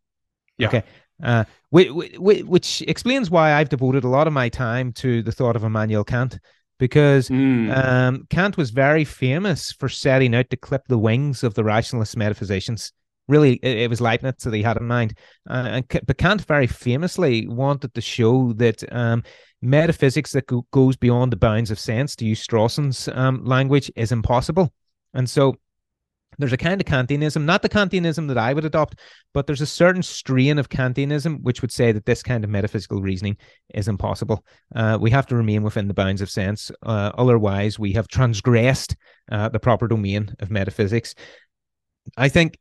Yeah. 0.59 0.69
Okay. 0.69 0.83
Uh, 1.23 1.45
which, 1.69 1.91
which 2.19 2.83
explains 2.83 3.31
why 3.31 3.53
I've 3.53 3.69
devoted 3.69 4.05
a 4.05 4.09
lot 4.09 4.27
of 4.27 4.33
my 4.33 4.49
time 4.49 4.93
to 4.95 5.23
the 5.23 5.33
thought 5.33 5.57
of 5.57 5.65
Immanuel 5.65 6.05
Kant, 6.05 6.39
because 6.79 7.29
mm. 7.29 7.77
um, 7.77 8.27
Kant 8.31 8.57
was 8.57 8.71
very 8.71 9.05
famous 9.05 9.71
for 9.73 9.89
setting 9.89 10.35
out 10.35 10.49
to 10.51 10.57
clip 10.57 10.83
the 10.89 10.99
wings 10.99 11.45
of 11.45 11.53
the 11.53 11.65
rationalist 11.65 12.17
metaphysicians. 12.17 12.93
Really, 13.29 13.57
it, 13.63 13.79
it 13.79 13.91
was 13.91 14.01
Leibniz 14.01 14.43
that 14.45 14.55
he 14.55 14.63
had 14.63 14.79
in 14.79 14.87
mind. 14.87 15.17
Uh, 15.49 15.83
and, 15.83 16.01
but 16.07 16.19
Kant 16.19 16.47
very 16.47 16.67
famously 16.67 17.47
wanted 17.47 17.93
to 17.95 18.01
show 18.01 18.55
that 18.55 18.83
um, 18.93 19.23
metaphysics 19.61 20.33
that 20.33 20.47
go, 20.47 20.67
goes 20.73 20.97
beyond 20.97 21.33
the 21.33 21.37
bounds 21.37 21.71
of 21.71 21.79
sense, 21.79 22.17
to 22.17 22.25
use 22.25 22.43
Strawson's 22.45 23.09
um, 23.13 23.45
language, 23.45 23.93
is 23.95 24.11
impossible. 24.11 24.73
And 25.13 25.29
so 25.29 25.57
there's 26.41 26.53
a 26.53 26.57
kind 26.57 26.81
of 26.81 26.87
Kantianism, 26.87 27.45
not 27.45 27.63
the 27.63 27.69
Kantianism 27.69 28.29
that 28.29 28.39
I 28.39 28.53
would 28.53 28.65
adopt, 28.65 28.99
but 29.33 29.47
there's 29.47 29.61
a 29.61 29.67
certain 29.67 30.03
strain 30.03 30.59
of 30.59 30.69
Kantianism 30.69 31.43
which 31.43 31.63
would 31.63 31.73
say 31.73 31.93
that 31.93 32.07
this 32.07 32.23
kind 32.23 32.45
of 32.45 32.51
metaphysical 32.51 33.01
reasoning 33.01 33.37
is 33.75 33.89
impossible. 33.89 34.45
Uh, 34.75 34.99
we 35.01 35.11
have 35.11 35.27
to 35.27 35.37
remain 35.37 35.63
within 35.63 35.89
the 35.89 35.95
bounds 35.95 36.21
of 36.21 36.31
sense. 36.31 36.71
Uh, 36.83 37.13
otherwise, 37.17 37.79
we 37.79 37.93
have 37.93 38.09
transgressed 38.09 38.97
uh, 39.31 39.49
the 39.49 39.61
proper 39.61 39.87
domain 39.87 40.35
of 40.41 40.51
metaphysics. 40.51 41.15
I 42.17 42.29
think 42.29 42.59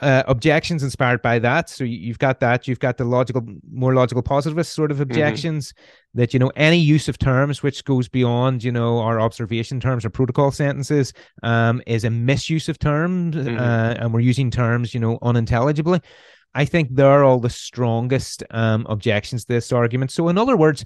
uh, 0.00 0.24
objections 0.26 0.82
inspired 0.82 1.22
by 1.22 1.38
that. 1.38 1.70
So 1.70 1.84
you've 1.84 2.18
got 2.18 2.40
that. 2.40 2.66
You've 2.66 2.80
got 2.80 2.96
the 2.96 3.04
logical, 3.04 3.42
more 3.70 3.94
logical 3.94 4.22
positivist 4.22 4.72
sort 4.72 4.90
of 4.90 4.96
mm-hmm. 4.96 5.02
objections 5.02 5.72
mm-hmm. 5.72 6.18
that 6.18 6.32
you 6.32 6.40
know 6.40 6.50
any 6.56 6.78
use 6.78 7.08
of 7.08 7.18
terms 7.18 7.62
which 7.62 7.84
goes 7.84 8.08
beyond 8.08 8.64
you 8.64 8.72
know 8.72 8.98
our 8.98 9.20
observation 9.20 9.78
terms 9.78 10.04
or 10.04 10.10
protocol 10.10 10.50
sentences 10.50 11.12
um, 11.42 11.80
is 11.86 12.04
a 12.04 12.10
misuse 12.10 12.68
of 12.68 12.78
terms, 12.78 13.36
mm-hmm. 13.36 13.56
uh, 13.56 13.94
and 13.98 14.12
we're 14.12 14.20
using 14.20 14.50
terms 14.50 14.94
you 14.94 15.00
know 15.00 15.18
unintelligibly. 15.22 16.00
I 16.56 16.64
think 16.64 16.88
they're 16.92 17.24
all 17.24 17.40
the 17.40 17.50
strongest 17.50 18.44
um, 18.50 18.86
objections 18.88 19.44
to 19.44 19.52
this 19.52 19.72
argument. 19.72 20.12
So 20.12 20.28
in 20.28 20.38
other 20.38 20.56
words, 20.56 20.84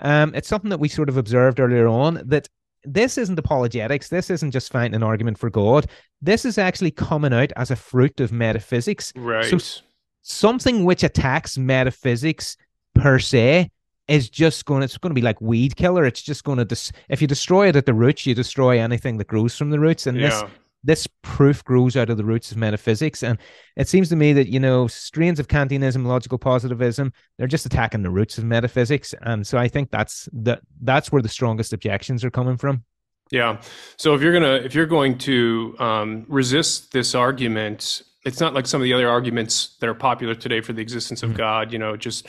um, 0.00 0.34
it's 0.34 0.48
something 0.48 0.70
that 0.70 0.80
we 0.80 0.88
sort 0.88 1.08
of 1.08 1.16
observed 1.16 1.60
earlier 1.60 1.86
on 1.86 2.20
that 2.26 2.48
this 2.84 3.18
isn't 3.18 3.38
apologetics. 3.38 4.08
This 4.08 4.30
isn't 4.30 4.50
just 4.50 4.72
finding 4.72 4.96
an 4.96 5.02
argument 5.02 5.38
for 5.38 5.50
God. 5.50 5.86
This 6.20 6.44
is 6.44 6.58
actually 6.58 6.90
coming 6.90 7.32
out 7.32 7.52
as 7.56 7.70
a 7.70 7.76
fruit 7.76 8.20
of 8.20 8.32
metaphysics. 8.32 9.12
Right. 9.16 9.44
So 9.44 9.82
something 10.22 10.84
which 10.84 11.02
attacks 11.02 11.58
metaphysics 11.58 12.56
per 12.94 13.18
se 13.18 13.70
is 14.08 14.28
just 14.28 14.64
going. 14.64 14.82
It's 14.82 14.98
going 14.98 15.10
to 15.10 15.14
be 15.14 15.22
like 15.22 15.40
weed 15.40 15.76
killer. 15.76 16.04
It's 16.04 16.22
just 16.22 16.44
going 16.44 16.58
to. 16.58 16.64
Dis- 16.64 16.92
if 17.08 17.20
you 17.20 17.26
destroy 17.26 17.68
it 17.68 17.76
at 17.76 17.86
the 17.86 17.94
roots, 17.94 18.26
you 18.26 18.34
destroy 18.34 18.78
anything 18.80 19.16
that 19.18 19.28
grows 19.28 19.56
from 19.56 19.70
the 19.70 19.80
roots. 19.80 20.06
And 20.06 20.18
yeah. 20.18 20.28
this 20.28 20.50
this 20.84 21.08
proof 21.22 21.64
grows 21.64 21.96
out 21.96 22.10
of 22.10 22.16
the 22.16 22.24
roots 22.24 22.52
of 22.52 22.58
metaphysics. 22.58 23.22
And 23.22 23.38
it 23.76 23.88
seems 23.88 24.10
to 24.10 24.16
me 24.16 24.32
that, 24.34 24.48
you 24.48 24.60
know, 24.60 24.86
strains 24.86 25.40
of 25.40 25.48
Kantianism, 25.48 26.06
logical 26.06 26.38
positivism, 26.38 27.12
they're 27.38 27.46
just 27.46 27.66
attacking 27.66 28.02
the 28.02 28.10
roots 28.10 28.38
of 28.38 28.44
metaphysics. 28.44 29.14
And 29.22 29.46
so 29.46 29.58
I 29.58 29.68
think 29.68 29.90
that's 29.90 30.28
the 30.32 30.60
that's 30.82 31.10
where 31.10 31.22
the 31.22 31.28
strongest 31.28 31.72
objections 31.72 32.24
are 32.24 32.30
coming 32.30 32.58
from. 32.58 32.84
Yeah. 33.30 33.60
So 33.96 34.14
if 34.14 34.20
you're 34.20 34.32
gonna 34.32 34.56
if 34.56 34.74
you're 34.74 34.86
going 34.86 35.18
to 35.18 35.74
um, 35.78 36.26
resist 36.28 36.92
this 36.92 37.14
argument, 37.14 38.02
it's 38.24 38.40
not 38.40 38.54
like 38.54 38.66
some 38.66 38.80
of 38.80 38.84
the 38.84 38.92
other 38.92 39.08
arguments 39.08 39.76
that 39.80 39.88
are 39.88 39.94
popular 39.94 40.34
today 40.34 40.60
for 40.60 40.72
the 40.72 40.82
existence 40.82 41.22
of 41.22 41.30
mm-hmm. 41.30 41.38
God, 41.38 41.72
you 41.72 41.78
know, 41.78 41.96
just 41.96 42.26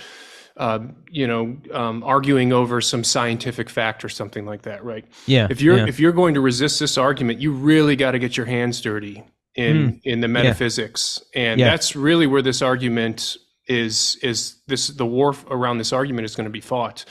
you 1.10 1.28
know, 1.28 1.58
um, 1.74 2.04
arguing 2.04 2.54
over 2.54 2.80
some 2.80 3.04
scientific 3.04 3.70
fact 3.70 4.06
or 4.06 4.10
something 4.10 4.46
like 4.46 4.62
that, 4.64 4.84
right? 4.84 5.06
Yeah. 5.26 5.48
If 5.50 5.62
you're 5.62 5.78
yeah. 5.78 5.88
if 5.88 6.00
you're 6.00 6.14
going 6.14 6.34
to 6.36 6.42
resist 6.42 6.80
this 6.80 6.98
argument, 6.98 7.42
you 7.42 7.52
really 7.52 7.96
got 7.96 8.12
to 8.12 8.20
get 8.20 8.38
your 8.38 8.46
hands 8.46 8.82
dirty 8.82 9.24
in 9.56 9.76
mm. 9.76 10.02
in 10.04 10.22
the 10.22 10.28
metaphysics, 10.28 11.22
yeah. 11.34 11.42
and 11.42 11.60
yeah. 11.60 11.70
that's 11.70 11.96
really 11.96 12.28
where 12.28 12.42
this 12.42 12.62
argument 12.62 13.38
is 13.68 14.18
is 14.22 14.62
this 14.68 14.90
the 14.90 15.06
war 15.06 15.36
around 15.50 15.78
this 15.78 15.92
argument 15.92 16.26
is 16.26 16.36
going 16.36 16.46
to 16.46 16.52
be 16.52 16.62
fought. 16.62 17.06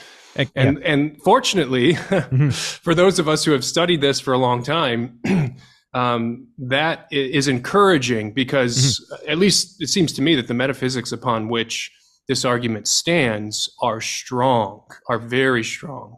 And 0.55 0.83
and 0.83 1.21
fortunately, 1.21 1.93
mm-hmm. 1.93 2.49
for 2.49 2.95
those 2.95 3.19
of 3.19 3.29
us 3.29 3.45
who 3.45 3.51
have 3.51 3.63
studied 3.63 4.01
this 4.01 4.19
for 4.19 4.33
a 4.33 4.37
long 4.37 4.63
time. 4.63 5.19
Um, 5.93 6.49
that 6.57 7.07
is 7.09 7.47
encouraging 7.47 8.33
because 8.33 8.99
mm-hmm. 8.99 9.31
at 9.31 9.37
least 9.37 9.81
it 9.81 9.87
seems 9.87 10.11
to 10.11 10.21
me 10.21 10.35
that 10.35 10.49
the 10.49 10.53
metaphysics 10.53 11.13
upon 11.13 11.47
which 11.47 11.89
this 12.27 12.45
argument 12.45 12.87
stands 12.87 13.69
are 13.81 14.01
strong, 14.01 14.81
are 15.09 15.19
very 15.19 15.63
strong. 15.63 16.15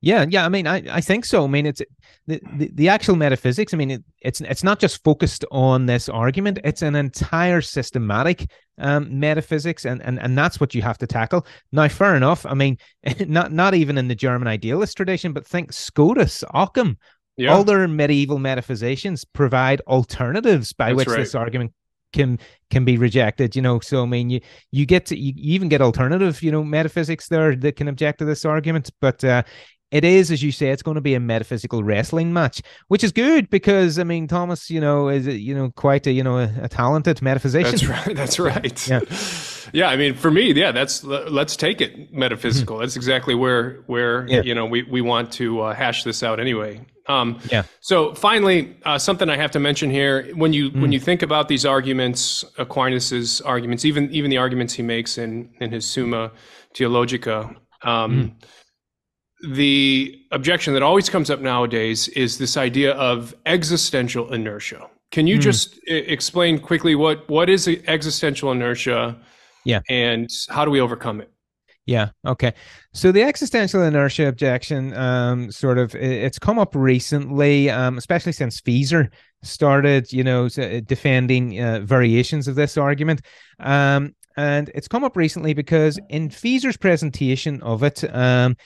Yeah, 0.00 0.26
yeah. 0.28 0.44
I 0.44 0.48
mean, 0.48 0.66
I, 0.66 0.84
I 0.90 1.00
think 1.00 1.24
so. 1.24 1.42
I 1.42 1.48
mean, 1.48 1.66
it's 1.66 1.82
the, 2.28 2.40
the, 2.56 2.70
the 2.72 2.88
actual 2.88 3.16
metaphysics. 3.16 3.74
I 3.74 3.76
mean, 3.76 3.90
it, 3.90 4.04
it's 4.20 4.40
it's 4.40 4.62
not 4.62 4.78
just 4.78 5.02
focused 5.02 5.44
on 5.50 5.86
this 5.86 6.08
argument. 6.08 6.60
It's 6.62 6.82
an 6.82 6.94
entire 6.94 7.60
systematic 7.60 8.48
um, 8.78 9.18
metaphysics, 9.18 9.84
and, 9.84 10.00
and 10.02 10.20
and 10.20 10.38
that's 10.38 10.60
what 10.60 10.72
you 10.72 10.82
have 10.82 10.98
to 10.98 11.06
tackle. 11.08 11.46
Now, 11.72 11.88
fair 11.88 12.14
enough. 12.14 12.46
I 12.46 12.54
mean, 12.54 12.78
not 13.26 13.52
not 13.52 13.74
even 13.74 13.98
in 13.98 14.06
the 14.06 14.14
German 14.14 14.46
idealist 14.46 14.96
tradition, 14.96 15.32
but 15.32 15.44
think 15.44 15.72
Scotus, 15.72 16.44
Occam, 16.54 16.96
yeah. 17.36 17.52
all 17.52 17.64
their 17.64 17.88
medieval 17.88 18.38
metaphysicians 18.38 19.24
provide 19.24 19.80
alternatives 19.88 20.72
by 20.72 20.90
that's 20.90 20.96
which 20.98 21.08
right. 21.08 21.18
this 21.18 21.34
argument 21.34 21.72
can 22.12 22.38
can 22.70 22.84
be 22.84 22.96
rejected 22.96 23.54
you 23.54 23.62
know 23.62 23.80
so 23.80 24.02
i 24.02 24.06
mean 24.06 24.30
you 24.30 24.40
you 24.72 24.86
get 24.86 25.06
to 25.06 25.18
you 25.18 25.32
even 25.36 25.68
get 25.68 25.80
alternative 25.80 26.42
you 26.42 26.50
know 26.50 26.64
metaphysics 26.64 27.28
there 27.28 27.54
that 27.54 27.76
can 27.76 27.88
object 27.88 28.18
to 28.18 28.24
this 28.24 28.44
argument 28.44 28.90
but 29.00 29.22
uh 29.24 29.42
it 29.90 30.04
is, 30.04 30.30
as 30.30 30.42
you 30.42 30.52
say, 30.52 30.68
it's 30.68 30.82
going 30.82 30.96
to 30.96 31.00
be 31.00 31.14
a 31.14 31.20
metaphysical 31.20 31.82
wrestling 31.82 32.32
match, 32.32 32.60
which 32.88 33.02
is 33.02 33.10
good 33.10 33.48
because 33.48 33.98
I 33.98 34.04
mean 34.04 34.26
Thomas, 34.26 34.68
you 34.68 34.80
know, 34.80 35.08
is 35.08 35.26
you 35.26 35.54
know 35.54 35.70
quite 35.76 36.06
a 36.06 36.12
you 36.12 36.22
know 36.22 36.38
a, 36.38 36.52
a 36.62 36.68
talented 36.68 37.22
metaphysician. 37.22 37.72
That's 37.72 37.86
right. 37.86 38.16
That's 38.16 38.38
right. 38.38 38.88
yeah, 38.88 39.00
yeah. 39.72 39.88
I 39.88 39.96
mean, 39.96 40.14
for 40.14 40.30
me, 40.30 40.52
yeah, 40.52 40.72
that's 40.72 41.02
let's 41.04 41.56
take 41.56 41.80
it 41.80 42.12
metaphysical. 42.12 42.76
Mm-hmm. 42.76 42.82
That's 42.82 42.96
exactly 42.96 43.34
where 43.34 43.82
where 43.86 44.26
yeah. 44.28 44.42
you 44.42 44.54
know 44.54 44.66
we 44.66 44.82
we 44.82 45.00
want 45.00 45.32
to 45.32 45.60
uh, 45.60 45.74
hash 45.74 46.04
this 46.04 46.22
out 46.22 46.38
anyway. 46.38 46.84
Um, 47.08 47.38
yeah. 47.50 47.64
So 47.80 48.14
finally, 48.14 48.76
uh, 48.84 48.98
something 48.98 49.28
I 49.30 49.36
have 49.36 49.50
to 49.52 49.60
mention 49.60 49.90
here: 49.90 50.30
when 50.34 50.52
you 50.52 50.70
mm. 50.70 50.82
when 50.82 50.92
you 50.92 51.00
think 51.00 51.22
about 51.22 51.48
these 51.48 51.64
arguments, 51.64 52.44
Aquinas's 52.58 53.40
arguments, 53.40 53.84
even 53.84 54.10
even 54.12 54.30
the 54.30 54.36
arguments 54.36 54.74
he 54.74 54.82
makes 54.82 55.18
in 55.18 55.50
in 55.60 55.72
his 55.72 55.88
Summa 55.88 56.30
Theologica, 56.74 57.50
um, 57.82 58.36
mm. 59.42 59.54
the 59.54 60.22
objection 60.32 60.74
that 60.74 60.82
always 60.82 61.08
comes 61.08 61.30
up 61.30 61.40
nowadays 61.40 62.08
is 62.08 62.38
this 62.38 62.56
idea 62.56 62.92
of 62.92 63.34
existential 63.46 64.32
inertia. 64.32 64.88
Can 65.10 65.26
you 65.26 65.38
mm. 65.38 65.42
just 65.42 65.78
I- 65.88 65.94
explain 65.94 66.58
quickly 66.58 66.94
what 66.94 67.28
what 67.28 67.48
is 67.48 67.66
existential 67.68 68.52
inertia? 68.52 69.16
Yeah. 69.64 69.80
And 69.88 70.30
how 70.48 70.64
do 70.64 70.70
we 70.70 70.80
overcome 70.80 71.20
it? 71.20 71.30
Yeah. 71.88 72.10
Okay. 72.26 72.52
So 72.92 73.12
the 73.12 73.22
existential 73.22 73.82
inertia 73.82 74.28
objection, 74.28 74.92
um, 74.92 75.50
sort 75.50 75.78
of, 75.78 75.94
it's 75.94 76.38
come 76.38 76.58
up 76.58 76.74
recently, 76.74 77.70
um, 77.70 77.96
especially 77.96 78.32
since 78.32 78.60
Feser 78.60 79.10
started, 79.42 80.12
you 80.12 80.22
know, 80.22 80.50
defending 80.50 81.58
uh, 81.58 81.80
variations 81.80 82.46
of 82.46 82.56
this 82.56 82.76
argument. 82.76 83.22
Um, 83.58 84.14
and 84.36 84.70
it's 84.74 84.86
come 84.86 85.02
up 85.02 85.16
recently 85.16 85.54
because 85.54 85.98
in 86.10 86.28
Feser's 86.28 86.76
presentation 86.76 87.62
of 87.62 87.82
it, 87.82 88.04
um, 88.14 88.58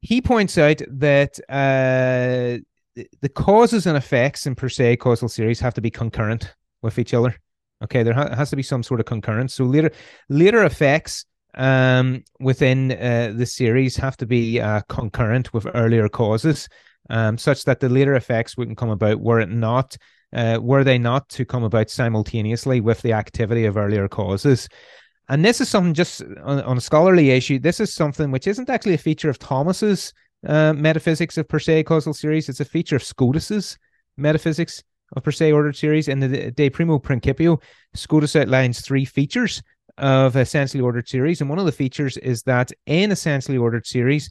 he 0.00 0.22
points 0.22 0.56
out 0.56 0.80
that 0.88 1.38
uh, 1.50 2.56
the 3.20 3.28
causes 3.34 3.86
and 3.86 3.98
effects 3.98 4.46
in 4.46 4.54
per 4.54 4.70
se 4.70 4.96
causal 4.96 5.28
series 5.28 5.60
have 5.60 5.74
to 5.74 5.82
be 5.82 5.90
concurrent 5.90 6.54
with 6.80 6.98
each 6.98 7.12
other. 7.12 7.36
Okay, 7.84 8.02
there 8.02 8.14
ha- 8.14 8.34
has 8.34 8.48
to 8.48 8.56
be 8.56 8.62
some 8.62 8.82
sort 8.82 9.00
of 9.00 9.04
concurrence. 9.04 9.52
So 9.52 9.64
later, 9.64 9.90
later 10.30 10.64
effects 10.64 11.26
um, 11.54 12.24
within 12.40 12.92
uh, 12.92 13.32
the 13.34 13.46
series 13.46 13.96
have 13.96 14.16
to 14.18 14.26
be 14.26 14.60
uh, 14.60 14.80
concurrent 14.88 15.52
with 15.52 15.66
earlier 15.74 16.08
causes, 16.08 16.68
um, 17.10 17.36
such 17.36 17.64
that 17.64 17.80
the 17.80 17.88
later 17.88 18.14
effects 18.14 18.56
wouldn't 18.56 18.78
come 18.78 18.90
about 18.90 19.20
were 19.20 19.40
it 19.40 19.50
not 19.50 19.96
uh, 20.32 20.58
were 20.62 20.82
they 20.82 20.98
not 20.98 21.28
to 21.28 21.44
come 21.44 21.62
about 21.62 21.90
simultaneously 21.90 22.80
with 22.80 23.02
the 23.02 23.12
activity 23.12 23.66
of 23.66 23.76
earlier 23.76 24.08
causes. 24.08 24.68
And 25.28 25.44
this 25.44 25.60
is 25.60 25.68
something 25.68 25.94
just 25.94 26.22
on, 26.42 26.62
on 26.62 26.78
a 26.78 26.80
scholarly 26.80 27.30
issue. 27.30 27.58
This 27.58 27.80
is 27.80 27.92
something 27.92 28.30
which 28.30 28.46
isn't 28.46 28.70
actually 28.70 28.94
a 28.94 28.98
feature 28.98 29.30
of 29.30 29.38
Thomas's 29.38 30.12
uh, 30.46 30.72
metaphysics 30.72 31.38
of 31.38 31.48
per 31.48 31.58
se 31.58 31.84
causal 31.84 32.14
series. 32.14 32.48
It's 32.48 32.60
a 32.60 32.64
feature 32.64 32.96
of 32.96 33.02
Scotus's 33.02 33.78
metaphysics 34.16 34.82
of 35.14 35.22
per 35.22 35.30
se 35.30 35.52
ordered 35.52 35.76
series. 35.76 36.08
In 36.08 36.20
the 36.20 36.50
De 36.50 36.70
Primo 36.70 36.98
Principio, 36.98 37.60
Scotus 37.94 38.36
outlines 38.36 38.80
three 38.80 39.04
features 39.04 39.62
of 39.98 40.36
essentially 40.36 40.82
ordered 40.82 41.08
series. 41.08 41.40
And 41.40 41.50
one 41.50 41.58
of 41.58 41.66
the 41.66 41.72
features 41.72 42.16
is 42.18 42.42
that 42.44 42.72
in 42.86 43.12
essentially 43.12 43.58
ordered 43.58 43.86
series, 43.86 44.30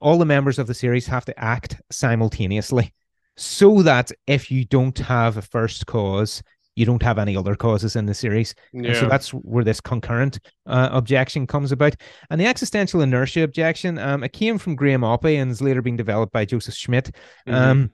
all 0.00 0.18
the 0.18 0.24
members 0.24 0.58
of 0.58 0.66
the 0.66 0.74
series 0.74 1.06
have 1.06 1.24
to 1.24 1.38
act 1.38 1.80
simultaneously 1.90 2.92
so 3.36 3.82
that 3.82 4.10
if 4.26 4.50
you 4.50 4.64
don't 4.64 4.98
have 4.98 5.36
a 5.36 5.42
first 5.42 5.86
cause, 5.86 6.42
you 6.74 6.84
don't 6.84 7.02
have 7.02 7.18
any 7.18 7.36
other 7.36 7.54
causes 7.54 7.96
in 7.96 8.04
the 8.04 8.14
series. 8.14 8.54
Yeah. 8.72 8.92
so 8.94 9.08
that's 9.08 9.30
where 9.30 9.64
this 9.64 9.80
concurrent 9.80 10.38
uh, 10.66 10.90
objection 10.92 11.46
comes 11.46 11.72
about. 11.72 11.96
And 12.30 12.40
the 12.40 12.46
existential 12.46 13.00
inertia 13.00 13.42
objection, 13.42 13.98
um, 13.98 14.22
it 14.22 14.32
came 14.32 14.58
from 14.58 14.76
Graham 14.76 15.00
Oppy 15.00 15.40
and 15.40 15.50
is 15.50 15.62
later 15.62 15.80
being 15.80 15.96
developed 15.96 16.32
by 16.32 16.44
Joseph 16.44 16.74
Schmid, 16.74 17.14
mm-hmm. 17.46 17.54
um, 17.54 17.90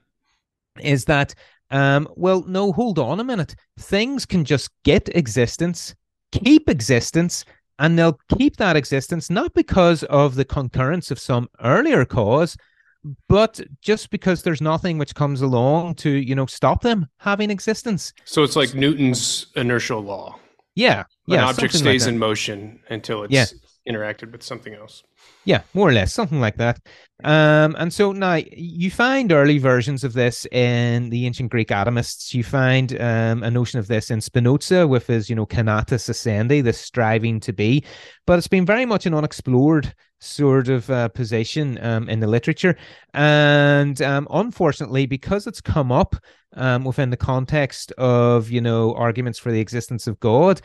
is 0.81 1.05
that, 1.05 1.33
um, 1.71 2.07
well, 2.15 2.43
no, 2.45 2.73
hold 2.73 2.99
on 2.99 3.21
a 3.21 3.23
minute. 3.23 3.55
Things 3.79 4.25
can 4.25 4.43
just 4.43 4.69
get 4.83 5.15
existence 5.15 5.95
keep 6.33 6.69
existence 6.69 7.45
and 7.79 7.97
they'll 7.97 8.19
keep 8.37 8.57
that 8.57 8.75
existence 8.75 9.29
not 9.29 9.53
because 9.53 10.03
of 10.05 10.35
the 10.35 10.45
concurrence 10.45 11.11
of 11.11 11.19
some 11.19 11.47
earlier 11.63 12.05
cause 12.05 12.57
but 13.27 13.59
just 13.81 14.09
because 14.09 14.43
there's 14.43 14.61
nothing 14.61 14.97
which 14.97 15.13
comes 15.13 15.41
along 15.41 15.95
to 15.95 16.09
you 16.09 16.35
know 16.35 16.45
stop 16.45 16.81
them 16.81 17.07
having 17.17 17.49
existence. 17.49 18.13
So 18.25 18.43
it's 18.43 18.55
like 18.55 18.73
newton's 18.73 19.47
inertial 19.55 20.01
law. 20.01 20.39
Yeah 20.75 21.03
yeah 21.27 21.39
an 21.39 21.49
object 21.49 21.73
stays 21.73 22.05
like 22.05 22.13
in 22.13 22.17
motion 22.17 22.79
until 22.89 23.23
it's 23.23 23.33
yeah. 23.33 23.45
Interacted 23.87 24.31
with 24.31 24.43
something 24.43 24.73
else 24.73 25.03
yeah, 25.45 25.61
more 25.73 25.89
or 25.89 25.93
less, 25.93 26.13
something 26.13 26.39
like 26.39 26.57
that. 26.57 26.79
Um, 27.23 27.75
and 27.77 27.93
so 27.93 28.11
now 28.11 28.39
you 28.51 28.89
find 28.89 29.31
early 29.31 29.57
versions 29.57 30.03
of 30.03 30.13
this 30.13 30.45
in 30.47 31.09
the 31.09 31.25
ancient 31.25 31.51
Greek 31.51 31.69
atomists. 31.69 32.33
You 32.33 32.43
find 32.43 32.99
um, 32.99 33.43
a 33.43 33.51
notion 33.51 33.79
of 33.79 33.87
this 33.87 34.09
in 34.09 34.21
Spinoza 34.21 34.87
with 34.87 35.07
his, 35.07 35.29
you 35.29 35.35
know, 35.35 35.45
conatus 35.45 36.09
essendi, 36.09 36.63
the 36.63 36.73
striving 36.73 37.39
to 37.41 37.53
be. 37.53 37.83
But 38.25 38.37
it's 38.37 38.47
been 38.47 38.65
very 38.65 38.85
much 38.85 39.05
an 39.05 39.13
unexplored 39.13 39.93
sort 40.19 40.69
of 40.69 40.89
uh, 40.89 41.09
position 41.09 41.77
um, 41.83 42.07
in 42.07 42.21
the 42.21 42.27
literature. 42.27 42.77
And 43.13 44.01
um, 44.01 44.27
unfortunately, 44.31 45.05
because 45.05 45.45
it's 45.45 45.61
come 45.61 45.91
up 45.91 46.15
um, 46.55 46.85
within 46.85 47.09
the 47.09 47.17
context 47.17 47.91
of, 47.97 48.49
you 48.49 48.61
know, 48.61 48.93
arguments 48.95 49.39
for 49.39 49.51
the 49.51 49.59
existence 49.59 50.07
of 50.07 50.19
God, 50.21 50.61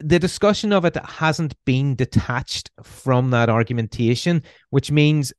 the 0.00 0.18
discussion 0.18 0.72
of 0.72 0.84
it 0.84 0.96
hasn't 1.04 1.54
been 1.64 1.94
detached 1.94 2.70
from 2.82 3.30
that 3.30 3.48
argumentation, 3.48 4.42
which 4.70 4.90
means 4.90 5.32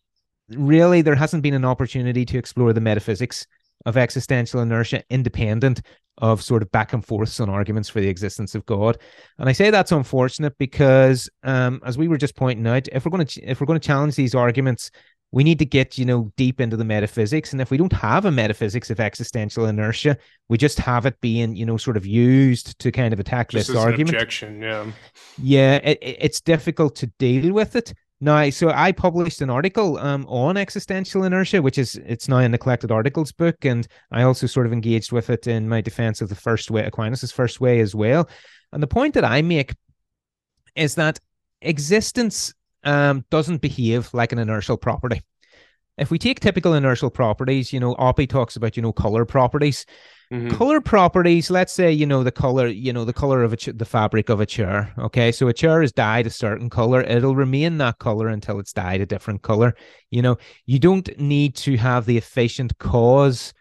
really 0.49 1.01
there 1.01 1.15
hasn't 1.15 1.43
been 1.43 1.53
an 1.53 1.65
opportunity 1.65 2.25
to 2.25 2.37
explore 2.37 2.73
the 2.73 2.81
metaphysics 2.81 3.45
of 3.85 3.97
existential 3.97 4.61
inertia 4.61 5.03
independent 5.09 5.81
of 6.19 6.41
sort 6.41 6.61
of 6.61 6.71
back 6.71 6.93
and 6.93 7.03
forths 7.03 7.39
on 7.39 7.49
arguments 7.49 7.89
for 7.89 7.99
the 7.99 8.07
existence 8.07 8.53
of 8.53 8.65
God. 8.65 8.97
And 9.39 9.49
I 9.49 9.53
say 9.53 9.71
that's 9.71 9.91
unfortunate 9.91 10.55
because, 10.59 11.29
um, 11.43 11.81
as 11.83 11.97
we 11.97 12.07
were 12.07 12.17
just 12.17 12.35
pointing 12.35 12.67
out, 12.67 12.87
if 12.91 13.05
we're 13.05 13.11
going 13.11 13.25
to 13.25 13.41
if 13.41 13.59
we're 13.59 13.67
going 13.67 13.79
to 13.79 13.87
challenge 13.87 14.15
these 14.15 14.35
arguments, 14.35 14.91
we 15.31 15.43
need 15.43 15.59
to 15.59 15.65
get 15.65 15.97
you 15.97 16.05
know 16.05 16.31
deep 16.37 16.59
into 16.59 16.75
the 16.77 16.83
metaphysics. 16.85 17.51
And 17.53 17.61
if 17.61 17.71
we 17.71 17.77
don't 17.77 17.93
have 17.93 18.25
a 18.25 18.31
metaphysics 18.31 18.89
of 18.89 18.99
existential 18.99 19.65
inertia, 19.65 20.17
we 20.49 20.57
just 20.57 20.77
have 20.79 21.05
it 21.05 21.19
being 21.21 21.55
you 21.55 21.65
know 21.65 21.77
sort 21.77 21.97
of 21.97 22.05
used 22.05 22.77
to 22.79 22.91
kind 22.91 23.13
of 23.13 23.19
attack 23.19 23.49
Just 23.49 23.67
this 23.69 23.77
argument. 23.77 24.09
objection, 24.09 24.61
yeah. 24.61 24.85
Yeah, 25.41 25.75
it, 25.83 25.97
it- 26.01 26.17
it's 26.21 26.41
difficult 26.41 26.95
to 26.97 27.07
deal 27.17 27.53
with 27.53 27.75
it. 27.75 27.93
Now, 28.23 28.51
so 28.51 28.69
I 28.69 28.91
published 28.91 29.41
an 29.41 29.49
article 29.49 29.97
um, 29.97 30.27
on 30.27 30.55
existential 30.55 31.23
inertia, 31.23 31.59
which 31.59 31.79
is 31.79 31.95
it's 32.05 32.27
now 32.27 32.37
in 32.37 32.51
the 32.51 32.57
collected 32.59 32.91
articles 32.91 33.31
book, 33.31 33.65
and 33.65 33.87
I 34.11 34.21
also 34.21 34.45
sort 34.45 34.67
of 34.67 34.73
engaged 34.73 35.11
with 35.11 35.31
it 35.31 35.47
in 35.47 35.67
my 35.67 35.81
defense 35.81 36.21
of 36.21 36.29
the 36.29 36.35
first 36.35 36.69
way, 36.69 36.83
Aquinas's 36.87 37.31
first 37.31 37.59
way 37.59 37.79
as 37.79 37.95
well. 37.95 38.29
And 38.73 38.83
the 38.83 38.87
point 38.87 39.15
that 39.15 39.25
I 39.25 39.41
make 39.41 39.73
is 40.75 40.93
that 40.95 41.19
existence 41.63 42.53
um, 42.83 43.25
doesn't 43.29 43.61
behave 43.61 44.13
like 44.13 44.31
an 44.31 44.39
inertial 44.39 44.77
property. 44.77 45.21
If 45.97 46.09
we 46.09 46.17
take 46.17 46.39
typical 46.39 46.73
inertial 46.73 47.09
properties, 47.09 47.71
you 47.73 47.79
know, 47.79 47.95
Oppy 47.95 48.27
talks 48.27 48.55
about 48.55 48.75
you 48.75 48.81
know 48.81 48.93
color 48.93 49.25
properties. 49.25 49.85
Mhm. 50.31 50.49
color 50.57 50.79
properties 50.79 51.51
let's 51.51 51.73
say 51.73 51.91
you 51.91 52.05
know 52.05 52.23
the 52.23 52.31
color 52.31 52.67
you 52.67 52.93
know 52.93 53.03
the 53.03 53.11
color 53.11 53.43
of 53.43 53.51
a 53.51 53.57
ch- 53.57 53.75
the 53.75 53.83
fabric 53.83 54.29
of 54.29 54.39
a 54.39 54.45
chair 54.45 54.93
okay? 54.97 55.29
So 55.29 55.49
a 55.49 55.53
chair 55.53 55.81
is 55.83 55.91
dyed 55.91 56.25
a 56.25 56.29
certain 56.29 56.69
color. 56.69 57.01
It'll 57.01 57.35
remain 57.35 57.77
that 57.79 57.99
color 57.99 58.29
until 58.29 58.57
it's 58.57 58.71
dyed 58.71 59.01
a 59.01 59.05
different 59.05 59.41
color. 59.41 59.75
You 60.09 60.21
know 60.21 60.37
you 60.65 60.79
don't 60.79 61.09
need 61.19 61.55
to 61.55 61.75
have 61.75 62.05
the 62.05 62.17
efficient 62.17 62.77
cause 62.77 63.53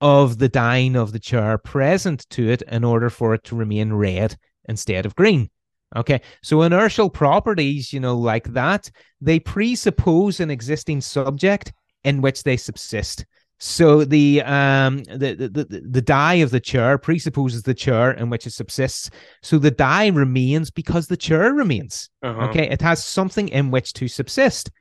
of 0.00 0.38
the 0.38 0.48
dyeing 0.48 0.94
of 0.94 1.10
the 1.10 1.18
chair 1.18 1.58
present 1.58 2.24
to 2.30 2.48
it 2.48 2.62
in 2.62 2.84
order 2.84 3.10
for 3.10 3.34
it 3.34 3.42
to 3.44 3.56
remain 3.56 3.92
red 3.92 4.36
instead 4.68 5.04
of 5.06 5.16
green 5.16 5.50
okay 5.96 6.20
so 6.42 6.62
inertial 6.62 7.10
properties 7.10 7.92
you 7.92 8.00
know 8.00 8.16
like 8.16 8.52
that 8.52 8.90
they 9.20 9.38
presuppose 9.38 10.40
an 10.40 10.50
existing 10.50 11.00
subject 11.00 11.72
in 12.04 12.20
which 12.20 12.42
they 12.42 12.56
subsist 12.56 13.24
so 13.64 14.04
the 14.04 14.42
um 14.42 15.04
the, 15.04 15.36
the 15.38 15.48
the 15.48 15.82
the 15.88 16.02
dye 16.02 16.34
of 16.42 16.50
the 16.50 16.58
chair 16.58 16.98
presupposes 16.98 17.62
the 17.62 17.74
chair 17.74 18.10
in 18.10 18.28
which 18.28 18.44
it 18.44 18.50
subsists. 18.50 19.08
So 19.40 19.56
the 19.56 19.70
dye 19.70 20.08
remains 20.08 20.68
because 20.72 21.06
the 21.06 21.16
chair 21.16 21.52
remains. 21.54 22.10
Uh-huh. 22.24 22.48
Okay, 22.48 22.68
it 22.68 22.82
has 22.82 23.04
something 23.04 23.48
in 23.50 23.70
which 23.70 23.92
to 23.92 24.08
subsist. 24.08 24.72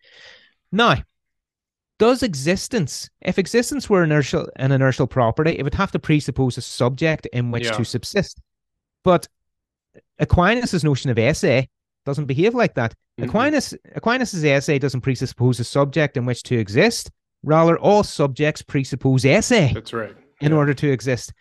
Now, 0.72 0.96
does 2.00 2.24
existence, 2.24 3.08
if 3.22 3.38
existence 3.38 3.88
were 3.88 4.04
inertial 4.04 4.50
an 4.56 4.72
inertial 4.72 5.06
property, 5.06 5.52
it 5.60 5.62
would 5.62 5.76
have 5.76 5.92
to 5.92 6.00
presuppose 6.00 6.58
a 6.58 6.62
subject 6.64 7.28
in 7.28 7.52
which 7.52 7.66
Yeah. 7.66 7.74
to 7.74 7.86
subsist. 7.86 8.42
But 9.04 9.28
Aquinas' 10.22 10.84
notion 10.84 11.10
of 11.12 11.18
esse 11.20 11.68
doesn't 12.06 12.26
behave 12.26 12.56
like 12.56 12.76
that. 12.76 12.94
Mhm. 13.20 13.26
Aquinas 13.26 13.74
Aquinas's 13.96 14.44
esse 14.44 14.80
doesn't 14.80 15.02
presuppose 15.02 15.60
a 15.60 15.64
subject 15.64 16.16
in 16.16 16.26
which 16.26 16.44
to 16.44 16.58
exist. 16.58 17.12
Rather, 17.44 17.78
all 17.78 18.04
subjects 18.04 18.62
presuppose 18.62 19.26
esse 19.26 19.74
That's 19.74 19.94
right. 19.94 20.16
in 20.40 20.52
Yeah. 20.52 20.58
order 20.58 20.74
to 20.76 20.90
exist. 20.92 21.34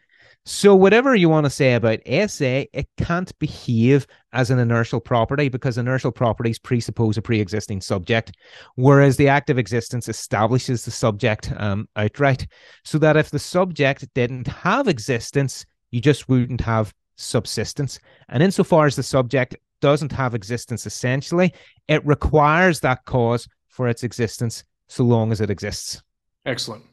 So, 0.47 0.75
whatever 0.75 1.15
you 1.15 1.29
want 1.29 1.45
to 1.45 1.51
say 1.51 1.75
about 1.75 2.01
esse, 2.07 2.41
it 2.73 2.89
can't 2.97 3.39
behave 3.39 4.07
as 4.33 4.51
an 4.51 4.59
inertial 4.59 4.99
property 4.99 5.51
because 5.51 5.77
inertial 5.77 6.11
properties 6.11 6.59
presuppose 6.59 7.19
a 7.19 7.23
pre 7.23 7.41
existing 7.41 7.83
subject, 7.83 8.33
whereas 8.75 9.19
the 9.19 9.29
act 9.29 9.51
of 9.51 9.59
existence 9.59 10.09
establishes 10.09 10.87
the 10.87 10.91
subject 10.91 11.53
um, 11.59 11.87
outright. 11.95 12.47
So 12.85 12.97
that 12.99 13.19
if 13.19 13.31
the 13.31 13.39
subject 13.39 14.07
didn't 14.15 14.47
have 14.49 14.89
existence, 14.89 15.67
you 15.91 16.01
just 16.01 16.27
wouldn't 16.31 16.63
have 16.63 16.95
subsistence. 17.21 17.99
And 18.29 18.43
insofar 18.43 18.87
as 18.87 18.97
the 18.97 19.03
subject 19.03 19.57
doesn't 19.81 20.13
have 20.13 20.35
existence 20.35 20.87
essentially, 20.87 21.55
it 21.89 22.05
requires 22.07 22.81
that 22.81 23.05
cause 23.05 23.49
for 23.69 23.89
its 23.89 24.03
existence 24.03 24.65
so 24.89 25.05
long 25.05 25.33
as 25.33 25.41
it 25.41 25.51
exists. 25.51 26.03
Excellent. 26.47 26.85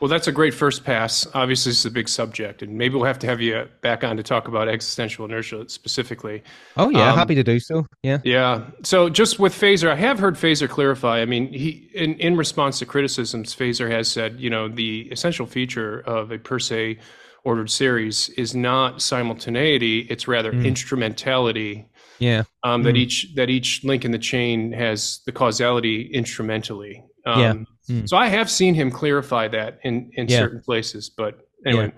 Well, 0.00 0.08
that's 0.08 0.28
a 0.28 0.32
great 0.32 0.54
first 0.54 0.82
pass. 0.84 1.26
Obviously, 1.34 1.70
this 1.70 1.78
is 1.80 1.86
a 1.86 1.90
big 1.90 2.08
subject, 2.08 2.62
and 2.62 2.76
maybe 2.76 2.94
we'll 2.94 3.04
have 3.04 3.18
to 3.20 3.26
have 3.26 3.40
you 3.40 3.68
back 3.80 4.02
on 4.02 4.16
to 4.16 4.22
talk 4.22 4.48
about 4.48 4.68
existential 4.68 5.24
inertia 5.24 5.68
specifically. 5.68 6.42
Oh, 6.76 6.90
yeah, 6.90 7.12
Um, 7.12 7.18
happy 7.18 7.34
to 7.34 7.44
do 7.44 7.60
so. 7.60 7.86
Yeah. 8.02 8.18
Yeah. 8.24 8.70
So 8.82 9.08
just 9.08 9.38
with 9.38 9.54
Feser, 9.54 9.90
I 9.90 9.94
have 9.94 10.18
heard 10.18 10.34
Feser 10.34 10.68
clarify. 10.68 11.20
I 11.20 11.26
mean, 11.26 11.52
he 11.52 11.90
in, 11.94 12.14
in 12.14 12.36
response 12.36 12.78
to 12.80 12.86
criticisms, 12.86 13.54
Feser 13.54 13.90
has 13.90 14.10
said, 14.10 14.40
you 14.40 14.50
know, 14.50 14.68
the 14.68 15.08
essential 15.12 15.46
feature 15.46 16.00
of 16.00 16.32
a 16.32 16.38
per 16.38 16.58
se 16.58 16.98
ordered 17.44 17.70
series 17.70 18.28
is 18.30 18.54
not 18.54 19.00
simultaneity; 19.02 20.00
it's 20.10 20.26
rather 20.28 20.52
Mm. 20.52 20.64
instrumentality. 20.66 21.86
Yeah. 22.18 22.44
Um, 22.62 22.82
that 22.84 22.94
Mm. 22.94 22.98
each 22.98 23.34
that 23.34 23.50
each 23.50 23.82
link 23.84 24.04
in 24.04 24.10
the 24.12 24.18
chain 24.18 24.72
has 24.72 25.20
the 25.26 25.32
causality 25.32 26.02
instrumentally. 26.12 27.02
Um, 27.26 27.40
Yeah. 27.40 27.54
Mm. 27.96 28.08
So 28.08 28.16
I 28.16 28.28
have 28.28 28.50
seen 28.50 28.74
him 28.74 28.90
clarify 28.90 29.48
that 29.48 29.78
in 29.84 30.10
in 30.14 30.28
Yeah. 30.28 30.38
certain 30.38 30.60
places, 30.60 31.10
but 31.10 31.38
anyway. 31.66 31.92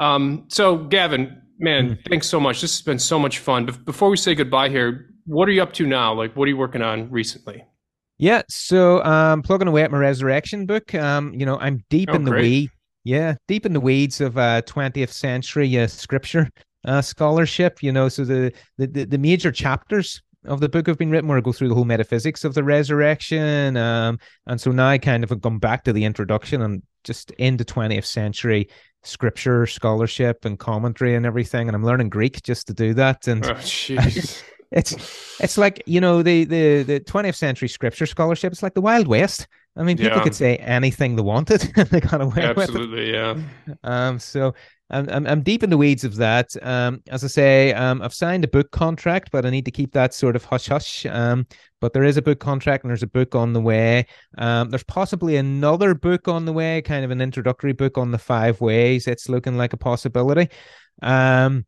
Um, 0.00 0.44
so 0.48 0.78
Gaven, 0.78 1.36
man, 1.58 1.90
Mm. 1.90 1.98
thanks 2.08 2.26
so 2.26 2.38
much. 2.40 2.60
This 2.60 2.76
has 2.76 2.82
been 2.82 2.98
so 2.98 3.18
much 3.18 3.38
fun. 3.38 3.64
But 3.66 3.84
before 3.84 4.10
we 4.10 4.16
say 4.16 4.34
goodbye 4.34 4.68
here, 4.68 5.06
what 5.26 5.48
are 5.48 5.52
you 5.52 5.62
up 5.62 5.72
to 5.74 5.86
now? 5.86 6.12
Like, 6.14 6.34
what 6.36 6.46
are 6.46 6.50
you 6.50 6.56
working 6.56 6.82
on 6.82 7.10
recently? 7.10 7.64
Yeah, 8.18 8.42
so 8.48 9.02
um 9.04 9.42
plugging 9.42 9.68
away 9.68 9.82
at 9.82 9.90
my 9.90 9.98
resurrection 9.98 10.66
book. 10.66 10.94
Um, 10.94 11.32
you 11.34 11.46
know, 11.46 11.58
I'm 11.58 11.84
deep 11.90 12.10
Oh, 12.12 12.16
in 12.16 12.24
the 12.24 12.30
great. 12.30 12.42
weed. 12.42 12.70
Yeah, 13.04 13.34
deep 13.48 13.66
in 13.66 13.72
the 13.74 13.80
weeds 13.80 14.20
of 14.20 14.38
uh 14.38 14.62
20th 14.62 15.10
century 15.10 15.78
uh, 15.78 15.86
scripture 15.86 16.50
uh 16.86 17.02
scholarship, 17.02 17.82
you 17.82 17.92
know, 17.92 18.08
so 18.08 18.24
the, 18.24 18.52
the 18.78 19.04
the 19.04 19.18
major 19.18 19.52
chapters 19.52 20.22
of 20.46 20.60
the 20.60 20.68
book 20.68 20.86
have 20.86 20.98
been 20.98 21.10
written 21.10 21.28
where 21.28 21.38
I 21.38 21.40
go 21.40 21.52
through 21.52 21.68
the 21.68 21.74
whole 21.74 21.84
metaphysics 21.86 22.44
of 22.44 22.54
the 22.54 22.64
resurrection. 22.64 23.76
Um 23.76 24.18
and 24.46 24.60
so 24.60 24.70
now 24.72 24.88
I 24.88 24.98
kind 24.98 25.22
of 25.24 25.30
have 25.30 25.40
gone 25.40 25.58
back 25.58 25.84
to 25.84 25.92
the 25.92 26.04
introduction 26.04 26.62
and 26.62 26.82
just 27.04 27.30
into 27.32 27.64
20th 27.64 28.06
century 28.06 28.68
scripture 29.02 29.66
scholarship 29.66 30.46
and 30.46 30.58
commentary 30.58 31.14
and 31.14 31.26
everything 31.26 31.68
and 31.68 31.76
I'm 31.76 31.84
learning 31.84 32.08
Greek 32.08 32.42
just 32.42 32.66
to 32.68 32.72
do 32.74 32.94
that 32.94 33.26
and 33.28 33.44
Oh, 33.44 33.54
it's 34.70 35.38
it's 35.40 35.58
like 35.58 35.82
you 35.86 36.00
know 36.00 36.22
the 36.22 36.44
the 36.44 36.82
the 36.82 37.00
20th 37.00 37.34
century 37.36 37.68
scripture 37.68 38.06
scholarship 38.06 38.52
it's 38.52 38.62
like 38.62 38.74
the 38.74 38.80
wild 38.80 39.06
west 39.06 39.46
i 39.76 39.82
mean 39.82 39.96
people 39.96 40.18
Yeah. 40.18 40.22
could 40.24 40.34
say 40.34 40.56
anything 40.56 41.16
they 41.16 41.22
wanted 41.22 41.72
and 41.76 41.88
they 41.88 42.00
got 42.00 42.20
away 42.20 42.48
with 42.54 42.58
it 42.58 42.58
Absolutely, 42.58 43.12
yeah. 43.12 43.36
um 43.84 44.18
so 44.18 44.54
I'm, 44.90 45.08
I'm 45.08 45.26
I'm 45.26 45.42
deep 45.42 45.62
in 45.62 45.70
the 45.70 45.78
weeds 45.78 46.04
of 46.04 46.16
that. 46.16 46.54
Um, 46.62 47.02
as 47.08 47.24
I 47.24 47.26
say, 47.28 47.72
um, 47.72 48.02
I've 48.02 48.12
signed 48.12 48.44
a 48.44 48.48
book 48.48 48.70
contract, 48.70 49.30
but 49.32 49.46
I 49.46 49.50
need 49.50 49.64
to 49.64 49.70
keep 49.70 49.92
that 49.94 50.12
sort 50.12 50.36
of 50.36 50.44
hush 50.44 50.66
hush. 50.68 51.06
Um, 51.06 51.46
but 51.80 51.94
there 51.94 52.04
is 52.04 52.18
a 52.18 52.22
book 52.22 52.38
contract 52.38 52.84
and 52.84 52.90
there's 52.90 53.02
a 53.02 53.06
book 53.06 53.34
on 53.34 53.54
the 53.54 53.62
way. 53.62 54.06
Um, 54.36 54.68
there's 54.68 54.84
possibly 54.84 55.36
another 55.36 55.94
book 55.94 56.28
on 56.28 56.44
the 56.44 56.52
way, 56.52 56.82
kind 56.82 57.02
of 57.02 57.10
an 57.10 57.22
introductory 57.22 57.72
book 57.72 57.96
on 57.96 58.10
the 58.10 58.18
five 58.18 58.60
ways. 58.60 59.08
It's 59.08 59.28
looking 59.30 59.56
like 59.56 59.72
a 59.72 59.78
possibility. 59.78 60.48
Um, 61.02 61.64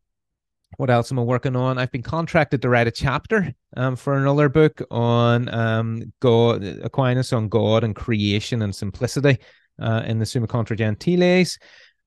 what 0.76 0.90
else 0.90 1.10
am 1.12 1.18
I 1.18 1.22
working 1.22 1.56
on? 1.56 1.78
I've 1.78 1.90
been 1.92 2.02
contracted 2.02 2.62
to 2.62 2.68
write 2.68 2.86
a 2.86 2.90
chapter 2.90 3.52
um, 3.76 3.96
for 3.96 4.16
another 4.16 4.48
book 4.48 4.80
on 4.90 5.48
um, 5.48 6.12
God, 6.20 6.62
Aquinas 6.82 7.32
on 7.32 7.48
God 7.48 7.84
and 7.84 7.94
creation 7.96 8.62
and 8.62 8.74
simplicity 8.74 9.38
uh, 9.80 10.02
in 10.06 10.18
the 10.18 10.26
Summa 10.26 10.46
Contra 10.46 10.76
Gentiles. 10.76 11.58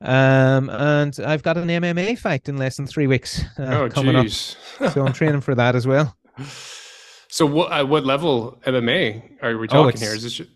Um, 0.02 0.70
and 0.70 1.20
I've 1.26 1.44
got 1.44 1.58
an 1.58 1.68
MMA 1.68 2.18
fight 2.18 2.48
in 2.48 2.58
less 2.58 2.78
than 2.78 2.88
three 2.88 3.08
weeks 3.08 3.42
uh, 3.60 3.64
oh, 3.82 3.90
coming 3.90 4.16
up, 4.16 4.26
jeez. 4.28 4.56
so 4.94 5.06
I'm 5.06 5.14
training 5.14 5.42
for 5.42 5.56
that 5.56 5.76
as 5.76 5.86
well. 5.86 6.16
so, 7.28 7.46
what 7.46 7.72
uh, 7.72 7.86
what 7.86 8.06
level 8.06 8.60
MMA 8.66 9.44
are 9.44 9.58
we 9.58 9.66
Oh, 9.68 9.68
talking 9.68 9.90
it's- 9.90 10.02
here? 10.02 10.16
Is 10.16 10.24
this? 10.24 10.34
ju- 10.36 10.48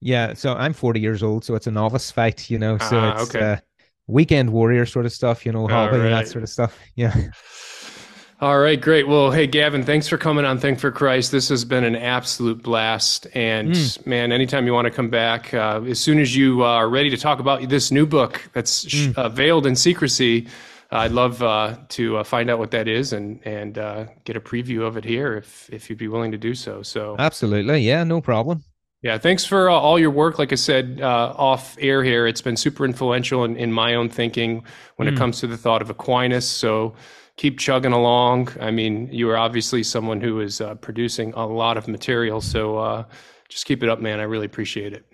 Yeah, 0.00 0.34
so 0.34 0.54
I'm 0.54 0.72
40 0.72 0.98
years 0.98 1.22
old, 1.22 1.44
so 1.44 1.54
it's 1.54 1.66
a 1.68 1.70
novice 1.70 2.10
fight, 2.10 2.50
you 2.50 2.58
know. 2.58 2.78
So 2.78 2.96
Ah, 2.98 3.12
it's 3.22 3.34
okay. 3.34 3.52
uh, 3.52 3.56
weekend 4.10 4.50
warrior 4.52 4.86
sort 4.86 5.06
of 5.06 5.12
stuff, 5.12 5.44
you 5.46 5.52
know, 5.52 5.66
right. 5.68 5.90
that 5.90 6.28
sort 6.28 6.42
of 6.44 6.48
stuff. 6.50 6.76
Yeah. 6.94 7.14
All 8.42 8.58
right, 8.58 8.80
great. 8.80 9.06
Well, 9.06 9.30
hey, 9.30 9.46
Gaven, 9.46 9.84
thanks 9.84 10.08
for 10.08 10.16
coming 10.16 10.46
on 10.46 10.58
Think 10.58 10.78
for 10.78 10.90
Christ. 10.90 11.30
This 11.30 11.50
has 11.50 11.62
been 11.66 11.84
an 11.84 11.94
absolute 11.94 12.62
blast. 12.62 13.26
And 13.34 13.72
Mm. 13.72 14.06
man, 14.06 14.32
anytime 14.32 14.64
you 14.64 14.72
want 14.72 14.86
to 14.86 14.90
come 14.90 15.10
back, 15.10 15.52
uh, 15.52 15.82
as 15.86 16.00
soon 16.00 16.18
as 16.18 16.34
you 16.34 16.62
are 16.62 16.88
ready 16.88 17.10
to 17.10 17.18
talk 17.18 17.38
about 17.38 17.68
this 17.68 17.90
new 17.90 18.06
book 18.06 18.40
that's 18.54 18.88
sh 18.88 19.08
Mm. 19.08 19.18
uh, 19.18 19.28
veiled 19.28 19.66
in 19.66 19.76
secrecy, 19.76 20.46
I'd 20.90 21.12
love 21.12 21.42
uh, 21.42 21.76
to 21.90 22.16
uh, 22.16 22.24
find 22.24 22.48
out 22.48 22.58
what 22.58 22.70
that 22.70 22.88
is 22.88 23.12
and 23.12 23.40
and 23.44 23.76
uh, 23.76 24.04
get 24.24 24.36
a 24.36 24.40
preview 24.40 24.86
of 24.86 24.96
it 24.96 25.04
here 25.04 25.36
if 25.36 25.68
if 25.70 25.90
you'd 25.90 25.98
be 25.98 26.08
willing 26.08 26.32
to 26.32 26.38
do 26.38 26.54
so. 26.54 26.82
So 26.82 27.16
absolutely, 27.18 27.80
yeah, 27.80 28.04
no 28.04 28.22
problem. 28.22 28.64
Yeah, 29.02 29.16
thanks 29.16 29.46
for 29.46 29.70
uh, 29.70 29.74
all 29.74 29.98
your 29.98 30.10
work. 30.10 30.38
Like 30.38 30.52
I 30.52 30.56
said 30.56 31.00
uh, 31.00 31.34
off 31.36 31.76
air 31.80 32.04
here, 32.04 32.26
it's 32.26 32.42
been 32.42 32.56
super 32.56 32.84
influential 32.84 33.44
in, 33.44 33.56
in 33.56 33.72
my 33.72 33.94
own 33.94 34.10
thinking 34.10 34.62
when 34.96 35.06
mm. 35.08 35.12
it 35.12 35.14
hmm. 35.14 35.18
comes 35.18 35.40
to 35.40 35.46
the 35.46 35.56
thought 35.56 35.80
of 35.80 35.88
Aquinas. 35.88 36.46
So 36.46 36.94
keep 37.36 37.58
chugging 37.58 37.92
along. 37.92 38.50
I 38.60 38.70
mean, 38.70 39.08
you 39.10 39.30
are 39.30 39.38
obviously 39.38 39.82
someone 39.82 40.20
who 40.20 40.40
is 40.40 40.60
uh, 40.60 40.74
producing 40.74 41.32
a 41.32 41.46
lot 41.46 41.78
of 41.78 41.88
material. 41.88 42.42
So 42.42 42.76
uh, 42.76 43.04
just 43.48 43.64
keep 43.64 43.82
it 43.82 43.88
up, 43.88 44.00
man. 44.00 44.20
I 44.20 44.24
really 44.24 44.44
appreciate 44.44 44.92
it. 44.92 45.06